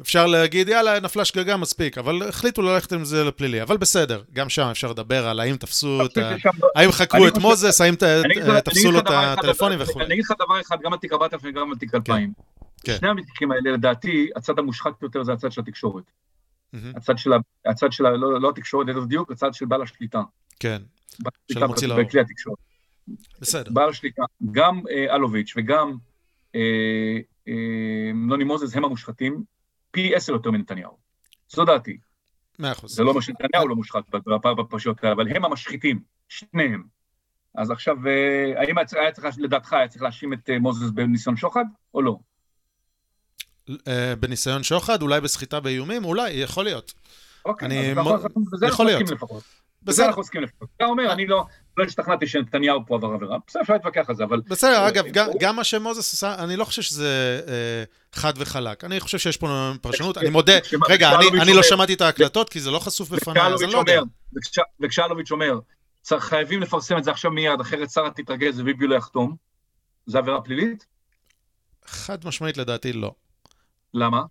אפשר 0.00 0.26
להגיד, 0.26 0.68
יאללה, 0.68 1.00
נפלה 1.00 1.24
שגגה, 1.24 1.56
מספיק, 1.56 1.98
אבל 1.98 2.22
החליטו 2.28 2.62
ללכת 2.62 2.92
עם 2.92 3.04
זה 3.04 3.24
לפלילי. 3.24 3.62
אבל 3.62 3.76
בסדר, 3.76 4.22
גם 4.32 4.48
שם 4.48 4.62
אפשר 4.70 4.90
לדבר 4.90 5.26
על 5.26 5.40
האם 5.40 5.56
תפסו 5.56 6.06
את 6.06 6.16
ה... 6.18 6.34
האם 6.74 6.92
חקרו 6.92 7.28
את 7.28 7.38
מוזס, 7.38 7.80
האם 7.80 7.94
תפסו 8.64 8.92
לו 8.92 8.98
את 8.98 9.06
הטלפונים 9.08 9.78
וכו'. 9.82 10.00
אני 10.00 10.14
אגיד 10.14 10.24
לך 10.24 10.32
דבר 10.38 10.60
אחד, 10.60 10.76
גם 10.84 10.92
על 10.92 10.98
תיק 10.98 11.12
4000 11.12 11.40
וגם 11.44 11.70
על 11.70 11.76
תיק 11.78 11.94
2000. 11.94 12.32
כן. 12.84 12.96
שני 13.00 13.08
התיקים 13.22 13.52
האלה, 13.52 13.70
לדעתי, 13.72 14.30
הצד 14.36 14.58
המושחת 14.58 15.02
יותר 15.02 15.22
זה 15.22 15.32
הצד 15.32 15.52
של 15.52 15.60
התקשורת. 15.60 16.04
הצד 16.96 17.18
של 17.18 17.32
ה- 17.32 17.36
הצד 17.70 17.92
של, 17.92 18.06
ה- 18.06 18.10
לא 18.10 18.40
לא 18.40 18.50
התקשורת, 18.50 18.86
ליתר 18.86 19.04
דיוק, 19.04 19.32
הצד 19.32 19.54
של 19.54 19.66
בעל 19.66 19.82
השליטה. 19.82 20.22
כן, 20.60 20.82
של 21.52 21.62
המוציא 21.64 21.88
לאור. 21.88 22.02
בכלי 22.02 22.20
התקשורת. 22.20 22.58
בסדר. 23.40 23.70
בעל 23.70 23.88
השליטה, 23.88 24.22
גם 24.52 24.80
אה, 24.90 25.14
אלוביץ' 25.14 25.52
וגם 25.56 25.92
אה, 26.54 26.60
אה, 27.48 27.52
נוני 28.14 28.44
מוזס 28.44 28.76
הם 28.76 28.84
המושחתים 28.84 29.42
פי 29.94 30.14
עשר 30.14 30.32
יותר 30.32 30.50
מנתניהו. 30.50 30.96
זו 31.48 31.64
דעתי. 31.64 31.96
מאה 32.58 32.72
אחוז. 32.72 32.94
זה 32.96 33.02
לא 33.02 33.10
אומר 33.10 33.20
שנתניהו 33.20 33.68
לא 33.68 33.76
מושחת 33.76 34.02
בפ- 34.14 34.54
בפרשיות 34.58 35.00
כאלה, 35.00 35.12
אבל 35.12 35.28
הם 35.28 35.44
המשחיתים, 35.44 36.00
שניהם. 36.28 36.82
אז 37.54 37.70
עכשיו, 37.70 37.96
אה, 38.06 38.60
האם 38.60 38.78
היה 38.78 38.86
צריך- 38.86 39.34
לדעתך, 39.38 39.72
היה 39.72 39.88
צריך 39.88 40.02
להאשים 40.02 40.32
את 40.32 40.50
אה, 40.50 40.58
מוזס 40.58 40.90
בניסיון 40.90 41.36
שוחד, 41.36 41.64
או 41.94 42.02
לא? 42.02 42.16
אה, 43.88 44.14
בניסיון 44.20 44.62
שוחד, 44.62 45.02
אולי 45.02 45.20
בסחיטה 45.20 45.60
באיומים, 45.60 46.04
אולי, 46.04 46.30
יכול 46.30 46.64
להיות. 46.64 46.92
אוקיי, 47.44 47.66
אני 47.66 47.94
מ- 47.94 47.98
יכול 48.68 48.86
להיות. 48.86 49.02
בזה 49.84 50.06
אנחנו 50.06 50.22
מסכימים 50.22 50.48
לפחות. 50.48 50.68
אתה 50.76 50.84
אומר, 50.84 51.12
אני 51.12 51.26
לא 51.26 51.44
לא 51.76 51.84
השתכנעתי 51.84 52.26
שנתניהו 52.26 52.86
פה 52.86 52.94
עבר 52.94 53.08
עבירה, 53.08 53.38
בסדר, 53.46 53.62
אפשר 53.62 53.72
להתווכח 53.72 54.04
על 54.08 54.14
זה, 54.14 54.24
אבל... 54.24 54.40
בסדר, 54.46 54.70
אה, 54.76 54.88
אגב, 54.88 55.04
אה, 55.04 55.26
גם- 55.40 55.56
מה 55.56 55.64
שמוזס 55.64 56.14
עשה, 56.14 56.34
אני 56.44 56.56
לא 56.56 56.64
חושב 56.64 56.82
שזה 56.82 57.40
אה, 57.48 57.84
חד 58.12 58.32
וחלק. 58.36 58.84
אני 58.84 59.00
חושב 59.00 59.18
שיש 59.18 59.36
פה 59.36 59.72
פרשנות, 59.80 60.18
אני 60.18 60.30
מודה, 60.30 60.52
רגע, 60.88 61.10
אני- 61.42 61.54
לא 61.54 61.62
שמעתי 61.62 61.94
את 61.94 62.00
ההקלטות, 62.00 62.48
כי 62.48 62.60
זה 62.60 62.70
לא 62.70 62.78
חשוף 62.78 63.08
בפניי, 63.10 63.42
אז 63.54 63.62
אני 63.62 63.72
לא 63.72 63.78
יודע. 63.78 64.00
וכשאלוביץ' 64.80 65.30
אומר, 65.30 65.58
חייבים 66.18 66.62
לפרסם 66.62 66.98
את 66.98 67.04
זה 67.04 67.10
עכשיו 67.10 67.30
מיד, 67.30 67.60
אחרת 67.60 67.90
שרה 67.90 68.10
תתרגז 68.10 68.60
וביבי 68.60 68.86
לא 68.86 68.94
יחתום, 68.94 69.36
זה 70.06 70.18
עבירה 70.18 70.40
פלילית? 70.40 70.86
חד 71.86 72.18
משמעית 72.26 72.56
לדעתי 72.56 72.92
לא. 72.92 73.14
למה? 73.94 74.22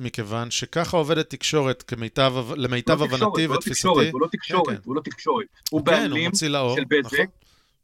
מכיוון 0.00 0.50
שככה 0.50 0.96
עובדת 0.96 1.30
תקשורת, 1.30 1.82
כמיטב, 1.82 2.34
למיטב 2.56 3.00
הוא 3.00 3.08
לא 3.10 3.14
הבנתי 3.14 3.24
הוא 3.44 3.54
לא 3.54 3.58
ותפיסתי. 3.58 3.70
תקשורת, 3.70 4.12
הוא 4.12 4.20
לא 4.20 4.26
כן, 4.26 4.38
תקשורת, 4.38 4.66
כן. 4.68 4.76
הוא 4.84 4.96
לא 4.96 5.00
תקשורת. 5.00 5.46
הוא 5.70 5.86
כן, 5.86 5.92
הוא 5.92 6.00
בעלים 6.00 6.30
מוציא 6.30 6.48
לאור, 6.48 6.76
של 6.76 6.84
בזק, 6.88 7.12
נכון? 7.12 7.26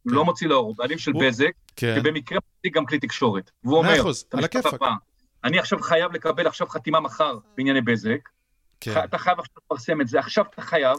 הוא 0.03 0.13
לא 0.13 0.25
מוציא 0.25 0.47
לאור, 0.47 0.65
הוא 0.67 0.75
בעלים 0.77 0.97
של 0.97 1.11
הוא- 1.11 1.23
בזק, 1.23 1.51
כן, 1.75 1.95
שבמקרה 1.99 2.39
מוציא 2.55 2.71
גם 2.73 2.85
כלי 2.85 2.99
תקשורת. 2.99 3.51
והוא 3.63 3.77
אומר, 3.77 3.99
אחוז, 3.99 4.25
על 4.31 4.43
הכיפאק. 4.43 4.81
אני 5.43 5.59
עכשיו 5.59 5.79
חייב 5.81 6.11
לקבל 6.13 6.47
עכשיו 6.47 6.67
חתימה 6.67 6.99
מחר 6.99 7.37
בענייני 7.57 7.81
בזק, 7.81 8.29
כן. 8.81 9.03
אתה 9.03 9.17
חייב 9.17 9.39
עכשיו 9.39 9.55
לפרסם 9.65 10.01
את 10.01 10.07
זה, 10.07 10.19
עכשיו 10.19 10.45
אתה 10.53 10.61
חייב, 10.61 10.97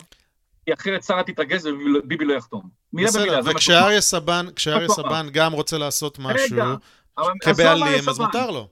כי 0.66 0.72
אחרת 0.74 1.02
שרה 1.02 1.22
תתרגז 1.22 1.66
וביבי 1.66 2.24
לא 2.24 2.34
יחתום. 2.34 2.68
מילה 2.92 3.08
בסדר, 3.08 3.22
במילה, 3.24 3.50
וכשאריה 3.50 4.00
סבן, 4.00 4.46
כשאריה. 4.56 4.88
סבן 4.88 5.28
גם 5.32 5.52
רוצה 5.52 5.78
לעשות 5.78 6.18
משהו, 6.18 6.56
כבעלים, 7.44 8.08
אז. 8.08 8.18
מותר 8.20 8.50
לו. 8.50 8.68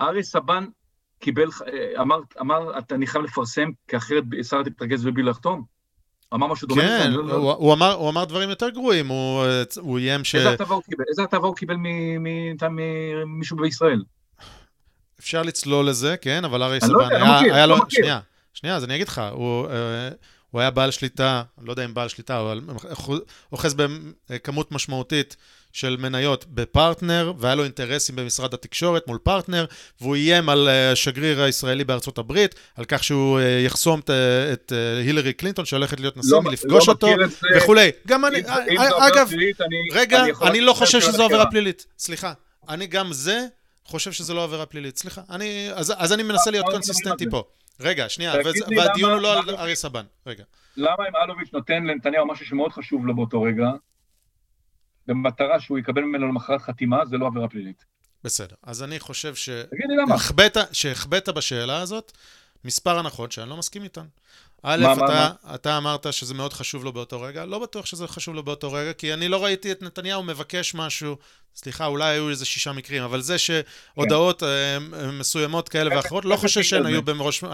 אריה 0.00 0.22
סבן 0.22 0.64
קיבל, 1.24 1.48
אה, 1.66 2.00
אמר, 2.02 2.20
אמר, 2.40 2.78
"אתה- 2.78 2.94
אני 2.94 3.06
חייב 3.06 3.24
לפרסם, 3.24 3.68
כי 3.88 3.96
אחרת 3.96 4.24
שרה 4.42 4.64
תתרגז 4.64 5.00
וביבי 5.06 5.22
לא 5.22 5.30
יחתום. 5.30 5.62
אמר 6.34 6.46
משהו 6.46 6.68
דומה 6.68 6.82
כן, 6.82 7.10
לא- 7.12 7.24
לא- 7.26 7.34
הוא 7.34 7.52
הוא 7.52 7.72
אמר- 7.74 7.92
הוא 7.92 8.10
אמר 8.10 8.24
דברים 8.24 8.50
יותר 8.50 8.68
גרועים, 8.70 9.08
הוא 9.08 9.44
אה, 9.44 9.62
הוא 9.80 9.98
איים 9.98 10.24
ש... 10.24 10.34
איזה 10.34 10.50
הטבה 10.50 10.74
הוא 10.74 10.82
קיבל? 10.82 11.04
איזה 11.08 11.22
הטבה 11.22 11.46
הוא 11.46 11.56
ממישהו 13.26 13.56
בישראל? 13.56 14.02
אפשר 15.20 15.42
לצלול 15.42 15.88
לזה, 15.88 16.16
כן, 16.20 16.44
אבל 16.44 16.62
אני 16.62 16.92
לא 16.92 17.04
סבן 17.04 17.20
לא 17.20 17.54
היה 17.54 17.66
לו... 17.66 17.76
שנייה, 17.88 18.20
שנייה, 18.54 18.76
אז 18.76 18.84
אני 18.84 18.94
אגיד 18.94 19.08
לך, 19.08 19.22
הוא... 19.32 19.68
אה, 19.68 20.08
הוא 20.50 20.60
היה 20.60 20.70
בעל 20.70 20.90
שליטה, 20.90 21.42
אני 21.58 21.66
לא 21.66 21.72
יודע 21.72 21.84
אם 21.84 21.94
בעל 21.94 22.08
שליטה, 22.08 22.40
אבל 22.40 22.60
אוחז 23.52 23.74
בכמות 24.30 24.72
משמעותית 24.72 25.36
של 25.74 25.96
מניות 26.00 26.44
בפרטנר, 26.48 27.32
והיה 27.38 27.54
לו 27.54 27.64
אינטרסים 27.64 28.16
במשרד 28.16 28.54
התקשורת 28.54 29.06
מול 29.06 29.18
פרטנר, 29.18 29.64
והוא 30.00 30.14
איים 30.14 30.48
על 30.48 30.68
השגריר 30.68 31.40
אה, 31.40 31.44
הישראלי 31.44 31.84
בארצות 31.84 32.18
הברית, 32.18 32.54
על 32.76 32.84
כך 32.84 33.04
שהוא 33.04 33.38
אה, 33.38 33.44
יחסום 33.44 34.00
את 34.00 34.72
אה, 34.72 34.98
הילרי 34.98 35.32
קלינטון, 35.32 35.64
שהולכת 35.64 36.00
להיות 36.00 36.16
נשיא, 36.16 36.32
לא, 36.32 36.42
מלפגוש 36.42 36.88
לא 36.88 36.92
אותו, 36.92 37.06
זה, 37.06 37.46
וכולי. 37.56 37.90
גם 38.06 38.24
אני, 38.24 38.38
אם, 38.38 38.44
אם 38.70 38.78
אגב, 38.78 39.28
פלילית, 39.28 39.60
אני, 39.60 39.76
רגע, 39.92 40.22
אני, 40.22 40.32
אני 40.42 40.60
לא 40.60 40.72
חושב 40.72 41.00
שזו 41.00 41.24
עבירה 41.24 41.46
פלילית. 41.46 41.80
פלילית. 41.80 41.86
סליחה, 41.98 42.32
אני 42.68 42.86
גם 42.86 43.12
זה 43.12 43.46
חושב 43.84 44.12
שזה 44.12 44.34
לא 44.34 44.44
עבירה 44.44 44.66
פלילית. 44.66 44.98
סליחה, 44.98 45.20
אני, 45.30 45.68
אז, 45.74 45.92
אז 45.96 46.12
אני 46.12 46.22
מנסה 46.22 46.50
להיות 46.50 46.66
קונסיסטנטי 46.70 47.30
פה. 47.30 47.42
רגע, 47.80 48.08
שנייה, 48.08 48.34
והדיון 48.76 49.12
הוא 49.12 49.20
לא 49.20 49.38
על 49.38 49.56
אריה 49.56 49.74
סבן. 49.74 50.04
רגע. 50.26 50.44
למה 50.76 51.08
אם 51.08 51.16
אלוביץ' 51.24 51.52
נותן 51.52 51.84
לנתניהו 51.84 52.26
משהו 52.26 52.46
שמאוד 52.46 52.72
חשוב 52.72 53.06
לו 53.06 53.14
באותו 53.16 53.42
רגע, 53.42 53.66
במטרה 55.06 55.60
שהוא 55.60 55.78
יקבל 55.78 56.02
ממנו 56.02 56.28
למחרת 56.28 56.62
חתימה, 56.62 57.06
זה 57.06 57.16
לא 57.16 57.26
עבירה 57.26 57.48
פלילית. 57.48 57.84
בסדר. 58.24 58.56
אז 58.62 58.82
אני 58.82 59.00
חושב 59.00 59.34
ש... 59.34 59.48
תגידי 59.48 59.96
למה. 59.96 60.16
שהחבאת 60.72 61.28
בשאלה 61.28 61.80
הזאת 61.80 62.12
מספר 62.64 62.98
הנחות 62.98 63.32
שאני 63.32 63.50
לא 63.50 63.56
מסכים 63.56 63.82
איתן. 63.82 64.04
א', 64.66 64.80
מה, 64.82 64.92
אתה, 64.92 65.02
מה? 65.02 65.54
אתה 65.54 65.78
אמרת 65.78 66.12
שזה 66.12 66.34
מאוד 66.34 66.52
חשוב 66.52 66.84
לו 66.84 66.92
באותו 66.92 67.20
רגע, 67.20 67.44
לא 67.44 67.58
בטוח 67.58 67.86
שזה 67.86 68.08
חשוב 68.08 68.34
לו 68.34 68.42
באותו 68.42 68.72
רגע, 68.72 68.92
כי 68.92 69.14
אני 69.14 69.28
לא 69.28 69.44
ראיתי 69.44 69.72
את 69.72 69.82
נתניהו 69.82 70.22
מבקש 70.22 70.74
משהו, 70.74 71.16
סליחה, 71.54 71.86
אולי 71.86 72.10
היו 72.10 72.30
איזה 72.30 72.44
שישה 72.44 72.72
מקרים, 72.72 73.02
אבל 73.02 73.20
זה 73.20 73.38
שהודעות 73.38 74.40
כן. 74.40 75.08
מסוימות 75.18 75.68
כאלה 75.68 75.96
ואחרות, 75.96 76.24
לא 76.24 76.36
חושב 76.36 76.62
שהן 76.62 76.86
היו 76.86 77.02
בראש 77.02 77.44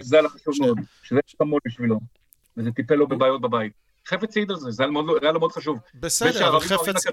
זה, 0.00 0.18
היה 0.18 0.28
חשוב 0.28 0.54
מאוד, 0.60 0.78
שזה 1.02 1.20
חמוד 1.38 1.62
בשבילו, 1.66 2.00
וזה 2.56 2.72
טיפל 2.72 2.94
לו 2.94 3.06
בבעיות 3.06 3.40
בבית. 3.40 3.72
חפץ 4.08 4.36
העיד 4.36 4.50
על 4.50 4.56
זה, 4.56 4.70
זה 4.70 4.82
היה 5.22 5.32
לו 5.32 5.40
מאוד 5.40 5.52
חשוב. 5.52 5.78
בסדר, 5.94 6.48
אבל 6.48 6.60
חפץ... 6.60 7.04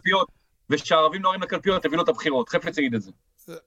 ושהערבים 0.69 1.21
נוהרים 1.21 1.41
לקלפיות, 1.41 1.83
תביא 1.83 1.97
לו 1.97 2.03
את 2.03 2.09
הבחירות, 2.09 2.49
חפץ 2.49 2.77
העיד 2.77 2.95
את 2.95 3.01
זה. 3.01 3.11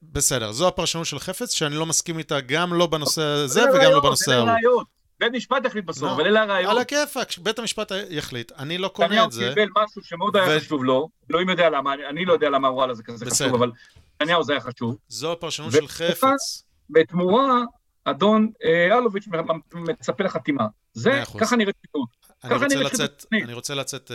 בסדר, 0.03 0.53
זו 0.53 0.69
הפרשנות 0.69 1.07
של 1.07 1.19
חפץ, 1.19 1.53
שאני 1.53 1.75
לא 1.75 1.87
מסכים 1.87 2.19
איתה 2.19 2.41
גם 2.41 2.75
לא 2.75 2.87
בנושא 2.87 3.23
הזה 3.23 3.63
וגם 3.75 3.91
לא 3.93 4.01
בנושא 4.01 4.33
ההוא. 4.33 4.83
בית 5.21 5.33
משפט 5.33 5.65
יחליט 5.65 5.85
בסוף, 5.85 6.11
אבל 6.11 6.27
אלה 6.27 6.43
הראיות. 6.43 6.71
על 6.71 6.79
הכיפאק, 6.79 7.39
בית 7.39 7.59
המשפט 7.59 7.93
יחליט. 8.11 8.53
אני 8.59 8.79
לא 8.79 8.89
קונה 8.89 9.25
את 9.25 9.33
זה. 9.33 9.51
נתניהו 9.51 9.69
קיבל 9.69 9.83
משהו 9.85 10.03
שמאוד 10.05 10.37
היה 10.37 10.61
חשוב 10.61 10.85
לו, 10.85 11.09
אלוהים 11.31 11.49
יודע 11.49 11.71
למה, 11.71 11.95
אני 12.11 12.25
לא 12.25 12.33
יודע 12.33 12.51
למה 12.51 12.71
וואלה 12.71 12.95
זה 12.95 13.03
כזה 13.03 13.27
חשוב, 13.27 13.55
אבל 13.55 13.71
נתניהו 14.15 14.45
זה 14.45 14.53
היה 14.53 14.61
חשוב. 14.61 14.97
זו 15.09 15.33
הפרשנות 15.33 15.73
של 15.73 15.89
חפץ. 15.89 16.63
בתמורה, 16.91 17.61
אדון 18.05 18.51
אלוביץ' 18.93 19.25
מצפה 19.75 20.25
לחתימה. 20.25 20.67
זה, 20.95 21.23
ככה 21.41 21.57
נראית 21.57 21.77
ציטוט. 21.87 22.09
אני 23.33 23.53
רוצה 23.53 23.75
לצאת 23.75 24.11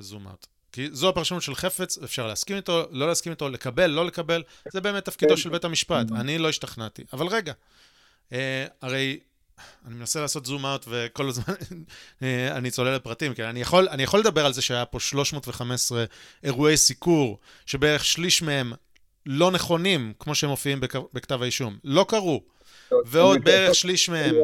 זום 0.00 0.28
אאוט. 0.28 0.46
כי 0.72 0.88
זו 0.92 1.08
הפרשנות 1.08 1.42
של 1.42 1.54
חפץ, 1.54 1.98
אפשר 1.98 2.26
להסכים 2.26 2.56
איתו, 2.56 2.86
לא 2.90 3.08
להסכים 3.08 3.32
איתו, 3.32 3.48
לקבל, 3.48 3.86
לא 3.86 4.06
לקבל, 4.06 4.42
זה 4.72 4.80
באמת 4.80 5.04
תפקידו 5.04 5.36
של 5.36 5.50
בית 5.50 5.64
המשפט. 5.64 6.06
אני 6.12 6.38
לא 6.38 6.48
השתכנעתי. 6.48 7.04
אבל 7.12 7.26
רגע, 7.26 7.52
הרי 8.82 9.18
אני 9.86 9.94
מנסה 9.94 10.20
לעשות 10.20 10.46
זום 10.46 10.66
אאוט 10.66 10.84
וכל 10.88 11.28
הזמן 11.28 11.54
אני 12.56 12.70
צולל 12.70 12.94
לפרטים, 12.94 13.34
כי 13.34 13.44
אני 13.44 13.60
יכול, 13.60 13.88
אני 13.88 14.02
יכול 14.02 14.20
לדבר 14.20 14.46
על 14.46 14.52
זה 14.52 14.62
שהיה 14.62 14.84
פה 14.84 15.00
315 15.00 16.04
אירועי 16.44 16.76
סיקור, 16.76 17.38
שבערך 17.66 18.04
שליש 18.04 18.42
מהם 18.42 18.72
לא 19.26 19.50
נכונים, 19.50 20.12
כמו 20.18 20.34
שהם 20.34 20.50
מופיעים 20.50 20.80
בכתב 21.12 21.42
האישום. 21.42 21.78
לא 21.84 22.06
קרו. 22.08 22.42
ועוד 23.06 23.44
בערך 23.44 23.74
שליש 23.74 24.08
מהם, 24.08 24.34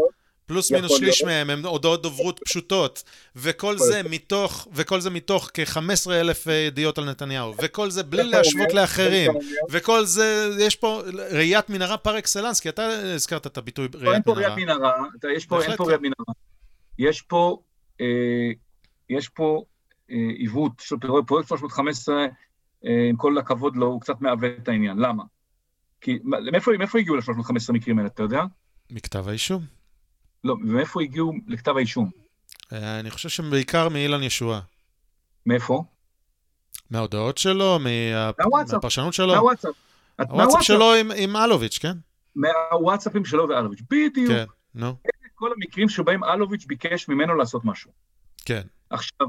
פלוס 0.47 0.73
מינוס 0.73 0.99
שליש 0.99 1.23
מהם, 1.23 1.51
הם 1.51 1.67
הודעות 1.67 2.03
דוברות 2.03 2.41
פשוטות, 2.45 3.05
וכל 3.37 3.79
זה 3.79 4.03
מתוך, 4.11 4.69
וכל 4.73 5.01
זה 5.01 5.11
מתוך 5.11 5.51
כ-15 5.55 6.11
אלף 6.11 6.47
ידיעות 6.47 6.99
על 6.99 7.11
נתניהו, 7.11 7.55
וכל 7.63 7.91
זה 7.91 8.03
בלי 8.03 8.25
להשוות 8.25 8.73
לאחרים, 8.75 9.33
וכל 9.71 10.05
זה, 10.05 10.51
יש 10.59 10.77
פה 10.77 11.03
ראיית 11.31 11.71
מנהרה 11.71 11.97
פר 11.97 12.19
אקסלנס, 12.19 12.61
כי 12.61 12.69
אתה 12.69 12.89
הזכרת 13.15 13.47
את 13.47 13.59
הביטוי 13.59 13.89
ראיית 13.95 13.97
מנהרה. 14.03 14.15
אין 14.15 14.23
פה 14.23 14.33
ראיית 14.33 14.53
מנהרה, 14.57 14.93
יש 15.37 15.47
פה, 15.47 15.63
אין 15.63 15.77
פה 15.77 15.85
ראיית 15.85 16.01
מנהרה. 16.01 16.35
יש 16.99 17.23
פה, 17.23 17.63
יש 19.11 19.29
פה 19.29 19.65
עיוות 20.39 20.73
של 20.81 20.97
פרויקט 21.27 21.49
315, 21.49 22.27
עם 23.11 23.17
כל 23.17 23.39
הכבוד 23.39 23.77
לו, 23.77 23.87
הוא 23.87 24.01
קצת 24.01 24.21
מעוות 24.21 24.53
את 24.63 24.69
העניין. 24.69 24.99
למה? 24.99 25.23
כי 26.01 26.19
מאיפה 26.79 26.99
הגיעו 26.99 27.17
ל-315 27.17 27.73
מקרים 27.73 27.99
האלה, 27.99 28.09
אתה 28.09 28.23
יודע? 28.23 28.43
מכתב 28.91 29.29
האישום. 29.29 29.84
לא, 30.45 30.55
ומאיפה 30.63 31.03
הגיעו 31.03 31.33
לכתב 31.47 31.77
האישום? 31.77 32.11
אני 32.73 33.11
חושב 33.11 33.29
שבעיקר 33.29 33.89
מאילן 33.89 34.23
ישועה. 34.23 34.61
מאיפה? 35.47 35.85
מההודעות 36.91 37.39
שלו, 37.39 37.79
מהפרשנות 37.79 39.15
שלו. 39.15 39.35
מהוואטסאפ. 39.35 39.75
הוואטסאפ 40.19 40.63
שלו 40.63 40.95
עם, 40.95 41.11
עם 41.17 41.37
אלוביץ', 41.37 41.79
כן? 41.79 41.93
מהוואטסאפים 42.37 43.25
שלו 43.25 43.49
ואלוביץ', 43.49 43.81
בדיוק. 43.91 44.29
כן, 44.29 44.45
נו. 44.75 44.95
כל 45.35 45.51
המקרים 45.57 45.89
שבהם 45.89 46.25
אלוביץ' 46.25 46.65
ביקש 46.67 47.09
ממנו 47.09 47.35
לעשות 47.35 47.65
משהו. 47.65 47.91
כן. 48.45 48.63
עכשיו... 48.91 49.27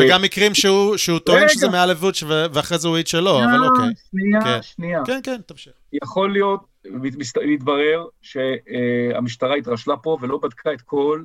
וגם 0.00 0.22
מקרים 0.22 0.54
שהוא, 0.54 0.96
שהוא 0.96 1.18
טוען 1.18 1.48
שזה 1.48 1.68
מאלוביץ' 1.68 2.22
ואחרי 2.52 2.78
זה 2.78 2.88
הוא 2.88 2.96
העיד 2.96 3.06
שלו, 3.06 3.38
אבל 3.44 3.64
אוקיי. 3.64 3.84
שנייה, 4.10 4.40
כן. 4.44 4.62
שנייה. 4.62 5.00
כן, 5.06 5.20
כן, 5.22 5.40
תמשיך. 5.46 5.72
יכול 5.92 6.32
להיות, 6.32 6.64
להתברר 7.36 8.06
שהמשטרה 8.22 9.54
התרשלה 9.54 9.96
פה 9.96 10.18
ולא 10.20 10.38
בדקה 10.38 10.72
את 10.72 10.80
כל 10.80 11.24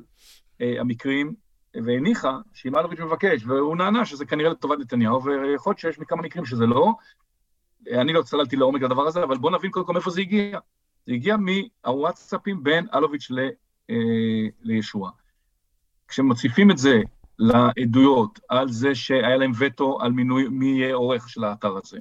המקרים, 0.60 1.34
והניחה 1.74 2.38
שאם 2.54 2.76
אלוביץ' 2.76 3.00
מבקש, 3.00 3.44
והוא 3.46 3.76
נענה 3.76 4.04
שזה 4.04 4.24
כנראה 4.24 4.50
לטובת 4.50 4.78
נתניהו, 4.78 5.24
ויכול 5.24 5.70
להיות 5.70 5.78
שיש 5.78 5.98
מכמה 5.98 6.22
מקרים 6.22 6.44
שזה 6.44 6.66
לא. 6.66 6.92
אני 7.92 8.12
לא 8.12 8.22
צללתי 8.22 8.56
לעומק 8.56 8.82
לדבר 8.82 9.06
הזה, 9.06 9.22
אבל 9.22 9.38
בואו 9.38 9.56
נבין 9.56 9.70
קודם 9.70 9.86
כל 9.86 9.92
מאיפה 9.92 10.10
זה 10.10 10.20
הגיע. 10.20 10.58
זה 11.06 11.12
הגיע 11.12 11.36
מהוואטסאפים 11.36 12.62
בין 12.62 12.86
אלוביץ' 12.94 13.28
לישוע. 14.62 15.10
כשמוסיפים 16.08 16.70
את 16.70 16.78
זה 16.78 17.00
לעדויות 17.38 18.40
על 18.48 18.68
זה 18.68 18.94
שהיה 18.94 19.36
להם 19.36 19.52
וטו 19.58 19.98
על 20.00 20.12
מינוי 20.12 20.48
מי 20.48 20.66
יהיה 20.66 20.94
עורך 20.94 21.28
של 21.28 21.44
האתר 21.44 21.76
הזה, 21.76 21.98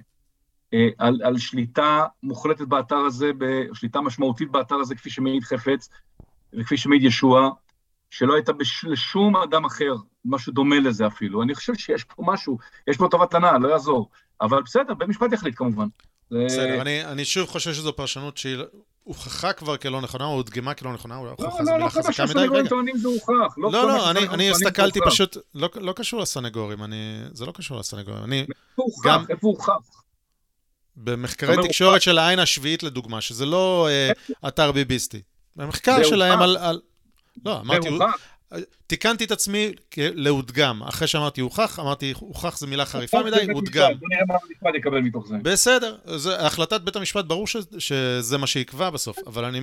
על, 0.97 1.21
על 1.23 1.37
שליטה 1.37 2.05
מוחלטת 2.23 2.67
באתר 2.67 2.95
הזה, 2.95 3.31
שליטה 3.73 4.01
משמעותית 4.01 4.51
באתר 4.51 4.75
הזה, 4.75 4.95
כפי 4.95 5.09
שמעיד 5.09 5.43
חפץ 5.43 5.89
וכפי 6.53 6.77
שמעיד 6.77 7.03
ישוע, 7.03 7.49
שלא 8.09 8.33
הייתה 8.35 8.51
לשום 8.83 9.35
אדם 9.35 9.65
אחר, 9.65 9.95
משהו 10.25 10.53
דומה 10.53 10.79
לזה 10.79 11.07
אפילו. 11.07 11.43
אני 11.43 11.55
חושב 11.55 11.73
שיש 11.75 12.03
פה 12.03 12.23
משהו, 12.25 12.57
יש 12.87 12.97
פה 12.97 13.07
טובת 13.11 13.33
הנאה, 13.33 13.57
לא 13.57 13.67
יעזור. 13.67 14.09
אבל 14.41 14.61
בסדר, 14.63 14.93
בית 14.93 15.09
משפט 15.09 15.33
יחליט 15.33 15.55
כמובן. 15.57 15.87
בסדר, 16.31 16.81
אני, 16.81 17.05
אני 17.05 17.25
שוב 17.25 17.47
חושב 17.47 17.73
שזו 17.73 17.95
פרשנות 17.95 18.37
שהיא 18.37 18.57
הוכחה 19.03 19.53
כבר 19.53 19.77
כלא 19.77 20.01
נכונה, 20.01 20.25
או 20.25 20.33
הודגמה 20.33 20.73
כלא 20.73 20.93
נכונה, 20.93 21.17
או 21.17 21.29
הוכחה 21.29 21.63
זו 21.63 21.73
מילה 21.73 21.89
חזקה 21.89 22.23
מדי. 22.23 22.33
לא, 22.33 22.45
לא, 22.45 22.61
לא, 22.61 22.69
טוענים 22.69 22.97
זה 22.97 23.07
הוכח. 23.07 23.57
לא, 23.57 23.71
לא, 23.71 24.11
אני, 24.11 24.29
אני 24.29 24.49
הסתכלתי 24.49 24.99
פשוט, 25.05 25.37
לא, 25.55 25.69
לא 25.75 25.93
קשור 25.93 26.19
לסנגורים, 26.19 26.83
אני, 26.83 27.19
זה 27.33 27.45
לא 27.45 27.51
קשור 27.51 27.79
לסנגורים. 27.79 28.23
אני, 28.23 28.39
איפה 28.39 28.83
הוכח? 28.83 29.29
איפה 29.29 29.47
הוכח? 29.47 29.98
במחקרי 31.03 31.67
תקשורת 31.67 32.01
של 32.01 32.17
העין 32.17 32.39
השביעית, 32.39 32.83
לדוגמה, 32.83 33.21
שזה 33.21 33.45
לא 33.45 33.87
אתר 34.47 34.71
ביביסטי. 34.71 35.21
במחקר 35.55 36.03
שלהם 36.03 36.41
על... 36.41 36.81
לא, 37.45 37.59
אמרתי... 37.59 37.89
תיקנתי 38.87 39.23
את 39.23 39.31
עצמי 39.31 39.71
להודגם. 39.97 40.83
אחרי 40.83 41.07
שאמרתי 41.07 41.41
הוכח, 41.41 41.79
אמרתי 41.79 42.13
הוכח 42.19 42.57
זה 42.57 42.67
מילה 42.67 42.85
חריפה 42.85 43.23
מדי, 43.23 43.47
הודגם. 43.53 43.91
בוא 43.99 44.07
נראה 44.09 44.21
מה 44.27 44.35
המשפט 44.43 44.75
יקבל 44.75 44.99
מתוך 44.99 45.27
זה. 45.27 45.35
בסדר, 45.43 45.97
החלטת 46.39 46.81
בית 46.81 46.95
המשפט 46.95 47.25
ברור 47.25 47.47
שזה 47.77 48.37
מה 48.37 48.47
שיקבע 48.47 48.89
בסוף, 48.89 49.17
אבל 49.27 49.55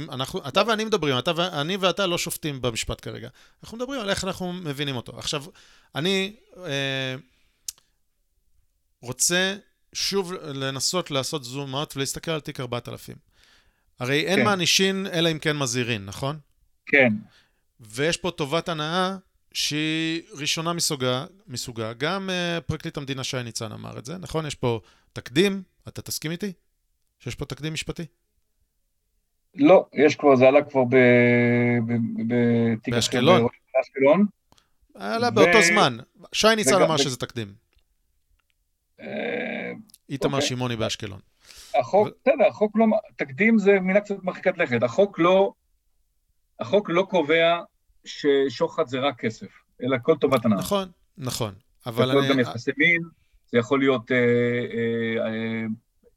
אתה 0.49 0.63
ואני 0.67 0.85
מדברים, 0.85 1.17
אני 1.39 1.77
ואתה 1.77 2.07
לא 2.07 2.19
שופטים 2.19 2.63
במשפט 2.63 3.05
כרגע. 3.05 3.29
אנחנו 3.65 3.77
מדברים 3.77 4.01
על 4.01 4.11
איך 4.11 4.25
אנחנו 4.25 4.53
מבינים 4.53 4.97
אותו. 4.97 5.19
עכשיו, 5.19 5.45
אני 5.95 6.37
רוצה 9.03 9.57
שוב 9.97 10.33
לנסות 10.33 11.11
לעשות 11.11 11.45
זום 11.45 11.75
אאוט 11.75 11.97
ולהסתכל 11.97 12.31
על 12.31 12.41
תיק 12.41 12.61
4000. 12.61 13.17
הרי 14.01 14.27
אין 14.27 14.45
מענישין 14.45 15.07
אלא 15.13 15.33
אם 15.33 15.39
כן 15.39 15.57
מזהירין, 15.57 16.05
נכון? 16.07 16.39
כן. 16.87 17.13
ויש 17.81 18.17
פה 18.17 18.31
טובת 18.31 18.69
הנאה 18.69 19.17
שהיא 19.53 20.23
ראשונה 20.33 20.73
מסוגה, 20.73 21.25
מסוגה. 21.49 21.93
גם 21.93 22.31
uh, 22.31 22.61
פרקליט 22.61 22.97
המדינה 22.97 23.25
שי 23.25 23.43
ניצן 23.43 23.73
אמר 23.73 23.99
את 23.99 24.05
זה, 24.05 24.19
נכון? 24.19 24.47
יש 24.47 24.55
פה 24.55 24.81
תקדים, 25.13 25.63
אתה 25.89 26.03
תסכים 26.03 26.31
איתי? 26.31 26.53
שיש 27.19 27.35
פה 27.35 27.45
תקדים 27.45 27.73
משפטי? 27.73 28.05
לא, 29.55 29.87
יש 29.93 30.17
כבר, 30.17 30.37
זה 30.37 30.49
עלה 30.49 30.63
כבר 30.63 30.85
בתיק 32.27 32.95
באשקלון. 32.95 33.47
באשקלון. 33.75 34.27
עלה 34.95 35.31
באותו 35.31 35.63
זמן. 35.63 35.97
שי 36.33 36.55
ניצן 36.57 36.83
אמר 36.83 36.97
שזה 36.97 37.17
תקדים. 37.17 37.66
איתמר 40.09 40.41
שמעוני 40.41 40.77
באשקלון. 40.77 41.21
החוק, 41.81 42.09
בסדר, 42.09 42.47
החוק 42.49 42.77
לא, 42.77 42.87
תקדים 43.17 43.59
זה 43.59 43.81
מילה 43.81 44.01
קצת 44.01 44.15
מרחיקת 44.23 44.59
לכת. 44.59 44.83
החוק 44.83 45.19
לא... 45.19 45.53
החוק 46.61 46.91
לא 46.91 47.07
קובע 47.11 47.61
ששוחד 48.05 48.87
זה 48.87 48.99
רק 48.99 49.21
כסף, 49.21 49.47
אלא 49.83 49.97
כל 50.03 50.17
טובת 50.17 50.45
הנאה. 50.45 50.59
נכון, 50.59 50.89
נכון. 51.19 51.55
זה 51.55 51.91
אבל 51.91 52.05
יכול 52.05 52.15
להיות 52.15 52.27
גם 52.27 52.33
אני... 52.33 52.43
יחסי 52.43 52.71
מין, 52.77 53.03
זה 53.53 53.59
יכול 53.59 53.79
להיות 53.79 54.13
אה, 54.13 54.17
אה, 54.17 55.27
אה, 55.27 55.65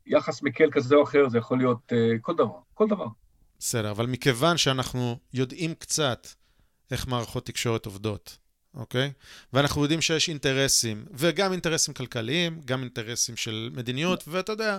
יחס 0.05 0.43
מקל 0.43 0.71
כזה 0.71 0.95
או 0.95 1.03
אחר, 1.03 1.29
זה 1.29 1.37
יכול 1.37 1.57
להיות 1.57 1.93
אה, 1.93 2.19
כל 2.21 2.35
דבר, 2.35 2.59
כל 2.73 2.87
דבר. 2.87 3.07
בסדר, 3.59 3.91
אבל 3.91 4.05
מכיוון 4.05 4.57
שאנחנו 4.57 5.17
יודעים 5.33 5.73
קצת 5.73 6.27
איך 6.91 7.07
מערכות 7.07 7.45
תקשורת 7.45 7.85
עובדות, 7.85 8.37
אוקיי? 8.73 9.11
ואנחנו 9.53 9.81
יודעים 9.81 10.01
שיש 10.01 10.29
אינטרסים, 10.29 11.05
וגם 11.13 11.51
אינטרסים 11.51 11.93
כלכליים, 11.93 12.61
גם 12.65 12.79
אינטרסים 12.81 13.35
של 13.35 13.69
מדיניות, 13.73 14.23
ואתה 14.27 14.51
יודע, 14.51 14.77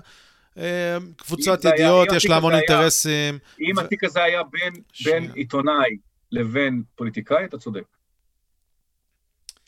אה, 0.59 0.97
קבוצת 1.17 1.65
ידיעות, 1.65 2.09
יש 2.17 2.27
לה 2.27 2.37
המון 2.37 2.55
אינטרסים. 2.55 3.39
אם 3.61 3.75
ו- 3.77 3.81
התיק 3.81 4.05
הזה 4.05 4.23
היה 4.23 4.43
בין. 4.43 4.73
בין 5.05 5.31
עיתונאי 5.35 5.97
לבין 6.33 6.83
פוליטיקאי, 6.95 7.45
אתה 7.45 7.59
צודק. 7.59 7.83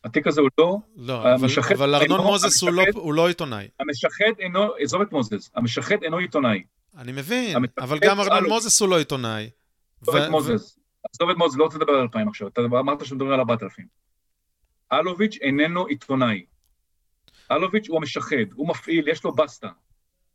התיק 0.05 0.27
הזה 0.27 0.41
הוא 0.41 0.51
לא, 0.59 0.77
לא, 0.97 1.23
אבל, 1.23 1.31
המשחד 1.33 1.75
אבל 1.75 1.95
ארנון 1.95 2.19
אינו- 2.19 2.31
מוזס 2.31 2.63
הוא 2.63 2.71
לא, 2.71 2.83
המשחד- 2.83 2.99
הוא 2.99 3.15
לא 3.15 3.29
עיתונאי. 3.29 3.69
המשחד 3.81 4.25
אינו, 4.39 4.69
עזוב 4.79 5.01
את 5.03 5.13
מוזס, 5.13 5.51
המשחד 5.55 5.97
אינו 6.03 6.19
עיתונאי. 6.19 6.63
אני 6.99 7.13
מבין, 7.13 7.57
המשחד 7.57 7.73
אבל 7.83 7.99
גם 7.99 8.21
ארנון. 8.21 8.49
מוזס 8.49 8.81
הוא 8.81 8.89
לא 8.89 8.99
עיתונאי. 8.99 9.51
עזוב 10.03 10.17
את 10.17 10.29
מוזס. 10.31 10.79
עזוב 11.15 11.31
את 11.31 11.37
מוזס, 11.37 11.57
לא 11.57 11.65
רוצה 11.65 11.79
לדבר 11.79 11.93
על 11.93 12.01
2,000 12.01 12.29
עכשיו, 12.29 12.49
אתה 12.49 12.61
אמרת 12.61 13.07
שמדברים 13.07 13.33
על 13.33 13.39
4,000. 13.39 14.02
אלוביץ' 14.93 15.39
איננו 15.41 15.87
עיתונאי. 15.87 16.45
אלוביץ' 17.53 17.89
הוא 17.89 17.97
המשחד, 17.97 18.53
הוא 18.55 18.69
מפעיל, 18.69 19.09
יש 19.09 19.25
לו 19.25 19.33
בסטה, 19.33 19.69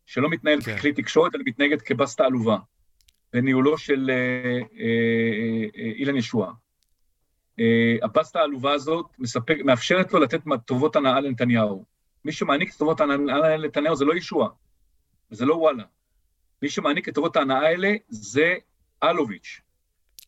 שלא 0.06 0.30
מתנהל 0.30 0.62
כן. 0.62 0.78
ככלי 0.78 0.94
תקשורת, 0.94 1.36
אלא 1.36 1.44
מתנהגת 1.46 1.82
כבסטה 1.82 2.26
עלובה, 2.26 2.58
בניהולו 3.34 3.78
של 3.78 4.10
אה, 4.10 4.16
אה, 4.80 5.66
אה, 5.78 5.92
אילן 5.96 6.16
ישועה. 6.16 6.52
אה, 7.60 7.96
הבסטה 8.02 8.40
העלובה 8.40 8.72
הזאת 8.72 9.06
מספק, 9.20 9.58
מאפשרת 9.66 10.14
לו 10.14 10.20
לתת 10.20 10.42
טובות 10.66 10.96
הנאה 10.96 11.20
לנתניהו. 11.20 11.86
מי 12.26 12.32
שמעניק 12.32 12.70
את 12.74 12.78
טובות 12.78 13.02
ההנאה 13.02 13.58
לנתניהו 13.58 13.96
זה 13.96 14.06
לא 14.06 14.16
ישועה, 14.16 14.50
וזה 15.32 15.46
לא 15.46 15.54
וואלה. 15.54 15.84
מי 16.62 16.70
שמעניק 16.70 17.10
את 17.10 17.16
טובות 17.16 17.36
ההנאה 17.36 17.60
האלה 17.60 17.94
זה 18.10 18.56
אלוביץ'. 19.04 19.62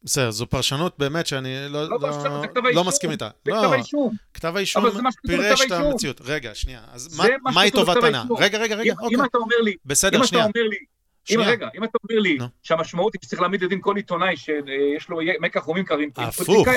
בסדר, 0.03 0.31
זו 0.31 0.47
פרשנות 0.47 0.99
באמת 0.99 1.27
שאני 1.27 1.55
לא, 1.69 1.84
לא 1.84 1.89
לא, 1.89 1.97
פרשנות, 2.01 2.45
לא 2.55 2.61
האישום. 2.65 2.88
מסכים 2.88 3.11
איתה. 3.11 3.30
זה 3.45 3.51
לא, 3.51 3.57
כתב 3.61 3.73
האישום. 3.73 4.15
כתב 4.34 4.55
האישום 4.55 4.84
פירש 5.27 5.61
את. 5.61 5.71
המציאות. 5.71 6.21
רגע, 6.26 6.55
שנייה. 6.55 6.81
אז 6.91 7.17
מה, 7.17 7.23
מה 7.43 7.51
מהי 7.51 7.71
טובת 7.71 8.03
הנאה? 8.03 8.23
רגע, 8.39 8.57
רגע, 8.57 8.76
רגע, 8.76 8.93
אם, 8.93 8.99
אוקיי. 8.99 9.17
אם 9.17 9.26
אתה 9.26 9.38
אומר 9.38 9.55
לי, 9.63 9.76
בסדר, 9.85 10.19
אם 10.19 10.23
שנייה. 10.26 10.45
אתה 10.45 10.51
אומר 10.57 10.69
לי, 10.69 10.77
אם 10.77 10.85
שנייה. 11.26 11.49
רגע, 11.49 11.67
אם 11.77 11.84
אתה 11.84 11.97
אומר 12.03 12.21
לי 12.21 12.38
נו. 12.38 12.45
שהמשמעות 12.63 13.13
היא 13.13 13.19
שצריך 13.23 13.41
להעמיד 13.41 13.63
לדין 13.63 13.80
כל 13.81 13.95
עיתונאי 13.95 14.38
שיש 14.38 15.09
לו 15.09 15.19
מקח 15.39 15.59
חומים 15.59 15.85
קרים, 15.85 16.09
הפוך. 16.17 16.67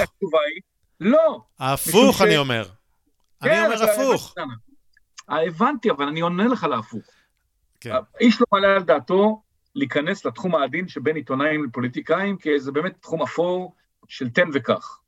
לא. 1.00 1.40
הפוך, 1.58 2.14
משום 2.14 2.26
אני 2.26 2.36
אומר. 2.36 2.64
אני 3.42 3.50
כן, 3.50 3.64
אומר 3.64 3.90
הפוך. 3.90 4.34
אה, 5.30 5.46
הבנתי, 5.46 5.90
אבל 5.90 6.04
אני 6.08 6.20
עונה 6.20 6.44
לך 6.46 6.64
להפוך. 6.64 7.04
כן. 7.80 7.92
איש 8.20 8.40
לא 8.40 8.46
מעלה 8.52 8.76
על 8.76 8.82
דעתו 8.82 9.42
להיכנס 9.74 10.24
לתחום 10.24 10.54
העדין 10.54 10.88
שבין 10.88 11.16
עיתונאים 11.16 11.64
לפוליטיקאים, 11.64 12.36
כי 12.36 12.60
זה 12.60 12.72
באמת 12.72 12.92
תחום 13.00 13.22
אפור 13.22 13.74
של 14.08 14.30
תן 14.30 14.48
וקח, 14.52 15.00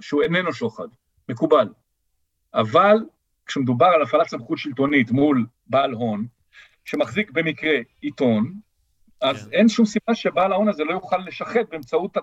שהוא 0.00 0.22
איננו 0.22 0.52
שוחד, 0.52 0.88
מקובל. 1.28 1.68
אבל 2.54 2.96
כשמדובר 3.46 3.86
על 3.86 4.02
הפעלת 4.02 4.28
סמכות 4.28 4.58
שלטונית 4.58 5.10
מול 5.10 5.46
בעל 5.66 5.92
הון, 5.92 6.26
שמחזיק 6.84 7.30
במקרה 7.30 7.72
עיתון, 8.00 8.54
אז 9.20 9.44
כן. 9.44 9.52
אין 9.52 9.68
שום 9.68 9.86
סיבה 9.86 10.14
שבעל 10.14 10.52
ההון 10.52 10.68
הזה 10.68 10.84
לא 10.84 10.92
יוכל 10.92 11.16
לשחד 11.18 11.60
באמצעות 11.70 12.16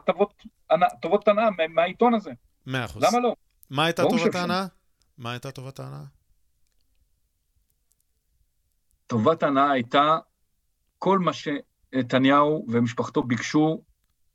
הטבות 0.69 1.28
הנאה- 1.28 1.68
מהעיתון 1.69 2.14
הזה. 2.14 2.32
מאה 2.65 2.86
אחוז. 2.86 3.03
למה 3.03 3.19
לא? 3.19 3.36
מה 3.69 3.86
הייתה 3.86 4.03
טובת. 4.10 4.36
ההנאה? 4.36 4.65
מה 5.18 5.32
הייתה 5.32 5.52
טובת 5.52 5.80
ההנאה? 5.80 6.03
טובת 9.07 9.44
ההנאה 9.44 9.72
הייתה 9.72 10.18
כל 10.99 11.19
מה 11.19 11.34
שנתניהו 11.95 12.65
ומשפחתו 12.69 13.23
ביקשו 13.23 13.81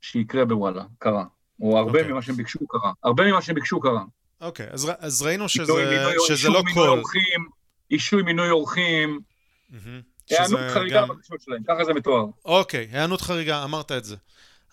שיקרה 0.01 0.45
בוואלה, 0.45 0.83
קרה. 0.97 1.25
או 1.61 1.77
הרבה 1.77 1.99
אוקיי. 1.99 2.11
ממה 2.11 2.21
שהם 2.21 2.35
ביקשו 2.35 2.67
קרה. 2.67 2.91
הרבה 3.03 3.23
ממה 3.23 3.41
שהם 3.41 3.55
ביקשו 3.55 3.79
קרה. 3.79 4.03
אוקיי, 4.41 4.67
אז, 4.71 4.85
ר- 4.85 4.93
אז 4.99 5.21
ראינו 5.21 5.49
שזה, 5.49 5.73
מינוי- 5.73 6.15
שזה 6.27 6.49
לא 6.49 6.63
כל. 6.73 6.87
אורחים, 6.87 7.49
אישוי 7.91 8.23
מינוי 8.23 8.49
אורחים, 8.49 9.19
מהמם. 9.69 10.01
היענות 10.29 10.59
חריגה 10.73 11.01
גם- 11.01 11.07
בבקשות 11.07 11.41
שלהם, 11.41 11.63
ככה 11.67 11.85
זה 11.85 11.93
מתואר. 11.93 12.25
אוקיי, 12.45 12.87
היענות 12.91 13.21
חריגה, 13.21 13.63
אמרת 13.63 13.91
את 13.91 14.05
זה. 14.05 14.15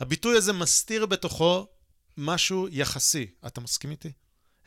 הביטוי 0.00 0.36
הזה 0.36 0.52
מסתיר 0.52 1.06
בתוכו 1.06 1.66
משהו 2.18 2.68
יחסי. 2.70 3.26
אתה 3.46 3.60
מסכים 3.60 3.90
איתי? 3.90 4.12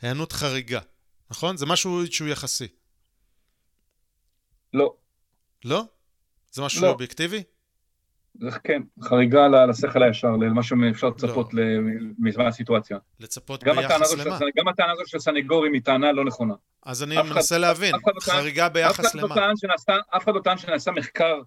היענות 0.02 0.32
חריגה, 0.32 0.80
נכון? 1.30 1.56
זה 1.56 1.66
משהו 1.66 2.06
שהוא 2.10 2.28
יחסי. 2.28 2.66
לא, 4.74 4.94
לא? 5.64 5.84
זה 6.52 6.62
משהו 6.62 6.82
לא. 6.82 6.88
אובייקטיבי? 6.90 7.42
זה 8.40 8.50
כן, 8.64 8.82
חריגה 9.02 9.48
לשכל 9.68 10.02
הישר, 10.02 10.30
למה 10.30 10.62
שאפשר 10.62 11.06
לא. 11.06 11.12
לצפות 11.16 11.50
מזמן 12.18 12.46
הסיטואציה. 12.46 12.98
לצפות 13.20 13.64
גם 13.64 13.76
ביחס 13.76 14.14
למה? 14.14 14.38
גם 14.56 14.68
הטענה 14.68 14.92
הזאת 14.92 15.08
של 15.08 15.18
סנגורים 15.18 15.72
היא 15.72 15.82
טענה 15.82 16.12
לא 16.12 16.24
נכונה. 16.24 16.54
אז 16.82 17.02
אני 17.02 17.16
מנסה 17.22 17.58
להבין, 17.58 17.94
לא 17.94 18.20
חריגה 18.20 18.68
ביחס 18.68 19.14
לא 19.14 19.22
למה? 19.22 19.34
אף 20.16 20.22
אחד 20.24 20.34
לא 20.34 20.40
טען 20.40 20.58
שנעשה 20.58 20.90
מחקר 20.90 21.40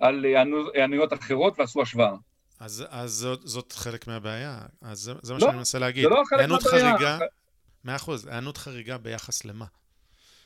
על 0.00 0.24
היענו- 0.24 0.70
היענויות 0.74 1.12
אחרות 1.12 1.58
ועשו 1.58 1.82
השוואה. 1.82 2.12
אז, 2.60 2.84
אז 2.90 3.10
זאת, 3.10 3.40
זאת 3.44 3.72
חלק 3.72 4.06
מהבעיה. 4.06 4.58
אז 4.82 4.98
זה, 4.98 5.12
זה 5.22 5.32
מה 5.32 5.38
לא, 5.38 5.46
שאני 5.46 5.56
מנסה 5.56 5.78
להגיד. 5.78 6.04
זה 6.04 6.08
לא 6.10 6.22
חלק 6.28 6.48
מהבעיה. 6.48 6.96
חריגה, 6.96 7.18
מאה 7.84 7.96
אחוז, 7.96 8.26
היענות 8.26 8.56
חריגה 8.56 8.98
ביחס 8.98 9.44
למה? 9.44 9.64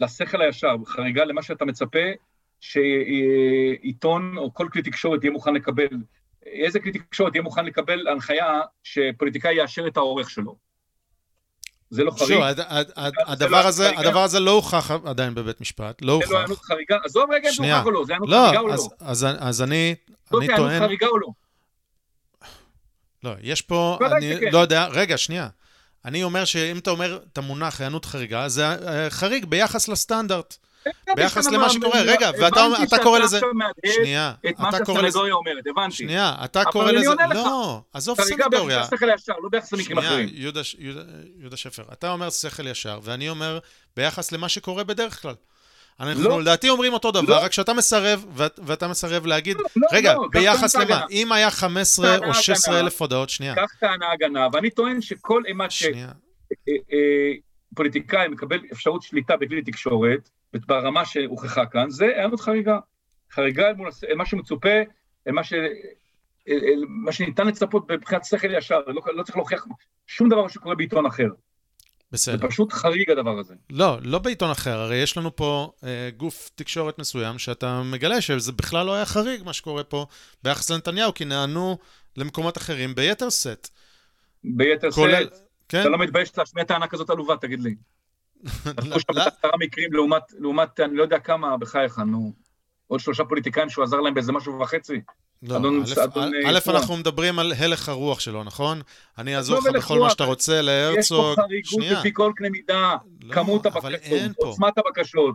לשכל 0.01 0.40
הישר, 0.43 0.77
חריגה 0.86 1.24
למה 1.24 1.43
שאתה 1.43 1.64
מצפה 1.64 1.98
שעיתון 2.60 4.38
או 4.38 4.54
כל 4.54 4.68
כלי 4.72 4.82
תקשורת 4.82 5.24
יהיה 5.24 5.32
מוכן 5.32 5.54
לקבל, 5.54 5.88
איזה 6.46 6.80
כלי 6.80 6.92
תקשורת 6.92 7.34
יהיה 7.34 7.42
מוכן 7.42 7.64
לקבל 7.64 8.08
הנחיה 8.08 8.60
שפוליטיקאי 8.82 9.54
יאשר 9.54 9.86
את 9.86 9.96
העורך 9.96 10.30
שלו. 10.30 10.56
זה 11.90 12.04
לא 12.04 12.10
חריג, 12.10 12.28
שוב, 12.28 12.52
זה 12.56 12.62
הדבר 13.26 13.62
לא 13.62 13.68
הזה. 13.68 13.90
הדבר 13.98 14.22
הזה 14.22 14.40
לא 14.40 14.50
הוכח 14.50 14.90
עדיין 15.04 15.34
בבית 15.34 15.60
משפט, 15.60 16.02
לא 16.02 16.20
זה 16.26 16.32
לא 16.32 16.38
הוכח. 16.38 16.40
הענות 16.40 16.58
חריגה, 16.58 16.96
עזוב 17.04 17.30
רגע 17.30 17.48
אם 17.48 17.54
זה. 17.54 17.74
הוכח 17.74 17.86
או 17.86 17.90
לא, 17.90 18.04
זה 18.06 18.12
הענות 18.12 18.28
לא, 18.28 18.44
חריגה 18.46 18.60
או 18.60 18.68
לא. 18.68 18.72
אז, 18.72 18.88
אז, 19.00 19.26
אז 19.38 19.62
אני, 19.62 19.94
זאת 20.30 20.42
אני 20.42 20.56
טוען, 20.56 20.80
חריגה 20.80 21.06
או 21.06 21.18
לא. 21.18 21.28
לא, 23.24 23.30
יש 23.42 23.62
פה, 23.62 23.98
ודאי 24.00 24.18
אני 24.18 24.36
שכן. 24.36 24.52
לא 24.52 24.58
יודע, 24.58 24.86
רגע, 24.86 25.18
שנייה. 25.18 25.48
אני 26.04 26.22
אומר 26.22 26.44
שאם 26.44 26.78
אתה 26.78 26.90
אומר 26.90 27.18
את 27.32 27.38
המונח 27.38 27.80
היענות 27.80 28.04
חריגה, 28.04 28.48
זה 28.48 28.66
אה, 28.66 29.10
חריג 29.10 29.44
ביחס 29.44 29.88
לסטנדרט. 29.88 30.56
ביחס 31.16 31.46
למה 31.46 31.70
שקורה. 31.70 32.00
רגע, 32.02 32.30
ואתה 32.40 32.98
קורא 33.02 33.18
לזה- 33.18 33.36
הבנתי 33.36 33.88
שאתה 33.88 33.90
עכשיו 33.90 33.94
שנייה, 34.04 34.32
אתה 34.68 34.84
קורא 34.84 35.02
לזה... 35.02 35.18
שנייה, 35.90 36.34
אתה 36.44 36.62
אבל 36.62 36.70
קורא 36.70 36.88
אני 36.90 36.96
לזה... 36.98 37.08
עונה 37.08 37.26
לך. 37.26 37.34
לא, 37.36 37.80
עזוב 37.92 38.18
סנגוריה. 38.20 38.78
לא 38.78 38.86
שנייה. 39.62 40.26
יהודה, 40.32 41.56
שפר, 41.56 41.82
אתה 41.92 42.10
אומר 42.12 42.30
שכל 42.30 42.66
ישר, 42.66 43.00
ואני 43.02 43.28
אומר 43.28 43.58
ביחס 43.96 44.32
למה 44.32 44.48
שקורה 44.48 44.84
בדרך 44.84 45.22
כלל. 45.22 45.34
אנחנו 46.00 46.22
לא. 46.22 46.40
לדעתי 46.40 46.68
אומרים 46.68 46.92
אותו 46.92 47.10
דבר, 47.12 47.22
לא. 47.40 47.44
רק 47.44 47.52
שאתה 47.52 47.72
מסרב, 47.74 48.24
ואת- 48.34 48.60
ואתה 48.66 48.88
מסרב 48.88 49.26
להגיד, 49.26 49.56
לא, 49.76 49.86
רגע, 49.92 50.14
לא, 50.14 50.28
ביחס 50.32 50.74
למה? 50.76 50.84
הגנה. 50.84 51.00
אם 51.10 51.32
היה 51.32 51.50
15 51.50 52.06
טענה 52.18 52.26
או 52.26 52.34
16 52.34 52.74
הגנה. 52.74 52.86
אלף 52.86 53.00
הודעות, 53.02 53.30
שנייה, 53.30 53.54
כך 53.56 53.70
טענה 53.80 54.12
הגנה, 54.12 54.48
ואני 54.52 54.70
טוען 54.70 55.00
שכל 55.00 55.42
אימת. 55.46 55.70
שפוליטיקאי 57.72 58.28
מקבל 58.28 58.60
אפשרות 58.72 59.02
שליטה 59.02 59.36
בכלי 59.36 59.62
תקשורת, 59.62 60.28
ברמה 60.66 61.04
שהוכחה 61.04 61.66
כאן, 61.66 61.90
זה 61.90 62.06
הענות 62.16 62.40
חריגה. 62.40 62.78
חריגה 63.30 63.68
אל 63.68 63.74
מול 63.74 63.90
מה 64.16 64.26
שמצופה, 64.26 64.68
אל 65.26 65.32
מה, 65.32 65.44
ש... 65.44 65.52
אל, 66.48 66.60
אל 66.62 66.84
מה 66.88 67.12
שניתן 67.12 67.46
לצפות 67.46 67.90
מבחינת 67.90 68.24
שכל 68.24 68.54
ישר, 68.54 68.80
לא, 68.86 69.02
לא 69.14 69.22
צריך 69.22 69.36
להוכיח 69.36 69.66
שום 70.06 70.28
דבר 70.28 70.48
שקורה 70.48 70.74
בעיתון 70.74 71.06
אחר. 71.06 71.28
זה 72.10 72.12
בסדר. 72.12 72.48
פשוט 72.48 72.72
חריג 72.72 73.10
הדבר 73.10 73.38
הזה. 73.38 73.54
לא, 73.70 73.98
לא 74.02 74.18
בעיתון 74.18 74.50
אחר, 74.50 74.78
הרי 74.78 74.96
יש 74.96 75.16
לנו 75.16 75.36
פה 75.36 75.72
אה, 75.84 76.10
גוף 76.16 76.50
תקשורת 76.54 76.98
מסוים, 76.98 77.38
שאתה 77.38 77.82
מגלה 77.82 78.20
שזה 78.20 78.52
בכלל 78.52 78.86
לא 78.86 78.94
היה 78.94 79.06
חריג, 79.06 79.42
מה 79.44 79.52
שקורה 79.52 79.84
פה 79.84 80.06
ביחס 80.42 80.70
לנתניהו, 80.70 81.14
כי 81.14 81.24
נענו 81.24 81.78
למקומות 82.16 82.58
אחרים 82.58 82.94
ביתר 82.94 83.30
סט. 83.30 83.68
ביתר 84.44 84.90
כולל... 84.90 85.24
שאת, 85.24 85.38
כן? 85.68 85.80
אתה 85.80 85.88
לא 85.88 85.98
מתבייש 85.98 86.38
להשמיע 86.38 86.64
טענה 86.64 86.86
כזאת 86.86 87.10
עלובה, 87.10 87.36
תגיד 87.36 87.60
לי. 87.60 87.74
לקחו 88.66 89.00
שם 89.00 89.18
עשרה 89.18 89.50
מקרים 89.60 89.92
לעומת, 89.92 90.22
לעומת, 90.38 90.80
אני 90.80 90.96
לא 90.96 91.02
יודע 91.02 91.18
כמה, 91.18 91.56
בחייך, 91.56 91.98
נו. 91.98 92.32
עוד 92.86 93.00
שלושה 93.00 93.24
פוליטיקאים 93.24 93.68
שהוא 93.70 93.84
עזר 93.84 94.00
להם 94.00 94.14
באיזה 94.14 94.32
משהו 94.32 94.60
וחצי. 94.60 95.00
לא, 95.42 95.56
אדון- 95.56 95.82
א', 95.82 96.02
אדון, 96.04 96.22
א', 96.46 96.46
אה, 96.46 96.50
א'. 96.50 96.70
אנחנו 96.76 96.96
מדברים 96.96 97.38
על 97.38 97.52
הלך 97.58 97.88
הרוח 97.88 98.20
שלו, 98.20 98.44
נכון? 98.44 98.80
אני 99.18 99.36
אעזור 99.36 99.58
לך 99.58 99.66
בכל 99.74 99.98
מה. 100.00 100.10
שאתה 100.10 100.24
רוצה, 100.24 100.52
יש 100.52 100.58
פה 100.58 100.62
להרצוג. 100.62 101.34
חריגות. 101.36 101.98
לפי 101.98 102.10
כל 102.12 102.32
קנה 102.36 102.48
מידה, 102.50 102.94
לא, 103.22 103.34
כמות 103.34 103.66
הבקשות. 103.66 104.20
עוצמת 104.36 104.72
הבקשות, 104.78 105.34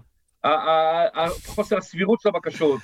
חוסר 1.45 1.77
הסבירות 1.77 2.21
של 2.21 2.29
הבקשות. 2.29 2.79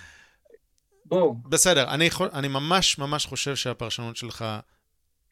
בוא, 1.06 1.36
בסדר, 1.50 1.84
אני, 1.90 2.06
יכול- 2.06 2.30
אני 2.34 2.48
ממש 2.48 2.98
ממש 2.98 3.26
חושב 3.26 3.56
שהפרשנות 3.56 4.16
שלך 4.18 4.46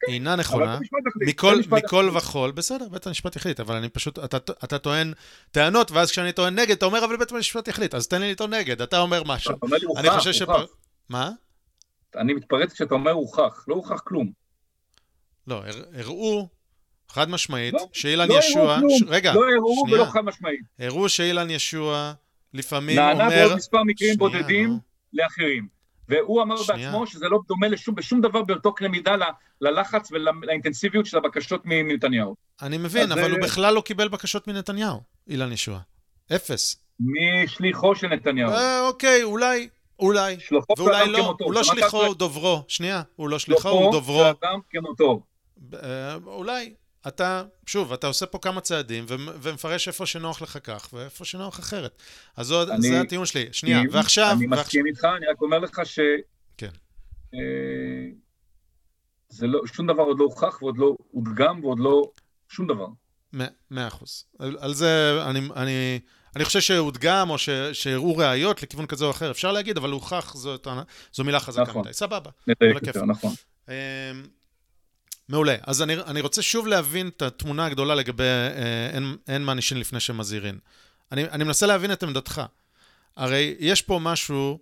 אינה 0.08 0.36
נכונה, 0.36 0.78
מכל, 1.26 1.58
מכל 1.70 2.10
וכול, 2.14 2.50
בסדר, 2.50 2.88
בית 2.88 3.06
המשפט 3.06 3.36
יחליט, 3.36 3.60
אבל 3.60 3.76
אני 3.76 3.88
פשוט, 3.88 4.18
אתה, 4.18 4.36
אתה 4.64 4.78
טוען 4.78 5.12
טענות, 5.50 5.90
ואז 5.90 6.10
כשאני 6.10 6.32
טוען 6.32 6.58
נגד, 6.58 6.70
אתה 6.70 6.86
אומר, 6.86 7.04
אבל 7.04 7.16
בית 7.16 7.32
המשפט 7.32 7.68
יחליט, 7.68 7.94
אז 7.94 8.08
תן 8.08 8.20
לי 8.20 8.30
לטעון 8.32 8.54
נגד, 8.54 8.82
אתה 8.82 8.98
אומר 9.00 9.22
משהו. 9.26 9.50
אתה 9.50 9.66
אומר 9.66 9.76
לי 9.76 9.86
אני 9.98 10.08
הוכח, 10.08 10.32
שפ... 10.32 10.48
הוכח. 10.48 10.62
מה? 11.08 11.30
אני 12.16 12.34
מתפרץ 12.34 12.72
כשאתה 12.72 12.94
אומר 12.94 13.10
הוכח, 13.10 13.64
לא 13.68 13.74
הוכח 13.74 14.00
כלום. 14.04 14.32
לא, 15.46 15.62
הר- 15.64 15.84
הראו, 15.94 16.48
חד 17.08 17.30
משמעית, 17.30 17.74
לא, 17.74 17.88
שאילן 17.92 18.28
לא 18.28 18.34
הראו 18.34 18.46
ישוע, 18.48 18.78
כלום, 18.78 18.98
ש... 18.98 19.02
רגע, 19.06 19.34
לא 19.34 19.40
הראו 19.40 19.82
שנייה. 19.86 20.02
ולא 20.02 20.10
חד 20.10 20.20
משמעית. 20.20 20.60
הראו 20.78 21.08
שאילן 21.08 21.50
ישוע 21.50 22.12
לפעמים 22.54 22.96
נענה 22.96 23.24
אומר... 23.24 23.46
בעוד 23.46 23.56
מספר 23.56 23.82
מקרים 23.82 24.14
שנייה, 24.14 24.16
בודדים 24.16 24.68
נו. 24.70 24.78
לאחרים. 25.12 25.75
והוא 26.08 26.42
אמר 26.42 26.56
שנייה. 26.56 26.90
בעצמו 26.90 27.06
שזה 27.06 27.28
לא 27.28 27.38
דומה 27.48 27.68
לשום, 27.68 27.94
בשום 27.94 28.20
דבר 28.20 28.42
באותו 28.42 28.74
קנה 28.74 28.88
מידה 28.88 29.16
ל- 29.16 29.22
ללחץ 29.60 30.08
ולאינטנסיביות 30.12 31.06
של 31.06 31.16
הבקשות 31.16 31.60
מנתניהו. 31.64 32.34
אני 32.62 32.78
מבין, 32.78 33.12
אבל 33.12 33.30
הוא 33.30 33.38
אה, 33.38 33.44
בכלל 33.44 33.74
לא 33.74 33.80
קיבל 33.80 34.08
בקשות 34.08 34.48
מנתניהו, 34.48 35.00
אילן 35.28 35.52
ישוע. 35.52 35.78
אפס. 36.34 36.76
משליחו 37.00 37.94
של 37.94 38.06
נתניהו. 38.06 38.50
אה, 38.50 38.86
אוקיי, 38.88 39.22
אולי, 39.22 39.68
אולי. 39.98 40.36
שלוחו 40.40 40.74
ואולי 40.78 41.08
לא, 41.08 41.18
כמותו. 41.18 41.44
הוא 41.44 41.54
לא 41.54 41.62
שליחו, 41.64 41.96
הוא 42.02 42.08
זה? 42.12 42.18
דוברו. 42.18 42.62
שנייה, 42.68 43.02
הוא 43.16 43.28
לא 43.28 43.38
שליחו, 43.38 43.68
הוא 43.68 43.78
שלוחו 43.80 43.92
דוברו. 43.92 44.20
של 44.20 44.46
אדם 44.46 44.58
כמותו. 44.70 45.20
אה, 45.82 46.14
אולי. 46.26 46.74
אתה, 47.08 47.42
שוב, 47.66 47.92
אתה 47.92 48.06
עושה 48.06 48.26
פה 48.26 48.38
כמה 48.38 48.60
צעדים 48.60 49.04
ומפרש 49.08 49.88
איפה 49.88 50.06
שנוח 50.06 50.42
לך 50.42 50.58
כך 50.64 50.88
ואיפה 50.92 51.24
שנוח 51.24 51.60
אחרת. 51.60 52.02
אז 52.36 52.46
זו- 52.46 52.62
אני 52.72 52.88
זה 52.88 53.00
הטיעון 53.00 53.26
שלי. 53.26 53.48
שנייה, 53.52 53.78
מסכים, 53.82 53.94
ועכשיו... 53.94 54.24
אני 54.38 54.46
ועכשיו- 54.46 54.60
מסכים 54.64 54.86
איתך, 54.86 55.04
אני 55.16 55.26
רק 55.26 55.42
אומר 55.42 55.58
לך 55.58 55.80
ש... 55.84 55.98
כן. 56.56 56.70
אה, 57.34 57.38
זה 59.28 59.46
לא, 59.46 59.60
שום 59.66 59.86
דבר 59.86 60.02
עוד 60.02 60.18
לא 60.18 60.24
הוכח 60.24 60.62
ועוד 60.62 60.78
לא 60.78 60.96
הודגם 61.10 61.64
ועוד 61.64 61.78
לא... 61.80 62.10
שום 62.48 62.66
דבר. 62.66 62.86
מאה- 63.70 63.86
אחוז. 63.88 64.24
על, 64.38 64.56
על 64.60 64.74
זה 64.74 65.18
אני, 65.30 65.40
אני, 65.56 66.00
אני 66.36 66.44
חושב 66.44 66.60
שהודגם 66.60 67.30
או 67.30 67.38
ש, 67.38 67.50
שהראו 67.72 68.16
ראיות 68.16 68.62
לכיוון 68.62 68.86
כזה 68.86 69.04
או 69.04 69.10
אחר. 69.10 69.30
אפשר 69.30 69.52
להגיד, 69.52 69.76
אבל 69.76 69.90
הוכח 69.90 70.34
זו, 70.36 70.56
זו 71.12 71.24
מילה 71.24 71.40
חזקה 71.40 71.62
נכון. 71.62 71.82
מדי. 71.82 71.92
סבבה. 71.92 72.30
נכון. 73.06 73.34
מעולה. 75.28 75.54
אז 75.66 75.82
אני, 75.82 75.94
אני 75.94 76.20
רוצה 76.20 76.42
שוב 76.42 76.66
להבין 76.66 77.08
את 77.08 77.22
התמונה 77.22 77.66
הגדולה 77.66 77.94
לגבי 77.94 78.24
אה, 78.24 78.90
אין, 78.92 79.16
אין 79.28 79.44
מענישין 79.44 79.80
לפני 79.80 80.00
שמזהירין. 80.00 80.58
אני, 81.12 81.24
אני 81.24 81.44
מנסה 81.44 81.66
להבין 81.66 81.92
את 81.92 82.02
עמדתך. 82.02 82.42
הרי 83.16 83.54
יש 83.58 83.82
פה 83.82 83.98
משהו 84.02 84.58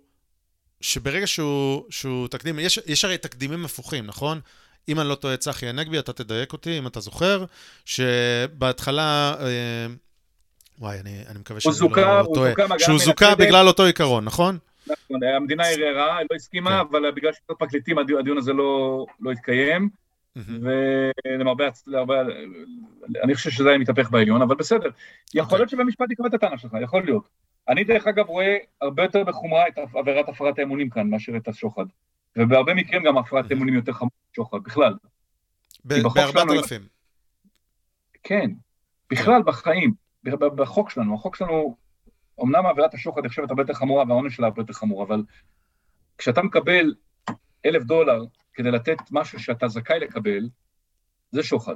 שברגע 0.81 1.27
שהוא, 1.27 1.83
שהוא 1.89 2.27
תקדים, 2.27 2.59
יש, 2.59 2.79
יש 2.85 3.05
הרי 3.05 3.17
תקדימים 3.17 3.65
הפוכים, 3.65 4.05
נכון? 4.05 4.39
אם 4.89 4.99
אני 4.99 5.09
לא 5.09 5.15
טועה, 5.15 5.37
צחי 5.37 5.67
הנגבי, 5.67 5.99
אתה 5.99 6.13
תדייק 6.13 6.53
אותי, 6.53 6.77
אם 6.79 6.87
אתה 6.87 6.99
זוכר, 6.99 7.45
שבהתחלה... 7.85 9.35
אה, 9.39 9.85
וואי, 10.79 10.99
אני, 10.99 11.23
אני 11.27 11.39
מקווה 11.39 11.59
שאני 11.59 11.73
זוכה- 11.75 12.01
לא 12.01 12.27
טועה. 12.33 12.51
שהוא 12.79 12.99
זוכה. 12.99 13.35
בגלל 13.35 13.67
אותו 13.67 13.83
עיקרון, 13.83 14.25
נכון? 14.25 14.57
נכון, 14.87 15.23
המדינה 15.23 15.63
ערערה, 15.67 16.19
לא 16.31 16.35
הסכימה, 16.35 16.69
כן. 16.69 16.87
אבל 16.91 17.11
בגלל 17.11 17.31
שיש 17.31 17.41
פרקליטים 17.59 17.97
הדיון 17.97 18.37
הזה 18.37 18.53
לא 18.53 19.05
לא 19.19 19.31
התקיים. 19.31 19.89
ולמרבה, 20.35 21.69
אני 23.23 23.35
חושב 23.35 23.49
שזה 23.49 23.69
היה 23.69 23.77
מתהפך 23.77 24.11
בעליון, 24.11 24.41
אבל 24.41 24.55
בסדר. 24.55 24.89
יכול 25.33 25.57
להיות 25.57 25.69
שבמשפט 25.69 26.11
יקבע 26.11 26.27
את 26.27 26.33
הטענה 26.33 26.57
שלך, 26.57 26.77
יכול 26.83 27.03
להיות. 27.05 27.29
אני 27.67 27.83
דרך 27.83 28.07
אגב 28.07 28.25
רואה 28.25 28.57
הרבה 28.81 29.03
יותר 29.03 29.23
בחומרה 29.23 29.67
את 29.67 29.73
עבירת 29.95 30.29
הפרת 30.29 30.59
האמונים 30.59 30.89
כאן 30.89 31.09
מאשר 31.09 31.37
את 31.37 31.47
השוחד. 31.47 31.85
ובהרבה 32.37 32.73
מקרים 32.73 33.03
גם 33.03 33.17
הפרת. 33.17 33.51
אמונים 33.51 33.73
יותר 33.73 33.93
חמורה 33.93 34.11
משוחד, 34.31 34.57
בכלל. 34.63 34.93
ב- 35.85 35.93
בחוק 36.03 36.17
שלנו- 36.31 36.53
ב-4,000. 36.53 36.81
כן, 38.23 38.51
בכלל 39.11 39.41
בחיים, 39.43 39.93
בחוק 40.55 40.89
שלנו, 40.89 41.15
החוק 41.15 41.35
שלנו, 41.35 41.77
אמנם 42.43 42.65
עבירת 42.65 42.93
השוחד 42.93 43.25
נחשבת 43.25 43.49
הרבה 43.49 43.61
יותר 43.61 43.73
חמורה 43.73 44.03
והעונש 44.07 44.35
שלה 44.35 44.47
הרבה 44.47 44.61
יותר 44.61 44.73
חמור, 44.73 45.03
אבל 45.03 45.23
כשאתה 46.17 46.41
מקבל 46.41 46.93
אלף 47.65 47.83
דולר 47.83 48.23
כדי 48.55 48.71
לתת 48.71 48.97
משהו 49.11 49.39
שאתה 49.39 49.67
זכאי 49.67 49.99
לקבל, 49.99 50.49
זה 51.31 51.43
שוחד, 51.43 51.75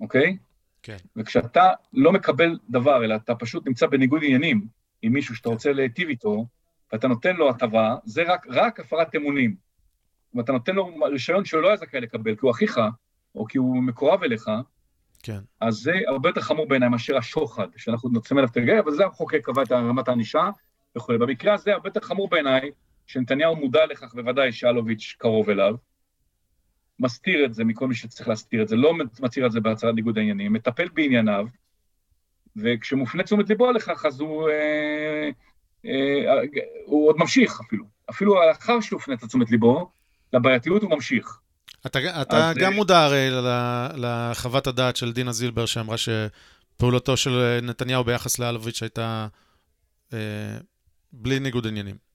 אוקיי? 0.00 0.36
כן. 0.82 0.96
וכשאתה 1.16 1.70
לא 1.92 2.12
מקבל 2.12 2.58
דבר, 2.70 3.04
אלא 3.04 3.14
אתה 3.14 3.34
פשוט 3.34 3.66
נמצא 3.66 3.86
בניגוד 3.86 4.20
עניינים 4.24 4.66
עם 5.02 5.12
מישהו 5.12 5.36
שאתה 5.36 5.48
רוצה 5.48 5.72
להיטיב 5.72 6.08
איתו, 6.08 6.46
ואתה 6.92 7.08
נותן 7.08 7.36
לו 7.36 7.50
הטבה, 7.50 7.96
זה 8.04 8.22
רק, 8.22 8.46
רק 8.50 8.80
הפרת 8.80 9.14
אמונים. 9.14 9.56
ואתה 10.34 10.52
נותן 10.52 10.74
לו 10.74 10.94
רישיון 11.10 11.44
שהוא 11.44 11.62
לא 11.62 11.68
היה 11.68 11.76
זכאי 11.76 12.00
לקבל, 12.00 12.34
כי 12.34 12.40
הוא 12.42 12.50
אחיך, 12.50 12.80
או 13.34 13.46
כי 13.46 13.58
הוא 13.58 13.82
מקורב 13.82 14.22
אליך, 14.22 14.50
כן. 15.22 15.38
אז 15.60 15.74
זה 15.74 15.92
הרבה 16.06 16.28
יותר 16.28 16.40
חמור 16.40 16.68
בעיניי 16.68 16.88
מאשר 16.88 17.16
השוחד, 17.16 17.66
שאנחנו 17.76 18.08
נוצאים 18.08 18.38
אליו 18.38 18.50
תרגל, 18.50 18.78
אבל 18.78 18.92
זה 18.92 19.04
המחוקק 19.04 19.40
קבע 19.42 19.62
את 19.62 19.72
רמת 19.72 20.08
הענישה 20.08 20.50
וכו'. 20.96 21.12
במקרה 21.18 21.54
הזה 21.54 21.72
הרבה 21.72 21.88
יותר 21.88 22.00
חמור 22.00 22.28
בעיניי, 22.28 22.70
שנתניהו 23.08 23.56
מודע 23.56 23.86
לכך, 23.86 24.14
בוודאי 24.14 24.52
שאלוביץ' 24.52 25.16
קרוב 25.18 25.50
אליו, 25.50 25.74
מסתיר 26.98 27.44
את 27.44 27.54
זה 27.54 27.64
מכל 27.64 27.88
מי 27.88 27.94
שצריך 27.94 28.28
להסתיר 28.28 28.62
את 28.62 28.68
זה, 28.68 28.76
לא 28.76 28.94
מצהיר 29.20 29.46
את 29.46 29.52
זה 29.52 29.60
בהצהרת 29.60 29.94
ניגוד 29.94 30.18
העניינים, 30.18 30.52
מטפל 30.52 30.88
בענייניו, 30.88 31.46
וכשמופנה 32.56 33.22
תשומת 33.22 33.48
ליבו 33.48 33.72
לכך, 33.72 34.04
אז 34.04 34.20
הוא, 34.20 34.48
אה, 34.48 35.30
אה, 35.86 36.60
הוא 36.84 37.08
עוד 37.08 37.16
ממשיך 37.18 37.60
אפילו. 37.66 37.84
אפילו 38.10 38.34
לאחר 38.48 38.80
שהופנה 38.80 39.14
את 39.14 39.24
תשומת 39.24 39.50
ליבו, 39.50 39.90
לבעייתיות 40.32 40.82
הוא 40.82 40.90
ממשיך. 40.90 41.38
אתה, 41.86 42.22
אתה 42.22 42.50
אז, 42.50 42.56
גם 42.56 42.72
אה, 42.72 42.76
מודע 42.76 42.98
הרי 42.98 43.28
לחוות 43.96 44.66
הדעת 44.66 44.96
של 44.96 45.12
דינה 45.12 45.32
זילבר, 45.32 45.66
שאמרה 45.66 45.96
שפעולתו 45.96 47.16
של 47.16 47.58
נתניהו 47.62 48.04
ביחס 48.04 48.38
לאלוביץ' 48.38 48.82
הייתה 48.82 49.26
אה, 50.12 50.18
בלי 51.12 51.38
ניגוד 51.38 51.66
עניינים. 51.66 52.07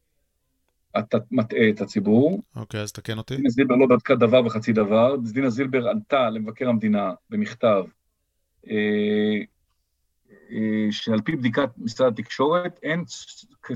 אתה 1.00 1.18
מטעה 1.32 1.70
את 1.70 1.82
הציבור, 1.82 2.42
אוקיי, 2.56 2.82
אז 2.82 2.92
תקן 2.92 3.18
אותי. 3.18 3.36
דינה 3.36 3.50
זילבר 3.50 3.76
לא 3.76 3.86
בדקה 3.86 4.16
דבר 4.16 4.46
וחצי 4.46 4.74
דבר. 4.74 5.16
דינה 5.34 5.50
זילבר 5.50 5.88
עלתה 5.88 6.30
למבקר 6.30 6.70
המדינה 6.70 7.12
במכתב 7.30 7.84
אה, 8.70 9.40
אה, 10.52 10.88
שעל 10.92 11.22
פי 11.22 11.36
בדיקת 11.36 11.70
משרד 11.78 12.20
התקשורת 12.20 12.80
אין 12.84 13.04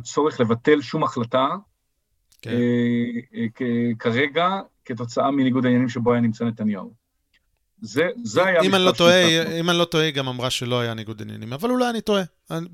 צורך 0.04 0.40
לבטל 0.40 0.82
שום 0.82 1.04
החלטה 1.04 1.48
כן. 2.42 2.52
אה, 2.52 3.40
אה, 3.62 3.96
כרגע 4.00 4.48
כתוצאה 4.86 5.32
מניגוד 5.32 5.66
העניינים 5.66 5.90
שבו 5.90 6.12
היה 6.12 6.22
נמצא 6.22 6.46
נתניהו. 6.46 7.07
זה, 7.82 8.10
זה 8.24 8.46
היה 8.46 8.62
אם 8.62 8.76
אני 8.76 8.86
לא 8.86 8.92
טועה. 8.92 9.50
אם 9.60 9.70
אני 9.70 9.78
לא 9.78 9.86
טועה, 9.86 10.04
היא 10.04 10.14
גם 10.14 10.28
אמרה 10.28 10.50
שלא 10.50 10.80
היה 10.80 10.94
ניגוד 10.94 11.22
עניינים, 11.22 11.54
אבל 11.54 11.70
אולי 11.70 11.90
אני 11.90 12.02
טועה. 12.02 12.24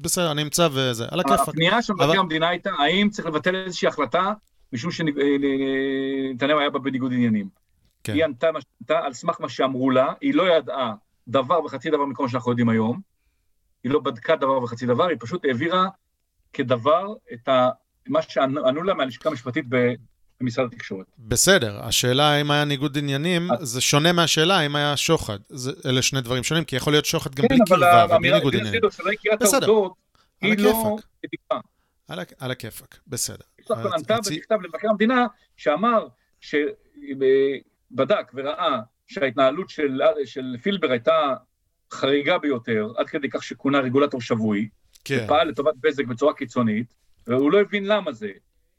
בסדר, 0.02 0.32
אני 0.32 0.42
אמצא 0.42 0.68
וזה, 0.72 1.06
על 1.12 1.20
הכיפאק. 1.20 1.48
הפנייה 1.48 1.82
של 1.82 1.94
מבקר 1.94 2.20
המדינה 2.20 2.50
הייתה, 2.50 2.70
האם 2.80 3.10
צריך 3.10 3.28
לבטל 3.28 3.56
איזושהי 3.56 3.88
החלטה 3.88 4.34
משום 4.74 4.92
שנתניהו 4.92 6.60
היה 6.60 6.70
בה 6.70 6.80
בניגוד 6.80 7.14
עניינים. 7.14 7.50
כן. 8.04 8.14
היא 8.14 8.24
ענתה 8.24 8.52
מה 8.52 8.60
שענתה 8.62 9.06
על 9.06 9.14
סמך 9.14 9.42
מה 9.42 9.50
שאמרו 9.50 9.92
לה, 9.92 10.14
היא 10.22 10.34
לא 10.34 10.58
ידעה 10.58 10.94
דבר 11.28 11.66
וחצי 11.66 11.90
דבר 11.90 12.06
מכל 12.06 12.24
מה 12.24 12.30
שאנחנו 12.30 12.52
יודעים 12.52 12.70
היום, 12.70 13.00
היא 13.84 13.92
לא 13.92 14.00
בדקה 14.00 14.36
דבר 14.36 14.64
וחצי 14.64 14.86
דבר, 14.86 15.08
היא 15.08 15.18
פשוט 15.20 15.46
העבירה 15.46 15.88
כדבר 16.54 17.14
את 17.34 17.48
ה... 17.48 17.70
מה 18.08 18.22
שענו 18.22 18.84
לה 18.84 18.94
מהלשכה 18.94 19.30
המשפטית 19.30 19.66
ב- 19.70 19.94
במשרד 20.42 20.66
התקשורת. 20.74 21.06
בסדר, 21.20 21.80
השאלה 21.84 22.24
האם 22.32 22.52
היה 22.52 22.66
ניגוד 22.66 22.98
עניינים, 22.98 23.52
אז- 23.52 23.70
זה 23.70 23.82
שונה 23.82 24.12
מהשאלה 24.12 24.58
האם 24.58 24.76
היה 24.76 24.98
שוחד. 24.98 25.38
זה- 25.50 25.72
אלה 25.86 26.02
שני 26.02 26.22
דברים 26.22 26.44
שונים, 26.44 26.64
כי 26.64 26.76
יכול 26.76 26.94
להיות 26.94 27.06
שוחד 27.06 27.36
גם 27.36 27.42
כן, 27.42 27.48
בלי 27.48 27.58
אבל 27.70 27.80
קרבה 27.80 28.04
ובלי 28.06 28.14
האמירה 28.14 28.38
ניגוד 28.38 28.56
עניינים. 28.56 28.82
שלא 28.92 29.12
הכירה 29.12 29.36
את 29.36 29.40
בסדר. 29.42 29.68
היא 30.42 30.58
לא. 30.58 30.98
תקווה. 31.22 31.62
על 32.40 32.52
הכיפאק, 32.52 33.00
בסדר. 33.08 33.44
בסך 33.62 33.72
הכל 33.78 33.94
ענתה 33.94 34.18
במכתב 34.30 34.56
למבקר 34.62 34.90
המדינה, 34.90 35.26
שאמר 35.58 36.08
שבדק 36.42 38.32
וראה 38.34 38.80
שההתנהלות 39.08 39.70
של, 39.70 40.02
של 40.26 40.56
פילבר 40.62 40.92
הייתה 40.92 41.34
חריגה 41.94 42.38
ביותר, 42.38 42.88
עד 42.98 43.08
כדי 43.10 43.30
כך 43.30 43.44
שכונה 43.44 43.80
רגולטור 43.80 44.22
שבוי, 44.22 44.70
כן. 45.06 45.26
פעל 45.28 45.48
לטובת 45.48 45.74
בזק 45.82 46.06
בצורה 46.06 46.34
קיצונית, 46.34 46.94
והוא 47.28 47.52
לא 47.52 47.62
הבין 47.62 47.86
למה 47.86 48.12
זה. 48.12 48.30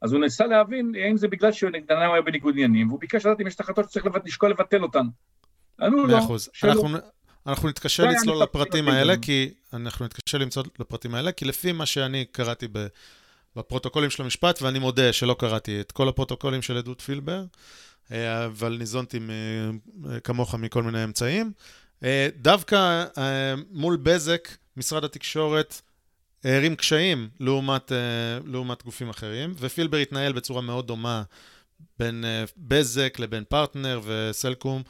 אז 0.05 0.13
הוא 0.13 0.21
ניסה 0.21 0.45
להבין 0.45 0.93
האם 1.03 1.17
זה 1.17 1.27
בגלל 1.27 1.51
שנתניהו 1.51 2.13
היה 2.13 2.21
בניגוד 2.21 2.53
עניינים, 2.53 2.87
והוא 2.87 2.99
ביקש 2.99 3.25
לדעת 3.25 3.41
אם 3.41 3.47
יש 3.47 3.55
החלטות 3.59 3.89
שצריך 3.89 4.05
לשקול 4.25 4.49
לבטל 4.49 4.83
אותן. 4.83 5.05
ענו 5.81 5.97
לו, 5.97 6.07
מאה 6.07 6.19
אחוז. 6.19 6.49
שלא. 6.53 6.83
אנחנו, 7.47 7.69
נתקשה 7.69 8.03
היה 8.03 8.11
לצלול 8.11 8.43
לפרטים 8.43 8.87
האלה. 8.87 9.17
כי 9.21 9.53
אנחנו 9.73 10.05
נתקשה 10.05 10.37
למצוא 10.37 10.63
לפרטים 10.79 11.15
האלה, 11.15 11.31
כי 11.31 11.45
לפי 11.45 11.71
מה 11.71 11.85
שאני 11.85 12.25
קראתי 12.31 12.67
בפרוטוקולים 13.55 14.09
של 14.09 14.23
המשפט, 14.23 14.61
ואני 14.61 14.79
מודה 14.79 15.13
שלא 15.13 15.35
קראתי 15.39 15.81
את 15.81 15.91
כל 15.91 16.09
הפרוטוקולים 16.09 16.61
של 16.61 16.77
עדות 16.77 17.01
פילבר, 17.01 17.43
אה, 18.11 18.45
אבל 18.45 18.77
ניזונתי 18.79 19.19
מ- 19.19 20.19
כמוך 20.23 20.55
מכל 20.55 20.83
מיני 20.83 21.03
אמצעים. 21.03 21.51
אה, 22.03 22.27
דווקא 22.35 23.05
אה, 23.17 23.53
מול 23.71 23.97
בזק, 24.03 24.49
משרד 24.77 25.03
התקשורת 25.03 25.81
הערים 26.45 26.75
קשיים 26.75 27.29
לעומת, 27.39 27.91
אה, 27.91 27.97
לעומת 28.45 28.83
גופים 28.83 29.09
אחרים, 29.09 29.53
ופילבר 29.59 29.97
התנהל 29.97 30.33
בצורה 30.33 30.61
מאוד 30.61 30.87
דומה 30.87 31.23
בין 31.99 32.23
uh, 32.23 32.51
בזק 32.57 33.19
לבין 33.19 33.43
פרטנר 33.49 34.01
וסלקום, 34.05 34.81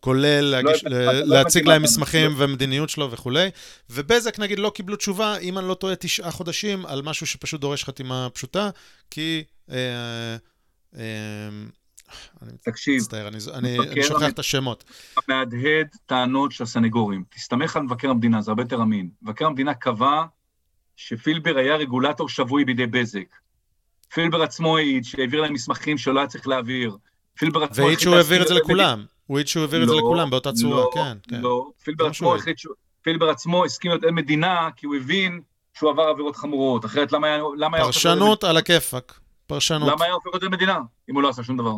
כולל 0.00 0.40
לא 0.44 0.50
להגיש, 0.50 0.84
הבנתי- 0.84 0.94
ל- 0.94 1.24
לא 1.24 1.36
להציג 1.36 1.68
להם 1.68 1.82
מסמכים 1.82 2.30
לא- 2.30 2.44
ומדיניות 2.44 2.90
שלו 2.90 3.10
וכולי, 3.10 3.48
ובזק 3.90 4.38
נגיד 4.38 4.58
לא 4.58 4.72
קיבלו 4.74 4.96
תשובה, 4.96 5.36
אם 5.38 5.58
אני 5.58 5.68
לא 5.68 5.74
טועה, 5.74 5.96
תשעה 5.96 6.30
חודשים 6.30 6.86
על 6.86 7.02
משהו 7.02 7.26
שפשוט 7.26 7.60
דורש 7.60 7.84
חתימה 7.84 8.28
פשוטה, 8.34 8.70
כי... 9.10 9.44
אה, 9.70 9.76
אה, 10.96 11.02
אני 12.42 12.52
תקשיב, 12.64 12.96
מצטער, 12.96 13.28
אני, 13.28 13.38
אני, 13.54 13.78
אני 13.78 14.02
שוכח 14.02 14.22
המ- 14.22 14.28
את 14.30 14.38
השמות. 14.38 14.84
מהדהד 15.28 15.86
טענות 16.06 16.52
של 16.52 16.64
הסנגורים. 16.64 17.24
תסתמך 17.34 17.76
על 17.76 17.82
מבקר 17.82 18.10
המדינה, 18.10 18.42
זה 18.42 18.50
הרבה 18.50 18.62
יותר 18.62 18.82
אמין. 18.82 19.10
מבקר 19.22 19.46
המדינה 19.46 19.74
קבע 19.74 20.22
שפילבר 20.96 21.58
היה 21.58 21.76
רגולטור 21.76 22.28
שבוי 22.28 22.64
בידי 22.64 22.86
בזק. 22.86 23.36
פילבר 24.14 24.42
עצמו 24.42 24.76
העיד 24.76 25.04
שהעביר 25.04 25.40
להם 25.40 25.52
מסמכים 25.52 25.98
שלא 25.98 26.20
היה 26.20 26.26
צריך 26.26 26.48
להעביר. 26.48 26.96
פילבר 27.38 27.62
עצמו... 27.62 27.84
והעיד 27.84 28.00
שהוא 28.00 28.14
העביר 28.14 28.42
את 28.42 28.48
זה 28.48 28.54
לכולם. 28.54 29.04
הוא 29.26 29.38
העיד 29.38 29.48
שהוא 29.48 29.60
העביר 29.60 29.82
את 29.82 29.88
זה 29.88 29.94
לא, 29.94 29.98
לכולם 29.98 30.30
באותה 30.30 30.52
צורה, 30.52 30.76
לא, 30.76 30.90
כן, 30.94 31.16
כן. 31.28 31.40
לא, 31.40 31.70
פילבר 31.84 32.12
שהוא 32.12 32.28
עצמו. 32.28 32.40
החליט 32.40 32.58
שהוא... 32.58 32.74
פילבר 33.02 33.30
עצמו 33.30 33.64
הסכים 33.64 33.90
להיות 33.90 34.04
עד 34.04 34.10
מדינה, 34.10 34.68
כי 34.76 34.86
הוא 34.86 34.94
הבין 34.94 35.40
שהוא 35.74 35.90
עבר 35.90 36.02
עבירות 36.02 36.36
חמורות. 36.36 36.84
אחרת 36.84 37.12
למה 37.12 37.26
היה... 37.26 37.84
פרשנות 37.84 38.44
על 38.44 38.56
הכיפאק. 38.56 39.20
פרשנות. 39.46 39.88
למה 39.92 40.04
היה 40.04 40.14
הופך 40.14 40.26
להיות 40.26 40.42
עד 40.42 40.48
מדינה, 40.48 40.78
אם 41.10 41.14
הוא 41.14 41.22
לא 41.22 41.28
עשה 41.28 41.42
שום 41.42 41.56
דבר? 41.56 41.74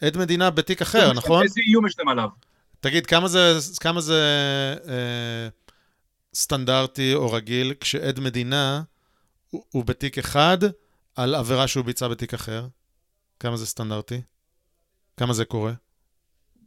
עד 0.00 0.16
מדינה 0.16 0.50
בתיק 0.50 0.82
אחר, 0.82 1.12
נכון? 1.12 1.42
איזה 1.42 1.60
איום 1.68 1.86
יש 1.86 1.98
להם 1.98 2.08
עליו? 2.08 2.28
תגיד, 2.80 3.06
כמה 3.06 3.28
זה, 3.28 3.58
כמה 3.80 4.00
זה 4.00 4.22
אה, 4.88 5.48
סטנדרטי 6.34 7.14
או 7.14 7.32
רגיל 7.32 7.74
כשעד 7.80 8.20
מדינה 8.20 8.82
הוא, 9.50 9.64
הוא 9.70 9.84
בתיק 9.84 10.18
אחד 10.18 10.58
על 11.16 11.34
עבירה 11.34 11.68
שהוא 11.68 11.84
ביצע 11.84 12.08
בתיק 12.08 12.34
אחר? 12.34 12.66
כמה 13.40 13.56
זה 13.56 13.66
סטנדרטי? 13.66 14.20
כמה 15.16 15.32
זה 15.32 15.44
קורה? 15.44 15.72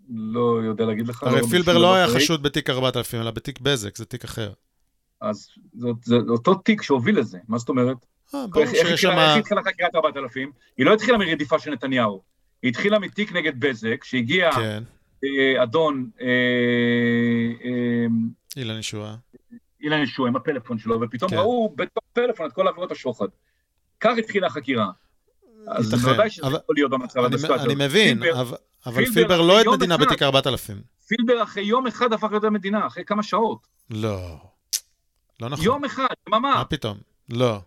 לא 0.09 0.59
יודע 0.63 0.85
להגיד 0.85 1.07
לך. 1.07 1.23
הרי 1.23 1.41
לא 1.41 1.47
פילבר 1.47 1.77
לא 1.77 1.95
היה 1.95 2.07
חשוד 2.07 2.43
בתיק 2.43 2.69
4000, 2.69 3.21
אלא 3.21 3.31
בתיק 3.31 3.59
בזק, 3.59 3.97
זה 3.97 4.05
תיק 4.05 4.23
אחר. 4.23 4.53
אז 5.21 5.47
זאת, 5.73 5.95
זה 6.03 6.15
אותו 6.29 6.55
תיק 6.55 6.81
שהוביל 6.81 7.19
לזה, 7.19 7.37
מה 7.47 7.57
זאת 7.57 7.69
אומרת? 7.69 7.97
אה, 8.35 8.47
ברור 8.47 8.65
שיש 8.65 8.77
התחילה, 8.79 8.91
איך 8.91 8.99
שם... 8.99 9.39
התחילה 9.39 9.61
חקירת 9.63 9.95
4000? 9.95 10.51
היא 10.77 10.85
לא 10.85 10.93
התחילה 10.93 11.17
מרדיפה 11.17 11.59
של 11.59 11.71
נתניהו, 11.71 12.21
היא 12.63 12.69
התחילה 12.69 12.99
מתיק 12.99 13.33
נגד 13.33 13.59
בזק, 13.59 14.03
שהגיע 14.03 14.51
כן, 14.51 14.83
אה, 15.23 15.63
אדון 15.63 16.09
אה, 16.21 16.27
אה, 17.65 18.05
אילן 18.57 18.79
ישועה. 18.79 19.15
אילן 19.81 20.01
ישוע 20.01 20.27
עם 20.27 20.35
הפלאפון 20.35 20.79
שלו, 20.79 21.01
ופתאום 21.01 21.29
כן. 21.31 21.37
ראו 21.37 21.73
בתוך 21.75 22.03
הפלאפון 22.11 22.45
את 22.47 22.53
כל 22.53 22.67
עבירות 22.67 22.91
השוחד. 22.91 23.25
כך 23.99 24.13
התחילה 24.19 24.47
החקירה. 24.47 24.87
אז 25.67 25.91
בוודאי 25.91 26.29
שזה 26.29 26.47
אבל- 26.47 26.55
יכול 26.63 26.75
להיות 26.75 26.91
במצב 26.91 27.19
אני, 27.19 27.35
אני. 27.65 27.75
מבין, 27.85 28.19
פילבר- 28.21 28.41
אבל, 28.41 28.57
אבל 28.85 28.95
פילבר 28.95 29.13
פילבר 29.13 29.41
לא 29.41 29.59
עד 29.59 29.65
יום 29.65 29.73
מדינה 29.75 29.97
בתיק 29.97 30.21
4000. 30.21 30.81
פילבר 31.07 31.43
אחרי 31.43 31.63
יום 31.63 31.87
אחד 31.87 32.13
הפך 32.13 32.27
להיות 32.31 32.43
המדינה, 32.43 32.87
אחרי 32.87 33.03
כמה 33.05 33.23
שעות. 33.23 33.67
לא. 33.89 34.37
לא 35.41 35.49
נכון. 35.49 35.65
יום 35.65 35.85
אחד, 35.85 36.05
מה 36.29 36.37
דממה. 36.37 36.63
פתאום? 36.69 36.97
לא. 37.29 37.59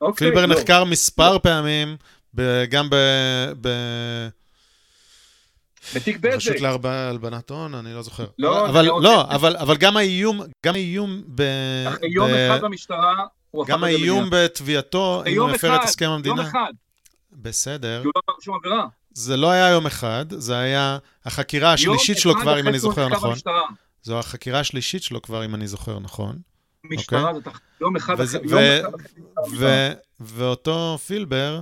אוקיי, 0.00 0.28
פילבר 0.28 0.46
לא. 0.46 0.54
נחקר 0.54 0.84
מספר 0.84 1.38
פעמים, 1.38 1.96
ב- 2.34 2.64
גם 2.70 2.88
בתיק 5.94 6.16
בזק. 6.16 6.32
ברשות 6.32 6.60
להלבנת 6.60 7.50
הון, 7.50 7.74
אני 7.74 7.94
לא 7.94 8.02
זוכר. 8.02 8.26
לא, 8.38 8.68
אבל 8.68 8.84
לא, 8.86 9.22
אבל 9.24 9.56
אבל 9.56 9.76
גם 9.76 9.96
האיום, 9.96 10.40
גם 10.66 10.74
האיום 10.74 11.22
ב... 11.34 11.42
אחרי 11.88 12.08
יום 12.12 12.30
ב- 12.30 12.50
אחד 12.50 12.60
במשטרה, 12.64 13.14
הוא 13.50 13.62
הפך 13.62 13.70
גם. 13.72 13.84
האיום 13.84 14.28
בתביעתו, 14.32 15.22
אם 15.26 15.32
יום 15.32 15.48
הוא 15.48 15.56
הפר 15.56 15.76
את 15.76 15.80
הסכם 15.84 16.04
יום 16.04 16.14
המדינה. 16.14 16.42
אחד, 16.42 16.72
בסדר. 17.32 17.98
כי 18.02 18.06
הוא 18.06 18.12
לא 18.28 18.34
שום 18.40 18.56
עבירה. 18.64 18.86
זה 19.12 19.36
לא 19.36 19.50
היה 19.50 19.68
יום 19.70 19.86
אחד, 19.86 20.24
זה 20.28 20.58
היה 20.58 20.98
החקירה 21.24 21.72
השלישית 21.72 22.18
שלו 22.18 22.32
יום 22.32 22.40
כבר, 22.40 22.60
אם 22.60 22.68
אני 22.68 22.78
זוכר 22.78 23.08
נכון. 23.08 23.34
זו 24.02 24.18
החקירה 24.18 24.60
השלישית 24.60 25.02
שלו 25.02 25.22
כבר, 25.22 25.44
אם 25.44 25.54
אני 25.54 25.66
זוכר 25.68 25.98
נכון. 25.98 26.36
משטרה 26.84 27.34
זאת 27.34 27.48
אח- 27.48 27.60
יום 27.80 27.96
אחד 27.96 28.20
אחרי, 28.20 28.38
ו- 28.50 28.80
יום 28.84 28.94
אחד 29.44 29.94
ואותו 30.20 30.98
פילבר, 31.06 31.60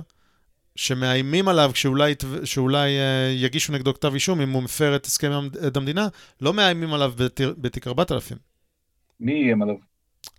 שמאיימים 0.77 1.47
עליו 1.47 1.71
שאולי, 1.73 2.11
ית- 2.11 2.23
שאולי 2.43 2.97
אה, 2.99 3.31
יגישו 3.35 3.73
נגדו 3.73 3.93
כתב 3.93 4.13
אישום 4.13 4.41
אם 4.41 4.49
הוא 4.51 4.63
מפר 4.63 4.95
את 4.95 5.05
הסכם 5.05 5.31
את 5.67 5.77
המדינה, 5.77 6.07
לא 6.41 6.53
מאיימים 6.53 6.93
עליו 6.93 7.13
בתיק 7.57 7.87
4000. 7.87 8.37
מי 9.19 9.33
איים 9.33 9.61
עליו? 9.61 9.75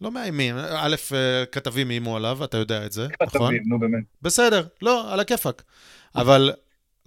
לא 0.01 0.11
מאיימים. 0.11 0.57
א', 0.59 0.97
אה, 1.15 1.45
כתבים 1.53 1.91
איימו 1.91 2.17
עליו, 2.17 2.45
אתה 2.45 2.57
יודע 2.57 2.87
את 2.87 2.93
זה, 2.93 3.07
נכון? 3.23 3.47
כתבים, 3.49 3.63
נו 3.67 3.79
באמת. 3.79 4.05
בסדר, 4.23 4.67
לא, 4.83 5.13
על 5.13 5.21
הכיפאק. 5.21 5.63
אבל 6.17 6.53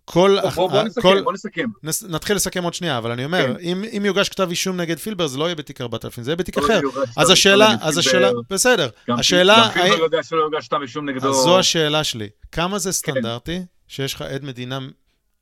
כל... 0.06 0.38
בוא- 0.41 0.49
בוא 0.49 0.69
בוא 0.69 0.78
אה, 0.78 0.84
נסכם, 0.84 1.02
כל- 1.02 1.22
בוא 1.23 1.34
נסכם. 1.34 1.65
נס- 1.84 2.03
נתחיל 2.03 2.36
לסכם 2.36 2.64
עוד 2.64 2.73
שנייה, 2.73 2.98
אבל 2.98 3.11
אני 3.11 3.26
אומר, 3.26 3.48
כן. 3.48 3.60
אם, 3.61 3.84
אם 3.98 4.06
יוגש 4.06 4.30
כתב 4.30 4.48
אישום 4.49 4.78
נגד 4.82 4.99
פילבר, 4.99 5.28
זה 5.28 5.38
לא 5.38 5.45
יהיה 5.45 5.56
בתיק 5.56 5.82
4000, 5.82 6.23
זה 6.23 6.32
יהיה 6.32 6.36
בתיק 6.36 6.57
לא 6.57 6.65
אחר. 6.65 6.80
יוגש 6.84 7.10
אז 7.18 7.30
השאלה, 7.30 7.76
אז 7.82 7.98
השאלה. 7.98 8.30
בסדר. 8.49 8.90
גם 9.10 9.19
השאלה, 9.19 9.56
גם 9.68 9.72
פילבר 9.73 9.94
האם- 9.94 9.99
יודע 10.03 10.23
שלא 10.23 10.41
יוגש 10.41 10.68
כתב 10.68 10.78
אישום 10.82 11.10
נגדו. 11.10 11.30
אז 11.30 11.36
זו 11.36 11.60
השאלה 11.60 12.03
שלי. 12.03 12.30
כמה 12.52 12.80
זה 12.80 12.91
סטנדרטי 12.91 13.60
שיש 13.88 14.14
לך 14.14 14.22
עד 14.22 14.44
מדינה 14.44 14.80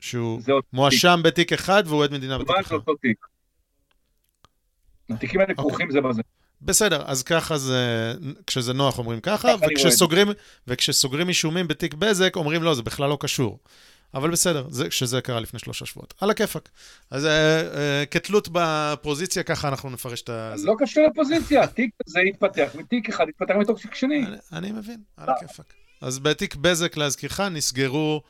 שהוא 0.00 0.40
מואשם 0.72 1.20
בתיק 1.24 1.52
אחד 1.52 1.82
והוא 1.86 2.04
עד 2.04 2.12
מדינה 2.12 2.38
בתיק 2.38 2.56
אחר? 2.60 2.76
תיק. 3.02 3.26
התיקים 5.10 5.40
האלה 5.40 5.52
אוקיי. 5.52 5.64
כרוכים 5.64 5.90
זה 5.90 6.00
בזה. 6.00 6.22
בסדר, 6.62 7.02
אז 7.06 7.22
ככה 7.22 7.58
זה, 7.58 8.14
כשזה 8.46 8.72
נוח 8.72 8.98
אומרים 8.98 9.20
ככה, 9.20 9.48
וכשסוגרים 10.66 11.28
אישומים 11.28 11.68
בתיק 11.68 11.94
בזק 11.94 12.36
אומרים 12.36 12.62
לא, 12.62 12.74
זה 12.74 12.82
בכלל 12.82 13.08
לא 13.08 13.16
קשור. 13.20 13.58
אבל 14.14 14.30
בסדר, 14.30 14.66
זה, 14.70 14.90
שזה 14.90 15.20
קרה 15.20 15.40
לפני 15.40 15.58
שלושה 15.58 15.86
שבועות. 15.86 16.14
על 16.20 16.30
הכיפאק. 16.30 16.68
אז 17.10 17.26
אה, 17.26 17.30
אה, 17.30 18.06
כתלות 18.06 18.48
בפוזיציה, 18.52 19.42
ככה 19.42 19.68
אנחנו 19.68 19.90
נפרש 19.90 20.22
את 20.22 20.28
ה... 20.28 20.54
לא 20.64 20.74
קשור 20.78 21.06
לפוזיציה, 21.06 21.62
התיק 21.62 21.90
הזה 22.06 22.20
התפתח 22.20 22.70
מתיק 22.74 23.08
אחד, 23.08 23.28
התפתח 23.28 23.54
מתוך 23.58 23.80
תיק 23.82 23.94
שני. 23.94 24.26
אני, 24.26 24.36
אני 24.52 24.72
מבין, 24.72 25.00
על 25.16 25.28
הכיפאק. 25.30 25.74
אז 26.00 26.18
בתיק 26.18 26.54
בזק, 26.56 26.96
להזכירך, 26.96 27.40
נסגרו, 27.40 28.22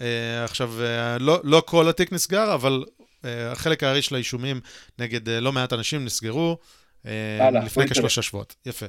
אה, 0.00 0.44
עכשיו, 0.44 0.82
אה, 0.82 1.18
לא, 1.18 1.40
לא 1.44 1.62
כל 1.66 1.88
התיק 1.88 2.12
נסגר, 2.12 2.54
אבל 2.54 2.84
אה, 3.24 3.52
החלק 3.52 3.82
הארי 3.82 4.02
של 4.02 4.14
האישומים 4.14 4.60
נגד 4.98 5.28
אה, 5.28 5.40
לא 5.40 5.52
מעט 5.52 5.72
אנשים 5.72 6.04
נסגרו 6.04 6.58
אה, 7.06 7.50
לפני 7.50 7.88
כשלושה 7.88 8.22
שבועות. 8.22 8.54
יפה. 8.66 8.86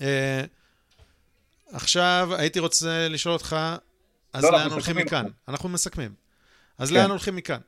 אה, 0.00 0.44
עכשיו, 1.72 2.30
הייתי 2.38 2.58
רוצה 2.58 3.08
לשאול 3.08 3.32
אותך, 3.32 3.56
אז 4.32 4.44
לא, 4.44 4.50
לאן 4.50 4.60
אנחנו 4.60 4.74
הולכים 4.74 4.96
מכאן? 4.96 5.24
אנחנו 5.48 5.68
מסכמים. 5.68 6.10
אז 6.78 6.88
כן. 6.90 6.94
לאן 6.94 7.10
הולכים 7.10 7.36
מכאן? 7.36 7.58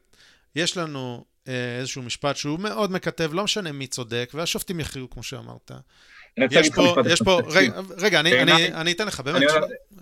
יש 0.57 0.77
לנו 0.77 1.25
אה, 1.49 1.79
איזשהו 1.79 2.03
משפט 2.03 2.37
שהוא 2.37 2.59
מאוד 2.61 2.93
מקטב, 2.93 3.35
לא 3.35 3.45
משנה 3.45 3.73
מי 3.73 3.87
צודק, 3.87 4.31
והשופטים 4.35 4.81
יכריעו, 4.81 5.11
כמו 5.11 5.23
שאמרת. 5.23 5.71
יש 6.51 6.69
לך 6.69 6.75
פה, 6.77 6.95
יש 7.11 7.23
פה. 7.23 7.41
רגע, 7.47 7.81
רגע, 7.97 8.21
אני, 8.21 8.33
אני, 8.43 8.53
בעיניי- 8.53 8.75
אני 8.75 8.93
אתן 8.93 9.07
לך, 9.07 9.21
באמת. 9.21 9.43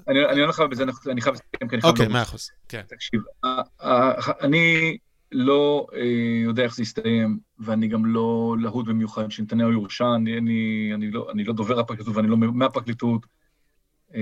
אני- 0.08 0.24
אני 0.26 0.40
הולך 0.40 0.60
בזה, 0.60 0.82
אני 1.10 1.20
חייב 1.20 1.34
לסכם, 1.34 1.46
כי 1.68 1.74
אני 1.74 1.80
חייב... 1.82 1.84
אוקיי. 1.84 2.08
מאה 2.08 2.22
אחוז, 2.22 2.50
כן. 2.68 2.82
תקשיב, 2.88 3.20
ה- 3.44 3.48
ה- 3.88 4.44
אני 4.44 4.96
לא 5.32 5.86
אה, 5.94 6.00
יודע 6.44 6.62
איך 6.62 6.74
זה 6.74 6.82
יסתיים, 6.82 7.38
ואני 7.58 7.88
גם 7.88 8.06
לא 8.06 8.56
להוט 8.60 8.86
במיוחד 8.86 9.30
שנתניהו 9.30 9.72
יורשע, 9.72 10.04
אני, 10.16 11.10
לא, 11.10 11.28
אני 11.32 11.44
לא 11.44 11.52
דובר 11.54 11.78
הפרקליטות 11.80 12.16
ואני 12.16 12.28
לא 12.28 12.36
מהפרקליטות. 12.36 13.26
אה, 14.14 14.20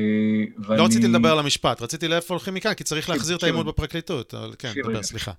ואני... 0.59 0.79
לא 0.79 0.85
רציתי 0.85 1.09
לדבר 1.09 1.33
על 1.33 1.39
המשפט, 1.39 1.83
רציתי 1.83 2.09
לאיפה 2.09 2.35
הולכים 2.35 2.55
מכאן, 2.55 2.75
כי 2.75 2.85
צריך 2.85 3.11
להחזיר 3.11 3.37
את 3.37 3.43
האמון 3.43 3.67
בפרקליטות. 3.67 4.35
אבל 4.35 4.55
כן, 4.59 4.73
דבר. 4.85 5.03
סליחה. 5.03 5.33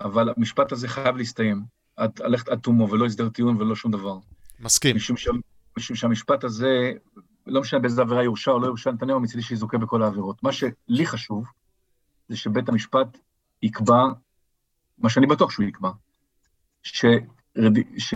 אבל 0.00 0.28
המשפט 0.36 0.72
הזה 0.72 0.88
חייב 0.88 1.16
להסתיים. 1.16 1.62
עד- 1.96 2.20
ללכת 2.24 2.48
עד 2.48 2.58
תומו 2.58 2.90
ולא 2.90 3.06
הסדר 3.06 3.28
טיעון 3.28 3.56
ולא 3.56 3.76
שום 3.76 3.92
דבר. 3.92 4.18
מסכים. 4.60 4.96
משום, 4.96 5.16
ש... 5.16 5.28
משום 5.78 5.96
שהמשפט 5.96 6.44
הזה, 6.44 6.92
לא 7.46 7.60
משנה 7.60 7.80
באיזה 7.80 8.02
עבירה 8.02 8.22
יורשע 8.24 8.50
או 8.50 8.60
לא 8.60 8.66
יורשע, 8.66 8.90
נתניהו 8.90 9.20
מצידי 9.20 9.42
שיזוכה 9.42 9.78
בכל 9.78 10.02
העבירות. 10.02 10.42
מה 10.42 10.52
שלי 10.52 11.06
חשוב, 11.06 11.44
זה 12.28 12.36
שבית 12.36 12.68
המשפט 12.68 13.18
יקבע, 13.62 14.02
מה 14.98 15.10
שאני 15.10 15.26
בטוח 15.26 15.50
שהוא 15.50 15.66
יקבע, 15.66 15.90
שרד... 16.82 17.76
ש... 17.98 18.14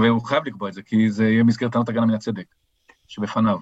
והוא 0.00 0.22
חייב 0.22 0.46
לקבוע 0.46 0.68
את 0.68 0.74
זה, 0.74 0.82
כי 0.82 1.10
זה 1.10 1.24
יהיה 1.24 1.44
במסגרת 1.44 1.72
טענות 1.72 1.88
הגנה 1.88 2.06
מן 2.06 2.14
הצדק, 2.14 2.46
שבפניו. 3.08 3.58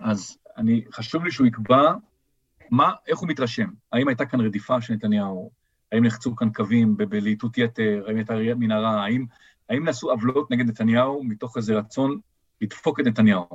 אז 0.00 0.38
אני, 0.56 0.84
חשוב 0.92 1.24
לי 1.24 1.30
שהוא 1.30 1.46
יקבע 1.46 1.92
מה, 2.70 2.92
איך 3.06 3.18
הוא 3.18 3.28
מתרשם. 3.28 3.68
האם 3.92 4.08
הייתה 4.08 4.26
כאן 4.26 4.40
רדיפה 4.40 4.80
של 4.80 4.94
נתניהו? 4.94 5.50
האם 5.92 6.04
נחצו 6.04 6.36
כאן 6.36 6.52
קווים 6.52 6.96
בלהיטות 6.96 7.58
יתר? 7.58 8.04
האם 8.06 8.16
הייתה 8.16 8.34
מנהרה? 8.56 9.04
האם, 9.04 9.24
האם 9.68 9.84
נעשו 9.84 10.10
עוולות 10.10 10.50
נגד 10.50 10.68
נתניהו 10.68 11.24
מתוך 11.24 11.56
איזה 11.56 11.74
רצון 11.74 12.18
לדפוק 12.60 13.00
את 13.00 13.06
נתניהו? 13.06 13.46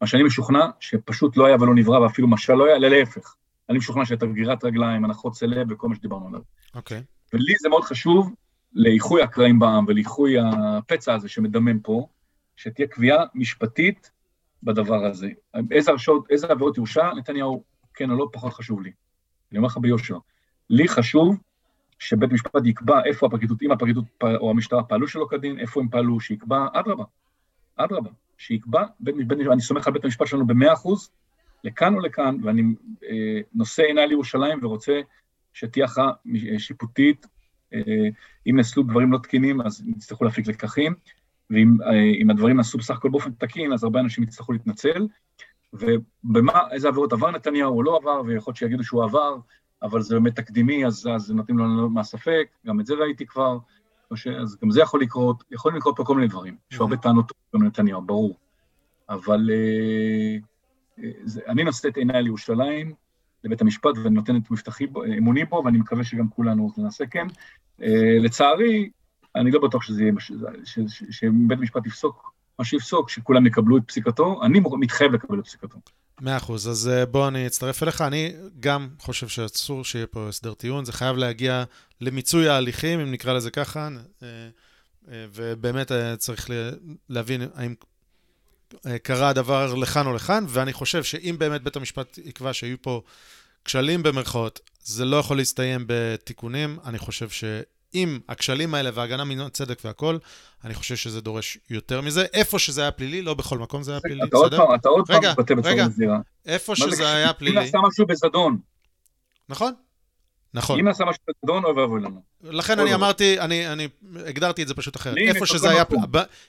מה 0.00 0.06
שאני 0.06 0.22
משוכנע, 0.22 0.66
שפשוט 0.80 1.36
לא 1.36 1.46
היה 1.46 1.56
ולא 1.60 1.74
נברא, 1.74 2.00
ואפילו 2.00 2.28
משל 2.28 2.54
לא 2.54 2.66
היה, 2.66 2.76
אלא 2.76 2.88
להפך. 2.88 3.34
אני 3.68 3.78
משוכנע 3.78 4.04
שהייתה 4.04 4.26
גרירת 4.26 4.64
רגליים, 4.64 5.04
הנחות 5.04 5.34
סלב 5.34 5.66
וכל 5.70 5.88
מה 5.88 5.94
שדיברנו 5.94 6.28
עליו. 6.28 6.40
אוקיי. 6.74 7.02
ולי 7.32 7.54
זה 7.60 7.68
מאוד 7.68 7.84
חשוב 7.84 8.34
לאיחוי 8.72 9.22
הקרעים 9.22 9.58
בעם 9.58 9.84
ולאיחוי 9.88 10.34
הפצע 10.38 11.14
הזה 11.14 11.28
שמדמם 11.28 11.80
פה, 11.80 12.06
שתהיה 12.56 12.88
קביעה 12.88 13.24
משפטית 13.34 14.10
בדבר 14.62 15.04
הזה. 15.04 15.28
איזה 15.70 15.90
הרשעות, 15.90 16.30
איזה 16.30 16.46
עבירות 16.46 16.76
יורשע, 16.76 17.14
נתניהו 17.14 17.64
כן 17.94 18.10
או 18.10 18.16
לא, 18.16 18.28
פחות 18.32 18.52
חשוב 18.52 18.82
לי. 18.82 18.92
אני 19.50 19.58
אומר 19.58 19.66
לך 19.66 19.78
ביושר. 19.78 20.18
לי 20.70 20.88
חשוב 20.88 21.36
שבית 21.98 22.32
משפט 22.32 22.62
יקבע 22.64 23.04
איפה 23.04 23.26
הפרקליטות, 23.26 23.62
אם 23.62 23.72
הפרקליטות 23.72 24.04
או 24.22 24.50
המשטרה 24.50 24.82
פעלו 24.82 25.08
שלא 25.08 25.26
כדין, 25.30 25.58
איפה 25.58 25.80
הם 25.80 25.88
פעלו, 25.88 26.20
שיקבע, 26.20 26.66
אדרבה, 26.72 27.04
אדרבא, 27.76 28.10
שיקבע, 28.38 28.84
בית, 29.00 29.28
בית, 29.28 29.38
אני 29.52 29.60
סומך 29.60 29.86
על 29.86 29.92
בית 29.92 30.04
המשפט 30.04 30.26
שלנו 30.26 30.46
במאה 30.46 30.72
אחוז, 30.72 31.10
לכאן 31.64 31.94
או 31.94 32.00
לכאן, 32.00 32.36
ואני 32.42 32.62
אה, 33.04 33.40
נושא 33.54 33.82
עיניי 33.82 34.06
לירושלים 34.06 34.58
ורוצה 34.62 35.00
שתהיה 35.52 35.84
הכרעה 35.84 36.12
שיפוטית, 36.58 37.26
אה, 37.74 37.80
אם 38.46 38.56
נעשו 38.56 38.82
דברים 38.82 39.12
לא 39.12 39.18
תקינים, 39.18 39.60
אז 39.60 39.84
יצטרכו 39.96 40.24
להפיק 40.24 40.46
לקחים, 40.46 40.94
ואם 41.50 41.76
אה, 41.82 42.32
הדברים 42.32 42.56
נעשו 42.56 42.78
בסך 42.78 42.96
הכל 42.96 43.08
באופן 43.08 43.30
תקין, 43.30 43.72
אז 43.72 43.84
הרבה 43.84 44.00
אנשים 44.00 44.24
יצטרכו 44.24 44.52
להתנצל, 44.52 45.06
ובמה, 45.72 46.60
איזה 46.70 46.88
עבירות 46.88 47.12
עבר 47.12 47.30
נתניהו 47.30 47.76
או 47.76 47.82
לא 47.82 47.96
עבר, 47.96 48.22
ויכול 48.26 48.50
להיות 48.50 48.56
שיגידו 48.56 48.84
שהוא 48.84 49.04
עבר, 49.04 49.36
אבל 49.82 50.02
זה 50.02 50.14
באמת 50.14 50.36
תקדימי, 50.36 50.86
אז, 50.86 51.08
אז 51.14 51.30
נותנים 51.30 51.58
לו 51.58 51.90
מהספק, 51.90 52.48
גם 52.66 52.80
את 52.80 52.86
זה 52.86 52.94
ראיתי 52.94 53.26
כבר, 53.26 53.58
ש... 54.14 54.26
אז 54.26 54.56
גם 54.62 54.70
זה 54.70 54.80
יכול 54.80 55.02
לקרות, 55.02 55.44
יכולים 55.50 55.78
לקרות 55.78 55.96
פה 55.96 56.04
כל 56.04 56.14
מיני 56.14 56.28
דברים. 56.28 56.56
יש 56.72 56.80
הרבה 56.80 56.96
טענות 56.96 57.32
גם 57.54 57.62
לנתניהו, 57.62 58.02
ברור. 58.02 58.36
אבל 59.08 59.50
אה, 59.50 60.36
אה, 61.04 61.10
זה, 61.24 61.40
אני 61.48 61.64
נושא 61.64 61.88
את 61.88 61.96
עיניי 61.96 62.22
לירושלים, 62.22 62.94
לבית 63.44 63.60
המשפט, 63.60 63.98
ואני 64.02 64.14
נותן 64.14 64.36
את 64.36 64.50
מבטחי, 64.50 64.86
אמוני 65.18 65.44
בו, 65.44 65.62
ואני 65.64 65.78
מקווה 65.78 66.04
שגם 66.04 66.28
כולנו 66.28 66.72
נעשה 66.76 67.06
כן. 67.06 67.26
אה, 67.82 68.16
לצערי, 68.20 68.90
אני 69.36 69.50
לא 69.50 69.60
בטוח 69.60 69.82
שזה 69.82 70.02
יהיה, 70.02 70.12
שבית 71.10 71.58
המשפט 71.58 71.86
יפסוק 71.86 72.32
מה 72.60 72.64
שיפסוק, 72.64 73.10
שכולם 73.10 73.46
יקבלו 73.46 73.76
את 73.76 73.82
פסיקתו, 73.86 74.40
אני 74.42 74.60
מתחייב 74.80 75.12
לקבל 75.12 75.38
את 75.38 75.44
פסיקתו. 75.44 75.78
מאה 76.20 76.36
אחוז, 76.36 76.68
אז 76.68 76.88
אה, 76.88 77.06
בוא 77.06 77.28
אני 77.28 77.46
אצטרף 77.46 77.82
אליך. 77.82 78.00
אני 78.00 78.32
גם 78.60 78.88
חושב 78.98 79.28
שאסור 79.28 79.84
שיהיה 79.84 80.06
פה 80.06 80.28
הסדר 80.28 80.54
טיעון, 80.54 80.84
זה 80.84 80.92
חייב 80.92 81.16
להגיע 81.16 81.64
למיצוי 82.00 82.48
ההליכים, 82.48 83.00
אם 83.00 83.12
נקרא 83.12 83.32
לזה 83.32 83.50
ככה, 83.50 83.88
אה, 84.22 84.28
אה, 85.10 85.26
ובאמת 85.34 85.92
צריך 86.18 86.50
להבין 87.08 87.42
האם 87.54 87.74
קרה 89.02 89.28
הדבר 89.28 89.74
לכאן 89.74 90.06
או 90.06 90.12
לכאן, 90.12 90.44
ואני 90.48 90.72
חושב 90.72 91.02
שאם 91.02 91.36
באמת 91.38 91.62
בית 91.62 91.76
המשפט 91.76 92.18
יקבע 92.24 92.52
שהיו 92.52 92.76
פה 92.82 93.02
כשלים 93.64 94.02
במרכאות, 94.02 94.60
זה 94.82 95.04
לא 95.04 95.16
יכול 95.16 95.36
להסתיים 95.36 95.84
בתיקונים. 95.86 96.78
אני 96.84 96.98
חושב 96.98 97.28
ש... 97.28 97.44
עם 97.92 98.20
הכשלים 98.28 98.74
האלה 98.74 98.90
והגנה 98.94 99.24
מן 99.24 99.40
הצדק 99.40 99.78
והכל, 99.84 100.18
אני 100.64 100.74
חושב 100.74 100.96
שזה 100.96 101.20
דורש 101.20 101.58
יותר 101.70 102.00
מזה. 102.00 102.24
איפה 102.32 102.58
שזה 102.58 102.82
היה 102.82 102.90
פלילי, 102.90 103.22
לא 103.22 103.34
בכל 103.34 103.58
מקום 103.58 103.82
זה 103.82 103.92
היה 103.92 104.00
פלילי, 104.00 104.20
בסדר? 104.32 104.74
אתה 104.74 104.88
עוד 104.88 105.06
פעם 105.06 105.24
מתבטא 105.24 105.54
בצורה 105.54 105.86
מזהירה. 105.86 106.18
איפה 106.46 106.76
שזה 106.76 107.12
היה 107.12 107.32
פלילי... 107.32 107.58
אם 107.58 107.62
נעשה 107.62 107.78
משהו 107.88 108.06
בזדון. 108.06 108.58
נכון, 109.48 109.72
נכון. 110.54 110.78
אם 110.78 110.84
נעשה 110.84 111.04
משהו 111.04 111.22
בזדון, 111.28 111.64
אוי 111.64 111.72
ואבוי 111.72 112.00
לנו. 112.00 112.22
לכן 112.42 112.78
אני 112.78 112.94
אמרתי, 112.94 113.40
אני 113.40 113.88
הגדרתי 114.26 114.62
את 114.62 114.68
זה 114.68 114.74
פשוט 114.74 114.96
אחרת. 114.96 115.16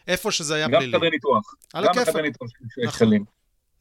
איפה 0.07 0.31
שזה 0.31 0.55
היה 0.55 0.69
פלילי. 0.69 0.91
גם 0.91 0.97
חדרי 0.97 1.09
ניתוח. 1.09 1.55
גם 1.75 1.93
חדרי 2.05 2.21
ניתוח 2.21 2.49
יש. 2.77 3.01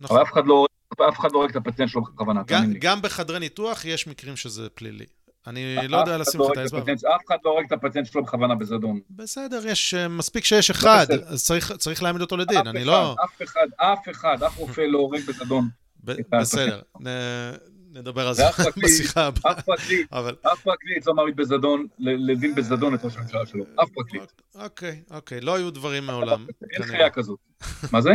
נכון. 0.01 0.17
אבל 0.17 0.23
אף 0.23 1.19
אחד 1.19 1.33
לא 1.33 1.39
הורג 1.39 1.51
את 1.51 1.57
הפציינט 1.57 1.91
שלו 1.91 2.03
בכוונה. 2.03 2.43
גם 2.79 3.03
בחדרי 3.03 3.39
ניתוח 3.39 3.85
יש 3.85 4.07
מקרים 4.07 4.37
שזה 4.37 4.69
פלילי. 4.69 5.07
אני 5.47 5.89
לא 5.89 5.97
יודע 5.97 6.19
לשים 6.19 6.41
לך 6.41 6.47
את 6.53 6.57
האצבע. 6.57 6.79
אף 7.17 7.27
אחד 7.27 7.37
לא 7.45 7.51
הורג 7.51 7.65
את 7.67 7.73
הפציינט 7.73 8.07
שלו 8.07 8.23
בכוונה 8.23 8.55
בזדון. 8.55 9.01
בסדר, 9.11 9.67
יש, 9.67 9.95
אה, 9.95 10.09
מספיק 10.09 10.45
שיש 10.45 10.71
אחד, 10.71 11.07
אז 11.27 11.51
צריך 11.79 12.03
להעמיד 12.03 12.23
אותו 12.23 12.37
לדין, 12.37 12.67
אני 12.67 12.85
לא... 12.85 13.17
אף 13.25 13.43
אחד, 13.43 13.67
אף 13.77 14.09
אחד, 14.11 14.43
אף 14.43 14.59
רופא 14.59 14.81
לא 14.81 14.99
הורג 14.99 15.21
בזדון. 15.29 15.69
בסדר, 16.05 16.81
נדבר 17.93 18.29
על 18.29 18.35
זה 18.35 18.43
בשיחה 18.85 19.27
הבאה. 19.27 19.53
אף 19.53 20.61
פרקליט 20.63 21.07
לא 21.07 21.15
מעמיד 21.15 21.37
בזדון, 21.37 21.87
לדין 21.99 22.55
בזדון 22.55 22.95
את 22.95 23.05
ראש 23.05 23.17
הממשלה 23.17 23.47
שלו, 23.47 23.65
אף 23.83 23.89
פרקליט. 23.95 24.23
אוקיי, 24.55 25.03
אוקיי, 25.11 25.41
לא 25.41 25.55
היו 25.55 25.71
דברים 25.71 26.07
מעולם. 26.07 26.47
אין 26.73 26.83
חיה 26.83 27.11
כזאת. 27.11 27.39
מה 27.93 28.01
זה? 28.01 28.11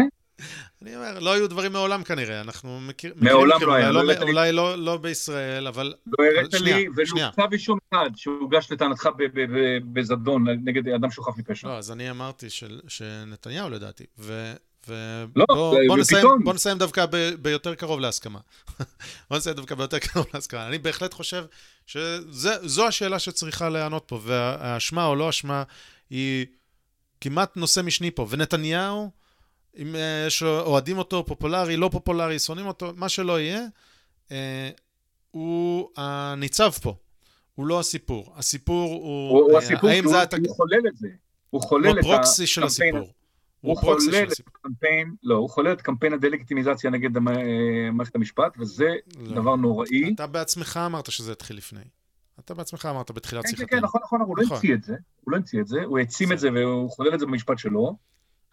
אני 0.81 0.95
אומר, 0.95 1.19
לא 1.19 1.33
היו 1.33 1.49
דברים 1.49 1.71
מעולם 1.71 2.03
כנראה, 2.03 2.41
אנחנו 2.41 2.79
מכיר, 2.79 3.13
מכירים... 3.15 3.33
מעולם 3.33 3.61
לא 3.61 3.73
היה. 3.73 3.91
לא, 3.91 4.01
אולי 4.21 4.51
לא, 4.51 4.75
לא 4.75 4.97
בישראל, 4.97 5.67
אבל... 5.67 5.93
לא 6.07 6.25
הראת 6.25 6.53
לי 6.53 6.87
ולו 6.95 7.31
כתב 7.31 7.47
אישום 7.51 7.77
אחד 7.93 8.09
שהוגש 8.15 8.71
לטענתך 8.71 9.09
בזדון 9.93 10.45
נגד 10.49 10.87
אדם 10.87 11.11
שוחף 11.11 11.37
מפשע. 11.37 11.67
לא, 11.67 11.77
אז 11.77 11.91
אני 11.91 12.09
אמרתי 12.09 12.47
שנתניהו 12.87 13.69
לדעתי, 13.69 14.05
ו... 14.19 14.53
ובוא 14.87 15.77
לא, 16.45 16.53
נסיים, 16.53 16.77
דווקא 16.77 17.05
ב, 17.05 17.29
ביותר 17.41 17.75
קרוב 17.75 17.99
להסכמה. 17.99 18.39
בוא 19.29 19.37
נסיים 19.37 19.55
דווקא 19.55 19.75
ביותר 19.75 19.99
קרוב 19.99 20.25
להסכמה. 20.33 20.67
אני 20.67 20.77
בהחלט 20.77 21.13
חושב 21.13 21.45
שזו 21.85 22.87
השאלה 22.87 23.19
שצריכה 23.19 23.69
לענות 23.69 24.03
פה, 24.07 24.19
והאשמה 24.23 25.05
או 25.05 25.15
לא 25.15 25.29
אשמה 25.29 25.63
היא 26.09 26.45
כמעט 27.21 27.57
נושא 27.57 27.81
משני 27.81 28.11
פה. 28.11 28.27
ונתניהו... 28.29 29.24
אם 29.77 29.95
אה, 29.95 30.23
יש 30.27 30.43
אוהדים 30.43 30.97
אותו, 30.97 31.26
פופולרי, 31.26 31.77
לא 31.77 31.89
פופולרי, 31.91 32.39
שונאים 32.39 32.68
אותו, 32.68 32.91
מה 32.95 33.10
שלא 33.10 33.39
יהיה, 33.39 33.61
אה, 34.31 34.69
הוא 35.31 35.89
הניצב 35.97 36.72
פה. 36.81 36.95
הוא 37.56 37.68
לא 37.68 37.80
הסיפור. 37.80 38.34
הסיפור 38.35 38.93
הוא... 38.93 39.30
הוא, 39.30 39.52
הוא 39.52 39.57
הסיפור, 39.57 39.89
האם 39.89 40.07
זה... 40.07 40.22
הוא 40.47 40.56
חולל 40.56 40.88
את 40.88 40.97
זה. 40.97 41.07
הוא 41.49 41.61
חולל 41.61 41.99
את 41.99 42.06
הפרוקסי 42.06 42.47
של 42.47 42.64
הסיפור. 42.64 43.10
הוא 43.61 43.77
חולל 43.77 44.23
את 44.23 44.41
קמפיין, 44.61 45.15
לא, 45.23 45.35
הוא 45.35 45.49
חולל 45.49 45.72
את 45.72 45.81
קמפיין 45.81 46.14
הדה-לגיטימיזציה 46.14 46.89
נגד 46.89 47.10
מערכת 47.93 48.15
המשפט, 48.15 48.57
וזה 48.60 48.89
לא. 49.18 49.35
דבר 49.35 49.56
נוראי. 49.56 50.14
אתה 50.15 50.27
בעצמך 50.27 50.80
אמרת 50.85 51.11
שזה 51.11 51.31
התחיל 51.31 51.57
לפני. 51.57 51.81
אתה 52.39 52.53
בעצמך 52.53 52.85
אמרת 52.85 53.11
בתחילת 53.11 53.43
כן, 53.43 53.49
שיחתנו. 53.49 53.68
כן, 53.68 53.77
כן, 53.77 53.84
נכון, 53.84 54.02
נכון, 54.03 54.22
הוא 54.22 54.38
לא 54.38 54.43
נכון. 54.43 54.57
המציא 54.57 54.73
את 54.73 54.84
זה, 54.84 54.95
הוא 55.22 55.31
לא 55.31 55.38
המציא 55.38 55.61
את 55.61 55.68
זה, 55.68 55.84
הוא 55.84 55.99
העצים 55.99 56.31
את 56.31 56.39
זה 56.39 56.49
והוא 56.53 56.89
חולל 56.89 57.14
את 57.14 57.19
זה 57.19 57.26
במשפט 57.26 57.57
שלו. 57.60 57.95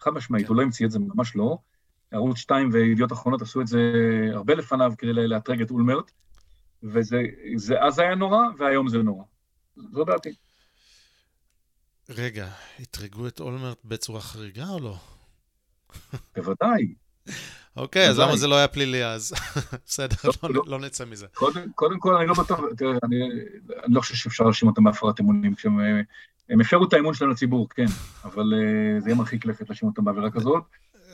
חד 0.03 0.11
משמעית, 0.11 0.47
הוא 0.47 0.57
לא 0.57 0.61
המציא 0.61 0.85
את 0.85 0.91
זה, 0.91 0.99
ממש 0.99 1.35
לא. 1.35 1.57
ערוץ 2.11 2.37
2 2.37 2.69
וידיעות 2.73 3.11
אחרונות 3.11 3.41
עשו 3.41 3.61
את 3.61 3.67
זה 3.67 3.79
הרבה 4.33 4.55
לפניו 4.55 4.93
כדי 4.97 5.13
לאתרג 5.13 5.61
את 5.61 5.71
אולמרט, 5.71 6.11
וזה 6.83 7.21
אז 7.81 7.99
היה 7.99 8.15
נורא, 8.15 8.39
והיום 8.57 8.89
זה 8.89 8.97
נורא. 8.97 9.23
זו 9.91 10.03
דעתי. 10.03 10.33
רגע, 12.09 12.47
אתרגו 12.81 13.27
את 13.27 13.39
אולמרט 13.39 13.77
בצורה 13.85 14.21
חריגה 14.21 14.69
או 14.69 14.79
לא? 14.79 14.95
בוודאי. 16.35 16.93
אוקיי, 17.77 18.09
אז 18.09 18.19
למה 18.19 18.37
זה 18.37 18.47
לא 18.47 18.55
היה 18.55 18.67
פלילי 18.67 19.05
אז? 19.05 19.33
בסדר, 19.87 20.15
לא, 20.23 20.31
לא, 20.43 20.49
לא, 20.53 20.63
לא 20.67 20.79
נצא 20.79 21.05
מזה. 21.05 21.27
קודם 21.75 21.99
כל, 21.99 22.15
אני 22.15 22.27
לא 22.27 22.33
בטוח, 22.33 22.59
אני 23.03 23.19
לא 23.87 24.01
חושב 24.01 24.15
שאפשר 24.15 24.43
להאשים 24.43 24.67
אותם 24.67 24.83
בהפרת 24.83 25.19
אמונים, 25.19 25.55
כשהם 25.55 25.79
הם 26.49 26.61
הפרו 26.61 26.85
את 26.85 26.93
האמון 26.93 27.13
שלנו 27.13 27.31
לציבור, 27.31 27.69
כן, 27.69 27.85
אבל 28.23 28.53
uh, 28.53 29.03
זה 29.03 29.09
יהיה 29.09 29.17
מרחיק 29.17 29.45
לכת 29.45 29.69
להאשים 29.69 29.89
אותם 29.89 30.05
בעבירה 30.05 30.31
כזאת, 30.31 30.63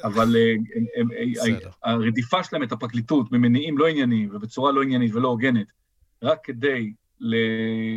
אבל 0.03 0.35
uh, 0.35 1.67
הרדיפה 1.83 2.43
שלהם 2.43 2.63
את 2.63 2.71
הפרקליטות 2.71 3.31
ממניעים 3.31 3.77
לא 3.77 3.87
ענייניים 3.87 4.29
ובצורה 4.35 4.71
לא 4.71 4.81
עניינית 4.81 5.15
ולא 5.15 5.27
הוגנת, 5.27 5.67
רק 6.23 6.39
כדי 6.43 6.93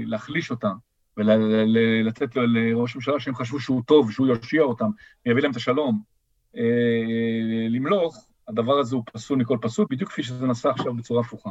להחליש 0.04 0.50
אותם 0.50 0.74
ולתת 1.16 2.36
לראש 2.36 2.94
הממשלה 2.94 3.20
שהם 3.20 3.34
חשבו 3.34 3.60
שהוא 3.60 3.82
טוב, 3.86 4.12
שהוא 4.12 4.26
יושיע 4.26 4.62
אותם, 4.62 4.90
יביא 5.26 5.42
להם 5.42 5.50
את 5.50 5.56
השלום, 5.56 6.02
למלוך, 7.70 8.26
הדבר 8.48 8.78
הזה 8.78 8.96
הוא 8.96 9.04
פסול 9.12 9.38
מכל 9.38 9.58
פסול, 9.60 9.86
בדיוק 9.90 10.10
כפי 10.10 10.22
שזה 10.22 10.46
נעשה 10.46 10.70
עכשיו 10.70 10.94
בצורה 10.94 11.20
הפוכה. 11.20 11.50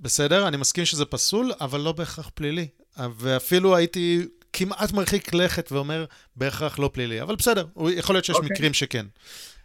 בסדר, 0.00 0.48
אני 0.48 0.56
מסכים 0.56 0.84
שזה 0.84 1.04
פסול, 1.04 1.52
אבל 1.60 1.80
לא 1.80 1.92
בהכרח 1.92 2.30
פלילי. 2.34 2.68
ואפילו 3.16 3.76
הייתי 3.76 4.26
כמעט 4.52 4.92
מרחיק 4.92 5.34
לכת 5.34 5.72
ואומר 5.72 6.04
בהכרח 6.36 6.78
לא 6.78 6.90
פלילי, 6.92 7.22
אבל 7.22 7.36
בסדר, 7.36 7.66
יכול 7.88 8.14
להיות 8.14 8.24
שיש 8.24 8.36
okay. 8.36 8.38
אוקיי. 8.38 8.54
מקרים 8.54 8.74
שכן. 8.74 9.06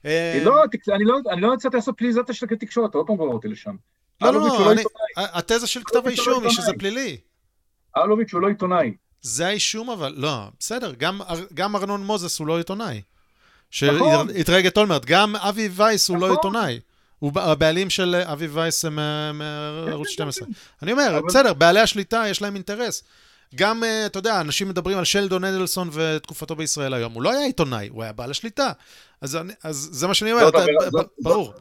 אה, 0.05 0.41
לא, 0.45 0.63
אני 0.95 1.05
לא, 1.05 1.17
אני 1.31 1.41
לא 1.41 1.53
יצאתי 1.53 1.75
לעשות 1.75 1.97
פליליזציה 1.97 2.35
של 2.35 2.45
התקשורת, 2.51 2.95
עוד 2.95 3.07
פעם 3.07 3.15
גורר 3.15 3.33
אותי 3.33 3.47
לשם. 3.47 3.75
לא, 4.21 4.33
לא, 4.33 4.39
לא, 4.39 4.71
אני, 4.71 4.83
התזה 5.17 5.67
של 5.67 5.81
כתב 5.85 6.07
האישום 6.07 6.43
היא 6.43 6.51
שזה 6.51 6.71
פלילי. 6.79 7.17
אלוביץ' 7.97 8.33
הוא 8.33 8.41
לא 8.41 8.47
עיתונאי. 8.47 8.93
זה 9.21 9.47
האישום 9.47 9.89
אבל, 9.89 10.13
לא, 10.17 10.47
בסדר, 10.59 10.93
גם, 10.97 11.21
גם 11.53 11.75
ארנון 11.75 12.03
מוזס 12.03 12.39
הוא 12.39 12.47
לא 12.47 12.57
עיתונאי. 12.57 13.01
נכון. 13.81 14.27
שהתרג 14.33 14.65
את 14.65 14.77
אולמרט, 14.77 15.05
גם 15.05 15.35
אבי 15.35 15.69
וייס 15.71 16.09
הוא 16.09 16.17
לא 16.17 16.27
נכון. 16.27 16.37
עיתונאי. 16.37 16.79
הוא 17.19 17.31
הבעלים 17.35 17.89
של 17.89 18.15
אבי 18.15 18.47
וייס 18.47 18.85
מערוץ 19.33 20.09
12. 20.09 20.47
אני 20.81 20.91
אומר, 20.91 21.21
בסדר, 21.27 21.53
בעלי 21.53 21.79
השליטה 21.79 22.23
יש 22.27 22.41
להם 22.41 22.55
אינטרס. 22.55 23.03
גם, 23.55 23.83
אה, 23.83 24.05
אתה 24.05 24.19
יודע, 24.19 24.41
אנשים 24.41 24.69
מדברים 24.69 24.97
על 24.97 25.03
שלדון 25.03 25.43
אדלסון 25.43 25.89
ותקופתו 25.93 26.55
בישראל 26.55 26.93
היום. 26.93 27.13
הוא 27.13 27.23
לא 27.23 27.31
היה 27.31 27.45
עיתונאי, 27.45 27.87
הוא 27.87 28.03
היה 28.03 28.13
בעל 28.13 28.31
השליטה. 28.31 28.71
אז, 29.21 29.35
אני, 29.35 29.53
אז 29.63 29.89
זה 29.91 30.07
מה 30.07 30.13
שאני 30.13 30.31
אומר, 30.31 30.49
אתה, 30.49 30.57
עבירה, 30.57 30.89
זאת, 30.89 31.07
ברור. 31.21 31.53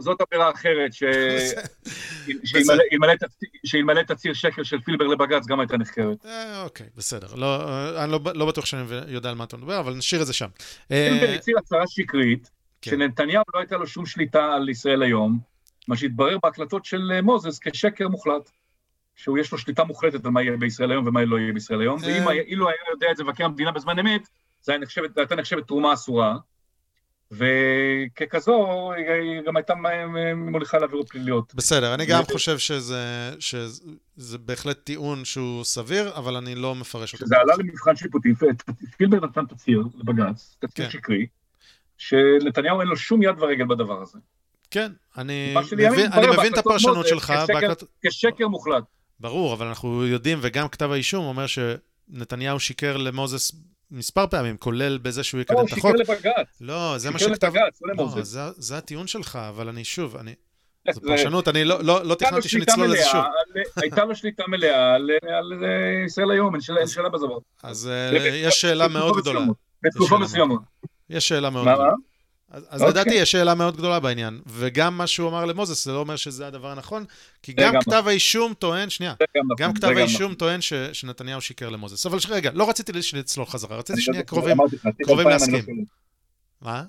זאת, 0.00 0.20
עבירה 0.20 0.50
אחרת, 0.50 0.90
שאלמלא 3.64 4.02
תצהיר 4.02 4.34
שקר 4.34 4.62
של 4.62 4.80
פילבר 4.80 5.06
לבג"ץ, 5.06 5.46
גם 5.46 5.60
הייתה 5.60 5.76
נחקרת. 5.76 6.26
אה, 6.26 6.62
אוקיי, 6.62 6.86
בסדר. 6.96 7.26
לא, 7.34 7.68
אה, 7.68 8.04
אני 8.04 8.12
לא, 8.12 8.20
לא 8.34 8.46
בטוח 8.46 8.66
שאני 8.66 8.82
יודע 9.08 9.28
על 9.28 9.34
מה 9.34 9.44
אתה 9.44 9.56
מדבר, 9.56 9.80
אבל 9.80 9.94
נשאיר 9.94 10.22
את 10.22 10.26
זה 10.26 10.32
שם. 10.32 10.48
פילבר 10.88 11.34
הצהיר 11.34 11.58
הצהרה 11.58 11.84
שקרית, 11.86 12.50
כן. 12.82 12.90
שנתניהו 12.90 13.44
לא 13.54 13.60
הייתה 13.60 13.76
לו 13.76 13.86
שום 13.86 14.06
שליטה 14.06 14.52
על 14.52 14.68
ישראל 14.68 15.02
היום, 15.02 15.38
מה 15.88 15.96
שהתברר 15.96 16.36
בהקלטות 16.42 16.84
של 16.84 17.20
מוזס 17.22 17.58
כשקר 17.58 18.08
מוחלט. 18.08 18.50
שהוא 19.16 19.38
יש 19.38 19.52
לו 19.52 19.58
שליטה 19.58 19.84
מוחלטת 19.84 20.24
על 20.24 20.30
מה 20.30 20.42
יהיה 20.42 20.56
בישראל 20.56 20.90
היום 20.90 21.06
ומה 21.06 21.24
לא 21.24 21.38
יהיה 21.38 21.52
בישראל 21.52 21.80
היום, 21.80 22.00
ואם 22.02 22.28
אילו 22.28 22.68
היה 22.68 22.76
יודע 22.92 23.10
את 23.10 23.16
זה 23.16 23.24
מבקר 23.24 23.44
המדינה 23.44 23.72
בזמן 23.72 23.98
אמת, 23.98 24.28
זו 24.62 24.72
הייתה 25.16 25.36
נחשבת 25.36 25.66
תרומה 25.66 25.92
אסורה, 25.92 26.36
וככזו 27.32 28.92
היא 28.92 29.40
גם 29.46 29.56
הייתה 29.56 29.74
מוליכה 30.36 30.78
לעבירות 30.78 31.08
פליליות. 31.08 31.54
בסדר, 31.54 31.94
אני 31.94 32.06
גם 32.06 32.22
חושב 32.32 32.58
שזה, 32.58 33.30
שזה 33.38 34.38
בהחלט 34.38 34.78
טיעון 34.84 35.24
שהוא 35.24 35.64
סביר, 35.64 36.10
אבל 36.14 36.36
אני 36.36 36.54
לא 36.54 36.74
מפרש 36.74 37.14
אותו. 37.14 37.26
זה 37.26 37.36
עלה 37.36 37.54
למבחן 37.58 37.96
שיפוטי, 37.96 38.28
פילבר 38.96 39.26
נתן 39.26 39.46
תצהיר 39.46 39.84
לבג"ץ, 39.94 40.56
תצהיר 40.58 40.86
כן. 40.86 40.92
שקרי, 40.92 41.26
שנתניהו 41.98 42.80
אין 42.80 42.88
לו 42.88 42.96
שום 42.96 43.22
יד 43.22 43.42
ורגל 43.42 43.66
בדבר 43.66 44.02
הזה. 44.02 44.18
כן, 44.70 44.92
אני 45.16 45.54
מבין, 45.72 46.12
אני 46.12 46.26
מבין 46.26 46.52
את 46.52 46.58
הפרשנות 46.58 47.08
שלך. 47.08 47.32
כשקר 48.02 48.48
מוחלט. 48.48 48.84
ברור, 49.20 49.54
אבל 49.54 49.66
אנחנו 49.66 50.06
יודעים, 50.06 50.38
וגם 50.42 50.68
כתב 50.68 50.90
האישום 50.92 51.24
אומר 51.24 51.44
שנתניהו 51.46 52.60
שיקר 52.60 52.96
למוזס 52.96 53.52
מספר 53.90 54.26
פעמים, 54.26 54.56
כולל 54.56 54.98
בזה 54.98 55.24
שהוא 55.24 55.40
יקדם 55.40 55.66
את 55.66 55.72
החוק. 55.72 55.84
לא, 55.84 55.90
הוא 55.90 56.14
שיקר 56.14 56.30
לבג"ץ. 56.32 56.60
לא, 56.60 56.98
זה 56.98 57.10
מה 57.10 57.18
שכתב... 57.18 57.52
לא, 57.82 57.94
לא 57.96 58.22
זה, 58.22 58.40
זה 58.56 58.78
הטיעון 58.78 59.06
שלך, 59.06 59.36
אבל 59.36 59.68
אני 59.68 59.84
שוב, 59.84 60.16
אני... 60.16 60.34
זו 60.92 61.00
פרשנות, 61.00 61.48
אני 61.48 61.64
לא, 61.64 61.84
לא, 61.84 62.04
לא 62.04 62.14
תכננתי 62.14 62.48
שנצלול 62.48 62.86
לזה 62.86 63.04
שוב. 63.12 63.24
הייתה 63.76 64.04
לו 64.04 64.14
שליטה 64.14 64.42
מלאה 64.48 64.94
על, 64.94 65.10
על 65.38 65.52
ישראל 66.06 66.30
היום, 66.30 66.54
אין 66.54 66.86
שאלה 66.86 67.08
בזה. 67.08 67.26
אז 67.62 67.88
אה, 67.88 68.16
יש 68.18 68.60
שאלה 68.60 68.88
מאוד 68.88 69.16
גדולה. 69.16 69.40
בתקופה 69.82 70.18
מסוימת. 70.18 70.58
יש 71.10 71.28
שאלה 71.28 71.50
מאוד 71.50 71.68
גדולה. 71.68 71.92
אז, 72.54 72.66
אז 72.68 72.82
okay. 72.82 72.86
לדעתי 72.86 73.08
אוקיי. 73.08 73.22
יש 73.22 73.32
שאלה 73.32 73.54
מאוד 73.54 73.76
גדולה 73.76 74.00
בעניין. 74.00 74.40
וגם 74.46 74.98
מה 74.98 75.06
שהוא 75.06 75.28
אמר 75.28 75.44
למוזס, 75.44 75.84
זה 75.84 75.92
לא 75.92 75.98
אומר 75.98 76.16
שזה 76.16 76.46
הדבר 76.46 76.70
הנכון, 76.70 77.04
כי 77.42 77.52
גם 77.52 77.74
גם 77.74 77.80
כתב 77.80 78.04
האישום 78.06 78.54
טוען, 78.54 78.90
שנייה, 78.90 79.14
גם, 79.36 79.44
גם 79.58 79.74
כתב 79.74 79.88
האישום 79.96 80.28
גם. 80.28 80.34
טוען 80.34 80.60
ש, 80.60 80.72
שנתניהו 80.72 81.40
שיקר 81.40 81.68
למוזס. 81.68 82.06
אבל 82.06 82.18
רגע, 82.28 82.50
לא 82.54 82.68
רציתי 82.68 83.02
שנצלול 83.02 83.46
חזרה, 83.46 83.76
רציתי 83.76 84.00
שנייה 84.00 84.22
קרובים, 84.22 84.56
קרובים 85.04 85.28
להסכים. 85.28 85.64
מה? 86.60 86.84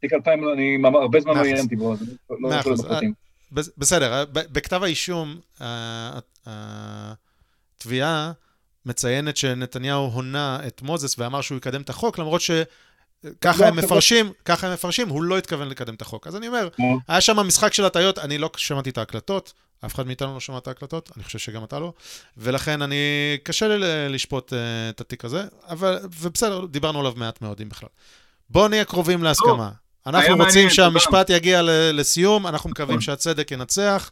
תיק 0.00 0.12
2000, 0.12 0.48
אני 0.52 0.78
הרבה 0.84 1.20
זמן 1.20 1.36
לא 1.36 1.42
עיינתי 1.42 1.76
בו, 1.76 1.92
אז 1.92 2.02
אני 2.02 2.10
לא 2.40 2.54
יכול 2.54 2.72
לפרטים. 2.72 3.12
בסדר, 3.52 4.24
בכתב 4.32 4.82
האישום, 4.82 5.40
התביעה 7.76 8.32
מציינת 8.86 9.36
שנתניהו 9.36 10.06
הונה 10.06 10.58
את 10.66 10.82
מוזס 10.82 11.18
ואמר 11.18 11.40
שהוא 11.40 11.58
יקדם 11.58 11.82
את 11.82 11.90
החוק, 11.90 12.18
למרות 12.18 12.40
ש... 12.40 12.50
ככה 13.40 13.68
הם 13.68 13.76
מפרשים, 13.76 14.32
ככה 14.44 14.66
הם 14.66 14.72
מפרשים, 14.72 15.08
הוא 15.08 15.22
לא 15.22 15.38
התכוון 15.38 15.68
לקדם 15.68 15.94
את 15.94 16.02
החוק. 16.02 16.26
אז 16.26 16.36
אני 16.36 16.48
אומר, 16.48 16.68
היה 17.08 17.20
שם 17.20 17.36
משחק 17.36 17.74
של 17.74 17.84
הטעיות, 17.84 18.18
אני 18.18 18.38
לא 18.38 18.50
שמעתי 18.56 18.90
את 18.90 18.98
ההקלטות, 18.98 19.52
אף 19.86 19.94
אחד 19.94 20.06
מאיתנו 20.06 20.34
לא 20.34 20.40
שמע 20.40 20.58
את 20.58 20.68
ההקלטות, 20.68 21.10
אני 21.16 21.24
חושב 21.24 21.38
שגם 21.38 21.64
אתה 21.64 21.78
לא, 21.78 21.92
ולכן 22.36 22.82
אני, 22.82 22.96
קשה 23.42 23.68
לי 23.68 23.84
לשפוט 24.08 24.52
uh, 24.52 24.56
את 24.90 25.00
התיק 25.00 25.24
הזה, 25.24 25.44
אבל, 25.68 25.98
ובסדר, 26.20 26.66
דיברנו 26.66 27.00
עליו 27.00 27.12
מעט 27.16 27.42
מאוד, 27.42 27.60
אם 27.60 27.68
בכלל. 27.68 27.88
בואו 28.50 28.68
נהיה 28.68 28.84
קרובים 28.84 29.22
להסכמה. 29.22 29.70
אנחנו 30.06 30.36
רוצים 30.36 30.70
שהמשפט 30.70 31.30
יגיע 31.30 31.60
לסיום, 31.92 32.46
אנחנו 32.46 32.70
מקווים. 32.70 33.00
שהצדק 33.00 33.50
ינצח. 33.50 34.10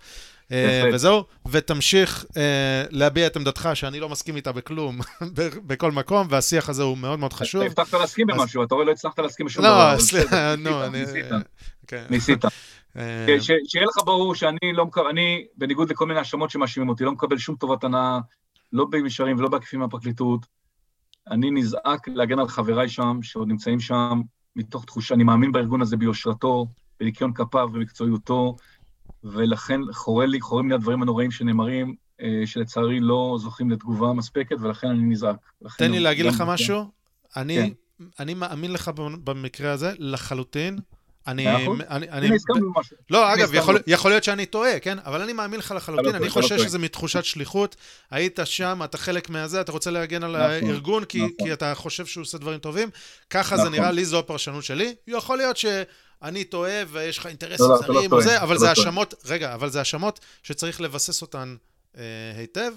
אה, 0.53 0.91
וזהו, 0.95 1.25
ותמשיך 1.51 2.25
אה, 2.37 2.85
להביע 2.91 3.27
את 3.27 3.37
עמדתך, 3.37 3.69
שאני 3.75 4.01
לא 4.01 4.09
מסכים 4.09 4.37
איתה 4.37 4.53
בכלום, 4.53 4.99
בכל 5.69 5.93
מקום, 5.93 6.27
והשיח 6.31 6.69
הזה 6.69 6.83
הוא 6.83 6.99
מאוד 6.99 7.19
מאוד 7.19 7.33
חשוב. 7.33 7.63
הבטחת 7.63 7.95
להסכים 7.95 8.27
במשהו, 8.27 8.63
אתה 8.63 8.75
רואה, 8.75 8.87
לא 8.87 8.93
הצלחת 8.93 9.19
להסכים 9.19 9.47
בשום 9.47 9.65
לא, 9.65 9.71
דבר. 9.71 9.95
לא, 9.95 9.99
סליחה, 9.99 10.57
נו, 10.57 10.85
אני... 10.85 11.01
ניסית. 11.01 11.27
כן. 11.87 12.05
אה, 12.97 13.37
שיהיה 13.41 13.87
לך 13.87 14.05
ברור 14.05 14.35
שאני 14.35 14.73
לא 14.73 14.87
מקבל, 14.87 15.07
אני, 15.07 15.47
בניגוד 15.57 15.91
לכל 15.91 16.07
מיני 16.07 16.19
האשמות 16.19 16.51
שמאשימים 16.51 16.89
אותי, 16.89 17.05
לא 17.05 17.13
מקבל 17.13 17.39
שום 17.39 17.57
טובת 17.57 17.85
הנאה, 17.85 18.19
לא 18.73 18.87
במישרים 18.91 19.39
ולא 19.39 19.49
בעקיפים 19.49 19.81
מהפרקליטות. 19.81 20.47
אני 21.31 21.51
נזעק 21.51 22.09
להגן 22.09 22.39
על 22.39 22.49
חבריי 22.49 22.89
שם, 22.89 23.19
שעוד 23.23 23.49
נמצאים 23.49 23.81
שם, 23.81 24.21
מתוך 24.57 24.85
תחושה, 24.85 25.15
אני 25.15 25.25
מאמין 25.25 25.53
בארגון 25.53 25.83
הזה 25.83 25.97
ביושרתו, 25.97 26.67
בניקיון 27.01 27.33
כפיו 27.33 27.69
ובמקצועיותו, 27.71 28.57
ולכן 29.25 29.81
חורה 29.93 30.27
לי, 30.27 30.41
חורים 30.41 30.69
לי 30.69 30.75
הדברים 30.75 31.03
הנוראים 31.03 31.31
שנאמרים, 31.31 31.95
אה, 32.21 32.43
שלצערי 32.47 33.01
לא 33.01 33.37
זוכים 33.41 33.71
לתגובה 33.71 34.13
מספקת, 34.13 34.57
ולכן 34.61 34.89
אני 34.89 35.03
נזעק. 35.03 35.37
תן 35.79 35.91
לי 35.91 36.01
להגיד 36.01 36.27
לך 36.27 36.45
משהו. 36.47 36.85
אני, 37.37 37.57
כן. 37.57 38.05
אני 38.19 38.35
מאמין 38.35 38.73
לך 38.73 38.91
במקרה 39.25 39.73
הזה 39.73 39.93
לחלוטין. 39.99 40.79
אני... 41.27 41.67
אני, 41.91 42.11
אני. 42.11 42.29
לא, 43.11 43.35
אגב, 43.35 43.55
יכול, 43.55 43.79
יכול 43.87 44.11
להיות 44.11 44.25
שאני 44.25 44.47
טועה, 44.47 44.81
כן? 44.81 44.99
אבל 45.05 45.23
אני 45.23 45.33
מאמין 45.33 45.61
לך 45.61 45.75
לחלוטין, 45.77 46.15
אני 46.15 46.31
חושב 46.31 46.59
שזה 46.59 46.79
מתחושת 46.79 47.25
שליחות. 47.25 47.77
היית 48.11 48.39
שם, 48.45 48.81
אתה 48.85 48.99
חלק 48.99 49.31
מהזה, 49.31 49.61
אתה 49.61 49.73
רוצה 49.73 49.91
להגן 49.91 50.23
על 50.23 50.31
נכון, 50.31 50.69
הארגון, 50.71 51.05
כי, 51.05 51.19
נכון. 51.19 51.31
כי 51.39 51.53
אתה 51.53 51.75
חושב 51.75 52.07
שהוא 52.07 52.23
עושה 52.23 52.39
דברים 52.39 52.59
טובים. 52.59 52.89
ככה 53.31 53.57
זה 53.57 53.71
נראה 53.71 53.91
לי, 53.91 54.05
זו 54.05 54.19
הפרשנות 54.19 54.65
שלי. 54.65 54.95
יכול 55.07 55.39
להיות 55.39 55.57
ש... 55.57 55.67
אני 56.23 56.45
טועה 56.45 56.83
ויש 56.89 57.19
לך 57.19 57.27
אינטרסים 57.27 57.67
לא, 57.67 57.71
לא 57.71 57.79
זרים 57.79 58.11
לא 58.11 58.17
או 58.17 58.23
זה, 58.23 58.43
אבל 58.43 58.59
זה 58.59 58.69
האשמות, 58.69 59.15
רגע, 59.25 59.55
אבל 59.55 59.71
זה 59.71 59.79
האשמות 59.79 60.21
שצריך 60.43 60.81
לבסס 60.81 61.23
אותן 61.23 61.57
אה, 61.97 62.03
היטב, 62.37 62.73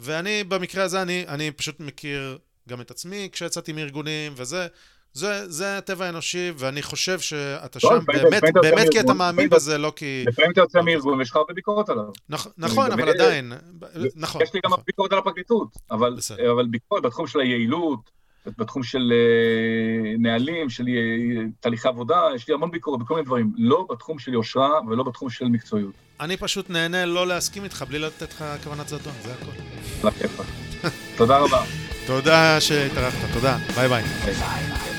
ואני 0.00 0.44
במקרה 0.44 0.84
הזה, 0.84 1.02
אני, 1.02 1.24
אני 1.28 1.50
פשוט 1.50 1.80
מכיר 1.80 2.38
גם 2.68 2.80
את 2.80 2.90
עצמי 2.90 3.28
כשיצאתי 3.32 3.72
מארגונים 3.72 4.32
וזה. 4.36 4.66
זה, 5.12 5.50
זה 5.50 5.78
הטבע 5.78 6.06
האנושי, 6.06 6.52
ואני 6.56 6.82
חושב 6.82 7.20
שאתה 7.20 7.80
שם 7.80 7.98
באמת, 8.06 8.42
באמת 8.62 8.88
כי 8.90 9.00
אתה 9.00 9.14
מאמין 9.14 9.48
בזה, 9.50 9.78
לא 9.78 9.92
כי... 9.96 10.24
לפעמים 10.26 10.50
אתה 10.52 10.60
יוצא 10.60 10.80
מארגון 10.80 11.18
ויש 11.18 11.30
לך 11.30 11.36
הרבה 11.36 11.54
ביקורות 11.54 11.88
עליו. 11.88 12.04
נכון, 12.58 12.92
אבל 12.92 13.08
עדיין, 13.08 13.52
נכון. 14.16 14.42
יש 14.42 14.54
לי 14.54 14.60
גם 14.64 14.70
נכון. 14.72 14.84
ביקורת 14.86 15.12
על 15.12 15.18
הפרקליטות, 15.18 15.68
אבל 15.90 16.66
ביקורת 16.70 17.02
בתחום 17.02 17.26
של 17.26 17.40
היעילות, 17.40 18.10
בתחום 18.58 18.82
של 18.82 19.12
אה, 19.12 20.14
נהלים, 20.18 20.70
של 20.70 20.84
אה, 20.88 21.44
תהליכי 21.60 21.88
עבודה, 21.88 22.20
יש 22.34 22.48
לי 22.48 22.54
המון 22.54 22.70
ביקורת 22.70 23.00
בכל 23.00 23.14
מיני 23.14 23.26
דברים, 23.26 23.52
לא 23.56 23.86
בתחום 23.90 24.18
של 24.18 24.32
יושרה 24.32 24.80
ולא 24.88 25.02
בתחום 25.02 25.30
של 25.30 25.44
מקצועיות. 25.44 25.92
אני 26.20 26.36
פשוט 26.36 26.70
נהנה 26.70 27.06
לא 27.06 27.26
להסכים 27.26 27.64
איתך 27.64 27.84
בלי 27.88 27.98
לתת 27.98 28.32
לך 28.32 28.44
כוונת 28.64 28.88
זדון, 28.88 29.12
זה 29.22 29.32
הכול. 29.32 30.44
תודה 31.16 31.38
רבה. 31.38 31.62
תודה 32.06 32.60
שהתארחת, 32.60 33.28
תודה, 33.34 33.58
ביי 33.76 33.88
ביי. 33.88 34.02
ביי. 34.02 34.93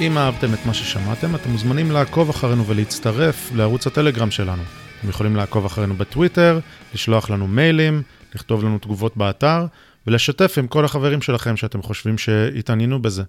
אם 0.00 0.18
אהבתם 0.18 0.54
את 0.54 0.66
מה 0.66 0.74
ששמעתם, 0.74 1.34
אתם 1.34 1.50
מוזמנים 1.50 1.90
לעקוב 1.90 2.30
אחרינו 2.30 2.66
ולהצטרף 2.66 3.52
לערוץ 3.54 3.86
הטלגרם 3.86 4.30
שלנו. 4.30 4.62
אתם 5.00 5.08
יכולים 5.08 5.36
לעקוב 5.36 5.64
אחרינו 5.64 5.94
בטוויטר, 5.94 6.58
לשלוח 6.94 7.30
לנו 7.30 7.46
מיילים, 7.48 8.02
לכתוב 8.34 8.64
לנו 8.64 8.78
תגובות 8.78 9.16
באתר, 9.16 9.66
ולשתף 10.06 10.54
עם 10.58 10.66
כל 10.66 10.84
החברים 10.84 11.22
שלכם 11.22 11.56
שאתם 11.56 11.82
חושבים 11.82 12.18
שהתעניינו 12.18 13.02
בזה. 13.02 13.22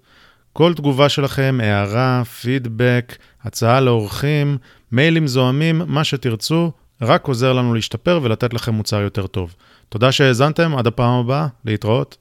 כל 0.54 0.74
תגובה 0.74 1.10
שלכם, 1.10 1.60
הערה, 1.64 2.24
פידבק, 2.42 3.18
הצעה 3.44 3.82
לאורחים, 3.82 4.58
מיילים 4.92 5.28
זוהמים, 5.28 5.82
מה 5.86 6.04
שתרצו, 6.04 6.72
רק 7.02 7.28
עוזר 7.28 7.54
לנו 7.54 7.74
להשתפר 7.74 8.20
ולתת 8.24 8.54
לכם 8.54 8.74
מוצר 8.74 9.02
יותר 9.02 9.28
טוב. 9.28 9.56
תודה 9.90 10.12
שהאזנתם, 10.12 10.78
עד 10.78 10.88
הפעם 10.88 11.20
הבאה, 11.20 11.48
להתראות. 11.66 12.18